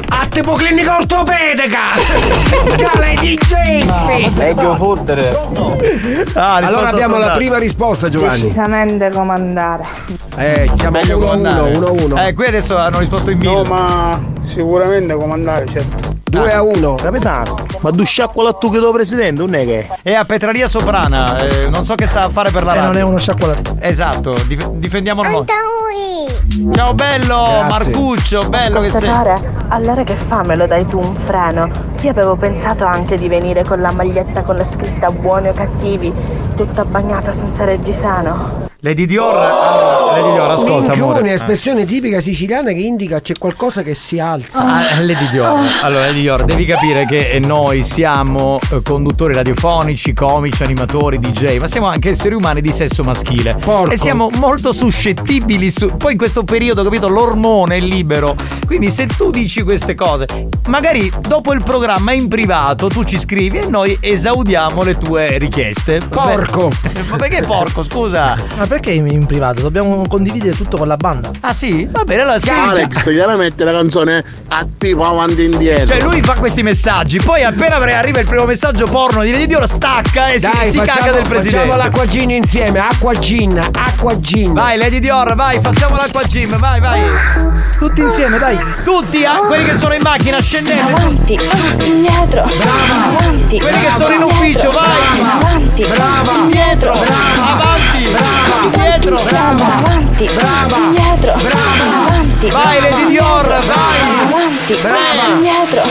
A 0.10 0.28
tipo 0.28 0.54
clinica 0.54 0.98
ortopedica. 0.98 1.80
Ciao 2.78 3.00
Lady 3.00 3.38
Jessie. 3.38 4.30
Meglio 4.36 4.76
fottere. 4.76 5.30
Ah, 6.34 6.58
risposta 6.58 6.68
Allora 6.68 6.88
al 6.88 6.94
abbiamo 6.94 7.18
la 7.18 7.32
prima 7.32 7.58
risposta 7.58 8.10
Giovanni. 8.10 8.42
Decisamente 8.44 9.10
comandare. 9.12 9.84
Eh, 10.38 10.70
ci 10.72 10.80
siamo 10.80 10.98
Meglio 10.98 11.20
1-1, 11.20 11.26
comandare. 11.26 11.72
1-1. 11.72 12.28
Eh, 12.28 12.34
qui 12.34 12.46
adesso 12.46 12.78
hanno 12.78 13.00
risposto 13.00 13.32
in 13.32 13.38
mille. 13.38 13.52
No, 13.52 13.64
ma 13.64 14.20
sicuramente 14.40 15.14
comandare, 15.14 15.66
certo. 15.68 16.20
2 16.32 16.54
a 16.54 16.62
1. 16.62 16.96
Capitano, 17.02 17.56
ma 17.80 17.92
tu 17.92 18.70
che 18.70 18.80
do 18.80 18.92
presidente, 18.92 19.42
non 19.42 19.56
è 19.56 19.66
che. 19.66 19.90
È 20.04 20.14
a 20.14 20.24
Petraria 20.24 20.68
Soprana, 20.68 21.40
eh, 21.40 21.68
non 21.68 21.84
so 21.84 21.96
che 21.96 22.06
sta 22.06 22.26
a 22.26 22.30
fare 22.30 22.52
per 22.52 22.64
la 22.64 22.74
E 22.74 22.76
radio. 22.76 22.92
non 22.92 22.98
è 23.00 23.02
uno 23.02 23.18
sciacquolato. 23.18 23.78
Esatto, 23.80 24.36
dif- 24.46 24.70
difendiamo 24.74 25.24
noi. 25.24 25.46
Ciao 26.74 26.94
bello, 26.94 27.44
Grazie. 27.50 27.70
Marcuccio, 27.70 28.50
bello 28.50 28.82
che 28.82 28.90
sei. 28.90 29.02
Constatare, 29.02 29.52
allora 29.70 30.04
che 30.04 30.14
fa 30.14 30.44
me 30.44 30.56
lo 30.56 30.68
dai 30.68 30.86
tu 30.86 31.00
un 31.00 31.16
freno? 31.16 31.70
Io 32.02 32.12
avevo 32.12 32.36
pensato 32.36 32.86
anche 32.86 33.18
di 33.18 33.28
venire 33.28 33.64
con 33.64 33.80
la 33.82 33.92
maglietta 33.92 34.44
con 34.44 34.58
la 34.58 34.66
scritta 34.66 35.10
buoni 35.12 35.48
o 35.50 35.54
cattivi, 35.54 36.14
tutta 36.56 36.86
bagnata 36.86 37.34
senza 37.34 37.64
reggiseno. 37.64 38.70
Lady 38.82 39.06
Dior, 39.06 39.36
allora, 39.36 40.01
Lady 40.12 40.32
Dior, 40.34 40.50
ascolta 40.50 40.90
Minchione, 40.90 41.20
amore. 41.20 41.34
espressione 41.34 41.86
tipica 41.86 42.20
siciliana 42.22 42.72
che 42.72 42.80
indica 42.80 43.22
c'è 43.22 43.34
qualcosa 43.38 43.82
che 43.84 43.94
si 43.96 44.20
alza. 44.20 44.60
Ah, 44.60 45.02
Lady 45.02 45.30
Dior. 45.30 45.60
Allora, 45.82 46.06
Lady 46.08 46.22
Dior, 46.22 46.46
devi 46.46 46.66
capire 46.66 47.06
che 47.06 47.32
eh, 47.32 47.40
noi 47.40 47.84
siamo 47.84 48.60
eh, 48.72 48.82
conduttori 48.82 49.34
radiofonici, 49.34 50.14
comici, 50.14 50.64
animatori, 50.64 51.20
DJ, 51.20 51.58
ma 51.58 51.68
siamo 51.68 51.88
anche 51.88 52.10
esseri 52.10 52.36
umani 52.36 52.62
di 52.62 52.72
sesso 52.72 53.04
maschile. 53.04 53.56
Porco. 53.56 53.92
E 53.92 53.98
siamo 53.98 54.30
molto 54.36 54.72
suscettibili 54.72 55.72
su. 55.72 55.96
Poi 55.98 56.14
in 56.14 56.18
questo 56.18 56.44
periodo, 56.44 56.84
capito, 56.84 57.08
l'ormone 57.08 57.78
è 57.78 57.80
libero. 57.80 58.36
Quindi 58.66 58.90
se 58.92 59.06
tu 59.06 59.32
dici 59.32 59.64
queste 59.64 59.96
cose, 59.96 60.26
magari 60.68 61.12
dopo 61.20 61.54
il 61.54 61.64
programma 61.64 62.14
in 62.14 62.28
privato 62.28 62.88
tu 62.88 63.04
ci 63.04 63.20
scrivi 63.20 63.60
e 63.60 63.68
noi 63.68 63.98
esaudiamo 64.00 64.84
le 64.84 64.98
tue 64.98 65.38
richieste. 65.38 66.00
Porco. 66.10 66.70
Ma 67.10 67.18
perché 67.18 67.42
porco, 67.42 67.84
scusa? 67.84 68.36
Ma 68.58 68.66
perché 68.68 68.92
in 68.92 69.26
privato? 69.26 69.62
Dobbiamo 69.62 70.01
condividere 70.08 70.56
tutto 70.56 70.78
con 70.78 70.88
la 70.88 70.98
banda. 70.98 71.30
Ah 71.42 71.54
sì? 71.54 71.88
Va 71.90 72.04
bene, 72.04 72.22
allora 72.22 72.40
scrivi. 72.40 72.58
Alex, 72.60 73.04
chiaramente 73.04 73.64
la 73.64 73.72
canzone 73.72 74.24
a 74.50 74.66
tipo 74.78 75.04
avanti 75.04 75.42
e 75.42 75.46
indietro. 75.46 75.88
Cioè 75.88 76.02
lui 76.04 76.22
fa 76.22 76.34
questi 76.36 76.64
messaggi, 76.64 77.20
poi 77.20 77.44
appena 77.44 77.76
arriva 77.76 78.20
il 78.20 78.28
primo 78.28 78.46
messaggio 78.46 78.86
porno 78.86 79.24
di 79.24 79.32
Lady 79.32 79.48
Dior 79.48 79.68
stacca 79.68 80.28
e 80.28 80.40
si, 80.40 80.50
Dai, 80.50 80.72
si 80.72 80.78
facciamo, 80.78 81.00
caga 81.00 81.12
del 81.12 81.28
presidente. 81.28 81.68
facciamo 81.68 81.84
l'acqua 81.84 82.06
gin 82.06 82.30
insieme, 82.32 82.80
acqua 82.80 83.14
gin, 83.14 83.58
acqua 83.74 84.20
gin. 84.20 84.54
Vai 84.54 84.78
Lady 84.78 85.00
Dior, 85.00 85.36
vai, 85.36 85.60
facciamo 85.62 85.96
l'acqua 85.96 86.24
gym, 86.24 86.58
vai, 86.58 86.80
vai. 86.80 87.02
Tutti 87.78 88.02
insieme, 88.02 88.38
dai. 88.38 88.60
Tutti, 88.84 89.24
ah, 89.26 89.40
quelli 89.40 89.66
che 89.66 89.76
sono 89.76 89.94
in 89.94 90.02
macchina, 90.02 90.40
scendete. 90.40 90.80
Avanti, 90.82 91.38
indietro, 91.86 92.44
avanti. 92.44 93.60
Quelli 93.60 93.78
che 93.80 93.92
sono 93.96 94.14
in 94.14 94.24
ufficio, 94.24 94.72
vai. 94.72 95.40
Avanti, 95.42 95.84
Brava. 95.84 96.32
indietro, 96.34 96.92
Avanti, 96.94 98.10
indietro. 98.64 99.18
Avanti, 99.92 100.24
indietro, 100.24 101.34
avanti. 101.34 102.50
Vai 102.50 102.82
Lady 102.82 103.08
Dior, 103.08 103.48
vai. 103.48 104.00
Avanti, 104.26 104.74
Brava. 104.82 105.28
indietro. 105.34 105.82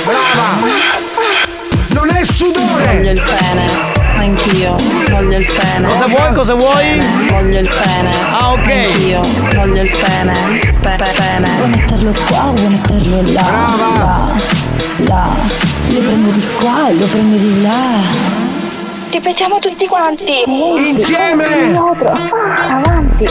Non 1.93 2.09
è 2.09 2.25
sudore. 2.25 2.85
Voglio 2.97 3.11
il 3.11 3.23
pene, 3.23 3.67
anch'io, 4.17 4.77
voglio 5.11 5.39
il 5.39 5.47
pene. 5.53 5.89
Cosa 5.89 6.07
vuoi, 6.07 6.33
cosa 6.33 6.55
vuoi? 6.55 6.99
Voglio 7.31 7.59
il 7.59 7.69
pene. 7.69 8.11
Ah, 8.31 8.53
ok. 8.53 8.69
Anch'io, 8.69 9.21
voglio 9.55 9.83
il 9.83 9.91
pene. 9.91 10.59
Pe- 10.81 10.95
pe- 10.97 11.13
pene. 11.17 11.49
Vuoi 11.57 11.69
metterlo 11.69 12.15
qua 12.29 12.47
o 12.49 12.53
vuoi 12.55 12.69
metterlo 12.71 13.23
là? 13.33 13.43
Là, 13.99 14.33
là. 15.09 15.37
Lo 15.93 15.99
prendo 16.01 16.31
di 16.31 16.47
qua 16.61 16.89
e 16.89 16.95
lo 16.95 17.07
prendo 17.07 17.37
di 17.37 17.63
là. 17.63 18.39
Ripetiamo 19.11 19.59
tutti 19.59 19.87
quanti. 19.87 20.25
Insieme. 20.47 21.47
Indietro, 21.47 22.13
avanti, 22.13 23.25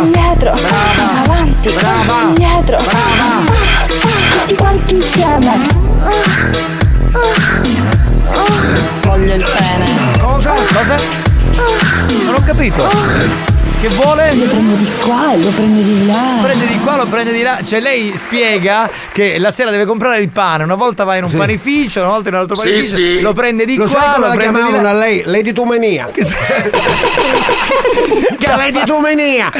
indietro, 0.00 0.52
avanti, 0.52 1.68
indietro. 1.68 2.76
Tutti 2.78 3.67
prendo 14.68 14.76
di 14.76 14.90
qua 15.02 15.32
e 15.32 15.38
lo 15.38 15.48
prendo 15.50 15.80
di 15.80 16.06
là. 16.06 16.38
Prende 16.42 16.66
di 16.66 16.78
qua, 16.80 16.96
lo 16.96 17.06
prende 17.06 17.32
di 17.32 17.42
là. 17.42 17.58
Cioè 17.64 17.80
lei 17.80 18.12
spiega 18.16 18.88
che 19.12 19.38
la 19.38 19.50
sera 19.50 19.70
deve 19.70 19.86
comprare 19.86 20.18
il 20.20 20.28
pane. 20.28 20.64
Una 20.64 20.74
volta 20.74 21.04
va 21.04 21.16
in 21.16 21.24
un 21.24 21.30
Sì. 21.30 21.36
panificio, 21.36 22.00
una 22.00 22.10
volta 22.10 22.28
in 22.28 22.34
un 22.34 22.40
altro 22.40 22.56
Sì, 22.56 22.68
panificio. 22.68 22.96
sì. 22.96 23.20
Lo 23.22 23.32
prende 23.32 23.64
di 23.64 23.76
Lo 23.76 23.88
qua, 23.88 24.00
sai 24.00 24.14
come 24.14 24.26
lo 24.26 24.32
la 24.34 24.40
chiamavano 24.40 24.88
a 24.88 24.92
lei? 24.92 25.22
Lady 25.24 25.52
Tumenia. 25.52 26.08
Che 26.12 26.22
Lady 28.56 28.82
Tumenia. 28.84 29.50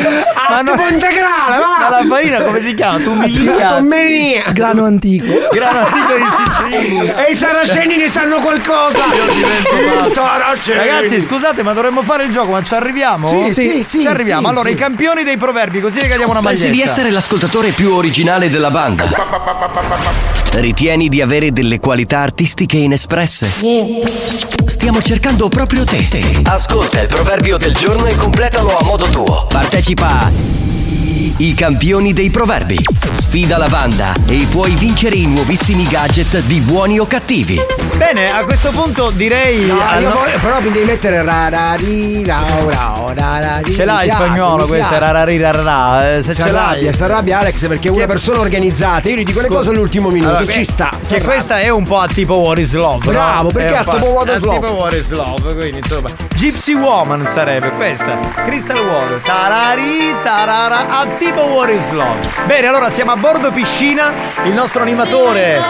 Ma 0.48 0.58
A 0.58 0.62
no- 0.62 0.72
tipo 0.72 0.88
integrale, 0.88 1.56
Ma 1.58 1.88
va. 1.88 2.00
la 2.00 2.04
farina 2.08 2.40
come 2.40 2.60
si 2.60 2.74
chiama? 2.74 2.98
Tu 2.98 3.12
mi 3.14 3.30
Tumenia. 3.32 4.44
Grano 4.52 4.84
antico. 4.84 5.26
Grano 5.52 5.86
antico 5.86 6.14
di 6.16 6.24
Sicilia. 6.36 7.24
E 7.26 7.32
i 7.32 7.36
saraceni 7.36 7.96
ne 7.96 8.08
sanno 8.10 8.36
qualcosa. 8.40 8.98
Io 9.14 9.32
divento 9.32 10.12
saraceni. 10.12 10.78
Ragazzi, 10.78 11.22
scusate, 11.22 11.62
ma 11.62 11.72
dovremmo 11.72 12.02
fare 12.02 12.24
il 12.24 12.30
gioco, 12.30 12.50
ma 12.52 12.62
ci 12.62 12.74
arriviamo? 12.74 13.28
Sì, 13.28 13.50
sì, 13.50 13.82
sì, 13.84 14.00
Ci 14.00 14.06
arriviamo. 14.06 14.42
sì, 14.46 14.52
allora, 14.52 14.68
sì. 14.68 14.74
i 14.74 14.76
campioni 14.76 14.96
dei 15.24 15.36
proverbi, 15.36 15.80
così 15.80 16.00
regaliamo 16.00 16.32
una 16.32 16.40
maglietta. 16.40 16.64
Pensi 16.64 16.76
di 16.76 16.82
essere 16.82 17.10
l'ascoltatore 17.10 17.70
più 17.70 17.92
originale 17.92 18.50
della 18.50 18.70
banda? 18.70 19.08
Ritieni 20.54 21.08
di 21.08 21.22
avere 21.22 21.52
delle 21.52 21.78
qualità 21.78 22.18
artistiche 22.18 22.78
inespresse? 22.78 23.48
Stiamo 24.64 25.00
cercando 25.00 25.48
proprio 25.48 25.84
te. 25.84 26.06
Ascolta 26.44 27.00
il 27.00 27.06
proverbio 27.06 27.56
del 27.56 27.74
giorno 27.74 28.06
e 28.06 28.16
completalo 28.16 28.76
a 28.76 28.82
modo 28.82 29.06
tuo. 29.06 29.46
Partecipa 29.48 30.22
a 30.22 30.30
I 31.36 31.54
campioni 31.54 32.12
dei 32.12 32.30
proverbi. 32.30 32.78
Sfida 33.12 33.56
la 33.58 33.68
banda 33.68 34.12
e 34.26 34.46
puoi 34.50 34.74
vincere 34.74 35.16
i 35.16 35.26
nuovissimi 35.26 35.84
gadget 35.84 36.40
di 36.42 36.60
buoni 36.60 36.98
o 36.98 37.06
cattivi. 37.06 37.60
Bene, 37.96 38.30
a 38.30 38.44
questo 38.44 38.70
punto 38.70 39.10
direi. 39.10 39.66
No, 39.66 39.74
no- 39.74 40.10
voglio- 40.10 40.38
però 40.40 40.60
mi 40.60 40.70
devi 40.70 40.84
mettere 40.84 41.22
ra 41.22 41.48
ra 41.48 41.74
di 41.78 42.22
ra 42.24 42.40
ra 42.68 43.12
ra 43.14 43.38
ra 43.40 43.60
di 43.62 43.72
Ce 43.74 43.84
l'hai 43.84 44.08
in 44.08 44.14
spagnolo 44.14 44.66
questa 44.66 44.88
piace. 44.88 44.98
rararirirarà. 45.04 46.16
eh, 46.16 46.22
Se 46.22 46.34
ce 46.34 46.50
l'hai. 46.50 46.92
si 46.94 47.02
arrabbia 47.02 47.38
Alex 47.40 47.66
perché 47.66 47.88
è 47.88 47.90
una 47.90 48.06
persona 48.06 48.40
organizzata. 48.40 49.08
Io 49.08 49.16
gli 49.16 49.22
dico 49.24 49.40
le 49.40 49.48
cose 49.48 49.70
all'ultimo 49.70 50.10
minuto, 50.10 50.36
Allora, 50.36 50.52
ci 50.52 50.64
sta. 50.64 50.90
Che 51.06 51.20
questa 51.22 51.60
è 51.60 51.68
un 51.68 51.84
po' 51.84 51.98
a 51.98 52.06
tipo 52.08 52.34
What 52.34 52.58
is 52.58 52.72
Love. 52.72 53.04
no? 53.06 53.10
Bravo, 53.12 53.48
perché 53.50 53.68
È 53.68 53.72
un 53.72 53.78
a 53.78 53.84
po' 53.84 53.90
tipo 53.92 54.06
What 54.06 54.28
is 54.28 54.40
Love? 54.40 54.58
tipo 54.60 54.72
What 54.72 54.92
is 54.92 55.10
Love, 55.10 55.54
quindi 55.54 55.78
insomma. 55.78 56.08
Gypsy 56.34 56.74
Woman 56.74 57.26
sarebbe 57.28 57.70
questa. 57.70 58.16
Crystal 58.46 58.78
Water. 58.78 59.20
Tarari, 59.24 60.14
tarara, 60.22 60.86
tipo 61.18 61.40
What 61.42 61.68
is 61.70 61.90
Love. 61.90 62.28
Bene, 62.46 62.66
allora 62.68 62.90
siamo 62.90 63.12
a 63.12 63.16
bordo 63.16 63.50
piscina. 63.50 64.12
Il 64.44 64.52
nostro 64.52 64.82
animatore, 64.82 65.60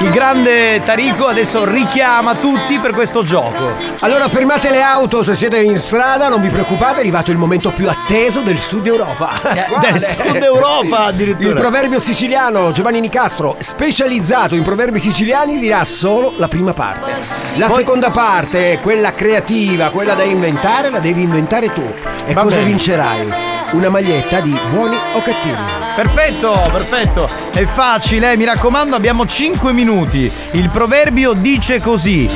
il 0.00 0.10
grande 0.10 0.82
Tarico, 0.84 1.26
adesso 1.26 1.64
richiama 1.64 2.34
tutti 2.34 2.78
per 2.78 2.92
questo 2.92 3.22
gioco. 3.22 3.72
Allora 4.00 4.28
fermate 4.28 4.70
le 4.70 4.80
auto 4.82 5.22
se 5.22 5.34
siete 5.34 5.60
in 5.60 5.78
strada, 5.78 6.28
non 6.28 6.40
vi 6.40 6.48
preoccupate, 6.48 6.96
è 6.96 7.00
arrivato 7.00 7.30
il 7.30 7.36
momento 7.36 7.70
più 7.70 7.88
atteso 7.88 8.40
del 8.40 8.58
sud 8.58 8.86
Europa. 8.86 9.40
Quale? 9.40 9.90
del 9.90 10.00
sud 10.00 10.42
Europa 10.42 11.04
addirittura. 11.06 11.48
Il 11.48 11.54
proverbio 11.56 11.98
siciliano 11.98 12.72
Giovanni 12.72 13.00
Nicastro, 13.00 13.56
specializzato 13.58 14.54
in 14.54 14.62
proverbi 14.62 14.98
siciliani, 14.98 15.58
dirà 15.58 15.84
solo 15.84 16.32
la 16.36 16.48
prima 16.48 16.72
parte. 16.72 17.10
La 17.56 17.68
seconda 17.68 18.10
parte, 18.10 18.78
quella 18.82 19.12
creativa, 19.12 19.90
quella 19.90 20.14
da 20.14 20.22
inventare, 20.22 20.90
la 20.90 21.00
devi 21.00 21.22
inventare 21.22 21.72
tu. 21.72 21.86
E 22.26 22.32
Va 22.32 22.42
cosa 22.42 22.56
bene. 22.56 22.68
vincerai? 22.68 23.48
una 23.72 23.90
maglietta 23.90 24.40
di 24.40 24.58
buoni 24.70 24.96
o 25.14 25.20
cattivi. 25.20 25.87
Perfetto, 25.94 26.52
perfetto. 26.70 27.26
È 27.52 27.64
facile, 27.64 28.32
eh, 28.32 28.36
mi 28.36 28.44
raccomando, 28.44 28.94
abbiamo 28.94 29.26
5 29.26 29.72
minuti. 29.72 30.30
Il 30.52 30.70
proverbio 30.70 31.32
dice 31.32 31.80
così: 31.80 32.26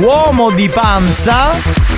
uomo 0.00 0.50
di 0.50 0.68
panza 0.68 1.50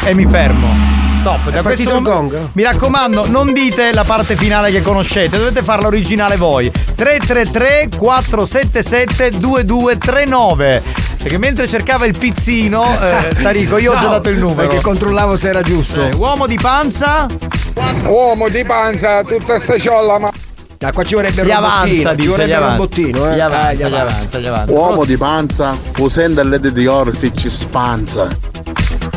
e 0.05 0.15
mi 0.15 0.27
fermo. 0.27 1.01
Stop, 1.21 1.51
da 1.51 1.63
questo 1.63 1.89
il 1.89 1.95
mom- 2.01 2.03
gong? 2.29 2.49
Mi 2.55 2.65
raccomando, 2.65 3.29
non 3.29 3.53
dite 3.53 3.93
la 3.93 4.03
parte 4.03 4.35
finale 4.35 4.73
che 4.73 4.83
conoscete, 4.83 5.39
dovete 5.39 5.63
farla 5.63 5.87
originale 5.87 6.37
voi. 6.37 6.69
333 6.97 7.91
477 7.97 9.39
2239. 9.39 10.83
Perché 11.23 11.39
mentre 11.39 11.69
cercava 11.69 12.05
il 12.07 12.19
pizzino, 12.19 12.85
eh, 13.01 13.29
Tarico, 13.41 13.79
io 13.79 13.93
ho 13.93 13.97
già 13.97 14.03
No, 14.07 14.09
dato 14.09 14.31
il 14.31 14.39
numero. 14.41 14.67
Perché 14.67 14.83
controllavo 14.83 15.37
se 15.37 15.49
era 15.51 15.61
giusto. 15.63 16.03
Eh, 16.03 16.11
uomo 16.17 16.49
di 16.49 16.59
panza? 16.61 17.27
Uomo 18.07 18.49
di 18.49 18.65
panza, 18.65 19.23
tutta 19.23 19.61
sta 19.61 19.79
ciolla, 19.79 20.19
ma. 20.19 20.31
Ah, 20.83 20.93
qua 20.93 21.05
ci 21.05 21.15
vorrebbe 21.15 21.43
Gli 21.43 21.47
un 21.47 21.51
avanza, 21.53 21.79
bottino, 21.87 22.17
ci 22.17 22.27
vorrebbe 22.27 22.49
gli 22.49 22.53
un 22.53 22.57
avanza. 22.57 22.77
bottino, 22.77 23.31
eh. 23.31 23.35
Gli 23.37 23.41
avanza, 23.41 23.71
Eh, 23.71 23.77
gli 23.77 23.83
avanza, 23.83 24.39
gli 24.39 24.47
avanza. 24.47 24.73
Uomo 24.73 25.05
di 25.05 25.17
panza, 25.17 25.77
usando 25.99 26.41
il 26.41 26.49
LED 26.49 26.69
di 26.71 26.87
oro 26.87 27.15
si 27.15 27.33
ci 27.37 27.49
spanza. 27.49 28.29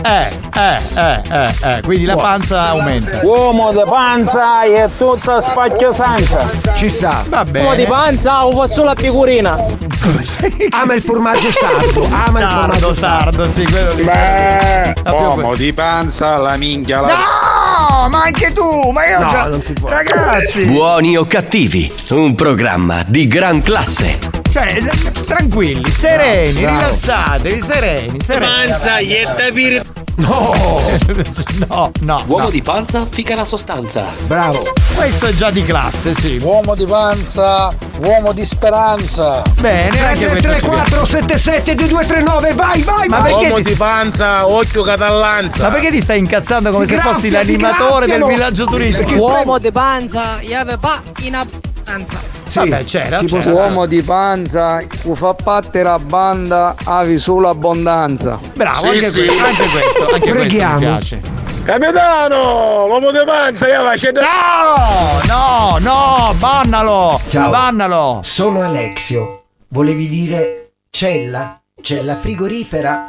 Eh, 0.03 0.27
eh, 0.55 0.80
eh, 0.95 1.22
eh, 1.31 1.55
eh, 1.63 1.81
quindi 1.81 2.05
la 2.05 2.15
panza 2.15 2.67
aumenta. 2.69 3.22
Uomo 3.23 3.72
di 3.72 3.81
panza 3.88 4.61
è 4.63 4.88
tutta 4.97 5.41
spacchiosanza. 5.41 6.47
Ci 6.76 6.89
sta. 6.89 7.23
Va 7.27 7.43
Uomo 7.55 7.73
di 7.76 7.85
panza 7.85 8.45
o 8.45 8.51
fa 8.51 8.67
solo 8.67 8.88
la 8.89 8.95
figurina. 8.95 9.53
Ama 10.69 10.93
il 10.93 11.01
formaggio 11.01 11.49
sardo, 11.51 12.05
ama 12.27 12.39
il 12.39 12.47
Sardo, 12.47 12.59
formaggio 12.59 12.93
sardo, 12.93 13.43
sì, 13.49 13.63
quello 13.63 13.93
lì. 13.95 14.03
Beh, 14.03 14.93
uomo 15.11 15.55
di 15.55 15.73
panza, 15.73 16.38
la 16.38 16.55
minchia, 16.57 17.01
la. 17.01 17.07
No, 17.07 18.09
ma 18.09 18.23
anche 18.26 18.53
tu, 18.53 18.91
ma 18.91 19.07
io 19.07 19.19
No, 19.19 19.30
già- 19.31 19.47
non 19.47 19.61
si 19.63 19.73
può. 19.73 19.89
Ragazzi, 19.89 20.65
Buoni 20.65 21.17
o 21.17 21.26
cattivi, 21.26 21.91
un 22.11 22.35
programma 22.35 23.01
di 23.07 23.26
gran 23.26 23.61
classe. 23.63 24.35
Cioè, 24.56 24.82
tranquilli, 25.26 25.91
sereni, 25.91 26.61
Bravo. 26.61 26.77
rilassatevi, 26.77 27.61
sereni, 27.61 28.22
sereni. 28.22 28.45
Panza, 28.45 28.99
ietta 28.99 29.52
bir. 29.52 29.84
No, 30.15 30.53
no, 31.68 31.91
no. 31.99 32.23
Uomo 32.26 32.44
no. 32.45 32.49
di 32.49 32.61
panza, 32.61 33.06
fica 33.06 33.36
la 33.36 33.44
sostanza. 33.44 34.06
Bravo. 34.27 34.65
Questo 34.95 35.26
è 35.26 35.34
già 35.34 35.52
di 35.52 35.61
classe, 35.65 36.14
sì. 36.14 36.40
Uomo 36.41 36.73
di 36.73 36.86
panza, 36.86 37.73
uomo 37.98 38.32
di 38.32 38.45
speranza. 38.45 39.41
Bene, 39.60 40.06
anche 40.06 40.26
questo. 40.26 40.48
3 40.48 40.60
ci 40.61 40.65
4 40.68 41.06
7 41.06 41.38
7 41.38 41.76
2239 41.76 42.53
vai 42.53 42.82
vai 42.82 43.07
Ma 43.10 43.19
vai. 43.19 43.32
perché 43.34 43.48
Uomo 43.49 43.61
ti- 43.61 43.69
di 43.72 43.76
panza, 43.76 44.48
occhio 44.48 44.84
catallanza. 44.84 45.64
Ma 45.64 45.69
perché 45.73 45.91
ti 45.91 45.99
stai 45.99 46.19
incazzando 46.19 46.72
come 46.72 46.86
Si 46.86 46.95
se 46.95 47.02
fossi 47.02 47.27
graffia, 47.27 47.44
si 47.53 47.60
l'animatore 47.60 48.06
del 48.06 48.23
villaggio 48.23 48.64
turistico? 48.68 49.15
Uomo 49.15 49.60
di 49.60 49.72
panza, 49.73 50.38
io 50.40 50.64
pa 50.80 51.02
in 51.23 51.36
abbondanza. 51.36 52.35
Sì, 52.47 52.59
Vabbè, 52.59 52.84
c'era, 52.85 53.22
può 53.27 53.39
c'era. 53.39 53.51
Uomo 53.53 53.85
di 53.85 54.01
panza, 54.01 54.77
che 54.77 55.15
fa 55.15 55.34
parte 55.34 55.81
la 55.84 55.97
banda, 55.99 56.76
avi 56.85 57.17
solo 57.17 57.49
abbondanza. 57.49 58.39
Bravo, 58.53 58.76
Sì, 58.77 58.88
anche, 58.88 59.09
sì. 59.09 59.26
questo, 59.26 59.45
anche 59.45 59.63
questo, 59.67 60.01
anche 60.03 60.19
questo 60.19 60.31
Preghiamo. 60.34 60.73
mi 60.73 60.80
piace. 60.80 61.22
Capitano, 61.65 62.85
uomo 62.85 63.09
di 63.11 63.17
panza, 63.26 63.67
io 63.67 63.81
faccio. 63.84 64.11
No, 64.11 65.19
no, 65.27 65.77
no, 65.80 66.34
bannalo! 66.38 67.19
Ciao. 67.27 67.49
Bannalo! 67.49 68.19
Sono 68.23 68.61
Alexio. 68.61 69.45
Volevi 69.69 70.07
dire 70.07 70.73
cella? 70.91 71.59
Cella 71.81 72.15
frigorifera? 72.15 73.07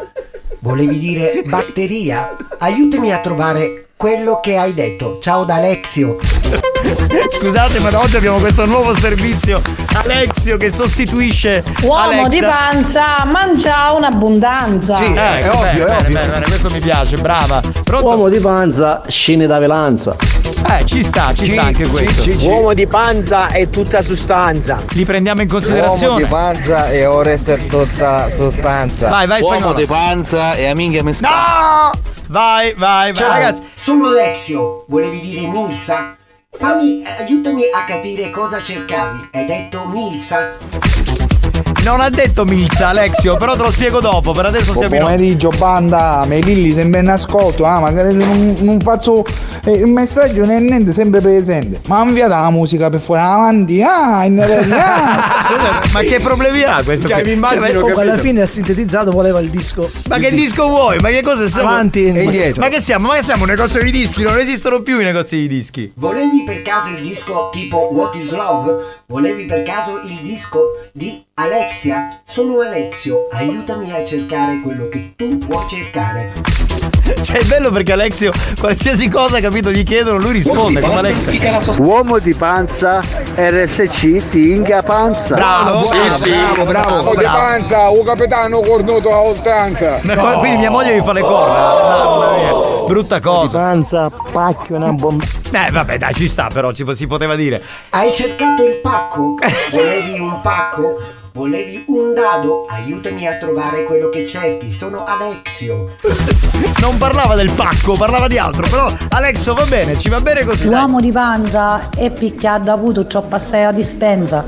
Volevi 0.60 0.98
dire 0.98 1.42
batteria? 1.44 2.34
Aiutami 2.58 3.12
a 3.12 3.18
trovare 3.18 3.88
quello 3.96 4.40
che 4.40 4.56
hai 4.56 4.72
detto. 4.74 5.18
Ciao 5.20 5.44
da 5.44 5.56
Alexio. 5.56 6.16
Scusate, 7.40 7.78
ma 7.80 7.90
da 7.90 8.00
oggi 8.00 8.16
abbiamo 8.16 8.38
questo 8.38 8.64
nuovo 8.66 8.94
servizio 8.94 9.60
Alexio 9.94 10.56
che 10.56 10.70
sostituisce 10.70 11.64
Uomo 11.82 12.00
Alexa. 12.00 12.28
di 12.28 12.40
panza 12.40 13.24
mangia 13.24 13.92
un'abbondanza. 13.92 14.94
Sì, 14.96 15.02
Eh, 15.04 15.14
è 15.14 15.44
ecco, 15.44 15.56
ovvio, 15.58 15.84
bene, 15.84 15.84
è 15.84 15.86
bene, 15.86 15.96
ovvio. 15.96 16.12
bene, 16.20 16.28
bene, 16.28 16.44
questo 16.46 16.70
mi 16.70 16.78
piace, 16.80 17.16
brava. 17.16 17.60
Pronto? 17.82 18.06
Uomo 18.06 18.28
di 18.28 18.38
panza, 18.38 19.02
scene 19.08 19.46
da 19.46 19.58
velanza. 19.58 20.14
Eh, 20.70 20.84
ci 20.86 21.02
sta, 21.02 21.32
ci 21.34 21.48
sta 21.50 21.62
anche 21.62 21.86
questo. 21.88 22.22
Sì, 22.22 22.38
sì. 22.38 22.46
Uomo 22.46 22.72
di 22.74 22.86
panza 22.86 23.48
è 23.48 23.68
tutta 23.68 24.02
sostanza. 24.02 24.82
Li 24.92 25.04
prendiamo 25.04 25.42
in 25.42 25.48
considerazione. 25.48 26.24
panza 26.26 26.90
e 26.90 27.04
ora 27.06 27.30
essere 27.30 27.66
tutta 27.66 28.28
sostanza. 28.28 29.08
Vai, 29.08 29.26
vai, 29.26 29.40
Uomo 29.42 29.54
spagnolo. 29.56 29.78
di 29.78 29.86
panza 29.86 30.54
e 30.54 30.66
amiche 30.66 31.02
mescate. 31.02 31.34
No! 31.34 32.14
Vai, 32.28 32.74
vai, 32.76 33.12
vai, 33.12 33.14
Ciao, 33.14 33.28
ragazzi. 33.32 33.62
sono 33.74 34.08
Alexio. 34.08 34.84
Volevi 34.88 35.20
dire 35.20 35.46
Milsa? 35.46 36.16
Fammi, 36.58 37.02
aiutami 37.04 37.64
a 37.70 37.84
capire 37.84 38.30
cosa 38.30 38.62
cercavi. 38.62 39.28
Hai 39.32 39.44
detto 39.44 39.84
Milsa? 39.88 40.56
Non 41.86 42.00
ha 42.00 42.08
detto 42.10 42.44
Milza, 42.44 42.88
Alexio, 42.88 43.36
però 43.36 43.54
te 43.54 43.62
lo 43.62 43.70
spiego 43.70 44.00
dopo. 44.00 44.32
Per 44.32 44.44
adesso 44.44 44.74
siamo 44.74 44.96
in 44.96 45.02
pomeriggio 45.02 45.50
banda, 45.56 46.24
me 46.26 46.40
lilli 46.40 46.72
sempre 46.74 46.98
in 46.98 47.08
ascolto, 47.08 47.64
ah, 47.64 47.78
magari 47.78 48.12
non, 48.12 48.56
non 48.58 48.80
faccio 48.80 49.24
eh, 49.64 49.70
il 49.70 49.86
messaggio 49.86 50.44
né 50.44 50.58
niente 50.58 50.90
sempre 50.92 51.20
presente. 51.20 51.80
Ma 51.86 52.02
inviate 52.02 52.30
la 52.30 52.50
musica 52.50 52.90
per 52.90 53.00
fuori 53.00 53.20
avanti, 53.20 53.80
ah, 53.82 54.24
in 54.24 54.40
ah. 54.42 55.80
Ma 55.92 56.00
che 56.00 56.18
problemi 56.18 56.64
ha 56.64 56.82
questo? 56.82 57.06
Cioè, 57.06 57.20
qui? 57.20 57.30
mi 57.30 57.36
immagino 57.36 57.60
Cioè, 57.60 57.70
che- 57.70 57.78
Comunque 57.78 58.02
alla 58.02 58.18
fine 58.18 58.42
ha 58.42 58.46
sintetizzato, 58.46 59.12
voleva 59.12 59.38
il 59.38 59.48
disco. 59.48 59.88
Ma 60.08 60.18
che 60.18 60.34
disco 60.34 60.66
vuoi? 60.66 60.98
Ma 60.98 61.10
che 61.10 61.22
cosa 61.22 61.48
siamo? 61.48 61.68
Avanti 61.68 62.06
E 62.06 62.20
indietro. 62.20 62.62
Ma 62.62 62.68
che 62.68 62.80
siamo? 62.80 63.06
Ma 63.06 63.14
che 63.14 63.22
siamo 63.22 63.44
un 63.44 63.50
negozio 63.50 63.80
di 63.80 63.92
dischi? 63.92 64.24
Non 64.24 64.36
esistono 64.40 64.82
più 64.82 64.98
i 64.98 65.04
negozi 65.04 65.36
di 65.36 65.46
dischi. 65.46 65.92
Volevi 65.94 66.42
per 66.44 66.62
caso 66.62 66.88
il 66.88 67.00
disco 67.00 67.50
tipo 67.52 67.90
What 67.92 68.16
is 68.16 68.32
Love? 68.32 68.74
Volevi 69.06 69.44
per 69.44 69.62
caso 69.62 70.00
il 70.04 70.18
disco 70.20 70.58
di 70.92 71.26
Alexia? 71.38 72.20
Sono 72.24 72.60
Alexio, 72.60 73.28
aiutami 73.30 73.92
a 73.92 74.02
cercare 74.06 74.58
quello 74.62 74.88
che 74.88 75.12
tu 75.16 75.36
vuoi 75.36 75.66
cercare. 75.68 76.32
Cioè, 77.20 77.40
è 77.40 77.44
bello 77.44 77.70
perché 77.70 77.92
Alexio, 77.92 78.32
qualsiasi 78.58 79.10
cosa, 79.10 79.38
capito, 79.40 79.70
gli 79.70 79.84
chiedono, 79.84 80.16
lui 80.18 80.32
risponde 80.32 80.80
come 80.80 81.14
sostanza. 81.14 81.82
Uomo 81.82 82.18
di 82.20 82.32
panza, 82.32 83.02
RSC, 83.34 84.28
tinga 84.30 84.82
panza. 84.82 85.34
Bravo, 85.34 85.82
Sì, 85.82 85.96
bravo, 85.98 86.14
sì. 86.16 86.30
bravo, 86.30 86.64
bravo, 86.64 86.94
Uomo 86.96 87.10
di 87.10 87.16
bravo. 87.18 87.36
panza, 87.36 87.90
un 87.90 88.04
capitano 88.04 88.60
cornuto 88.60 89.12
a 89.12 89.20
oltranza. 89.20 89.98
Ma 90.04 90.16
qua- 90.16 90.38
Quindi 90.38 90.56
mia 90.60 90.70
moglie 90.70 90.94
mi 90.94 91.04
fa 91.04 91.12
le 91.12 91.20
corna. 91.20 91.54
Mamma 91.54 92.36
mia, 92.36 92.52
brutta 92.86 93.20
cosa. 93.20 93.58
Panza, 93.58 94.10
pacchio, 94.32 94.76
una 94.76 94.92
bomba. 94.92 95.22
Eh, 95.52 95.70
vabbè, 95.70 95.98
dai, 95.98 96.14
ci 96.14 96.28
sta, 96.28 96.48
però, 96.50 96.72
ci, 96.72 96.84
si 96.94 97.06
poteva 97.06 97.34
dire. 97.36 97.62
Hai 97.90 98.10
cercato 98.12 98.64
il 98.64 98.76
pacco? 98.82 99.34
Volevi 99.70 100.18
un 100.18 100.40
pacco? 100.40 100.98
Volevi 101.36 101.84
un 101.88 102.14
dado? 102.14 102.64
Aiutami 102.66 103.26
a 103.28 103.36
trovare 103.36 103.84
quello 103.84 104.08
che 104.08 104.26
cerchi. 104.26 104.72
Sono 104.72 105.04
Alexio. 105.04 105.94
Non 106.80 106.96
parlava 106.96 107.34
del 107.34 107.52
pacco, 107.52 107.94
parlava 107.94 108.26
di 108.26 108.38
altro. 108.38 108.66
Però, 108.68 108.90
Alexio, 109.10 109.52
va 109.52 109.64
bene, 109.66 109.98
ci 109.98 110.08
va 110.08 110.20
bene 110.22 110.44
così. 110.46 110.68
dai. 110.68 110.78
L'uomo 110.78 111.00
di 111.00 111.12
panza 111.12 111.90
è 111.90 112.10
picchiato 112.10 112.70
avuto 112.70 113.06
troppo 113.06 113.34
assai 113.34 113.64
a 113.64 113.72
dispensa. 113.72 114.46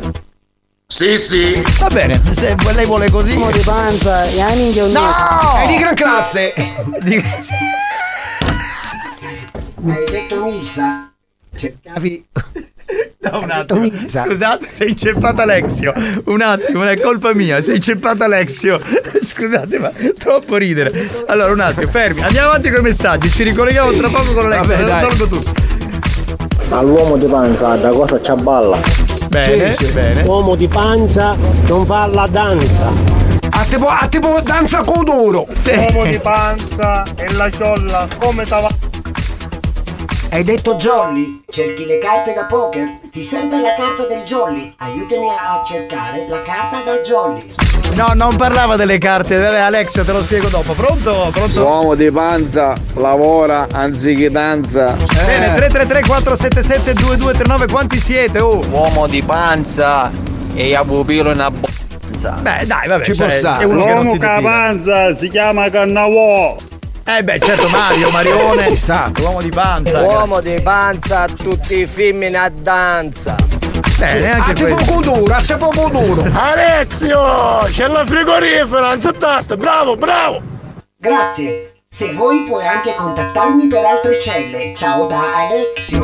Sì, 0.86 1.18
sì. 1.18 1.62
Va 1.78 1.88
bene, 1.88 2.18
se 2.32 2.54
lei 2.74 2.86
vuole 2.86 3.10
così. 3.10 3.34
L'uomo 3.34 3.50
di 3.50 3.58
panza 3.60 4.24
e 4.24 4.40
anche 4.40 4.80
un 4.80 4.92
No! 4.92 5.62
È 5.62 5.68
di 5.68 5.76
gran 5.76 5.94
classe. 5.94 6.54
Di- 7.02 7.22
Hai 9.86 10.04
detto 10.10 10.44
Milza? 10.44 11.12
Cercavi. 11.54 12.26
No, 13.20 13.40
un 13.40 13.50
attimo. 13.50 13.90
Scusate, 14.06 14.68
sei 14.68 14.90
inceppato 14.90 15.42
Alexio. 15.42 15.92
Un 16.26 16.40
attimo, 16.40 16.78
non 16.78 16.88
è 16.88 16.98
colpa 17.00 17.34
mia. 17.34 17.60
Sei 17.60 17.76
inceppato 17.76 18.22
Alexio. 18.22 18.80
Scusate, 19.20 19.78
ma 19.78 19.90
troppo 20.16 20.56
ridere. 20.56 20.92
Allora, 21.26 21.52
un 21.52 21.60
attimo, 21.60 21.90
fermi. 21.90 22.22
Andiamo 22.22 22.48
avanti 22.50 22.70
con 22.70 22.78
i 22.80 22.82
messaggi. 22.84 23.28
Ci 23.28 23.42
ricolleghiamo 23.42 23.90
tra 23.90 24.08
poco 24.08 24.32
con 24.32 24.46
Alexio. 24.46 24.76
Vabbè, 24.76 25.02
Lo 25.02 25.08
tolgo 25.08 25.26
tutto. 25.26 25.52
All'uomo 26.70 27.16
di 27.16 27.26
panza, 27.26 27.74
da 27.76 27.88
cosa 27.88 28.20
c'ha 28.20 28.34
balla? 28.36 28.80
Bene, 29.28 29.74
Sì, 29.74 29.86
sì. 29.86 29.92
bene. 29.92 30.22
Uomo 30.22 30.54
di 30.54 30.68
panza 30.68 31.36
non 31.66 31.84
fa 31.84 32.06
la 32.06 32.26
danza. 32.30 32.90
A 33.50 33.64
tipo, 33.68 33.88
a 33.88 34.06
tipo 34.08 34.40
danza 34.42 34.82
con 34.84 35.04
duro. 35.04 35.46
Sì. 35.56 35.72
panza 36.22 37.02
e 37.16 37.32
la 37.32 37.50
ciolla 37.50 38.06
come 38.18 38.44
tava. 38.44 38.68
Hai 40.30 40.44
detto 40.44 40.76
Jolly? 40.76 41.42
Cerchi 41.50 41.84
le 41.86 41.98
carte 41.98 42.32
da 42.34 42.44
poker? 42.44 42.98
Ti 43.10 43.22
serve 43.24 43.60
la 43.60 43.74
carta 43.76 44.06
del 44.06 44.22
Jolly? 44.24 44.74
Aiutami 44.78 45.28
a 45.30 45.64
cercare 45.66 46.26
la 46.28 46.42
carta 46.42 46.82
da 46.84 46.98
Jolly. 46.98 47.44
No, 47.94 48.12
non 48.14 48.36
parlava 48.36 48.76
delle 48.76 48.98
carte. 48.98 49.36
Vabbè, 49.38 49.58
Alexio, 49.58 50.04
te 50.04 50.12
lo 50.12 50.22
spiego 50.22 50.48
dopo. 50.48 50.74
Pronto? 50.74 51.28
Pronto? 51.32 51.62
Uomo 51.64 51.94
di 51.94 52.10
panza, 52.10 52.76
lavora 52.94 53.66
anziché 53.72 54.30
danza. 54.30 54.92
Bene, 55.24 55.54
333 55.54 56.02
477 56.06 56.92
2239 56.92 57.66
quanti 57.66 57.98
siete? 57.98 58.38
Oh. 58.40 58.60
Uomo 58.70 59.06
di 59.08 59.22
panza 59.22 60.10
e 60.54 60.74
a 60.74 60.84
pupilo 60.84 61.32
in 61.32 61.40
abbondanza. 61.40 62.38
Beh, 62.42 62.66
dai, 62.66 62.86
vabbè, 62.86 63.04
Ci 63.04 63.14
cioè, 63.14 63.26
può 63.26 63.36
stare. 63.36 63.62
è 63.62 63.66
uno 63.66 64.12
che 64.12 64.18
panza 64.18 65.14
si 65.14 65.28
chiama 65.28 65.68
Cannavò. 65.70 66.54
Eh 67.10 67.24
beh, 67.24 67.40
certo 67.40 67.68
Mario, 67.68 68.10
Marione, 68.10 68.76
sta, 68.76 69.10
l'uomo 69.16 69.40
di 69.40 69.48
panza. 69.48 70.02
Uomo 70.02 70.42
di 70.42 70.60
panza, 70.62 71.24
tutti 71.24 71.80
i 71.80 71.86
femmine 71.86 72.36
a 72.36 72.50
danza. 72.50 73.34
Eh, 74.00 74.20
neanche 74.20 74.50
a 74.50 74.52
tipo 74.52 74.74
questo. 74.74 74.92
futuro, 74.92 75.34
a 75.34 75.40
tipo 75.40 75.70
futuro. 75.70 76.22
Alexio, 76.34 77.64
c'è 77.64 77.86
la 77.86 78.04
frigorifera, 78.04 78.88
non 78.88 78.98
c'è 78.98 79.12
tasta, 79.12 79.56
bravo, 79.56 79.96
bravo. 79.96 80.42
Grazie. 80.98 81.77
Se 81.90 82.12
vuoi 82.12 82.44
puoi 82.46 82.66
anche 82.66 82.94
contattarmi 82.94 83.66
per 83.66 83.82
altre 83.84 84.20
celle. 84.20 84.74
Ciao 84.76 85.06
da 85.06 85.46
Alexio. 85.46 86.00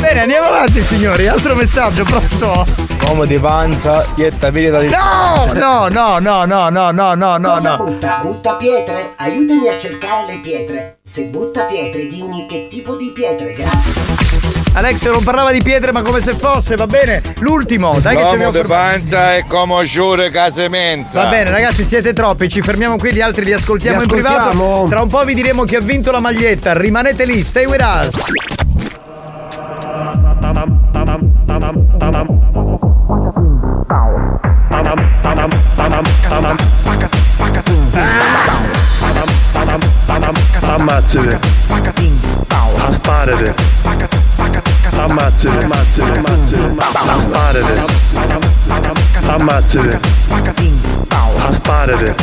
Bene, 0.00 0.22
andiamo 0.22 0.48
avanti 0.48 0.80
signori, 0.82 1.28
altro 1.28 1.54
messaggio, 1.54 2.02
pronto? 2.02 2.66
Uomo 3.06 3.24
di 3.24 3.38
panza, 3.38 4.04
dieta 4.14 4.50
virita 4.50 4.80
di... 4.80 4.88
No, 4.88 5.52
no, 5.52 5.88
no, 5.88 6.18
no, 6.18 6.44
no, 6.44 6.68
no, 6.68 6.90
no, 6.90 7.14
no, 7.14 7.36
no, 7.36 7.52
Cosa 7.54 7.76
no. 7.76 7.84
butta? 7.84 8.18
Butta 8.20 8.54
pietre? 8.54 9.12
Aiutami 9.16 9.68
a 9.68 9.78
cercare 9.78 10.26
le 10.26 10.38
pietre. 10.40 10.98
Se 11.06 11.22
butta 11.26 11.62
pietre, 11.62 12.08
dimmi 12.08 12.46
che 12.46 12.66
tipo 12.68 12.96
di 12.96 13.10
pietre, 13.12 13.54
grazie. 13.54 14.27
Alexio 14.78 15.10
non 15.10 15.24
parlava 15.24 15.50
di 15.50 15.60
pietre 15.60 15.90
ma 15.90 16.02
come 16.02 16.20
se 16.20 16.34
fosse, 16.34 16.76
va 16.76 16.86
bene? 16.86 17.20
L'ultimo, 17.40 17.98
dai 18.00 18.14
che 18.14 18.28
ci 18.28 18.34
abbiamo 18.34 18.52
di 18.52 18.58
fermato. 18.58 18.80
panza 18.80 19.34
è 19.34 19.44
come 19.44 19.84
giure 19.84 20.30
case 20.30 20.68
mensa. 20.68 21.24
Va 21.24 21.30
bene 21.30 21.50
ragazzi 21.50 21.82
siete 21.82 22.12
troppi, 22.12 22.48
ci 22.48 22.60
fermiamo 22.60 22.96
qui, 22.96 23.12
gli 23.12 23.20
altri 23.20 23.44
li 23.44 23.52
ascoltiamo 23.52 23.98
Li 23.98 24.04
in 24.04 24.08
privato. 24.08 24.50
ascoltiamo. 24.50 24.86
Tra 24.88 25.02
un 25.02 25.08
po' 25.08 25.24
vi 25.24 25.34
diremo 25.34 25.64
chi 25.64 25.74
ha 25.74 25.80
vinto 25.80 26.12
la 26.12 26.20
maglietta, 26.20 26.78
rimanete 26.78 27.24
lì, 27.24 27.42
stay 27.42 27.64
with 27.66 27.82
us. 27.82 28.26
Ammazzate. 37.90 39.27
Tamatili. 40.60 41.38
Hasparili. 42.78 43.54
Tamatili. 44.96 45.68
Hasparili. 47.06 47.74
Tamatili. 49.26 49.98
Hasparili. 51.42 52.14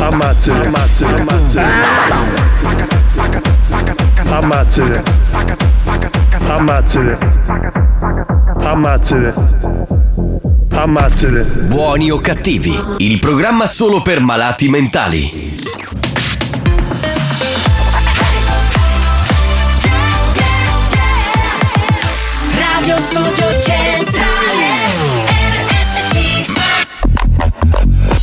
Tamatili. 0.00 0.64
Tamatili. 0.64 1.32
Tamatili. 4.30 5.00
Tamatili. 6.48 7.16
Tamatili. 8.62 9.32
Ammazzate. 10.72 11.42
Buoni 11.66 12.10
o 12.10 12.20
cattivi, 12.20 12.78
il 12.98 13.18
programma 13.18 13.66
solo 13.66 14.02
per 14.02 14.20
malati 14.20 14.68
mentali. 14.68 15.58
Radio 22.54 23.00
Studio 23.00 23.60
Centrale 23.60 24.68
RSC 25.66 26.46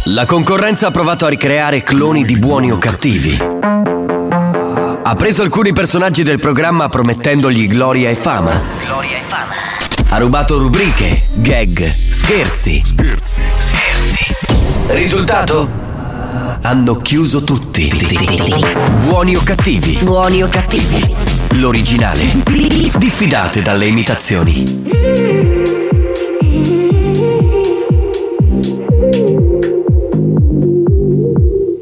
La 0.05 0.25
concorrenza 0.25 0.87
ha 0.87 0.91
provato 0.91 1.25
a 1.25 1.29
ricreare 1.29 1.83
cloni 1.83 2.23
di 2.23 2.37
buoni 2.37 2.71
o 2.71 2.77
cattivi. 2.77 3.37
Ha 5.03 5.15
preso 5.15 5.41
alcuni 5.41 5.73
personaggi 5.73 6.23
del 6.23 6.39
programma 6.39 6.87
promettendogli. 6.87 7.67
Gloria 7.67 8.09
e 8.09 8.15
fama 8.15 8.76
Ha 10.09 10.17
rubato 10.19 10.57
rubriche, 10.57 11.21
gag, 11.35 11.93
scherzi. 11.93 12.81
Scherzi, 12.85 13.41
scherzi. 13.57 14.35
Risultato? 14.87 15.69
Hanno 16.61 16.95
chiuso 16.95 17.43
tutti. 17.43 17.91
Buoni 19.01 19.35
o 19.35 19.41
cattivi? 19.43 19.97
Buoni 20.03 20.43
o 20.43 20.47
cattivi? 20.47 21.13
L'originale. 21.59 22.23
Diffidate 22.97 23.61
dalle 23.61 23.87
imitazioni. 23.87 24.63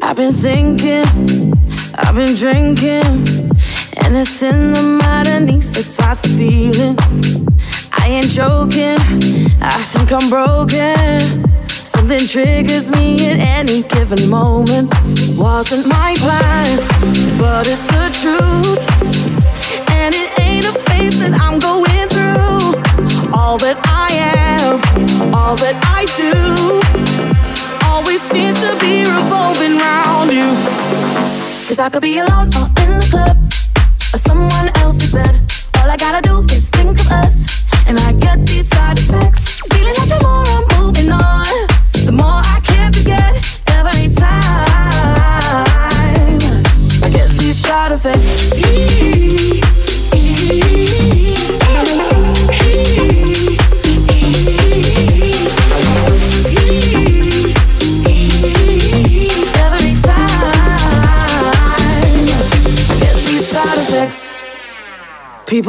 I've 0.02 0.16
been 0.16 0.34
thinking, 0.34 1.54
I've 1.98 2.16
been 2.16 2.34
drinking. 2.34 3.52
Anything 3.98 4.72
that 4.72 4.84
matter 4.84 5.40
needs 5.40 5.74
to 5.74 5.84
toss 5.84 6.22
the 6.22 6.30
feeling. 6.30 7.45
I 7.98 8.08
ain't 8.10 8.30
joking, 8.30 9.00
I 9.62 9.82
think 9.92 10.12
I'm 10.12 10.30
broken. 10.30 11.44
Something 11.84 12.28
triggers 12.28 12.92
me 12.92 13.28
at 13.30 13.38
any 13.60 13.84
given 13.84 14.30
moment. 14.30 14.94
Wasn't 15.38 15.88
my 15.88 16.16
plan, 16.20 16.78
but 17.40 17.68
it's 17.68 17.86
the 17.86 18.10
truth. 18.22 18.84
And 19.90 20.14
it 20.14 20.30
ain't 20.42 20.66
a 20.66 20.74
phase 20.86 21.20
that 21.22 21.34
I'm 21.42 21.58
going 21.60 22.08
through. 22.14 22.78
All 23.34 23.58
that 23.60 23.78
I 23.86 24.10
am, 24.52 25.34
all 25.34 25.56
that 25.58 25.78
I 25.86 26.06
do 26.20 27.06
always 27.86 28.22
seems 28.22 28.60
to 28.66 28.78
be 28.80 29.06
revolving 29.06 29.78
round 29.78 30.32
you. 30.32 30.50
Cause 31.68 31.80
I 31.80 31.90
could 31.90 32.02
be 32.02 32.20
alone 32.20 32.50
or 32.60 32.68
in 32.82 32.90
the 33.00 33.08
club 33.10 33.38
or 34.14 34.20
someone 34.20 34.70
else's 34.84 35.12
bed. 35.12 35.34
All 35.78 35.90
I 35.90 35.98
gotta 35.98 36.22
do 36.22 36.44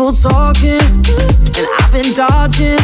Talking, 0.07 0.79
and 0.79 1.67
I've 1.81 1.91
been 1.91 2.15
dodging. 2.15 2.79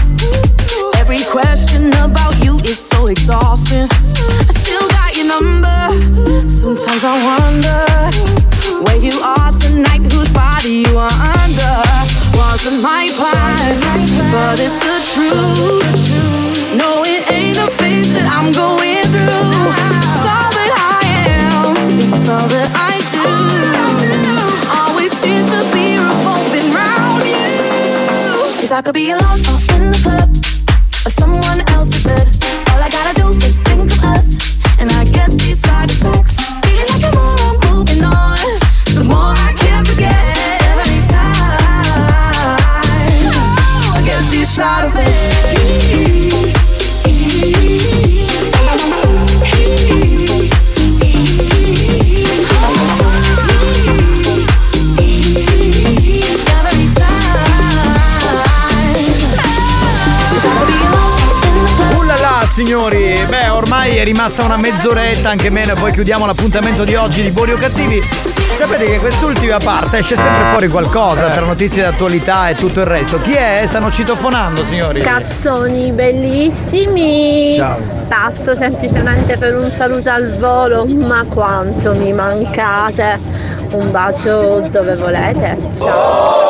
Every 0.96 1.20
question 1.30 1.88
about 1.92 2.34
you 2.44 2.56
is 2.64 2.80
so 2.80 3.06
exhausting. 3.06 3.86
I 3.88 4.44
still 4.50 4.88
got 4.88 5.16
your 5.16 5.28
number. 5.28 6.50
Sometimes 6.50 7.04
I 7.04 7.38
wonder 7.38 7.91
I 28.82 28.84
could 28.84 28.94
be 28.94 29.12
alone 29.12 29.41
rimasta 64.22 64.44
una 64.44 64.56
mezz'oretta, 64.56 65.30
anche 65.30 65.50
meno, 65.50 65.72
e 65.72 65.74
poi 65.74 65.90
chiudiamo 65.90 66.26
l'appuntamento 66.26 66.84
di 66.84 66.94
oggi 66.94 67.22
di 67.22 67.30
Buoni 67.30 67.54
o 67.54 67.56
Cattivi. 67.56 68.00
Sapete 68.00 68.84
che 68.84 68.98
quest'ultima 69.00 69.56
parte 69.56 69.98
esce 69.98 70.14
sempre 70.14 70.44
fuori 70.50 70.68
qualcosa 70.68 71.28
tra 71.28 71.44
notizie 71.44 71.82
d'attualità 71.82 72.48
e 72.48 72.54
tutto 72.54 72.78
il 72.78 72.86
resto. 72.86 73.20
Chi 73.20 73.32
è? 73.32 73.64
Stanno 73.66 73.90
citofonando 73.90 74.62
signori. 74.62 75.00
Cazzoni 75.00 75.90
bellissimi! 75.90 77.56
Ciao. 77.56 77.80
Passo 78.06 78.54
semplicemente 78.54 79.36
per 79.38 79.56
un 79.56 79.72
saluto 79.76 80.10
al 80.10 80.36
volo, 80.38 80.86
ma 80.86 81.24
quanto 81.28 81.92
mi 81.92 82.12
mancate! 82.12 83.18
Un 83.72 83.90
bacio 83.90 84.68
dove 84.70 84.94
volete. 84.94 85.58
Ciao. 85.76 86.41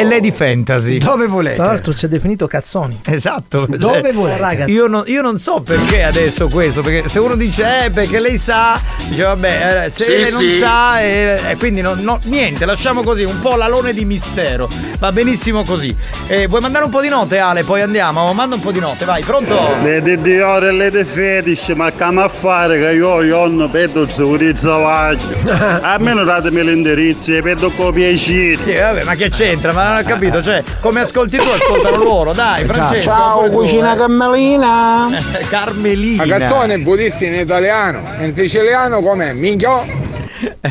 Lei 0.00 0.08
è 0.08 0.14
Lady 0.14 0.30
Fantasy. 0.30 0.98
Dove 0.98 1.26
volete? 1.26 1.56
Tra 1.56 1.66
l'altro 1.66 1.92
ci 1.94 2.06
ha 2.06 2.08
definito 2.08 2.46
cazzoni. 2.46 3.00
Esatto. 3.06 3.66
Dove 3.68 4.00
Cioè, 4.02 4.12
volete? 4.12 4.38
Ragazzi. 4.38 4.70
Io 4.70 4.86
non, 4.86 5.02
io 5.06 5.20
non 5.22 5.38
so 5.38 5.60
perché 5.60 6.02
adesso 6.04 6.48
questo, 6.48 6.80
perché 6.82 7.08
se 7.08 7.18
uno 7.18 7.36
dice 7.36 7.84
eh 7.86 7.90
perché 7.90 8.18
lei 8.20 8.38
sa, 8.38 8.80
dice 9.08 9.22
vabbè, 9.22 9.86
se 9.88 10.04
Sì, 10.04 10.10
lei 10.10 10.30
non 10.30 10.40
sì. 10.40 10.58
sa, 10.58 11.00
eh, 11.00 11.40
eh, 11.50 11.56
quindi 11.56 11.80
no, 11.82 11.94
no, 11.98 12.18
niente, 12.24 12.64
lasciamo 12.64 13.02
così, 13.02 13.24
un 13.24 13.40
po' 13.40 13.56
l'alone 13.56 13.92
di 13.92 14.04
mistero. 14.04 14.68
Va 14.98 15.12
benissimo 15.12 15.62
così. 15.64 15.94
Eh, 16.28 16.46
vuoi 16.46 16.60
mandare 16.60 16.84
un 16.84 16.90
po' 16.90 17.00
di 17.00 17.08
note 17.08 17.38
Ale? 17.38 17.64
Poi 17.64 17.80
andiamo, 17.82 18.32
manda 18.32 18.54
un 18.54 18.60
po' 18.60 18.72
di 18.72 18.80
note, 18.80 19.04
vai, 19.04 19.22
pronto? 19.22 19.76
Le 19.82 20.00
di 20.02 20.20
Dior 20.20 20.64
e 20.64 20.72
le 20.72 20.90
di 20.90 21.04
Fetish, 21.04 21.68
ma 21.68 21.90
come 21.92 22.22
a 22.22 22.28
fare 22.28 22.78
che 22.78 22.92
io, 22.92 23.22
io 23.22 23.46
non 23.46 23.70
vedo 23.70 24.02
il 24.02 24.54
travaglio. 24.54 25.18
Almeno 25.82 26.24
datemi 26.24 26.64
l'indirizzo 26.64 27.32
e 27.32 27.42
vedo 27.42 27.70
con 27.70 27.92
piacere. 27.92 28.56
Sì, 28.56 28.74
vabbè, 28.74 29.04
ma 29.04 29.14
che 29.14 29.28
c'entra? 29.28 29.72
Ma 29.72 29.89
non 29.90 30.02
ho 30.02 30.06
capito, 30.06 30.42
cioè, 30.42 30.62
come 30.80 31.00
ascolti 31.00 31.36
tu, 31.36 31.42
ascoltano 31.42 31.96
loro, 32.02 32.32
dai, 32.32 32.62
Esatto. 32.64 32.72
Francesco. 32.78 33.10
Ciao, 33.10 33.44
tu, 33.44 33.50
cucina 33.50 33.92
eh. 33.94 33.96
Carmelina. 33.96 35.06
Carmelina. 35.48 36.26
La 36.26 36.38
canzone 36.38 36.74
è 36.74 36.78
buonissima 36.78 37.34
in 37.34 37.40
italiano, 37.40 38.02
in 38.20 38.34
siciliano 38.34 39.00
com'è? 39.00 39.32
Minchio? 39.34 40.08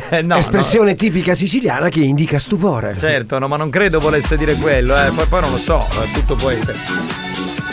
Eh, 0.10 0.22
no, 0.24 0.38
Espressione 0.38 0.96
tipica 0.96 1.36
siciliana 1.36 1.90
che 1.90 2.00
indica 2.00 2.40
stupore. 2.40 2.96
Certo, 2.98 3.38
no, 3.38 3.48
ma 3.48 3.58
non 3.58 3.70
credo 3.70 4.00
volesse 4.00 4.36
dire 4.38 4.56
quello, 4.56 4.96
eh. 4.96 5.12
Poi, 5.14 5.26
poi 5.26 5.42
non 5.42 5.52
lo 5.52 5.58
so, 5.58 5.78
eh, 5.78 6.12
tutto 6.14 6.36
può 6.36 6.50
essere. 6.50 7.29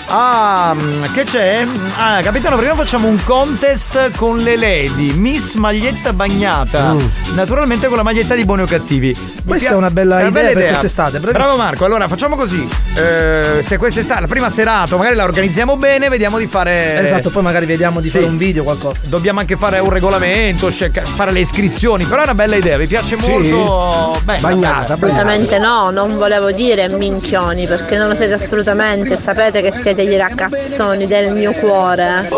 Ah, 0.08 0.72
mm, 0.74 1.02
che 1.12 1.24
c'è? 1.24 1.66
Ah, 1.96 2.20
capitano, 2.22 2.56
prima 2.56 2.74
facciamo 2.76 3.08
un 3.08 3.18
contest 3.24 4.12
con 4.16 4.36
le 4.36 4.56
lady. 4.56 5.12
Miss 5.14 5.54
maglietta 5.54 6.12
bagnata. 6.12 6.94
Naturalmente 7.34 7.88
con 7.88 7.96
la 7.96 8.04
maglietta 8.04 8.34
di 8.36 8.44
buoni 8.44 8.62
o 8.62 8.66
cattivi. 8.66 9.08
Mi 9.08 9.42
Questa 9.44 9.68
pia- 9.68 9.76
è 9.76 9.78
una 9.78 9.90
bella 9.90 10.22
idea 10.22 10.52
per 10.52 10.66
quest'estate, 10.68 11.18
bravissimo. 11.18 11.32
Bravo 11.44 11.56
Marco, 11.56 11.84
allora 11.84 12.06
facciamo 12.06 12.36
così. 12.36 12.68
Eh, 12.96 13.62
se 13.64 13.76
quest'estate, 13.78 14.20
la 14.20 14.26
prima 14.28 14.48
serata, 14.48 14.96
magari 14.96 15.16
la 15.16 15.24
organizziamo 15.24 15.76
bene, 15.76 16.08
vediamo 16.08 16.38
di 16.38 16.46
fare. 16.46 17.00
Esatto, 17.02 17.30
poi 17.30 17.42
magari 17.42 17.66
vediamo 17.66 18.00
di 18.00 18.06
Sì. 18.08 18.18
fare 18.18 18.30
un 18.30 18.36
video 18.36 18.62
qualcosa. 18.62 19.00
Dobbiamo 19.08 19.40
anche 19.40 19.56
fare 19.56 19.80
un 19.80 19.90
regolamento, 19.90 20.70
cerca- 20.72 21.04
fare 21.04 21.32
le 21.32 21.40
iscrizioni, 21.40 22.04
però 22.04 22.20
è 22.20 22.24
una 22.24 22.34
bella 22.34 22.54
idea, 22.54 22.78
mi 22.78 22.86
piace 22.86 23.16
Sì. 23.20 23.28
molto. 23.28 24.20
Bella, 24.22 24.40
Bagnata, 24.40 24.96
bella. 24.96 25.12
Assolutamente 25.12 25.58
no, 25.58 25.90
non 25.90 26.16
volevo 26.16 26.52
dire 26.52 26.88
minchioni 26.88 27.66
perché 27.66 27.96
non 27.96 28.08
lo 28.08 28.14
siete 28.14 28.34
assolutamente, 28.34 29.18
sapete 29.18 29.60
che 29.60 29.72
siete 29.82 29.95
gli 30.04 30.16
ragazzoni 30.16 31.06
del 31.06 31.32
mio 31.32 31.52
cuore. 31.52 32.28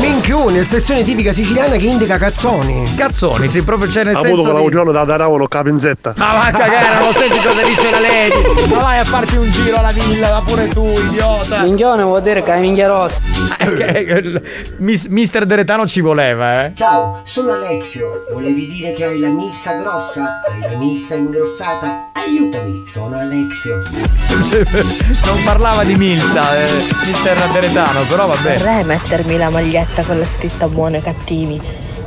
Minchioni, 0.00 0.58
espressione 0.58 1.04
tipica 1.04 1.32
siciliana 1.32 1.76
che 1.76 1.86
indica 1.86 2.18
cazzoni. 2.18 2.82
Cazzoni, 2.96 3.48
sì, 3.48 3.62
proprio 3.62 3.88
c'è 3.90 4.04
nel 4.04 4.16
Ha 4.16 4.18
avuto 4.18 4.34
senso 4.36 4.50
quella 4.50 4.66
di... 4.66 4.72
giorno 4.74 4.92
da 4.92 5.04
daravano 5.04 5.46
capinzetta. 5.46 6.14
Ma 6.16 6.32
va 6.32 6.42
a 6.46 6.50
cagare, 6.50 6.94
non 6.98 7.04
lo 7.06 7.12
senti 7.12 7.38
cosa 7.38 7.62
dice 7.62 7.90
la 7.90 8.00
Lady? 8.00 8.74
Ma 8.74 8.80
vai 8.80 8.98
a 8.98 9.04
farti 9.04 9.36
un 9.36 9.50
giro 9.50 9.78
alla 9.78 9.92
villa, 9.92 10.28
va 10.30 10.42
pure 10.44 10.68
tu, 10.68 10.84
idiota. 11.08 11.62
Minchione 11.62 12.02
vuol 12.02 12.22
dire 12.22 12.42
che 12.42 12.52
è 12.52 12.60
minchia 12.60 12.88
rossa. 12.88 13.22
Eh, 13.58 14.42
Mis- 14.78 15.06
Mister 15.06 15.46
Deretano 15.46 15.86
ci 15.86 16.00
voleva, 16.00 16.66
eh. 16.66 16.72
Ciao, 16.74 17.20
sono 17.24 17.52
Alexio. 17.52 18.24
Volevi 18.32 18.66
dire 18.66 18.92
che 18.92 19.04
hai 19.04 19.18
la 19.18 19.28
milza 19.28 19.74
grossa? 19.74 20.42
Hai 20.46 20.70
la 20.70 20.76
milza 20.76 21.14
ingrossata? 21.14 22.10
Aiutami, 22.12 22.84
sono 22.86 23.18
Alexio. 23.18 23.78
Non 25.24 25.42
parlava 25.44 25.84
di 25.84 25.93
Milza, 25.96 26.56
eh, 26.64 26.66
Mister 27.06 27.36
Deretano, 27.52 28.00
però 28.08 28.26
vabbè. 28.26 28.56
Vorrei 28.58 28.84
mettermi 28.84 29.36
la 29.36 29.50
maglietta 29.50 30.02
con 30.04 30.18
la 30.18 30.24
scritta 30.24 30.68
buono 30.68 30.96
e 30.96 31.02
cattivi, 31.02 31.60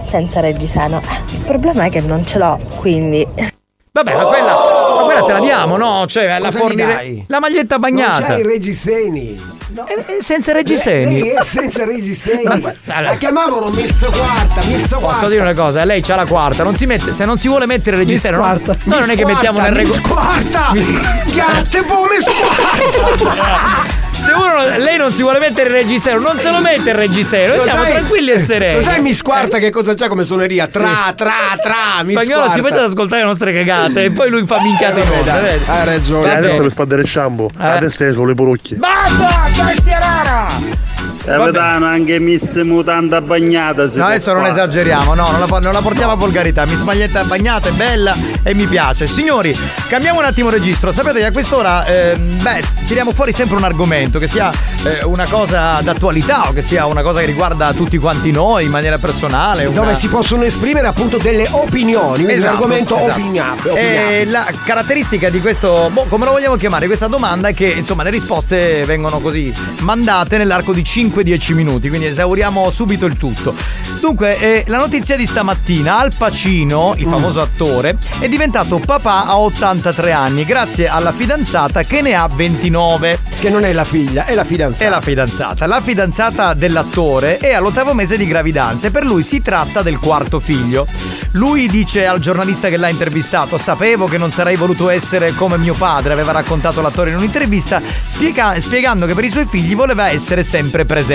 senza 0.10 0.40
reggiseno. 0.40 1.02
Il 1.32 1.40
problema 1.40 1.86
è 1.86 1.90
che 1.90 2.02
non 2.02 2.26
ce 2.26 2.38
l'ho, 2.38 2.58
quindi. 2.78 3.26
Vabbè, 3.92 4.16
ma 4.16 4.26
quella, 4.26 4.56
ma 4.96 5.04
quella 5.04 5.24
te 5.24 5.32
la 5.34 5.40
diamo, 5.40 5.78
no? 5.78 6.06
Cioè, 6.06 6.28
la 6.40 6.48
Cosa 6.52 6.58
gli 6.58 6.62
fornire. 6.62 7.24
La 7.28 7.40
maglietta 7.40 7.78
Non 7.78 7.82
bagnata. 7.90 8.26
c'hai 8.26 8.40
i 8.42 8.44
reggiseni. 8.44 9.36
Eh, 9.86 10.18
eh, 10.18 10.22
senza 10.24 10.54
reggiseni. 10.54 11.20
Lei 11.20 11.30
è 11.32 11.44
senza 11.44 11.84
reggiseni. 11.86 12.44
Ma- 12.44 12.54
allora- 12.54 13.02
La 13.12 13.16
chiamavano 13.18 13.70
messa 13.70 14.08
quarta, 14.10 14.66
messa 14.68 14.96
quarta. 14.98 15.16
Posso 15.18 15.28
dire 15.30 15.42
una 15.42 15.54
cosa, 15.54 15.84
lei 15.84 16.02
c'ha 16.02 16.16
la 16.16 16.26
quarta, 16.26 16.64
non 16.64 16.76
si 16.76 16.86
mette, 16.86 17.12
se 17.14 17.26
non 17.26 17.38
si 17.38 17.48
vuole 17.50 17.66
mettere 17.66 17.98
il 17.98 18.04
reggiseno, 18.06 18.38
no, 18.38 18.44
squarta. 18.44 18.78
no, 18.84 19.00
non 19.00 19.10
è 19.10 19.16
che 19.16 19.26
mettiamo 19.26 19.60
nel 19.60 19.74
regolo. 19.74 19.96
regolo. 19.96 20.16
Squarta! 20.22 20.72
Mi 20.74 20.82
squarta. 20.82 21.24
Gatte 21.34 21.86
come 21.86 22.20
squarta! 22.22 24.07
Se 24.20 24.32
uno, 24.34 24.58
lei 24.84 24.98
non 24.98 25.10
si 25.12 25.22
vuole 25.22 25.40
mettere 25.40 25.70
il 25.70 25.76
reggiseno, 25.76 26.20
non 26.20 26.38
se 26.40 26.50
lo 26.52 26.60
mette 26.60 26.90
il 26.90 26.96
reggiseno, 26.96 27.54
Lo 27.56 27.60
andiamo 27.62 27.84
sai- 27.84 27.94
tranquilli 27.94 28.32
e 28.32 28.38
sereni. 28.38 28.76
Lo 28.76 28.82
sai 28.82 29.02
mi 29.02 29.14
squarta 29.14 29.58
che 29.60 29.70
cosa 29.70 29.94
c'ha 29.94 30.08
come 30.10 30.24
suoneria? 30.24 30.68
Tra, 30.68 31.14
tra, 31.16 31.34
tra, 31.62 32.04
mi 32.04 32.10
Spagnolo 32.12 32.44
si 32.44 32.50
squarta. 32.50 32.62
mette 32.62 32.78
ad 32.78 32.84
ascoltare 32.90 33.22
le 33.22 33.28
nostre 33.28 33.54
cagate 33.54 34.04
e 34.06 34.12
poi 34.12 34.30
lui 34.30 34.46
fa 34.46 34.60
minchiate 34.62 35.00
in 35.00 35.10
onda, 35.10 35.40
vedi? 35.40 35.64
Hai 35.68 35.86
ragione. 35.86 36.36
Adesso 36.36 36.62
le 36.62 36.70
spade 36.70 36.96
del 36.96 37.08
shampoo. 37.08 37.50
Eh. 37.58 37.66
Adesso 37.68 38.04
è 38.06 38.12
solo 38.14 38.26
le 38.28 38.36
parucchie. 38.36 38.78
Basta, 38.78 39.64
bestia 39.64 40.00
rara! 40.00 40.87
Capitano, 41.36 41.86
anche 41.88 42.20
miss 42.20 42.56
mutanda 42.62 43.20
bagnata. 43.22 43.86
No, 43.96 44.06
adesso 44.06 44.32
non 44.32 44.44
fare. 44.44 44.54
esageriamo, 44.54 45.14
no, 45.14 45.28
non 45.30 45.40
la, 45.42 45.60
non 45.60 45.74
la 45.74 45.82
portiamo 45.82 46.14
a 46.14 46.16
volgarità. 46.16 46.64
Miss 46.66 46.82
Maglietta 46.84 47.24
bagnata 47.26 47.68
è 47.70 47.74
bella 47.74 48.16
e 48.44 48.54
mi 48.54 48.66
piace. 48.66 49.08
Signori, 49.08 49.54
cambiamo 49.90 50.20
un 50.20 50.26
attimo 50.26 50.50
registro. 50.50 50.92
Sapete 50.94 51.20
che 51.20 51.26
a 51.26 51.32
quest'ora, 51.32 51.86
ehm, 51.86 52.42
beh, 52.42 52.64
tiriamo 52.86 53.12
fuori 53.12 53.34
sempre 53.34 53.58
un 53.58 53.64
argomento, 53.66 54.20
che 54.20 54.28
sia 54.28 54.50
eh, 54.84 55.04
una 55.04 55.26
cosa 55.28 55.80
d'attualità 55.82 56.48
o 56.48 56.54
che 56.54 56.62
sia 56.62 56.86
una 56.86 57.02
cosa 57.02 57.20
che 57.20 57.26
riguarda 57.26 57.74
tutti 57.74 57.98
quanti 57.98 58.32
noi 58.32 58.64
in 58.66 58.72
maniera 58.72 58.98
personale. 58.98 59.66
una- 59.66 59.82
Dove 59.82 59.96
si 59.96 60.08
possono 60.08 60.44
esprimere 60.44 60.88
appunto 60.88 61.18
delle 61.18 61.46
opinioni, 61.52 62.26
Esatto, 62.32 62.48
un 62.52 62.56
argomento 62.56 62.96
esatto. 62.98 63.12
opiniabile. 63.12 64.22
E 64.22 64.26
la 64.30 64.46
caratteristica 64.64 65.30
di 65.30 65.42
questo, 65.42 65.90
boh, 65.92 66.06
come 66.08 66.24
lo 66.26 66.32
vogliamo 66.32 66.56
chiamare, 66.56 66.86
questa 66.86 67.08
domanda 67.08 67.50
è 67.50 67.54
che 67.54 67.68
insomma 67.68 68.04
le 68.04 68.12
risposte 68.12 68.86
vengono 68.86 69.20
così 69.20 69.52
mandate 69.82 70.38
nell'arco 70.38 70.72
di 70.74 70.84
5-10 71.24 71.54
minuti, 71.56 71.90
quindi 71.90 72.08
esauriamo 72.08 72.70
subito 72.70 73.06
il 73.06 73.18
tutto. 73.18 73.56
Dunque, 74.00 74.38
eh, 74.40 74.64
la 74.68 74.78
notizia 74.78 75.16
di 75.16 75.26
stamattina, 75.26 75.98
Al 76.00 76.12
Pacino, 76.16 76.94
Mm. 76.96 77.00
il 77.00 77.08
famoso 77.08 77.42
attore, 77.42 77.98
è 78.20 78.28
diventato 78.30 78.80
papà 78.80 79.26
a 79.26 79.40
83 79.40 80.12
anni 80.12 80.46
grazie 80.46 80.88
alla 80.88 81.12
fidanzata 81.12 81.82
che 81.84 82.02
ne 82.02 82.14
ha 82.14 82.28
29. 82.32 83.20
Che 83.40 83.50
non 83.50 83.64
è 83.66 83.74
la 83.74 83.84
figlia, 83.84 84.26
è 84.26 84.36
la 84.36 84.44
fidanzata. 84.44 84.86
È 84.86 84.90
la 84.90 85.02
fidanzata. 85.02 85.66
La 85.68 85.82
fidanzata 85.82 86.54
dell'attore 86.54 87.38
è 87.38 87.54
all'ottavo 87.54 87.94
mese 87.94 88.18
di 88.18 88.26
gravidanza 88.28 88.88
e 88.88 88.92
per 88.92 89.04
lui 89.04 89.24
si 89.24 89.42
tratta 89.42 89.82
del 89.82 90.00
quarto 90.00 90.40
figlio. 90.40 90.88
Lui 91.34 91.68
dice 91.68 92.06
al 92.08 92.20
giornalista 92.20 92.70
che 92.70 92.78
l'ha 92.78 92.90
intervistato: 92.90 93.58
Sapevo 93.58 94.08
che 94.08 94.18
non 94.18 94.32
sarei 94.32 94.56
voluto 94.56 94.90
essere 94.90 95.34
come 95.34 95.58
mio 95.58 95.74
padre, 95.74 96.14
aveva 96.14 96.32
raccontato 96.32 96.82
l'attore 96.82 97.10
in 97.12 97.16
un'intervista, 97.18 97.82
spiega- 98.06 98.60
spiegando 98.60 99.06
che 99.06 99.14
per 99.14 99.24
i 99.24 99.30
suoi 99.30 99.46
figli 99.50 99.76
voleva 99.76 100.10
essere 100.10 100.44
sempre 100.44 100.86
presente. 100.86 101.06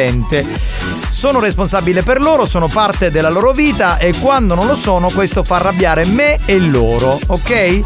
Sono 1.11 1.41
responsabile 1.41 2.03
per 2.03 2.21
loro, 2.21 2.47
sono 2.47 2.67
parte 2.67 3.11
della 3.11 3.29
loro 3.29 3.53
vita 3.53 3.99
e 3.99 4.15
quando 4.19 4.55
non 4.55 4.67
lo 4.67 4.75
sono, 4.75 5.11
questo 5.11 5.45
fa 5.45 5.57
arrabbiare 5.57 6.07
me 6.07 6.39
e 6.47 6.59
loro, 6.59 7.21
ok? 7.27 7.81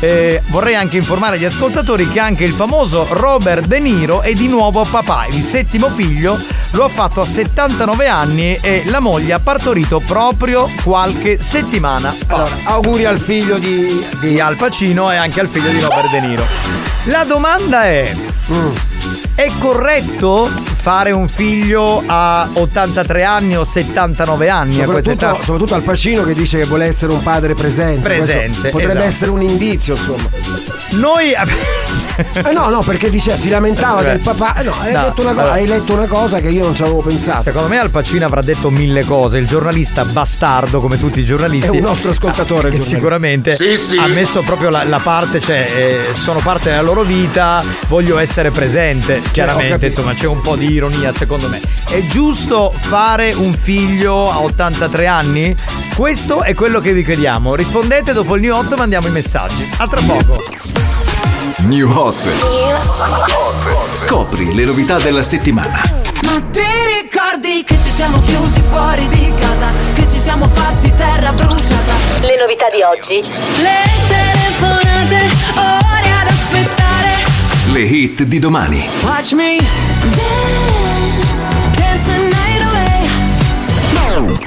Eh, 0.00 0.42
vorrei 0.50 0.76
anche 0.76 0.96
informare 0.96 1.38
gli 1.38 1.44
ascoltatori 1.44 2.08
che 2.08 2.20
anche 2.20 2.44
il 2.44 2.52
famoso 2.52 3.06
Robert 3.10 3.66
De 3.66 3.80
Niro 3.80 4.20
è 4.20 4.32
di 4.32 4.46
nuovo 4.46 4.84
papà. 4.88 5.26
Il 5.30 5.42
settimo 5.42 5.88
figlio 5.88 6.38
lo 6.72 6.84
ha 6.84 6.88
fatto 6.88 7.20
a 7.20 7.26
79 7.26 8.06
anni 8.06 8.56
e 8.62 8.84
la 8.86 9.00
moglie 9.00 9.32
ha 9.32 9.40
partorito 9.40 10.00
proprio 10.00 10.70
qualche 10.84 11.42
settimana 11.42 12.12
fa. 12.12 12.34
Allora, 12.34 12.56
auguri 12.64 13.04
al 13.04 13.18
figlio 13.18 13.58
di. 13.58 13.86
di 14.20 14.38
Al 14.38 14.56
Pacino 14.56 15.10
e 15.10 15.16
anche 15.16 15.40
al 15.40 15.48
figlio 15.48 15.70
di 15.70 15.80
Robert 15.80 16.10
De 16.10 16.20
Niro. 16.20 16.46
La 17.04 17.24
domanda 17.24 17.84
è: 17.84 18.14
è 19.34 19.50
corretto 19.58 20.48
fare 20.80 21.10
un 21.10 21.28
figlio 21.28 22.02
a 22.06 22.48
83 22.52 23.24
anni 23.24 23.56
o 23.56 23.64
79 23.64 24.48
anni 24.48 24.80
a 24.82 24.84
questa 24.86 25.10
età? 25.12 25.26
Soprattutto, 25.28 25.44
soprattutto 25.44 25.74
al 25.74 25.82
Pacino 25.82 26.24
che 26.24 26.34
dice 26.34 26.58
che 26.60 26.66
vuole 26.66 26.86
essere 26.86 27.12
un 27.12 27.22
padre 27.22 27.54
presente. 27.54 28.00
Presente, 28.00 28.58
Questo 28.60 28.68
Potrebbe 28.70 28.92
esatto. 28.92 29.06
essere 29.06 29.30
un 29.30 29.42
indizio, 29.42 29.94
insomma. 29.94 30.28
Noi. 30.92 31.32
Eh 32.18 32.52
no, 32.52 32.68
no, 32.68 32.80
perché 32.80 33.10
dice, 33.10 33.38
si 33.38 33.48
lamentava 33.48 33.96
Vabbè. 33.96 34.08
del 34.10 34.18
papà. 34.20 34.54
Eh 34.56 34.62
no, 34.64 34.72
hai, 34.80 34.92
No, 34.92 35.02
letto 35.02 35.20
una 35.22 35.30
cosa, 35.30 35.40
allora. 35.42 35.52
hai 35.54 35.66
letto 35.68 35.92
una 35.92 36.06
cosa 36.06 36.40
che 36.40 36.48
io 36.48 36.64
non 36.64 36.74
ci 36.74 36.82
avevo 36.82 37.00
pensato. 37.00 37.42
Secondo 37.42 37.68
me 37.68 37.78
Al 37.78 37.90
Pacino 37.90 38.26
avrà 38.26 38.40
detto 38.42 38.70
mille 38.70 39.04
cose. 39.04 39.38
Il 39.38 39.46
giornalista 39.46 40.04
bastardo, 40.04 40.80
come 40.80 40.98
tutti 40.98 41.20
i 41.20 41.24
giornalisti. 41.24 41.68
È 41.68 41.70
un 41.70 41.80
nostro 41.80 42.10
ascoltatore, 42.10 42.70
Che 42.70 42.78
sicuramente 42.78 43.52
Sì, 43.52 43.76
sì. 43.76 43.96
ha 43.98 44.06
messo 44.08 44.42
proprio 44.42 44.68
la, 44.70 44.82
la 44.84 44.98
parte, 44.98 45.40
cioè, 45.40 45.64
eh, 45.68 46.14
sono 46.14 46.40
parte 46.40 46.70
della 46.70 46.82
loro 46.82 47.02
vita, 47.02 47.62
voglio 47.88 48.18
essere 48.18 48.50
presente. 48.50 48.97
Chiaramente, 48.98 49.68
capito. 49.70 49.86
insomma, 49.86 50.14
c'è 50.14 50.26
un 50.26 50.40
po' 50.40 50.56
di 50.56 50.70
ironia, 50.72 51.12
secondo 51.12 51.48
me. 51.48 51.60
È 51.88 52.00
giusto 52.06 52.72
fare 52.78 53.32
un 53.32 53.54
figlio 53.54 54.30
a 54.30 54.40
83 54.40 55.06
anni? 55.06 55.54
Questo 55.94 56.42
è 56.42 56.54
quello 56.54 56.80
che 56.80 56.92
vi 56.92 57.04
chiediamo. 57.04 57.54
Rispondete 57.54 58.12
dopo 58.12 58.36
il 58.36 58.42
new 58.42 58.54
8 58.54 58.76
mandiamo 58.76 59.08
i 59.08 59.10
messaggi. 59.10 59.68
A 59.78 59.88
tra 59.88 60.00
poco. 60.06 60.42
New 61.62 61.90
Hot. 61.90 62.28
Scopri 63.92 64.54
le 64.54 64.64
novità 64.64 64.98
della 64.98 65.22
settimana. 65.22 65.82
Ma 66.22 66.40
ti 66.50 66.60
ricordi 67.02 67.64
che 67.64 67.76
ci 67.82 67.90
siamo 67.90 68.20
chiusi 68.20 68.62
fuori 68.70 69.08
di 69.08 69.32
casa? 69.40 69.70
Che 69.94 70.02
ci 70.02 70.20
siamo 70.20 70.48
fatti 70.52 70.92
terra 70.94 71.32
bruciata. 71.32 71.94
Le 72.20 72.36
novità 72.38 72.66
di 72.70 72.82
oggi. 72.82 73.20
Le 73.22 73.82
telefonate, 74.06 75.30
ore. 75.56 76.07
Le 77.72 77.80
hit 77.80 78.22
di 78.22 78.38
domani. 78.38 78.88
Watch 79.02 79.32
me 79.32 79.58
dance, 80.14 81.54
dance 81.74 82.04
the 82.04 82.16
night 82.16 82.62
away. 82.62 84.46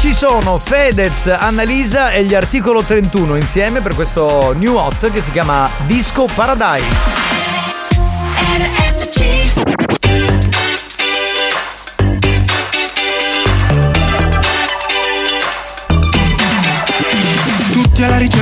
Ci 0.00 0.12
sono 0.14 0.58
Fedez, 0.58 1.26
Annalisa 1.26 2.10
e 2.10 2.24
gli 2.24 2.34
articolo 2.34 2.82
31 2.82 3.36
insieme 3.36 3.80
per 3.80 3.94
questo 3.94 4.54
new 4.56 4.76
hot 4.76 5.10
che 5.10 5.20
si 5.20 5.30
chiama 5.32 5.68
Disco 5.86 6.28
Paradise. 6.34 7.25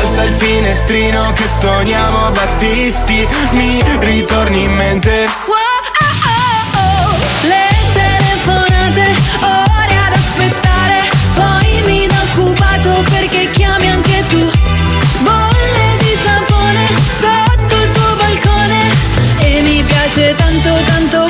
Alza 0.00 0.22
il 0.22 0.32
finestrino 0.32 1.30
che 1.34 1.46
stoniamo 1.46 2.30
Battisti, 2.30 3.28
mi 3.50 3.82
ritorni 3.98 4.62
in 4.62 4.72
mente. 4.72 5.28
Le 7.42 7.68
telefonate, 7.92 9.14
ore 9.42 9.96
ad 10.06 10.12
aspettare. 10.14 11.02
Poi 11.34 11.82
mi 11.84 12.06
da 12.06 12.22
occupato 12.32 13.04
perché 13.10 13.50
chiami 13.50 13.90
anche 13.90 14.24
tu. 14.28 14.50
Bolle 15.20 15.96
di 15.98 16.16
sapone 16.24 16.86
sotto 17.20 17.74
il 17.74 17.90
tuo 17.90 18.14
balcone. 18.16 18.80
E 19.40 19.60
mi 19.60 19.82
piace 19.82 20.34
tanto, 20.34 20.80
tanto 20.86 21.29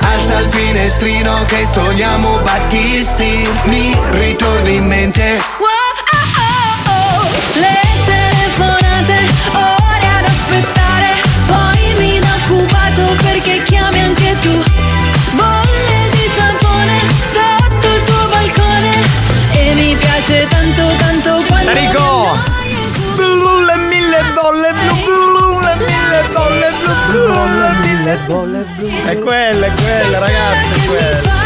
Alza 0.00 0.40
il 0.40 0.48
finestrino 0.50 1.44
che 1.46 1.66
stoniamo 1.70 2.38
Battisti 2.40 3.48
Mi 3.64 3.96
ritorni 4.10 4.76
in 4.76 4.86
mente 4.86 5.56
Le 7.54 7.80
telefonate, 8.04 9.26
ore 9.52 10.08
ad 10.18 10.24
aspettare. 10.24 11.06
Poi 11.46 11.94
mi 11.98 12.18
da 12.20 12.34
occupato 12.42 13.14
perché 13.22 13.62
chiami 13.64 14.00
anche 14.00 14.36
tu. 14.40 14.62
Bolle 15.32 16.08
di 16.12 16.30
sapone 16.36 16.98
sotto 17.32 17.86
il 17.94 18.02
tuo 18.02 18.28
balcone. 18.28 19.02
E 19.52 19.74
mi 19.74 19.96
piace 19.96 20.46
tanto, 20.48 20.94
tanto 20.94 21.42
quando. 21.48 21.70
Enrico! 21.70 22.38
Blu, 23.16 23.64
le 23.64 23.76
mille 23.88 24.22
bolle 24.34 24.72
blu 27.38 27.46
blu, 27.46 27.60
le 27.60 27.86
mille 27.86 28.18
bolle 28.26 28.66
blu. 28.76 28.88
È 29.04 29.18
quella, 29.18 29.66
è 29.66 29.72
quella, 29.72 30.18
ragazzi, 30.18 30.72
è 30.72 30.86
quella. 30.86 31.37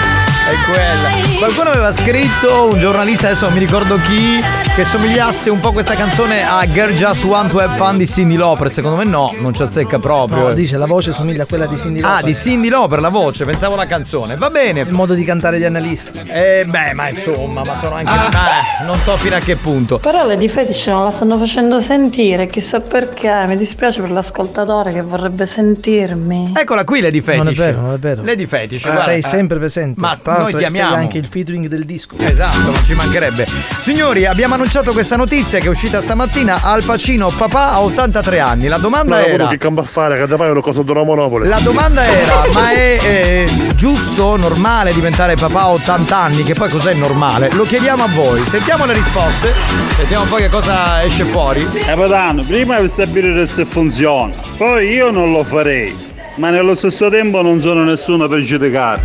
È 0.52 0.70
quella. 0.70 1.10
Qualcuno 1.38 1.70
aveva 1.70 1.90
scritto, 1.92 2.68
un 2.72 2.78
giornalista, 2.78 3.26
adesso 3.28 3.46
non 3.46 3.54
mi 3.54 3.58
ricordo 3.60 3.96
chi, 3.96 4.38
che 4.76 4.84
somigliasse 4.84 5.48
un 5.48 5.60
po' 5.60 5.72
questa 5.72 5.94
canzone 5.94 6.46
a 6.46 6.64
Girl 6.66 6.92
Just 6.92 7.24
Want 7.24 7.50
to 7.50 7.58
Have 7.58 7.74
Fun 7.76 7.96
di 7.96 8.06
Cindy 8.06 8.36
Lauper. 8.36 8.70
Secondo 8.70 8.98
me 8.98 9.04
no, 9.04 9.32
non 9.38 9.54
ci 9.54 9.62
azzecca 9.62 9.98
proprio. 9.98 10.48
No, 10.48 10.52
dice 10.52 10.76
la 10.76 10.84
voce 10.84 11.12
somiglia 11.12 11.44
a 11.44 11.46
quella 11.46 11.64
di 11.66 11.76
Cindy 11.78 12.00
Lauper. 12.00 12.18
Ah, 12.18 12.22
di 12.22 12.34
Cindy 12.34 12.68
Lauper 12.68 13.00
la 13.00 13.08
voce, 13.08 13.44
pensavo 13.46 13.76
la 13.76 13.86
canzone. 13.86 14.36
Va 14.36 14.50
bene. 14.50 14.80
Il 14.80 14.92
modo 14.92 15.14
di 15.14 15.24
cantare 15.24 15.56
di 15.56 15.64
Annalisa. 15.64 16.10
Eh, 16.26 16.64
beh, 16.66 16.92
ma 16.92 17.08
insomma, 17.08 17.62
ma 17.64 17.74
sono 17.76 17.94
anche. 17.94 18.10
eh, 18.12 18.84
non 18.84 18.98
so 19.02 19.16
fino 19.16 19.34
a 19.36 19.40
che 19.40 19.56
punto. 19.56 19.98
Però 20.00 20.26
le 20.26 20.36
di 20.36 20.48
fetish 20.50 20.86
non 20.88 21.04
la 21.04 21.10
stanno 21.10 21.38
facendo 21.38 21.80
sentire, 21.80 22.46
chissà 22.46 22.80
perché. 22.80 23.30
Mi 23.48 23.56
dispiace 23.56 24.00
per 24.02 24.10
l'ascoltatore 24.10 24.92
che 24.92 25.00
vorrebbe 25.02 25.46
sentirmi. 25.46 26.52
Eccola 26.54 26.84
qui 26.84 27.00
Lady 27.00 27.20
Fetish. 27.22 27.42
Non 27.42 27.52
è 27.52 27.56
vero, 27.56 27.80
non 27.80 27.94
è 27.94 27.98
vero. 27.98 28.22
Lady 28.22 28.46
Fetish, 28.46 28.84
Eh, 28.84 28.90
guarda. 28.90 29.10
sei 29.10 29.22
sempre 29.22 29.58
presente. 29.58 29.98
Ma 30.00 30.18
Tra 30.22 30.32
l'altro 30.32 30.41
noi 30.42 30.54
ti 30.54 30.64
amiamo. 30.64 30.94
anche 30.94 31.18
il 31.18 31.26
featuring 31.26 31.66
del 31.66 31.84
disco. 31.84 32.16
Esatto, 32.18 32.58
non 32.70 32.84
ci 32.84 32.94
mancherebbe. 32.94 33.46
Signori, 33.78 34.26
abbiamo 34.26 34.54
annunciato 34.54 34.92
questa 34.92 35.16
notizia 35.16 35.58
che 35.58 35.66
è 35.66 35.70
uscita 35.70 36.00
stamattina. 36.00 36.60
Al 36.62 36.82
Pacino, 36.84 37.28
papà 37.28 37.72
ha 37.72 37.80
83 37.80 38.40
anni. 38.40 38.68
La 38.68 38.78
domanda 38.78 39.14
Ma 39.14 39.20
lavoro 39.20 39.34
era. 39.34 39.48
che 39.48 39.58
cambia 39.58 39.82
a 39.82 39.86
fare, 39.86 40.26
che 40.26 40.36
fai 40.36 40.50
una 40.50 40.60
cosa 40.60 40.82
di 40.82 40.90
una 40.90 41.02
monopoli. 41.02 41.48
La 41.48 41.60
domanda 41.60 42.04
era, 42.04 42.44
ma 42.54 42.70
è 42.72 42.98
eh, 43.02 43.46
giusto, 43.74 44.36
normale 44.36 44.92
diventare 44.92 45.34
papà 45.34 45.60
a 45.62 45.68
80 45.70 46.16
anni? 46.16 46.42
Che 46.42 46.54
poi 46.54 46.68
cos'è 46.68 46.94
normale? 46.94 47.50
Lo 47.52 47.64
chiediamo 47.64 48.04
a 48.04 48.08
voi. 48.08 48.40
Sentiamo 48.40 48.84
le 48.84 48.92
risposte. 48.94 49.52
Sentiamo 49.96 50.24
poi 50.24 50.42
che 50.42 50.48
cosa 50.48 51.02
esce 51.04 51.24
fuori. 51.24 51.66
Capitano, 51.84 52.42
prima 52.46 52.76
per 52.76 52.90
sapere 52.90 53.46
se 53.46 53.64
funziona, 53.64 54.32
poi 54.56 54.88
io 54.88 55.10
non 55.10 55.32
lo 55.32 55.44
farei, 55.44 55.94
ma 56.36 56.50
nello 56.50 56.74
stesso 56.74 57.08
tempo 57.08 57.42
non 57.42 57.60
sono 57.60 57.82
nessuno 57.84 58.28
per 58.28 58.40
giudicare. 58.40 59.00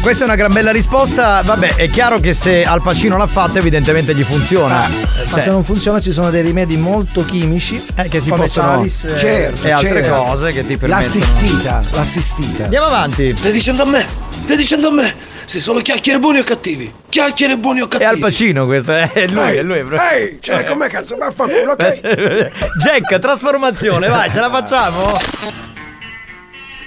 Questa 0.00 0.24
è 0.24 0.26
una 0.26 0.36
gran 0.36 0.52
bella 0.52 0.70
risposta. 0.70 1.42
Vabbè, 1.44 1.74
è 1.74 1.90
chiaro 1.90 2.18
che 2.18 2.32
se 2.32 2.64
Al 2.64 2.80
Pacino 2.80 3.16
l'ha 3.18 3.26
fatto, 3.26 3.58
evidentemente 3.58 4.14
gli 4.14 4.22
funziona. 4.22 4.76
Ma 4.76 4.88
Cioè, 5.26 5.40
se 5.40 5.50
non 5.50 5.62
funziona 5.62 6.00
ci 6.00 6.12
sono 6.12 6.30
dei 6.30 6.40
rimedi 6.42 6.76
molto 6.76 7.24
chimici 7.24 7.84
che 8.08 8.20
si 8.20 8.30
come 8.30 8.44
possono- 8.46 8.76
Chalice, 8.76 9.14
eh, 9.14 9.18
Certo, 9.18 9.66
e 9.66 9.70
altre 9.70 10.08
cose 10.08 10.52
che 10.52 10.66
ti 10.66 10.76
permettono. 10.78 11.12
L'assistita, 11.18 11.80
l'assistita. 11.92 12.64
Andiamo 12.64 12.86
avanti. 12.86 13.36
Stai 13.36 13.52
dicendo 13.52 13.82
a 13.82 13.86
me? 13.86 14.06
Stai 14.44 14.56
dicendo 14.56 14.88
a 14.88 14.92
me? 14.92 15.14
Se 15.44 15.60
sono 15.60 15.80
chiacchiere 15.80 16.18
buoni 16.18 16.38
o 16.38 16.44
cattivi? 16.44 16.90
Chiacchiere 17.08 17.58
buoni 17.58 17.80
o 17.80 17.84
È 17.86 17.88
cattivi? 17.88 18.10
Al 18.10 18.18
Pacino 18.18 18.64
questo, 18.66 18.92
eh, 18.94 19.12
è 19.12 19.26
lui, 19.26 19.56
è 19.56 19.62
lui. 19.62 19.78
Ehi, 19.78 20.38
con 20.66 20.78
me, 20.78 20.88
cazzo, 20.88 21.16
ma 21.16 21.30
fa 21.30 21.44
culo, 21.44 21.74
Jack, 21.76 23.18
trasformazione, 23.18 24.08
vai, 24.08 24.30
ce 24.30 24.40
la 24.40 24.50
facciamo? 24.50 25.12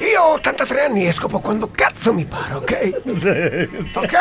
Io 0.01 0.21
ho 0.21 0.33
83 0.33 0.85
anni 0.85 1.07
e 1.07 1.11
scopo 1.11 1.39
quando 1.39 1.69
cazzo 1.71 2.11
mi 2.11 2.25
pare, 2.25 2.55
ok? 2.55 3.01
Ok? 3.93 4.13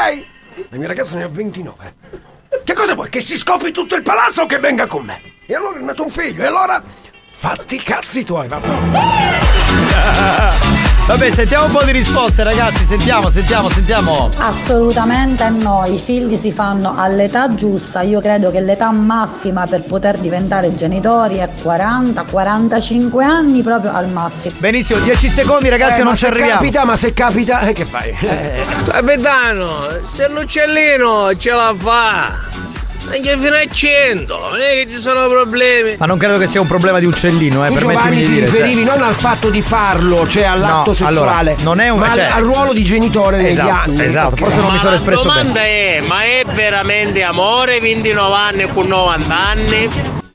La 0.68 0.76
mia 0.76 0.88
ragazza 0.88 1.16
ne 1.16 1.22
ha 1.22 1.28
29. 1.28 1.94
Che 2.64 2.74
cosa 2.74 2.94
vuoi? 2.94 3.08
Che 3.08 3.22
si 3.22 3.38
scopi 3.38 3.72
tutto 3.72 3.96
il 3.96 4.02
palazzo 4.02 4.42
o 4.42 4.46
che 4.46 4.58
venga 4.58 4.86
con 4.86 5.06
me? 5.06 5.22
E 5.46 5.54
allora 5.54 5.78
è 5.78 5.82
nato 5.82 6.04
un 6.04 6.10
figlio, 6.10 6.42
e 6.42 6.46
allora 6.46 6.82
fatti 7.30 7.76
i 7.76 7.82
cazzi 7.82 8.24
tuoi, 8.24 8.46
va 8.46 8.60
Vabbè, 11.10 11.28
sentiamo 11.32 11.64
un 11.64 11.72
po' 11.72 11.82
di 11.82 11.90
risposte, 11.90 12.44
ragazzi. 12.44 12.84
Sentiamo, 12.84 13.30
sentiamo, 13.30 13.68
sentiamo. 13.68 14.28
Assolutamente 14.38 15.48
no, 15.48 15.82
i 15.84 15.98
figli 15.98 16.36
si 16.38 16.52
fanno 16.52 16.94
all'età 16.96 17.52
giusta, 17.52 18.02
io 18.02 18.20
credo 18.20 18.52
che 18.52 18.60
l'età 18.60 18.92
massima 18.92 19.66
per 19.66 19.82
poter 19.82 20.18
diventare 20.18 20.72
genitori 20.76 21.38
è 21.38 21.48
40-45 21.64 23.22
anni 23.24 23.60
proprio 23.60 23.92
al 23.92 24.08
massimo. 24.08 24.54
Benissimo, 24.58 25.00
10 25.00 25.28
secondi 25.28 25.68
ragazzi, 25.68 25.94
Eh, 26.00 26.04
non 26.04 26.12
ma 26.12 26.16
ci 26.16 26.24
se 26.26 26.30
arriviamo. 26.30 26.60
capita, 26.60 26.84
ma 26.84 26.96
se 26.96 27.12
capita, 27.12 27.60
eh, 27.62 27.72
che 27.72 27.84
fai? 27.86 28.16
Capitano, 28.84 29.88
se 30.08 30.28
l'uccellino 30.28 31.36
ce 31.36 31.50
la 31.50 31.74
fa. 31.76 32.38
Anche 33.08 33.36
fino 33.38 33.54
a 33.54 33.66
100, 33.66 34.38
non 34.38 34.60
è 34.60 34.72
che 34.84 34.86
ci 34.90 34.98
sono 34.98 35.26
problemi. 35.28 35.96
Ma 35.98 36.06
non 36.06 36.18
credo 36.18 36.38
che 36.38 36.46
sia 36.46 36.60
un 36.60 36.66
problema 36.66 36.98
di 36.98 37.06
uccellino, 37.06 37.64
eh, 37.64 37.68
Tu 37.68 37.74
permettimi 37.74 37.92
Giovanni 37.98 38.16
di 38.16 38.22
ti 38.22 38.28
dire. 38.34 38.46
cioè. 38.46 38.54
riferivi 38.56 38.84
non 38.84 39.02
al 39.02 39.14
fatto 39.14 39.48
di 39.50 39.62
farlo, 39.62 40.28
cioè 40.28 40.44
all'atto 40.44 40.90
No, 40.90 40.92
sessuale, 40.94 41.16
allora, 41.50 41.54
non 41.62 41.80
è 41.80 41.88
un- 41.88 41.98
ma 41.98 42.06
al- 42.10 42.14
cioè- 42.14 42.28
al 42.30 42.42
ruolo 42.44 42.72
di 42.72 42.84
genitore 42.84 43.38
negli 43.38 43.46
Esatto, 43.50 43.90
anni. 43.90 44.04
esatto, 44.04 44.36
forse 44.36 44.60
non 44.60 44.72
mi 44.72 44.78
sono 44.78 44.94
espresso 44.94 45.26
La 45.26 45.32
bene. 45.34 45.46
domanda 45.48 45.62
è, 45.66 46.02
ma 46.06 46.22
è 46.22 46.42
veramente 46.54 47.22
amore 47.22 47.80
29 47.80 48.34
anni 48.36 48.68
con 48.68 48.86
90 48.86 49.34
anni? 49.48 49.88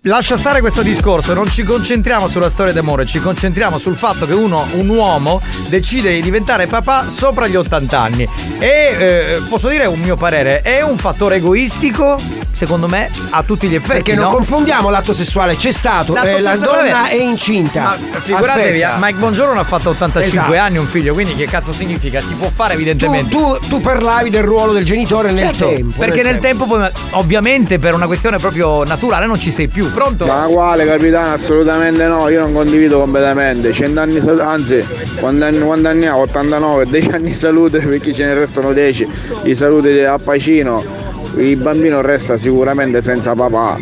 Lascia 0.07 0.37
stare 0.37 0.59
questo 0.59 0.83
discorso, 0.83 1.33
non 1.33 1.49
ci 1.49 1.63
concentriamo 1.63 2.27
sulla 2.27 2.47
storia 2.47 2.71
d'amore, 2.71 3.07
ci 3.07 3.19
concentriamo 3.19 3.79
sul 3.79 3.95
fatto 3.95 4.27
che 4.27 4.35
uno, 4.35 4.67
un 4.73 4.87
uomo, 4.87 5.41
decide 5.67 6.13
di 6.13 6.21
diventare 6.21 6.67
papà 6.67 7.09
sopra 7.09 7.47
gli 7.47 7.55
80 7.55 7.99
anni. 7.99 8.29
E 8.59 8.67
eh, 8.69 9.41
posso 9.49 9.67
dire 9.67 9.87
un 9.87 9.99
mio 9.99 10.15
parere, 10.15 10.61
è 10.61 10.81
un 10.81 10.99
fattore 10.99 11.37
egoistico, 11.37 12.17
secondo 12.51 12.87
me, 12.87 13.09
a 13.31 13.41
tutti 13.41 13.67
gli 13.67 13.73
effetti. 13.73 13.93
Perché 13.93 14.13
non 14.13 14.25
no? 14.25 14.35
confondiamo 14.35 14.91
l'atto 14.91 15.11
sessuale, 15.11 15.55
c'è 15.55 15.71
stato, 15.71 16.15
eh, 16.15 16.39
la 16.39 16.55
donna 16.55 17.07
è 17.07 17.15
incinta. 17.15 17.97
Ma 18.11 18.19
figuratevi, 18.19 18.83
Aspetta. 18.83 19.03
Mike 19.03 19.17
Bongiorno 19.17 19.59
ha 19.59 19.63
fatto 19.63 19.89
85 19.89 20.39
Esatto. 20.39 20.53
anni 20.63 20.77
un 20.77 20.85
figlio, 20.85 21.13
quindi 21.13 21.33
che 21.33 21.45
cazzo 21.47 21.73
significa? 21.73 22.19
Si 22.19 22.35
può 22.35 22.51
fare 22.53 22.75
evidentemente. 22.75 23.35
Tu, 23.35 23.57
tu, 23.57 23.67
tu 23.69 23.81
parlavi 23.81 24.29
del 24.29 24.43
ruolo 24.43 24.71
del 24.71 24.85
genitore 24.85 25.31
nel 25.31 25.39
Certo, 25.39 25.67
tempo. 25.69 25.97
perché 25.97 26.21
nel 26.21 26.37
tempo 26.37 26.65
poi, 26.65 26.87
ovviamente 27.11 27.79
per 27.79 27.95
una 27.95 28.05
questione 28.05 28.37
proprio 28.37 28.83
naturale 28.83 29.25
non 29.25 29.39
ci 29.39 29.51
sei 29.51 29.67
più, 29.67 29.91
pronto? 29.95 30.25
Ma 30.25 30.45
quale 30.49 30.85
capitano? 30.85 31.33
Assolutamente 31.33 32.03
no, 32.03 32.27
io 32.27 32.41
non 32.41 32.53
condivido 32.53 32.99
completamente. 32.99 33.71
100 33.71 33.99
anni, 33.99 34.19
anzi, 34.39 34.85
quando 35.19 35.45
anni, 35.45 35.59
quanti 35.59 35.87
anni 35.87 36.05
ha? 36.05 36.17
89, 36.17 36.89
10 36.89 37.09
anni 37.15 37.27
di 37.29 37.33
salute 37.33 37.79
perché 37.79 38.13
ce 38.13 38.25
ne 38.25 38.33
restano 38.33 38.73
10 38.73 39.07
di 39.41 39.55
salute 39.55 40.05
a 40.05 40.17
Pacino. 40.17 40.83
Il 41.37 41.55
bambino 41.57 42.01
resta 42.01 42.37
sicuramente 42.37 43.01
senza 43.01 43.33
papà. 43.33 43.77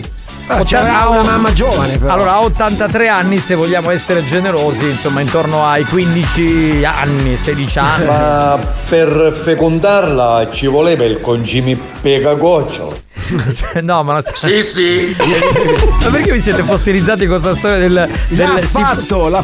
Ah, 0.48 0.62
c'era 0.64 1.08
una 1.08 1.24
mamma 1.24 1.54
giovane 1.54 1.98
però. 1.98 2.14
Allora, 2.14 2.34
ha 2.34 2.42
83 2.42 3.08
anni, 3.08 3.40
se 3.40 3.56
vogliamo 3.56 3.92
essere 3.92 4.26
generosi, 4.26 4.86
insomma, 4.86 5.22
intorno 5.22 5.66
ai 5.66 5.84
15 5.86 6.84
anni, 6.84 7.38
16 7.38 7.80
anni. 7.80 8.06
Ma 8.06 8.60
per 8.90 9.32
fecondarla 9.34 10.50
ci 10.52 10.68
voleva 10.68 11.06
il 11.06 11.22
concimi 11.22 11.80
pegagoccio. 12.02 13.03
no, 13.82 14.04
ma 14.04 14.14
non 14.14 14.24
Sì, 14.34 14.64
sì. 14.64 15.16
ma 15.20 16.10
perché 16.12 16.32
vi 16.32 16.40
siete 16.40 16.64
fossilizzati 16.64 17.26
con 17.26 17.40
questa 17.42 17.56
storia 17.58 17.78
del. 17.80 18.10
del 18.30 18.64
si- 18.66 18.82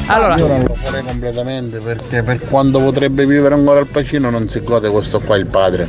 Allora, 0.07 0.35
Io 0.35 0.47
non 0.47 0.63
lo 0.67 0.75
farei 0.81 1.03
completamente 1.03 1.77
perché 1.79 2.23
per 2.23 2.39
quanto 2.47 2.79
potrebbe 2.79 3.25
vivere 3.25 3.53
ancora 3.55 3.79
al 3.79 3.87
Pacino 3.87 4.29
non 4.29 4.47
si 4.47 4.61
gode 4.63 4.89
questo 4.89 5.19
qua 5.19 5.35
il 5.37 5.45
padre. 5.47 5.87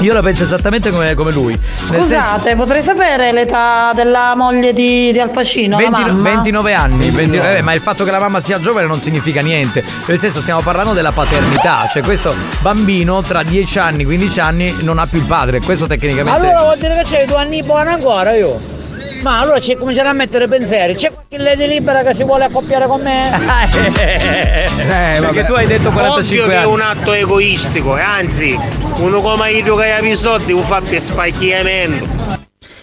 Io 0.00 0.12
la 0.12 0.22
penso 0.22 0.42
esattamente 0.42 0.90
come, 0.90 1.14
come 1.14 1.32
lui. 1.32 1.52
Nel 1.52 2.04
senso, 2.04 2.06
Scusate, 2.06 2.56
potrei 2.56 2.82
sapere 2.82 3.32
l'età 3.32 3.92
della 3.94 4.34
moglie 4.34 4.72
di, 4.72 5.12
di 5.12 5.18
Al 5.20 5.30
Pacino? 5.30 5.78
la 5.78 5.88
20 5.88 6.10
mamma? 6.10 6.30
29 6.30 6.74
anni, 6.74 7.10
29 7.10 7.56
eh, 7.56 7.62
ma 7.62 7.74
il 7.74 7.80
fatto 7.80 8.04
che 8.04 8.10
la 8.10 8.18
mamma 8.18 8.40
sia 8.40 8.60
giovane 8.60 8.86
non 8.86 8.98
significa 8.98 9.40
niente. 9.40 9.84
Nel 10.06 10.18
senso, 10.18 10.40
stiamo 10.40 10.60
parlando 10.60 10.92
della 10.92 11.12
paternità. 11.12 11.88
Cioè, 11.90 12.02
questo 12.02 12.34
bambino 12.60 13.20
tra 13.22 13.42
10 13.42 13.78
anni, 13.78 14.04
15 14.04 14.40
anni 14.40 14.76
non 14.80 14.98
ha 14.98 15.06
più 15.06 15.18
il 15.18 15.26
padre. 15.26 15.60
Questo 15.60 15.86
tecnicamente. 15.86 16.30
Allora 16.38 16.62
vuol 16.62 16.78
dire 16.78 16.94
che 16.94 17.02
c'hai 17.04 17.26
due 17.26 17.36
anni 17.36 17.62
buoni 17.62 17.90
ancora 17.90 18.34
io. 18.34 18.78
Ma 19.22 19.40
allora 19.40 19.60
ci 19.60 19.76
comincerà 19.76 20.10
a 20.10 20.12
mettere 20.12 20.48
pensieri. 20.48 20.94
C'è 20.94 21.12
qualche 21.12 21.38
lady 21.38 21.66
libera 21.66 22.02
che 22.02 22.14
si 22.14 22.24
vuole 22.24 22.44
accoppiare 22.44 22.86
con 22.86 23.02
me? 23.02 23.28
perché 25.20 25.44
tu 25.44 25.52
hai 25.52 25.66
detto 25.66 25.90
45 25.90 26.44
Ovvio 26.44 26.46
che 26.46 26.52
è 26.52 26.56
anni. 26.56 26.72
un 26.72 26.80
atto 26.80 27.12
egoistico, 27.12 27.98
e 27.98 28.00
anzi, 28.00 28.58
uno 28.98 29.20
come 29.20 29.50
io 29.52 29.76
che 29.76 29.92
ha 29.92 29.98
i 30.00 30.16
soldi 30.16 30.52
lo 30.52 30.62
fa 30.62 30.80
per 30.80 31.00
spacchiamento. 31.00 32.06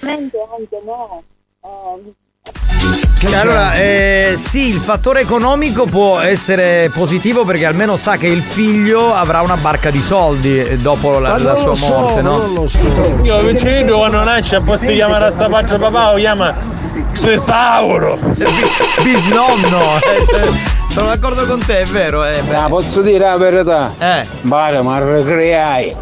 Anche 0.01 0.81
no. 0.85 1.23
Cioè, 3.19 3.35
allora, 3.35 3.73
eh, 3.73 4.35
sì, 4.37 4.67
il 4.67 4.79
fattore 4.79 5.21
economico 5.21 5.85
può 5.85 6.19
essere 6.19 6.91
positivo 6.93 7.45
perché 7.45 7.65
almeno 7.65 7.97
sa 7.97 8.15
che 8.15 8.27
il 8.27 8.43
figlio 8.43 9.11
avrà 9.11 9.41
una 9.41 9.57
barca 9.57 9.89
di 9.89 10.01
soldi 10.01 10.59
eh, 10.59 10.77
dopo 10.77 11.17
la, 11.17 11.35
la 11.39 11.55
sua 11.55 11.75
morte, 11.79 12.21
no? 12.21 12.67
Io 13.23 13.41
vicino 13.41 13.97
quando 13.97 14.23
nasce 14.23 14.59
di 14.81 14.93
chiamare 14.93 15.25
a 15.25 15.31
sta 15.31 15.49
faccia 15.49 15.79
papà 15.79 16.11
lo 16.11 16.17
chiama 16.17 16.55
Cesauro. 17.13 18.19
Bisnonno. 19.01 19.95
eh, 19.97 20.85
Sono 20.89 21.07
d'accordo 21.07 21.45
con 21.47 21.63
te, 21.65 21.81
è 21.81 21.85
vero. 21.85 22.23
Eh, 22.23 22.41
beh. 22.41 22.55
Ah, 22.55 22.67
posso 22.67 23.01
dire 23.01 23.25
la 23.25 23.37
verità? 23.37 23.91
Eh. 23.97 24.25
Bare, 24.41 24.81
ma 24.83 24.99
ricreai. 24.99 25.95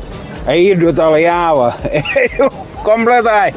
E 0.45 0.61
io 0.61 0.75
lo 0.77 0.93
tagliavo. 0.93 1.73
E 1.89 2.03
io 2.37 2.49
completai. 2.81 3.53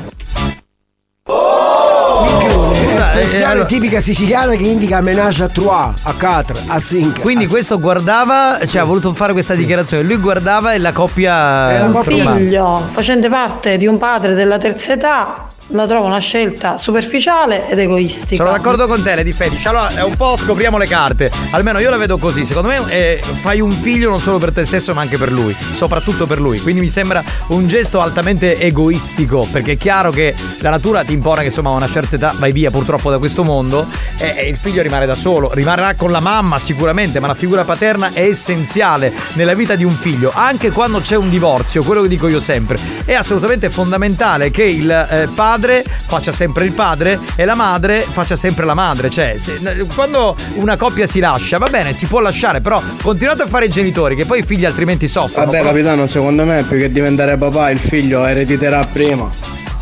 Espressione 2.97 3.67
tipica 3.67 4.01
siciliana 4.01 4.55
che 4.55 4.63
indica 4.63 5.01
menage 5.01 5.45
à 5.45 5.49
trois, 5.49 5.93
a 6.03 6.15
quatre, 6.19 6.61
a 6.67 6.81
cinque. 6.81 7.21
Quindi 7.21 7.47
questo 7.47 7.79
guardava, 7.79 8.59
cioè 8.67 8.81
ha 8.81 8.85
voluto 8.85 9.13
fare 9.13 9.33
questa 9.33 9.55
dichiarazione. 9.55 10.03
Lui 10.03 10.17
guardava 10.17 10.73
e 10.73 10.79
la 10.79 10.93
coppia. 10.93 11.85
Un 11.85 12.03
formava. 12.03 12.31
figlio 12.33 12.83
facente 12.93 13.29
parte 13.29 13.77
di 13.77 13.87
un 13.87 13.99
padre 13.99 14.35
della 14.35 14.59
terza 14.59 14.93
età 14.93 15.49
la 15.69 15.87
trovo 15.87 16.07
una 16.07 16.19
scelta 16.19 16.79
superficiale 16.79 17.69
ed 17.69 17.79
egoistica. 17.79 18.37
Sono 18.37 18.57
d'accordo 18.57 18.87
con 18.87 19.03
te, 19.03 19.15
Lady 19.15 19.33
Fetish. 19.33 19.67
Allora, 19.67 20.05
un 20.05 20.17
po' 20.17 20.37
scopriamo 20.37 20.79
le 20.79 20.87
carte. 20.87 21.31
Almeno 21.51 21.79
io 21.79 21.91
la 21.91 21.97
vedo 21.97 22.17
così. 22.17 22.47
Secondo 22.47 22.69
me 22.69 22.81
eh, 22.89 23.21
fai 23.41 23.61
un 23.61 23.71
figlio 23.71 24.09
non 24.09 24.21
solo 24.21 24.39
per 24.39 24.53
te 24.53 24.65
stesso, 24.65 24.95
ma 24.95 25.03
anche 25.03 25.19
per 25.19 25.31
lui. 25.31 25.55
Soprattutto 25.73 26.27
per 26.27 26.41
lui. 26.41 26.59
Quindi 26.61 26.81
mi 26.81 26.89
sembra 26.89 27.23
un 27.49 27.69
gesto 27.69 28.01
altamente 28.01 28.59
egoistico. 28.59 29.47
Perché 29.51 29.73
è 29.73 29.77
chiaro 29.77 30.11
che 30.11 30.35
la 30.61 30.71
natura 30.71 31.05
ti 31.05 31.13
impone 31.13 31.41
che 31.41 31.47
insomma 31.49 31.71
a 31.71 31.75
una 31.75 31.89
certa 31.89 32.17
età 32.17 32.35
vai 32.39 32.53
via 32.53 32.71
purtroppo 32.71 33.11
da 33.11 33.19
questo 33.19 33.45
mondo. 33.45 33.87
E, 34.19 34.35
e 34.37 34.49
il 34.49 34.57
figlio 34.57 34.81
rimane 34.81 35.05
da 35.05 35.15
solo. 35.15 35.53
Rimarrà 35.53 35.95
con 35.95 36.11
la 36.11 36.21
mamma 36.21 36.59
sicuramente, 36.59 37.21
ma 37.21 37.27
la 37.27 37.35
figura 37.35 37.65
paterna 37.65 38.11
è 38.13 38.23
essenziale 38.23 39.13
nella 39.35 39.55
vita 39.55 39.75
di 39.75 39.85
un 39.85 39.91
figlio. 39.91 40.33
Anche 40.35 40.71
quando 40.71 41.01
c'è 41.01 41.17
un 41.17 41.29
divorzio, 41.29 41.83
quello 41.83 42.03
che 42.03 42.09
dico 42.09 42.27
io 42.27 42.41
sempre. 42.41 42.79
È 43.05 43.13
assolutamente 43.13 43.71
fondamentale 43.71 44.51
che 44.51 44.63
il 44.63 44.91
eh, 44.91 45.29
padre 45.35 45.58
faccia 46.07 46.33
sempre 46.33 46.65
il 46.65 46.73
padre 46.73 47.19
e 47.37 47.45
la 47.45 47.55
madre 47.55 48.01
faccia 48.01 48.37
sempre 48.37 48.65
la 48.65 48.75
madre. 48.75 49.11
Cioè, 49.11 49.35
se- 49.39 49.59
quando 49.95 50.35
una 50.55 50.77
coppia 50.77 51.07
si 51.07 51.21
lascia, 51.21 51.59
va 51.59 51.69
bene, 51.69 51.93
si 51.93 52.07
può 52.07 52.21
lasciare, 52.21 52.61
però 52.61 52.81
continuate 53.03 53.43
a 53.43 53.47
fare 53.47 53.67
i 53.67 53.69
genitori, 53.69 54.15
che 54.17 54.25
poi 54.25 54.41
i 54.41 54.43
figli 54.43 54.65
altrimenti 54.65 55.09
soffrono. 55.09 55.51
Vabbè, 55.51 55.63
capitano, 55.65 56.07
secondo 56.07 56.45
me 56.45 56.63
più 56.63 56.79
che 56.79 56.91
diventare 56.91 57.37
papà, 57.37 57.71
il 57.71 57.79
figlio 57.79 58.25
erediterà 58.25 58.87
prima. 58.91 59.29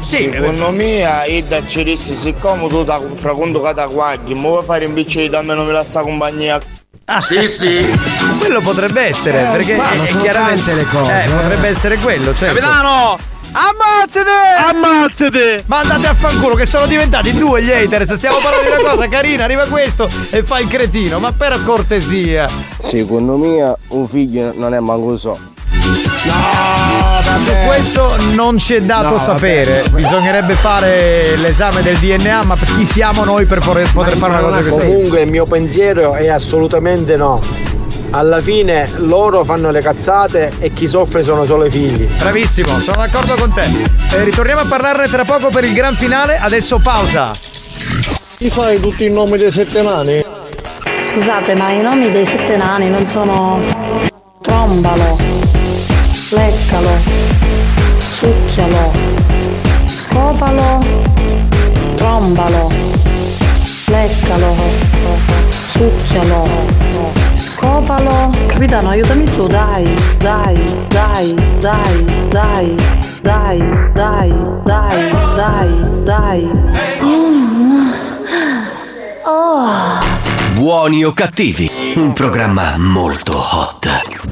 Sì, 0.00 0.30
Secondo 0.32 0.70
me, 0.70 1.02
io 1.28 1.66
ci 1.66 1.82
dissi, 1.82 2.14
siccome 2.14 2.68
tu 2.68 2.84
da 2.84 3.00
fra 3.14 3.34
da 3.72 3.86
quagli, 3.86 4.34
mi 4.34 4.40
vuoi 4.40 4.62
fare 4.62 4.84
un 4.86 4.94
bicchiere 4.94 5.28
di 5.28 5.46
non 5.46 5.66
mi 5.66 5.72
lascia 5.72 6.00
compagnia? 6.02 6.60
Sì, 7.18 7.48
sì. 7.48 7.98
Quello 8.38 8.60
potrebbe 8.60 9.00
essere, 9.02 9.40
Eh, 9.48 9.50
perché 9.50 9.76
è, 9.76 10.02
è 10.02 10.16
chiaramente 10.20 10.74
le 10.74 10.86
cose, 10.90 11.12
Eh, 11.12 11.24
eh. 11.26 11.30
potrebbe 11.30 11.68
essere 11.68 11.96
quello, 11.98 12.34
certo. 12.34 12.54
Capitano! 12.54 13.18
Ammazzate! 13.52 14.30
Ammazzate! 14.68 15.62
Ma 15.66 15.78
andate 15.80 16.06
a 16.08 16.14
fanculo 16.14 16.54
che 16.54 16.66
sono 16.66 16.86
diventati 16.86 17.32
due 17.36 17.62
gli 17.62 17.70
haters. 17.72 18.14
Stiamo 18.14 18.38
parlando 18.38 18.70
di 18.74 18.80
una 18.82 18.90
cosa 18.90 19.08
carina, 19.08 19.44
arriva 19.44 19.64
questo 19.66 20.08
e 20.30 20.42
fa 20.42 20.58
il 20.58 20.68
cretino, 20.68 21.18
ma 21.18 21.32
per 21.32 21.58
cortesia. 21.64 22.46
Secondo 22.78 23.36
me, 23.36 23.74
un 23.88 24.08
figlio 24.08 24.52
non 24.54 24.74
è 24.74 24.80
manco 24.80 25.16
so. 25.16 25.38
Su 27.44 27.52
questo 27.66 28.16
non 28.34 28.58
ci 28.58 28.74
è 28.74 28.82
dato 28.82 29.14
No, 29.14 29.18
sapere. 29.18 29.82
vabbè. 29.84 30.02
Bisognerebbe 30.02 30.54
fare 30.54 31.36
l'esame 31.36 31.82
del 31.82 31.96
DNA, 31.98 32.42
ma 32.42 32.56
chi 32.56 32.84
siamo 32.84 33.24
noi 33.24 33.44
per 33.46 33.60
poter, 33.60 33.90
poter 33.92 34.16
fare 34.16 34.42
una 34.42 34.56
cosa 34.56 34.70
così? 34.70 34.86
Comunque 34.86 35.20
il 35.22 35.30
mio 35.30 35.46
pensiero 35.46 36.14
è 36.14 36.28
assolutamente 36.28 37.16
no. 37.16 37.40
Alla 38.16 38.40
fine 38.40 38.88
loro 39.00 39.44
fanno 39.44 39.70
le 39.70 39.82
cazzate 39.82 40.52
e 40.58 40.72
chi 40.72 40.88
soffre 40.88 41.22
sono 41.22 41.44
solo 41.44 41.66
i 41.66 41.70
figli. 41.70 42.04
Bravissimo, 42.04 42.78
sono 42.78 42.96
d'accordo 42.96 43.34
con 43.34 43.52
te. 43.52 43.60
Eh, 44.16 44.24
ritorniamo 44.24 44.62
a 44.62 44.64
parlarne 44.64 45.06
tra 45.06 45.24
poco 45.26 45.50
per 45.50 45.64
il 45.64 45.74
gran 45.74 45.94
finale, 45.96 46.38
adesso 46.38 46.78
pausa. 46.78 47.32
Chi 48.38 48.48
sai 48.48 48.80
tutti 48.80 49.04
i 49.04 49.12
nomi 49.12 49.36
dei 49.36 49.50
sette 49.50 49.82
nani? 49.82 50.24
Scusate, 51.12 51.54
ma 51.56 51.72
i 51.72 51.82
nomi 51.82 52.10
dei 52.10 52.24
sette 52.24 52.56
nani 52.56 52.88
non 52.88 53.06
sono 53.06 53.60
trombalo, 54.40 55.18
leccalo, 56.30 56.90
succhialo, 57.98 58.92
scopalo, 59.84 60.78
trombalo, 61.96 62.70
leccalo, 63.88 65.55
succhialo, 65.76 66.44
scopalo. 67.34 68.30
Capitano, 68.46 68.90
aiutami 68.90 69.24
tu, 69.24 69.46
dai, 69.46 69.84
dai, 70.18 70.56
dai, 70.88 71.34
dai, 71.60 72.04
dai, 72.30 72.76
dai, 73.20 73.58
dai, 73.92 74.32
dai, 74.64 75.12
dai, 75.34 75.70
dai. 76.04 76.50
Mm. 77.02 77.90
Oh. 79.24 79.98
Buoni 80.54 81.04
o 81.04 81.12
cattivi, 81.12 81.70
un 81.96 82.12
programma 82.12 82.76
molto 82.78 83.36
hot. 83.36 84.24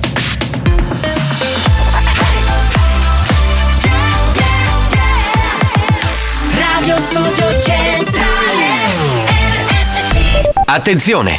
Attenzione! 10.74 11.36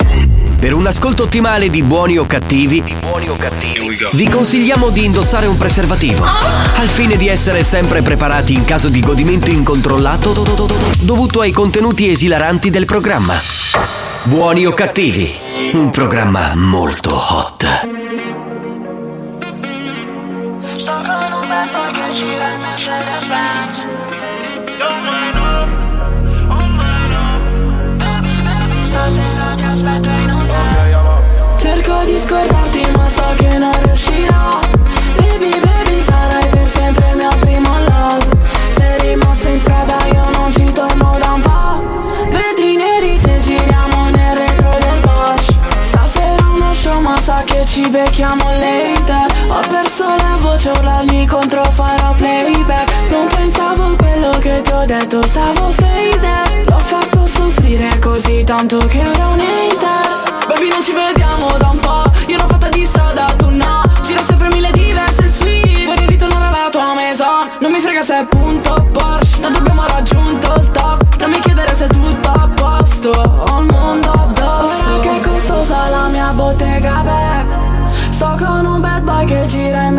Per 0.57 0.73
un 0.73 0.87
ascolto 0.87 1.23
ottimale 1.23 1.69
di 1.69 1.83
buoni 1.83 2.17
o 2.17 2.25
cattivi, 2.25 2.81
vi 4.13 4.29
consigliamo 4.29 4.87
di 4.91 5.03
indossare 5.03 5.45
un 5.45 5.57
preservativo, 5.57 6.23
al 6.23 6.87
fine 6.87 7.17
di 7.17 7.27
essere 7.27 7.65
sempre 7.65 8.01
preparati 8.01 8.53
in 8.53 8.63
caso 8.63 8.87
di 8.87 9.01
godimento 9.01 9.49
incontrollato 9.49 10.31
do- 10.31 10.43
do- 10.43 10.53
do- 10.53 10.65
do- 10.67 10.75
dovuto 11.01 11.41
ai 11.41 11.51
contenuti 11.51 12.07
esilaranti 12.09 12.69
del 12.69 12.85
programma. 12.85 13.35
Buoni 14.23 14.65
o 14.65 14.71
cattivi, 14.73 15.35
un 15.73 15.89
programma 15.89 16.55
molto 16.55 17.13
hot. 17.13 17.65
Sto 20.77 20.91
con 20.93 21.41
un 21.41 21.47
bel 21.47 21.67
po' 21.73 21.91
che 21.91 22.13
gira 22.13 22.53
in 22.53 22.61
Mercedes 22.61 23.27
Benz 23.27 23.85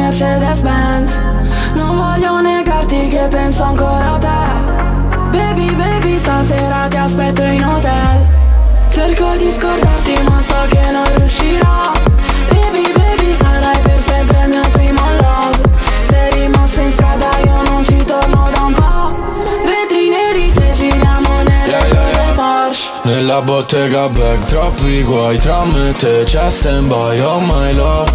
Mercedes 0.06 0.60
Benz 0.62 1.20
Non 1.74 1.96
voglio 1.96 2.40
negarti 2.40 3.08
che 3.08 3.26
penso 3.28 3.64
ancora 3.64 4.12
a 4.12 4.18
te. 4.18 5.36
Baby, 5.36 5.74
baby, 5.74 6.16
stasera 6.16 6.86
ti 6.88 6.96
aspetto 6.96 7.42
in 7.42 7.64
hotel. 7.64 8.24
Cerco 8.88 9.34
di 9.36 9.50
scordarti 9.50 10.14
ma 10.22 10.40
so 10.40 10.54
che 10.68 10.90
non 10.92 11.04
riuscirò. 11.16 11.90
Baby, 12.50 12.92
baby, 12.94 13.34
sarai 13.34 13.78
per 13.82 14.00
sempre 14.00 14.42
il 14.44 14.48
mio 14.50 14.68
primo 14.70 15.00
love. 15.18 15.58
Sei 16.08 16.30
rimasta 16.40 16.80
in 16.82 16.92
strada, 16.92 17.28
io 17.44 17.62
non 17.68 17.84
ci 17.84 18.04
torno 18.04 18.48
da 18.52 18.60
un 18.60 18.72
po' 18.74 19.10
Vetri 19.64 20.08
neri 20.08 20.52
se 20.52 20.70
giriamo 20.72 21.42
nel 21.42 21.68
retro 21.68 22.02
del 22.12 22.32
Porsche. 22.36 22.90
Nella 23.02 23.42
bottega 23.42 24.08
bag 24.08 24.38
troppi 24.44 25.02
guai 25.02 25.36
Tra 25.38 25.64
me 25.64 25.88
e 25.88 25.92
te 25.94 26.22
c'è 26.24 26.48
stand 26.48 26.86
by 26.86 27.18
Oh 27.20 27.40
my 27.40 27.74
love, 27.74 28.12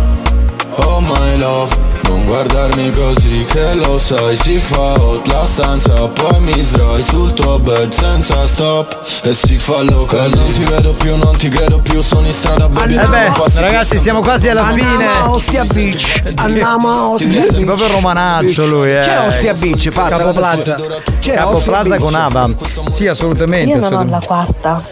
oh 0.85 0.99
my 0.99 1.37
love 1.37 1.75
Non 2.03 2.25
guardarmi 2.25 2.91
così 2.91 3.45
che 3.49 3.73
lo 3.75 3.97
sai 3.97 4.35
Si 4.35 4.59
fa 4.59 4.93
hot 4.99 5.27
la 5.27 5.45
stanza 5.45 5.93
Poi 6.07 6.39
mi 6.39 6.53
sdrai 6.61 7.01
sul 7.03 7.33
tuo 7.33 7.59
bed 7.59 7.91
senza 7.91 8.45
stop 8.47 8.97
E 9.23 9.33
si 9.33 9.57
fa 9.57 9.81
loca 9.81 10.27
Non 10.27 10.51
ti 10.51 10.63
vedo 10.63 10.91
più, 10.93 11.15
non 11.15 11.35
ti 11.37 11.49
credo 11.49 11.79
più 11.79 12.01
Sono 12.01 12.25
in 12.27 12.33
strada 12.33 12.67
baby 12.67 12.93
Eh 12.97 13.05
beh, 13.05 13.23
non 13.27 13.33
passi 13.33 13.59
ragazzi, 13.59 13.97
siamo 13.99 14.21
quasi 14.21 14.49
alla 14.49 14.65
Andiamo 14.65 14.91
fine. 14.97 15.07
a 15.07 15.29
Ostia 15.31 15.63
Beach. 15.65 16.23
Andiamo 16.35 16.89
a 16.89 17.07
Ostia 17.09 17.41
Sì, 17.41 17.49
Beach. 17.51 17.63
proprio 17.65 17.87
romanaccio 17.91 18.65
lui, 18.67 18.91
eh. 18.95 18.99
C'è 19.01 19.19
Ostia 19.27 19.53
Beach, 19.53 19.89
fatta 19.89 20.17
Capo 20.17 20.31
Plaza. 20.31 20.75
C'è 21.19 21.33
Capo 21.33 21.49
Ostia 21.57 21.71
Plaza 21.71 21.83
Beach. 21.89 21.99
con 22.01 22.15
Ava. 22.15 22.49
Sì, 22.89 23.07
assolutamente. 23.07 23.71
Io 23.73 23.79
non 23.79 23.93
ho 23.93 24.03
la 24.09 24.21
quarta, 24.25 24.83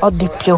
ho 0.00 0.10
di 0.10 0.28
più. 0.42 0.56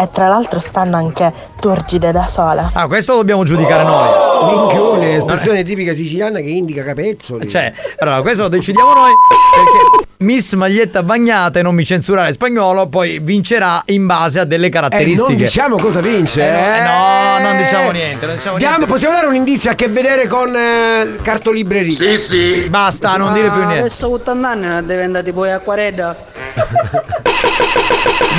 E 0.00 0.08
tra 0.10 0.28
l'altro 0.28 0.60
stanno 0.60 0.96
anche 0.96 1.30
turgide 1.60 2.10
da 2.10 2.26
sola. 2.26 2.70
Ah, 2.72 2.86
questo 2.86 3.12
lo 3.12 3.18
dobbiamo 3.18 3.44
giudicare 3.44 3.82
noi. 3.84 4.08
Minchione, 4.56 5.16
espressione 5.16 5.62
tipica 5.62 5.92
siciliana 5.92 6.38
che 6.38 6.48
indica 6.48 6.82
capezzoli. 6.82 7.46
Cioè, 7.46 7.70
allora, 7.98 8.22
questo 8.22 8.42
lo 8.44 8.48
decidiamo 8.48 8.94
noi 8.94 9.10
perché 9.54 10.08
Miss 10.24 10.54
Maglietta 10.54 11.02
Bagnata 11.02 11.58
e 11.58 11.62
non 11.62 11.74
mi 11.74 11.84
censurare 11.84 12.32
spagnolo 12.32 12.86
poi 12.86 13.18
vincerà 13.18 13.82
in 13.86 14.06
base 14.06 14.38
a 14.40 14.44
delle 14.44 14.66
Eh, 14.68 14.70
caratteristiche. 14.70 15.28
non 15.28 15.36
diciamo 15.36 15.76
cosa 15.76 16.00
vince. 16.00 16.42
Eh, 16.42 16.50
no, 16.50 16.56
eh. 16.56 17.42
no, 17.42 17.48
non 17.48 17.56
diciamo 17.58 17.90
niente, 17.90 18.24
non 18.26 18.34
diciamo 18.36 18.56
Diamo- 18.56 18.76
niente. 18.76 18.92
Possiamo 18.94 19.14
dare 19.14 19.26
un 19.26 19.34
indizio 19.34 19.70
a 19.70 19.74
che 19.74 19.88
vedere 19.88 20.26
con 20.28 20.56
eh, 20.56 21.16
cartolibreria. 21.20 21.90
Sì, 21.92 22.16
sì. 22.16 22.66
Basta, 22.70 23.18
non 23.18 23.34
dire 23.34 23.50
più 23.50 23.58
niente. 23.58 23.78
Adesso 23.80 24.10
80 24.10 24.48
anni 24.48 24.66
ne 24.66 24.78
è 24.78 24.82
diventati 24.82 25.30
poi 25.32 25.50
acquarella. 25.52 26.16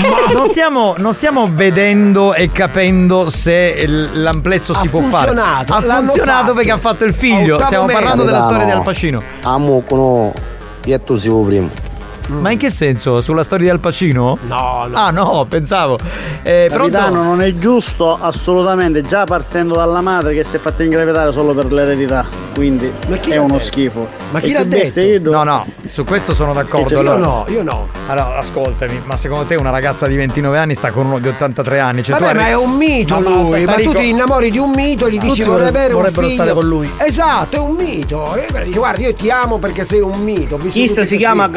Ma 0.01 0.33
non 0.33 0.48
stiamo, 0.48 0.95
non 0.98 1.14
stiamo 1.14 1.48
vedendo 1.51 2.33
e 2.33 2.51
capendo 2.51 3.30
se 3.30 3.85
l'amplesso 3.88 4.73
si 4.73 4.88
Ha 4.88 4.90
può 4.90 5.01
fare. 5.01 5.27
funzionato, 5.27 5.73
Ha 5.73 5.81
funzionato 5.81 6.53
perché 6.53 6.72
ha 6.72 6.77
fatto 6.77 7.06
il 7.06 7.14
figlio. 7.14 7.59
Stiamo 7.64 7.85
parlando 7.88 8.23
della 8.23 8.41
storia 8.41 8.65
di 8.65 8.72
Al. 8.72 8.81
Pacino. 8.83 9.22
Amo 9.43 9.81
con 9.88 10.31
Pietro 10.80 11.17
siamo 11.17 11.90
Ma 12.30 12.51
in 12.51 12.58
che 12.58 12.69
senso? 12.69 13.19
Sulla 13.22 13.43
storia 13.43 13.66
di 13.66 13.72
Al 13.72 13.80
Pacino? 13.80 14.38
No, 14.48 14.85
no. 14.88 14.95
Ah, 14.95 15.09
no, 15.11 15.45
pensavo. 15.50 15.98
Eh? 16.43 16.67
Capitano, 16.69 17.24
non 17.24 17.41
è 17.41 17.56
giusto 17.58 18.17
assolutamente, 18.19 19.01
già 19.03 19.25
partendo 19.25 19.75
dalla 19.75 20.01
madre 20.01 20.33
che 20.33 20.43
si 20.43 20.56
è 20.56 20.59
fatta 20.59 20.83
ingravidare 20.83 21.32
solo 21.32 21.53
per 21.53 21.72
l'eredità, 21.72 22.25
quindi 22.53 22.91
è 23.27 23.38
uno 23.38 23.59
schifo. 23.59 24.08
Ma 24.32 24.40
E 24.40 24.53
che 24.53 24.66
bestia, 24.66 25.03
io 25.03 25.19
do- 25.19 25.32
No, 25.32 25.43
no, 25.43 25.66
su 25.88 26.03
questo 26.06 26.33
sono 26.33 26.53
d'accordo. 26.53 27.00
Allora. 27.00 27.17
stato? 27.17 27.51
Io 27.51 27.64
no. 27.64 27.88
Allora, 28.08 28.38
ascoltami, 28.38 29.01
ma 29.06 29.16
secondo 29.17 29.45
te 29.45 29.56
una 29.56 29.69
ragazza 29.69 30.08
di 30.08 30.16
29 30.16 30.58
anni 30.58 30.74
sta 30.75 30.91
con 30.91 31.06
uno 31.08 31.19
di 31.19 31.27
83 31.27 31.80
anni? 31.80 32.03
Cioè, 32.03 32.17
tu 32.17 32.24
Vabbè, 32.24 32.35
arri- 32.38 32.43
ma 32.43 32.50
è 32.50 32.56
un 32.58 32.72
mito 32.77 33.19
No, 33.19 33.30
no, 33.30 33.41
lui. 33.43 33.64
aspetta, 33.64 33.77
Ma 33.77 33.83
tu 33.83 33.93
ti 34.00 34.09
innamori 34.09 34.51
di 34.51 34.58
un 34.58 34.72
mito 34.72 35.08
e 35.08 35.11
gli 35.11 35.19
dici 35.19 35.41
avere 35.41 35.93
un 35.93 36.00
vorrebbero 36.01 36.11
figlio. 36.27 36.30
stare 36.30 36.53
con 36.53 36.67
lui. 36.67 36.90
Esatto, 36.98 37.56
è 37.56 37.59
un 37.59 37.75
mito. 37.75 38.35
E 38.35 38.64
dice 38.66 38.77
guarda, 38.80 39.01
io 39.01 39.14
ti 39.14 39.30
amo 39.30 39.58
perché 39.58 39.83
sei 39.83 40.00
un 40.01 40.19
mito. 40.24 40.58
Questa 40.58 41.06
si 41.06 41.17
chiama 41.17 41.43
figli. 41.45 41.53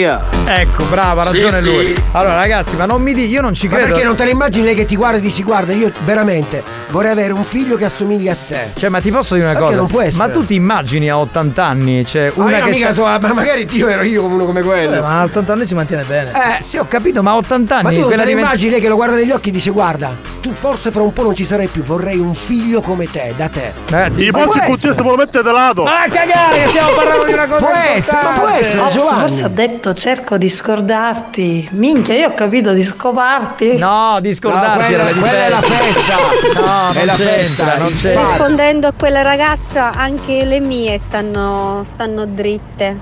Garanzia. 0.00 0.20
Ecco, 0.46 0.84
brava, 0.84 1.24
Sì, 1.24 1.32
ragione 1.40 1.60
sì. 1.60 1.68
lui. 1.72 1.94
Allora, 2.12 2.36
ragazzi, 2.36 2.76
ma 2.76 2.84
non 2.86 3.02
mi 3.02 3.12
dici, 3.14 3.32
io 3.32 3.40
non 3.40 3.54
ci 3.54 3.66
Ma 3.68 3.76
credo. 3.76 3.88
perché 3.92 4.04
non 4.06 4.16
te 4.16 4.24
la 4.24 4.30
immagini 4.30 4.64
lei 4.64 4.74
che 4.74 4.84
ti 4.84 4.96
guarda 4.96 5.18
e 5.18 5.20
dici 5.20 5.42
guarda, 5.42 5.72
io 5.72 5.90
veramente 6.04 6.62
vorrei 6.90 7.10
avere 7.10 7.32
un 7.32 7.44
figlio 7.44 7.76
che 7.76 7.84
assomiglia 7.84 8.32
a 8.32 8.36
te. 8.48 8.70
Cioè, 8.74 8.88
ma 8.90 9.00
ti 9.00 9.10
posso 9.10 9.34
dire 9.34 9.46
una 9.46 9.54
Perché 9.54 9.68
cosa? 9.68 9.80
non 9.80 9.88
può 9.90 10.00
essere. 10.02 10.26
Ma 10.26 10.32
tu 10.32 10.44
ti 10.44 10.54
immagini 10.54 11.08
a 11.10 11.18
80 11.18 11.64
anni? 11.64 12.06
Cioè, 12.06 12.32
Ma 12.34 12.44
una 12.44 12.58
io 12.58 12.64
che 12.64 12.70
mica 12.70 12.92
sta... 12.92 13.02
so, 13.18 13.26
ma 13.26 13.32
magari 13.32 13.66
io 13.70 13.88
ero 13.88 14.02
io 14.02 14.24
uno 14.24 14.44
come 14.44 14.62
quello. 14.62 14.96
Eh, 14.96 15.00
ma 15.00 15.20
a 15.20 15.24
80 15.24 15.52
anni 15.52 15.66
si 15.66 15.74
mantiene 15.74 16.02
bene. 16.04 16.30
Eh, 16.32 16.62
sì, 16.62 16.76
ho 16.78 16.86
capito, 16.88 17.22
ma 17.22 17.32
a 17.32 17.36
80 17.36 17.74
Ma 17.74 17.80
anni 17.88 17.94
tu 17.94 18.00
non 18.00 18.08
quella 18.08 18.22
te 18.22 18.28
la 18.28 18.34
diventa- 18.34 18.48
immagini 18.50 18.70
lei 18.72 18.80
che 18.80 18.88
lo 18.88 18.94
guarda 18.96 19.14
negli 19.16 19.30
occhi 19.30 19.48
e 19.48 19.52
dice 19.52 19.70
guarda, 19.70 20.14
tu 20.40 20.52
forse 20.52 20.90
fra 20.90 21.02
un 21.02 21.12
po' 21.12 21.22
non 21.22 21.34
ci 21.34 21.44
sarai 21.44 21.66
più, 21.66 21.82
vorrei 21.82 22.18
un 22.18 22.34
figlio 22.34 22.80
come 22.80 23.10
te, 23.10 23.34
da 23.36 23.48
te. 23.48 23.72
Ragazzi, 23.88 24.22
I 24.24 24.30
Ma 24.30 24.32
può 24.32 24.44
pocci 24.44 24.58
essere. 24.58 24.72
cuzzessi 24.72 25.02
me 25.02 25.08
lo 25.10 25.16
mette 25.16 25.42
da 25.42 25.52
lato. 25.52 25.82
Ma 25.82 26.04
cagare, 26.08 26.62
che 26.62 26.68
stiamo 26.68 26.90
parlando 26.92 27.24
di 27.24 27.32
una 27.32 27.46
cosa 27.46 27.64
Può 27.66 27.74
essere, 27.74 28.22
ma 28.22 28.30
può 28.38 28.48
essere, 28.48 28.78
Forse- 28.78 28.98
Giovanni. 28.98 29.20
Forse 29.28 29.44
ha 29.44 29.48
detto 29.48 29.94
cerco 29.94 30.36
di 30.38 30.48
scordarti. 30.48 31.68
Minchia, 31.72 32.14
io 32.14 32.28
ho 32.28 32.34
capito 32.34 32.72
di 32.72 32.82
scoparti. 32.84 33.76
No, 33.78 34.18
di 34.20 34.34
scordarti 34.34 34.92
era 34.92 35.04
la 35.48 35.60
festa. 35.60 36.14
No, 36.60 36.75
È 36.92 37.04
la 37.04 37.14
festa, 37.14 37.78
non 37.78 37.88
c'entra. 37.96 38.28
Rispondendo 38.28 38.86
a 38.86 38.92
quella 38.96 39.22
ragazza, 39.22 39.92
anche 39.92 40.44
le 40.44 40.60
mie 40.60 40.98
stanno, 40.98 41.84
stanno 41.86 42.24
dritte. 42.26 42.96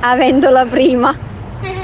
Avendo 0.00 0.50
la 0.50 0.64
prima. 0.64 1.14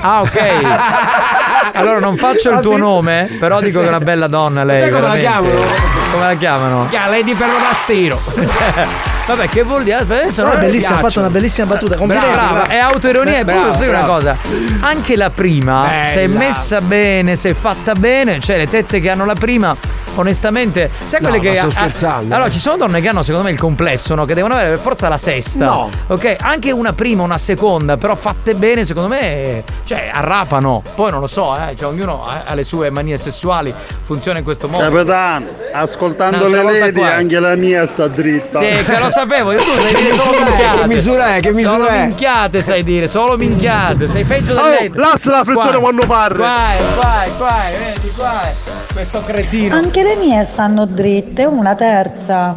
Ah, 0.00 0.20
ok. 0.22 0.38
Allora 1.74 1.98
non 2.00 2.16
faccio 2.16 2.50
il 2.50 2.60
tuo 2.60 2.76
nome, 2.76 3.28
però 3.38 3.60
dico 3.60 3.80
che 3.80 3.86
è 3.86 3.88
una 3.88 4.00
bella 4.00 4.26
donna 4.26 4.64
lei. 4.64 4.80
Sai 4.80 4.90
come 4.90 5.06
la 5.06 5.12
veramente. 5.14 5.50
chiamano? 5.50 5.70
Come 6.10 6.26
la 6.26 6.34
chiamano? 6.34 6.88
Ya, 6.90 7.06
Lady 7.08 7.34
Perrodastiro. 7.34 9.16
Vabbè, 9.28 9.48
che 9.50 9.62
vuol 9.62 9.82
dire? 9.82 9.96
Adesso 9.96 10.42
No, 10.42 10.52
è 10.52 10.58
bellissima, 10.58 10.96
ha 10.96 11.00
fatto 11.00 11.18
una 11.20 11.28
bellissima 11.28 11.66
battuta. 11.66 11.96
Brava, 11.98 12.14
Complimenti. 12.14 12.52
brava, 12.52 12.66
è 12.68 12.78
autoironia 12.78 13.38
e 13.40 13.44
Brava, 13.44 13.60
poi 13.68 13.74
sai 13.76 13.88
una 13.88 13.98
brava. 13.98 14.14
cosa. 14.14 14.36
Anche 14.80 15.16
la 15.16 15.28
prima, 15.30 15.82
Bella. 15.86 16.04
se 16.06 16.20
è 16.22 16.26
messa 16.28 16.80
bene, 16.80 17.36
se 17.36 17.50
è 17.50 17.54
fatta 17.54 17.92
bene, 17.94 18.40
cioè 18.40 18.56
le 18.56 18.66
tette 18.66 19.00
che 19.00 19.10
hanno 19.10 19.26
la 19.26 19.34
prima, 19.34 19.76
onestamente, 20.14 20.90
sai 20.98 21.20
No, 21.20 21.28
quelle 21.28 21.42
che 21.42 21.54
ma 21.54 21.60
sto 21.60 21.70
scherzando. 21.70 22.34
Allora, 22.34 22.50
ci 22.50 22.58
sono 22.58 22.76
donne 22.78 23.00
che 23.02 23.08
hanno 23.08 23.22
secondo 23.22 23.46
me 23.46 23.52
il 23.52 23.58
complesso, 23.58 24.14
no? 24.14 24.24
Che 24.24 24.32
devono 24.34 24.54
avere 24.54 24.70
per 24.70 24.78
forza 24.78 25.08
la 25.08 25.18
sesta. 25.18 25.64
No. 25.66 25.90
Ok, 26.06 26.36
anche 26.40 26.70
una 26.72 26.92
prima, 26.94 27.22
una 27.22 27.38
seconda, 27.38 27.96
però 27.98 28.14
fatte 28.14 28.54
bene, 28.54 28.84
secondo 28.86 29.08
me, 29.08 29.62
cioè 29.84 30.10
arrapano. 30.12 30.82
Poi 30.94 31.10
non 31.10 31.20
lo 31.20 31.26
so, 31.26 31.54
eh, 31.56 31.76
cioè 31.78 31.88
ognuno 31.88 32.24
ha 32.24 32.54
le 32.54 32.64
sue 32.64 32.88
manie 32.90 33.18
sessuali, 33.18 33.72
funziona 34.04 34.38
in 34.38 34.44
questo 34.44 34.68
modo. 34.68 34.84
Capitano, 34.90 35.44
ascoltando 35.72 36.46
Un'altra 36.46 36.70
le 36.70 36.78
lady 36.80 36.92
qua. 36.98 37.12
anche 37.14 37.38
la 37.38 37.54
mia 37.56 37.84
sta 37.86 38.08
dritta. 38.08 38.60
Sì, 38.62 38.84
che 38.84 38.98
lo 38.98 39.10
sapevo, 39.18 39.52
io 39.52 39.58
tu 39.62 39.72
sai 39.72 39.94
dire 39.94 40.10
Che 40.10 40.16
solo 40.16 40.38
misura 40.38 40.46
è? 40.46 40.46
minchiate. 40.46 40.78
Che 40.80 40.86
misura 40.86 41.34
è? 41.34 41.40
Che 41.40 41.52
misura 41.52 41.76
solo 41.76 41.86
è? 41.88 42.06
minchiate 42.06 42.62
sai 42.62 42.84
dire, 42.84 43.08
solo 43.08 43.36
minchiate. 43.36 44.08
Sei 44.08 44.24
peggio 44.24 44.54
del 44.54 44.62
Oh, 44.62 45.00
lascia 45.00 45.30
la 45.30 45.44
frizione 45.44 45.70
Qua. 45.70 45.80
quando 45.80 46.06
parli. 46.06 46.36
Qua, 46.36 46.72
è, 46.72 46.82
qua, 46.94 47.22
è, 47.24 47.30
qua, 47.36 47.68
è, 47.68 47.78
vedi, 47.94 48.12
qua. 48.14 48.42
è. 48.42 48.54
Questo 48.92 49.22
cretino. 49.24 49.74
Anche 49.74 50.02
le 50.02 50.16
mie 50.16 50.44
stanno 50.44 50.84
dritte, 50.86 51.44
una 51.44 51.74
terza. 51.74 52.54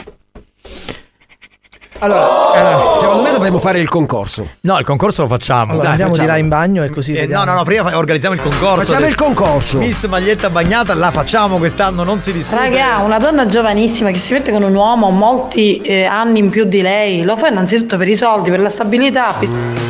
Allora, 2.03 2.51
allora, 2.53 2.99
secondo 2.99 3.21
me 3.21 3.31
dovremmo 3.31 3.59
fare 3.59 3.79
il 3.79 3.87
concorso. 3.87 4.47
No, 4.61 4.79
il 4.79 4.85
concorso 4.85 5.21
lo 5.21 5.27
facciamo. 5.27 5.73
Allora, 5.73 5.81
Dai, 5.83 5.91
andiamo 5.91 6.11
facciamo. 6.13 6.27
di 6.27 6.33
là 6.33 6.39
in 6.43 6.47
bagno 6.49 6.83
e 6.83 6.89
così. 6.89 7.13
Eh, 7.13 7.27
no, 7.27 7.43
no, 7.43 7.53
no, 7.53 7.63
prima 7.63 7.87
fa- 7.87 7.95
organizziamo 7.97 8.33
il 8.33 8.41
concorso. 8.41 8.85
Facciamo 8.85 9.05
il 9.07 9.13
concorso. 9.15 9.77
Miss 9.77 10.05
maglietta 10.07 10.49
bagnata, 10.49 10.95
la 10.95 11.11
facciamo 11.11 11.57
quest'anno, 11.57 12.03
non 12.03 12.19
si 12.19 12.33
discute. 12.33 12.55
Raga, 12.55 12.97
una 13.03 13.19
donna 13.19 13.45
giovanissima 13.45 14.09
che 14.09 14.17
si 14.17 14.33
mette 14.33 14.51
con 14.51 14.63
un 14.63 14.73
uomo 14.73 15.09
molti 15.11 15.79
eh, 15.81 16.05
anni 16.05 16.39
in 16.39 16.49
più 16.49 16.65
di 16.65 16.81
lei, 16.81 17.21
lo 17.23 17.37
fa 17.37 17.49
innanzitutto 17.49 17.97
per 17.97 18.07
i 18.09 18.15
soldi, 18.15 18.49
per 18.49 18.61
la 18.61 18.69
stabilità. 18.69 19.35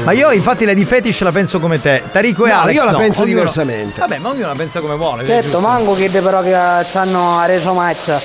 Ma 0.03 0.11
io 0.11 0.31
infatti 0.31 0.65
Lady 0.65 0.83
Fetish 0.83 1.21
la 1.21 1.31
penso 1.31 1.59
come 1.61 1.79
te. 1.79 2.01
Tarico 2.11 2.45
e 2.45 2.49
No, 2.49 2.59
Alex. 2.59 2.75
io 2.75 2.85
la 2.85 2.91
no. 2.91 2.97
penso 2.97 3.21
Ognuno- 3.21 3.37
diversamente. 3.37 3.99
Vabbè, 4.01 4.17
ma 4.17 4.29
ognuno 4.29 4.47
la 4.47 4.55
pensa 4.55 4.81
come 4.81 4.95
vuole. 4.95 5.25
Certo, 5.25 5.59
manco 5.61 5.93
che 5.93 6.09
però 6.09 6.41
che 6.41 6.53
stanno 6.83 7.37
a 7.39 7.45
reso 7.45 7.71
mazza. 7.73 8.19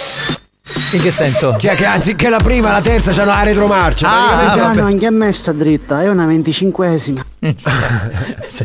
In 0.97 1.02
che 1.02 1.10
senso? 1.10 1.57
Cioè 1.58 1.75
che 1.75 1.84
anziché 1.84 2.28
la 2.31 2.39
prima, 2.39 2.73
la 2.73 2.81
terza 2.81 3.12
c'hanno 3.12 3.31
la 3.33 3.42
retromarcia. 3.42 4.08
Ah, 4.08 4.55
vabbè. 4.57 4.81
no, 4.81 4.86
anche 4.86 5.05
a 5.07 5.10
me 5.10 5.31
sta 5.33 5.52
dritta, 5.52 6.02
è 6.02 6.08
una 6.08 6.25
venticinquesima. 6.25 7.23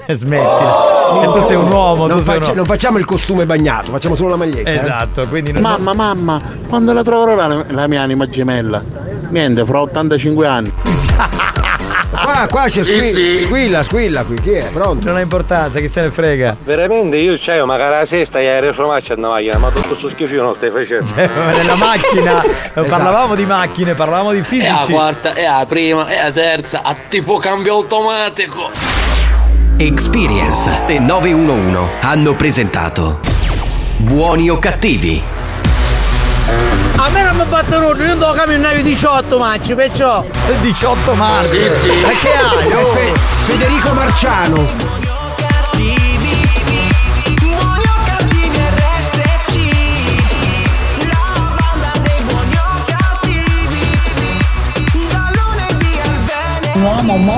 Smettila. 0.09 1.21
E 1.23 1.25
tu 1.25 1.41
sei 1.45 1.57
un 1.57 1.69
uomo, 1.71 2.07
non, 2.07 2.17
tu 2.19 2.23
sei 2.23 2.35
un 2.35 2.39
faccia- 2.39 2.39
uomo. 2.51 2.53
non 2.55 2.65
facciamo 2.65 2.97
il 2.99 3.05
costume 3.05 3.45
bagnato, 3.45 3.91
facciamo 3.91 4.15
solo 4.15 4.29
la 4.29 4.35
maglietta. 4.37 4.69
eh. 4.69 4.75
Esatto, 4.75 5.27
quindi 5.27 5.51
non- 5.51 5.61
Mamma, 5.61 5.93
mamma, 5.93 6.41
quando 6.69 6.93
la 6.93 7.03
troverò 7.03 7.35
la, 7.35 7.65
la 7.67 7.87
mia 7.87 8.01
anima 8.01 8.27
gemella? 8.29 8.81
Niente, 9.29 9.65
fra 9.65 9.81
85 9.81 10.47
anni. 10.47 10.71
Qua, 12.11 12.47
qua 12.49 12.63
c'è 12.65 12.83
Sì, 12.83 12.93
squilla, 12.93 13.09
sì. 13.09 13.39
squilla, 13.41 13.83
squilla 13.83 14.23
qui, 14.23 14.41
chi 14.41 14.51
è? 14.51 14.69
Pronto? 14.71 15.07
Non 15.07 15.15
ha 15.15 15.21
importanza, 15.21 15.79
chi 15.79 15.87
se 15.87 16.01
ne 16.01 16.09
frega. 16.09 16.55
Veramente 16.63 17.15
io 17.15 17.37
c'hai 17.39 17.63
magari 17.65 17.93
la 17.99 18.05
sesta 18.05 18.39
e 18.39 18.47
hai 18.49 18.59
reso 18.59 18.85
macchia 18.85 19.15
alla 19.15 19.29
macchina, 19.29 19.57
ma 19.57 19.69
tutto 19.69 19.95
sto 19.95 20.09
schifo 20.09 20.35
non 20.41 20.53
stai 20.53 20.71
facendo. 20.71 21.09
Eh, 21.15 21.29
Nella 21.55 21.75
macchina 21.79 22.43
parlavamo 22.73 23.33
di 23.35 23.45
macchine, 23.45 23.93
parlavamo 23.95 24.31
di 24.33 24.39
E 24.39 24.41
la 24.41 24.45
fisici. 24.45 24.91
quarta, 24.91 25.33
e 25.33 25.43
la 25.43 25.65
prima, 25.67 26.07
e 26.09 26.21
la 26.21 26.31
terza, 26.31 26.81
a 26.83 26.93
tipo 27.07 27.37
cambio 27.37 27.75
automatico. 27.75 28.69
Experience 29.77 30.69
e 30.87 30.99
911 30.99 31.77
hanno 32.01 32.35
presentato 32.35 33.19
Buoni 33.97 34.49
o 34.49 34.59
cattivi? 34.59 35.23
A 37.03 37.09
me 37.09 37.23
non 37.23 37.35
mi 37.35 37.43
batte 37.45 37.77
nulla, 37.79 38.05
io 38.05 38.15
devo 38.15 38.31
camminare 38.33 38.83
18 38.83 39.39
maci, 39.39 39.73
perciò. 39.73 40.23
18 40.61 41.15
marzo. 41.15 41.55
Sì, 41.55 41.67
sì. 41.67 41.99
Ma 41.99 42.09
che 42.09 42.31
hai? 42.31 42.71
Oh? 42.73 42.85
Fe- 42.93 43.19
Federico 43.47 43.93
Marciano. 43.93 44.99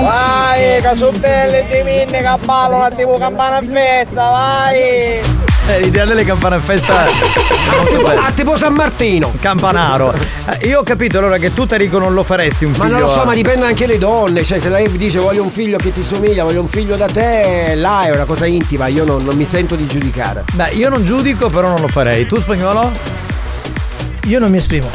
Vai, 0.02 0.82
che 0.82 0.94
sono 0.94 1.18
belle 1.18 1.66
di 1.70 1.82
minne 1.82 2.20
che 2.20 2.36
ballano 2.44 2.94
tipo 2.94 3.16
campana 3.16 3.56
a 3.56 3.62
festa, 3.66 4.28
vai! 4.28 5.53
Eh, 5.66 5.80
l'idea 5.80 6.04
delle 6.04 6.24
campane 6.24 6.56
a 6.56 6.60
festa. 6.60 7.06
A 7.06 8.30
tipo 8.34 8.54
San 8.58 8.74
Martino. 8.74 9.32
Campanaro. 9.40 10.12
Eh, 10.60 10.66
io 10.68 10.80
ho 10.80 10.82
capito 10.82 11.16
allora 11.18 11.38
che 11.38 11.54
tu 11.54 11.64
Tarico 11.64 11.98
non 11.98 12.12
lo 12.12 12.22
faresti 12.22 12.66
un 12.66 12.72
Ma 12.72 12.84
figlio. 12.84 12.90
non 12.98 13.00
lo 13.00 13.08
so, 13.08 13.22
a- 13.22 13.24
ma 13.24 13.32
dipende 13.34 13.64
anche 13.64 13.86
le 13.86 13.96
donne. 13.96 14.44
Cioè, 14.44 14.58
se 14.58 14.68
lei 14.68 14.90
dice 14.98 15.18
voglio 15.20 15.42
un 15.42 15.50
figlio 15.50 15.78
che 15.78 15.90
ti 15.90 16.02
somiglia, 16.02 16.44
voglio 16.44 16.60
un 16.60 16.68
figlio 16.68 16.96
da 16.96 17.06
te, 17.06 17.72
là 17.76 18.02
è 18.02 18.10
una 18.10 18.24
cosa 18.24 18.44
intima, 18.44 18.88
io 18.88 19.04
non, 19.06 19.24
non 19.24 19.36
mi 19.36 19.46
sento 19.46 19.74
di 19.74 19.86
giudicare. 19.86 20.44
Beh, 20.52 20.70
io 20.74 20.90
non 20.90 21.02
giudico, 21.02 21.48
però 21.48 21.68
non 21.68 21.80
lo 21.80 21.88
farei. 21.88 22.26
Tu 22.26 22.38
spagnolo? 22.40 22.92
Io 24.26 24.38
non 24.38 24.50
mi 24.50 24.58
esprimo. 24.58 24.90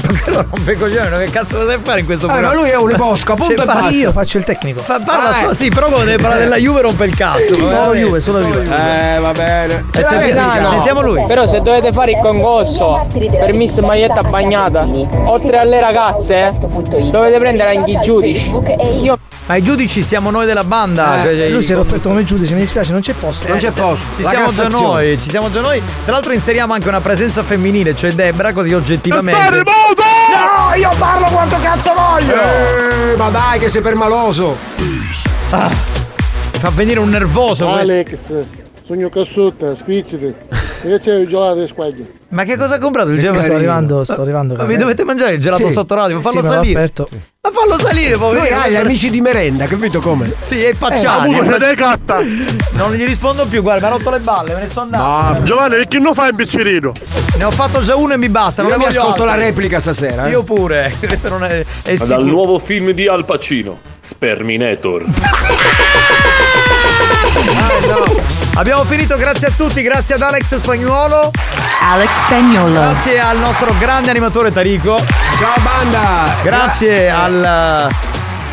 Perché 0.00 0.30
lo 0.30 0.44
rompe 0.50 0.76
coglione? 0.76 1.24
Che 1.24 1.30
cazzo 1.30 1.58
lo 1.58 1.66
sai 1.68 1.78
fare 1.82 2.00
in 2.00 2.06
questo 2.06 2.28
Eh, 2.28 2.40
ma 2.40 2.52
lui 2.54 2.68
è 2.70 2.76
un 2.76 2.92
bosco, 2.96 3.34
punto 3.34 3.64
Cioè, 3.64 3.88
e. 3.90 3.94
Io 3.96 4.12
faccio 4.12 4.38
il 4.38 4.44
tecnico. 4.44 4.80
Fa- 4.80 5.00
parla 5.00 5.30
Eh. 5.30 5.46
so- 5.48 5.54
sì, 5.54 5.68
però 5.68 5.86
quando 5.88 6.04
deve 6.06 6.20
parlare 6.22 6.42
della 6.44 6.56
Juve 6.56 6.80
rompe 6.82 7.04
il 7.04 7.14
cazzo. 7.14 7.58
Solo. 7.58 7.94
Juve, 7.94 8.20
solo 8.20 8.40
Juve. 8.40 8.62
Eh, 8.64 9.18
va 9.20 9.32
bene. 9.32 9.84
Eh, 9.94 10.04
senti- 10.04 10.32
sentiamo 10.32 11.02
lui. 11.02 11.24
Però 11.26 11.46
se 11.46 11.60
dovete 11.60 11.92
fare 11.92 12.12
il 12.12 12.18
concorso 12.20 13.06
per 13.12 13.52
Miss 13.52 13.78
Maglietta 13.80 14.22
Bagnata, 14.22 14.86
oltre 15.24 15.58
alle 15.58 15.80
ragazze, 15.80 16.52
dovete 16.58 17.38
prendere 17.38 17.76
anche 17.76 17.90
i 17.90 17.98
giudici. 18.02 18.50
Io 19.02 19.18
Ma 19.46 19.56
i 19.56 19.62
giudici 19.64 20.04
siamo 20.04 20.30
noi 20.30 20.46
della 20.46 20.62
banda. 20.62 21.22
Eh, 21.28 21.36
Cioè, 21.36 21.48
lui 21.48 21.62
si 21.64 21.72
era 21.72 21.80
offerto 21.80 22.08
come 22.08 22.22
giudice, 22.22 22.52
mi 22.54 22.60
dispiace, 22.60 22.92
non 22.92 23.00
c'è 23.00 23.14
posto. 23.14 23.48
Non 23.48 23.58
c'è 23.58 23.66
Eh, 23.66 23.72
posto. 23.72 24.04
Ci 24.16 24.22
La 24.22 24.28
siamo 24.28 24.50
già 24.52 24.62
Cassazione. 24.62 24.92
noi, 24.92 25.18
ci 25.20 25.28
siamo 25.30 25.50
già 25.50 25.60
noi. 25.60 25.82
Tra 26.04 26.12
l'altro 26.12 26.32
inseriamo 26.32 26.72
anche 26.72 26.86
una 26.88 27.00
presenza 27.00 27.42
femminile, 27.42 27.96
cioè 27.96 28.12
Debra, 28.12 28.52
così 28.52 28.72
oggettivamente. 28.72 29.64
No, 29.96 30.74
io 30.74 30.90
parlo 30.98 31.26
quanto 31.26 31.58
cazzo 31.60 31.92
voglio! 31.94 32.34
Eh, 32.34 33.16
ma 33.16 33.28
dai, 33.30 33.58
che 33.58 33.68
sei 33.68 33.82
permaloso! 33.82 34.56
Ah, 35.50 35.68
fa 35.68 36.70
venire 36.70 37.00
un 37.00 37.08
nervoso. 37.08 37.66
questo. 37.68 37.92
Alex, 37.92 38.44
sogno 38.86 39.08
cassuta, 39.08 39.74
spicciti. 39.74 40.34
Io 40.82 40.98
c'è 40.98 41.14
il 41.14 41.28
gelato 41.28 41.62
e 41.62 41.66
squagli. 41.66 42.04
Ma 42.28 42.44
che 42.44 42.56
cosa 42.56 42.76
ha 42.76 42.78
comprato 42.78 43.10
il 43.10 43.20
Sto 43.20 43.32
gelato? 43.32 43.52
arrivando, 43.54 44.04
sto 44.04 44.22
arrivando. 44.22 44.54
Ma 44.54 44.64
vi 44.64 44.76
dovete 44.76 45.04
mangiare 45.04 45.34
il 45.34 45.40
gelato 45.40 45.66
Sì. 45.66 45.72
sotto 45.72 45.94
radio, 45.94 46.20
fallo 46.20 46.40
Sì, 46.40 46.48
salire. 46.48 46.90
Ma 47.42 47.50
fallo 47.52 47.78
salire, 47.78 48.16
poverino. 48.18 48.56
ha 48.58 48.68
gli 48.68 48.76
amici 48.76 49.10
di 49.10 49.20
merenda, 49.20 49.64
capito 49.64 49.98
come? 50.00 50.30
Sì, 50.40 50.62
è 50.62 50.74
Pacciani. 50.74 51.38
Avuto 51.38 51.54
è 51.54 51.58
se 51.58 51.64
ne 51.66 51.74
catta. 51.74 52.20
Non 52.72 52.92
gli 52.94 53.04
rispondo 53.04 53.46
più, 53.46 53.62
guarda, 53.62 53.88
mi 53.88 53.92
ha 53.94 53.96
rotto 53.96 54.10
le 54.10 54.18
balle, 54.20 54.54
me 54.54 54.60
ne 54.60 54.68
sto 54.68 54.80
andando. 54.80 55.42
Giovanni, 55.42 55.76
perché 55.76 55.98
non 55.98 56.14
fai 56.14 56.30
un 56.30 56.36
piccerino? 56.36 56.92
Ne 57.36 57.44
ho 57.44 57.50
fatto 57.50 57.80
già 57.80 57.96
uno 57.96 58.12
e 58.12 58.16
mi 58.18 58.28
basta, 58.28 58.62
non 58.62 58.70
Io 58.72 58.78
mi 58.78 58.84
ascolto 58.86 59.24
la 59.24 59.32
altri. 59.32 59.46
replica 59.46 59.80
stasera. 59.80 60.26
eh. 60.26 60.30
Io 60.30 60.42
pure, 60.42 60.92
questo 61.00 61.28
non 61.28 61.44
è, 61.44 61.64
è 61.82 61.94
Ma 61.98 62.04
dal 62.04 62.24
nuovo 62.26 62.58
film 62.58 62.90
di 62.92 63.06
Al 63.08 63.24
Pacino, 63.24 63.78
Sperminator. 64.00 65.04
Abbiamo 68.54 68.84
finito, 68.84 69.16
grazie 69.16 69.48
a 69.48 69.52
tutti, 69.56 69.82
grazie 69.82 70.16
ad 70.16 70.22
Alex 70.22 70.56
Spagnuolo, 70.56 71.30
Alex 71.82 72.08
Spagnolo. 72.26 72.72
grazie 72.72 73.20
al 73.20 73.38
nostro 73.38 73.72
grande 73.78 74.10
animatore 74.10 74.52
Tarico, 74.52 74.96
Ciao 75.38 75.54
banda! 75.62 76.34
grazie 76.42 77.08
al 77.10 77.88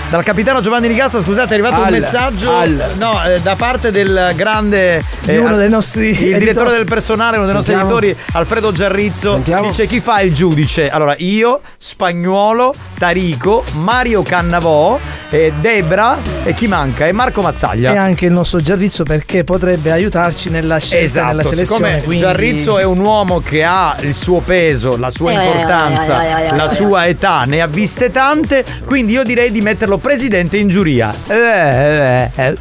dal 0.09 0.23
capitano 0.23 0.61
Giovanni 0.61 0.87
Nicastro, 0.87 1.21
scusate, 1.21 1.49
è 1.49 1.53
arrivato 1.59 1.81
Al- 1.81 1.93
un 1.93 1.99
messaggio 1.99 2.55
al- 2.55 2.91
no, 2.97 3.23
eh, 3.25 3.39
da 3.41 3.55
parte 3.55 3.91
del 3.91 4.31
grande 4.35 5.03
Di 5.21 5.35
uno 5.37 5.55
dei 5.57 5.69
nostri 5.69 6.07
il 6.09 6.13
editori. 6.15 6.39
direttore 6.39 6.71
del 6.71 6.85
personale, 6.85 7.35
uno 7.37 7.45
dei 7.45 7.53
nostri 7.55 7.73
Sentiamo. 7.73 7.99
editori, 7.99 8.23
Alfredo 8.33 8.71
Giarrizzo, 8.71 9.33
Sentiamo. 9.33 9.67
dice 9.67 9.85
chi 9.85 9.99
fa 9.99 10.21
il 10.21 10.33
giudice? 10.33 10.89
Allora, 10.89 11.13
io, 11.17 11.59
Spagnuolo, 11.77 12.73
Tarico, 12.97 13.63
Mario 13.73 14.23
Cannavò, 14.23 14.97
eh, 15.29 15.51
Debra 15.59 16.17
e 16.45 16.53
chi 16.53 16.67
manca? 16.67 17.05
E 17.05 17.11
Marco 17.11 17.41
Mazzaglia. 17.41 17.91
E 17.93 17.97
anche 17.97 18.25
il 18.25 18.31
nostro 18.31 18.61
Giarrizzo 18.61 19.03
perché 19.03 19.43
potrebbe 19.43 19.91
aiutarci 19.91 20.49
nella 20.49 20.77
scelta 20.77 21.25
nella 21.25 21.41
Esatto, 21.41 21.55
selezione. 21.55 21.65
siccome 21.89 22.03
quindi... 22.03 22.23
Giarrizzo 22.23 22.77
è 22.79 22.83
un 22.83 22.99
uomo 22.99 23.39
che 23.41 23.63
ha 23.65 23.95
il 24.01 24.13
suo 24.13 24.39
peso, 24.39 24.95
la 24.97 25.09
sua 25.09 25.31
Eh, 25.31 25.45
importanza, 25.45 26.21
eh, 26.23 26.27
eh, 26.27 26.29
eh, 26.29 26.47
eh, 26.47 26.55
la 26.55 26.63
eh. 26.65 26.73
sua 26.75 27.07
età, 27.07 27.43
ne 27.45 27.61
ha 27.61 27.67
viste 27.67 28.09
tante, 28.11 28.63
quindi 28.85 29.13
io 29.13 29.23
direi 29.23 29.51
di 29.51 29.61
metterlo 29.61 29.96
presidente 29.97 30.57
in 30.57 30.67
giuria. 30.67 31.13
Eh, 31.27 31.33
eh, 31.35 32.31
eh, 32.35 32.57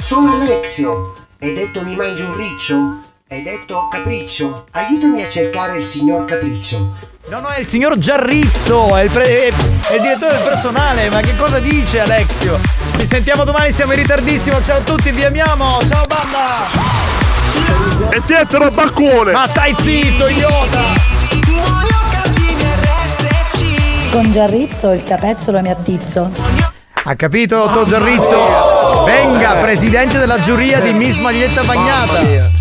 sono 0.00 0.40
Alexio. 0.40 1.14
Hai 1.40 1.52
detto 1.54 1.82
mi 1.82 1.96
mangio 1.96 2.24
un 2.24 2.36
riccio? 2.36 3.00
Hai 3.28 3.42
detto 3.42 3.88
capriccio? 3.90 4.66
Aiutami 4.72 5.24
a 5.24 5.28
cercare 5.28 5.78
il 5.78 5.86
signor 5.86 6.24
Capriccio. 6.26 7.10
No, 7.28 7.40
no, 7.40 7.48
è 7.48 7.60
il 7.60 7.66
signor 7.66 7.96
Giarrizzo, 7.98 8.94
è 8.96 9.04
il, 9.04 9.10
pre- 9.10 9.24
è- 9.24 9.46
il 9.94 10.00
direttore 10.00 10.34
del 10.34 10.42
personale, 10.42 11.08
ma 11.08 11.20
che 11.20 11.34
cosa 11.36 11.60
dice 11.60 12.00
Alexio? 12.00 12.58
Ci 12.98 13.06
sentiamo 13.06 13.44
domani, 13.44 13.72
siamo 13.72 13.92
in 13.92 14.00
ritardissimo, 14.00 14.62
ciao 14.62 14.78
a 14.78 14.80
tutti, 14.80 15.10
vi 15.12 15.24
amiamo, 15.24 15.78
ciao 15.88 16.04
banda! 16.06 18.10
E 18.10 18.20
siete 18.26 18.58
robaccuone! 18.58 19.32
Ma 19.32 19.46
stai 19.46 19.74
zitto, 19.78 20.28
idiota! 20.28 21.01
Con 24.12 24.30
Giarrizzo 24.30 24.90
il 24.90 25.02
capezzolo 25.02 25.62
mi 25.62 25.70
attizzo. 25.70 26.30
Ha 27.04 27.14
capito, 27.14 27.56
dottor 27.56 27.88
Giarrizzo? 27.88 29.04
Venga, 29.06 29.54
presidente 29.54 30.18
della 30.18 30.38
giuria 30.38 30.80
di 30.80 30.92
Miss 30.92 31.16
Maglietta 31.16 31.62
Bagnata. 31.64 32.60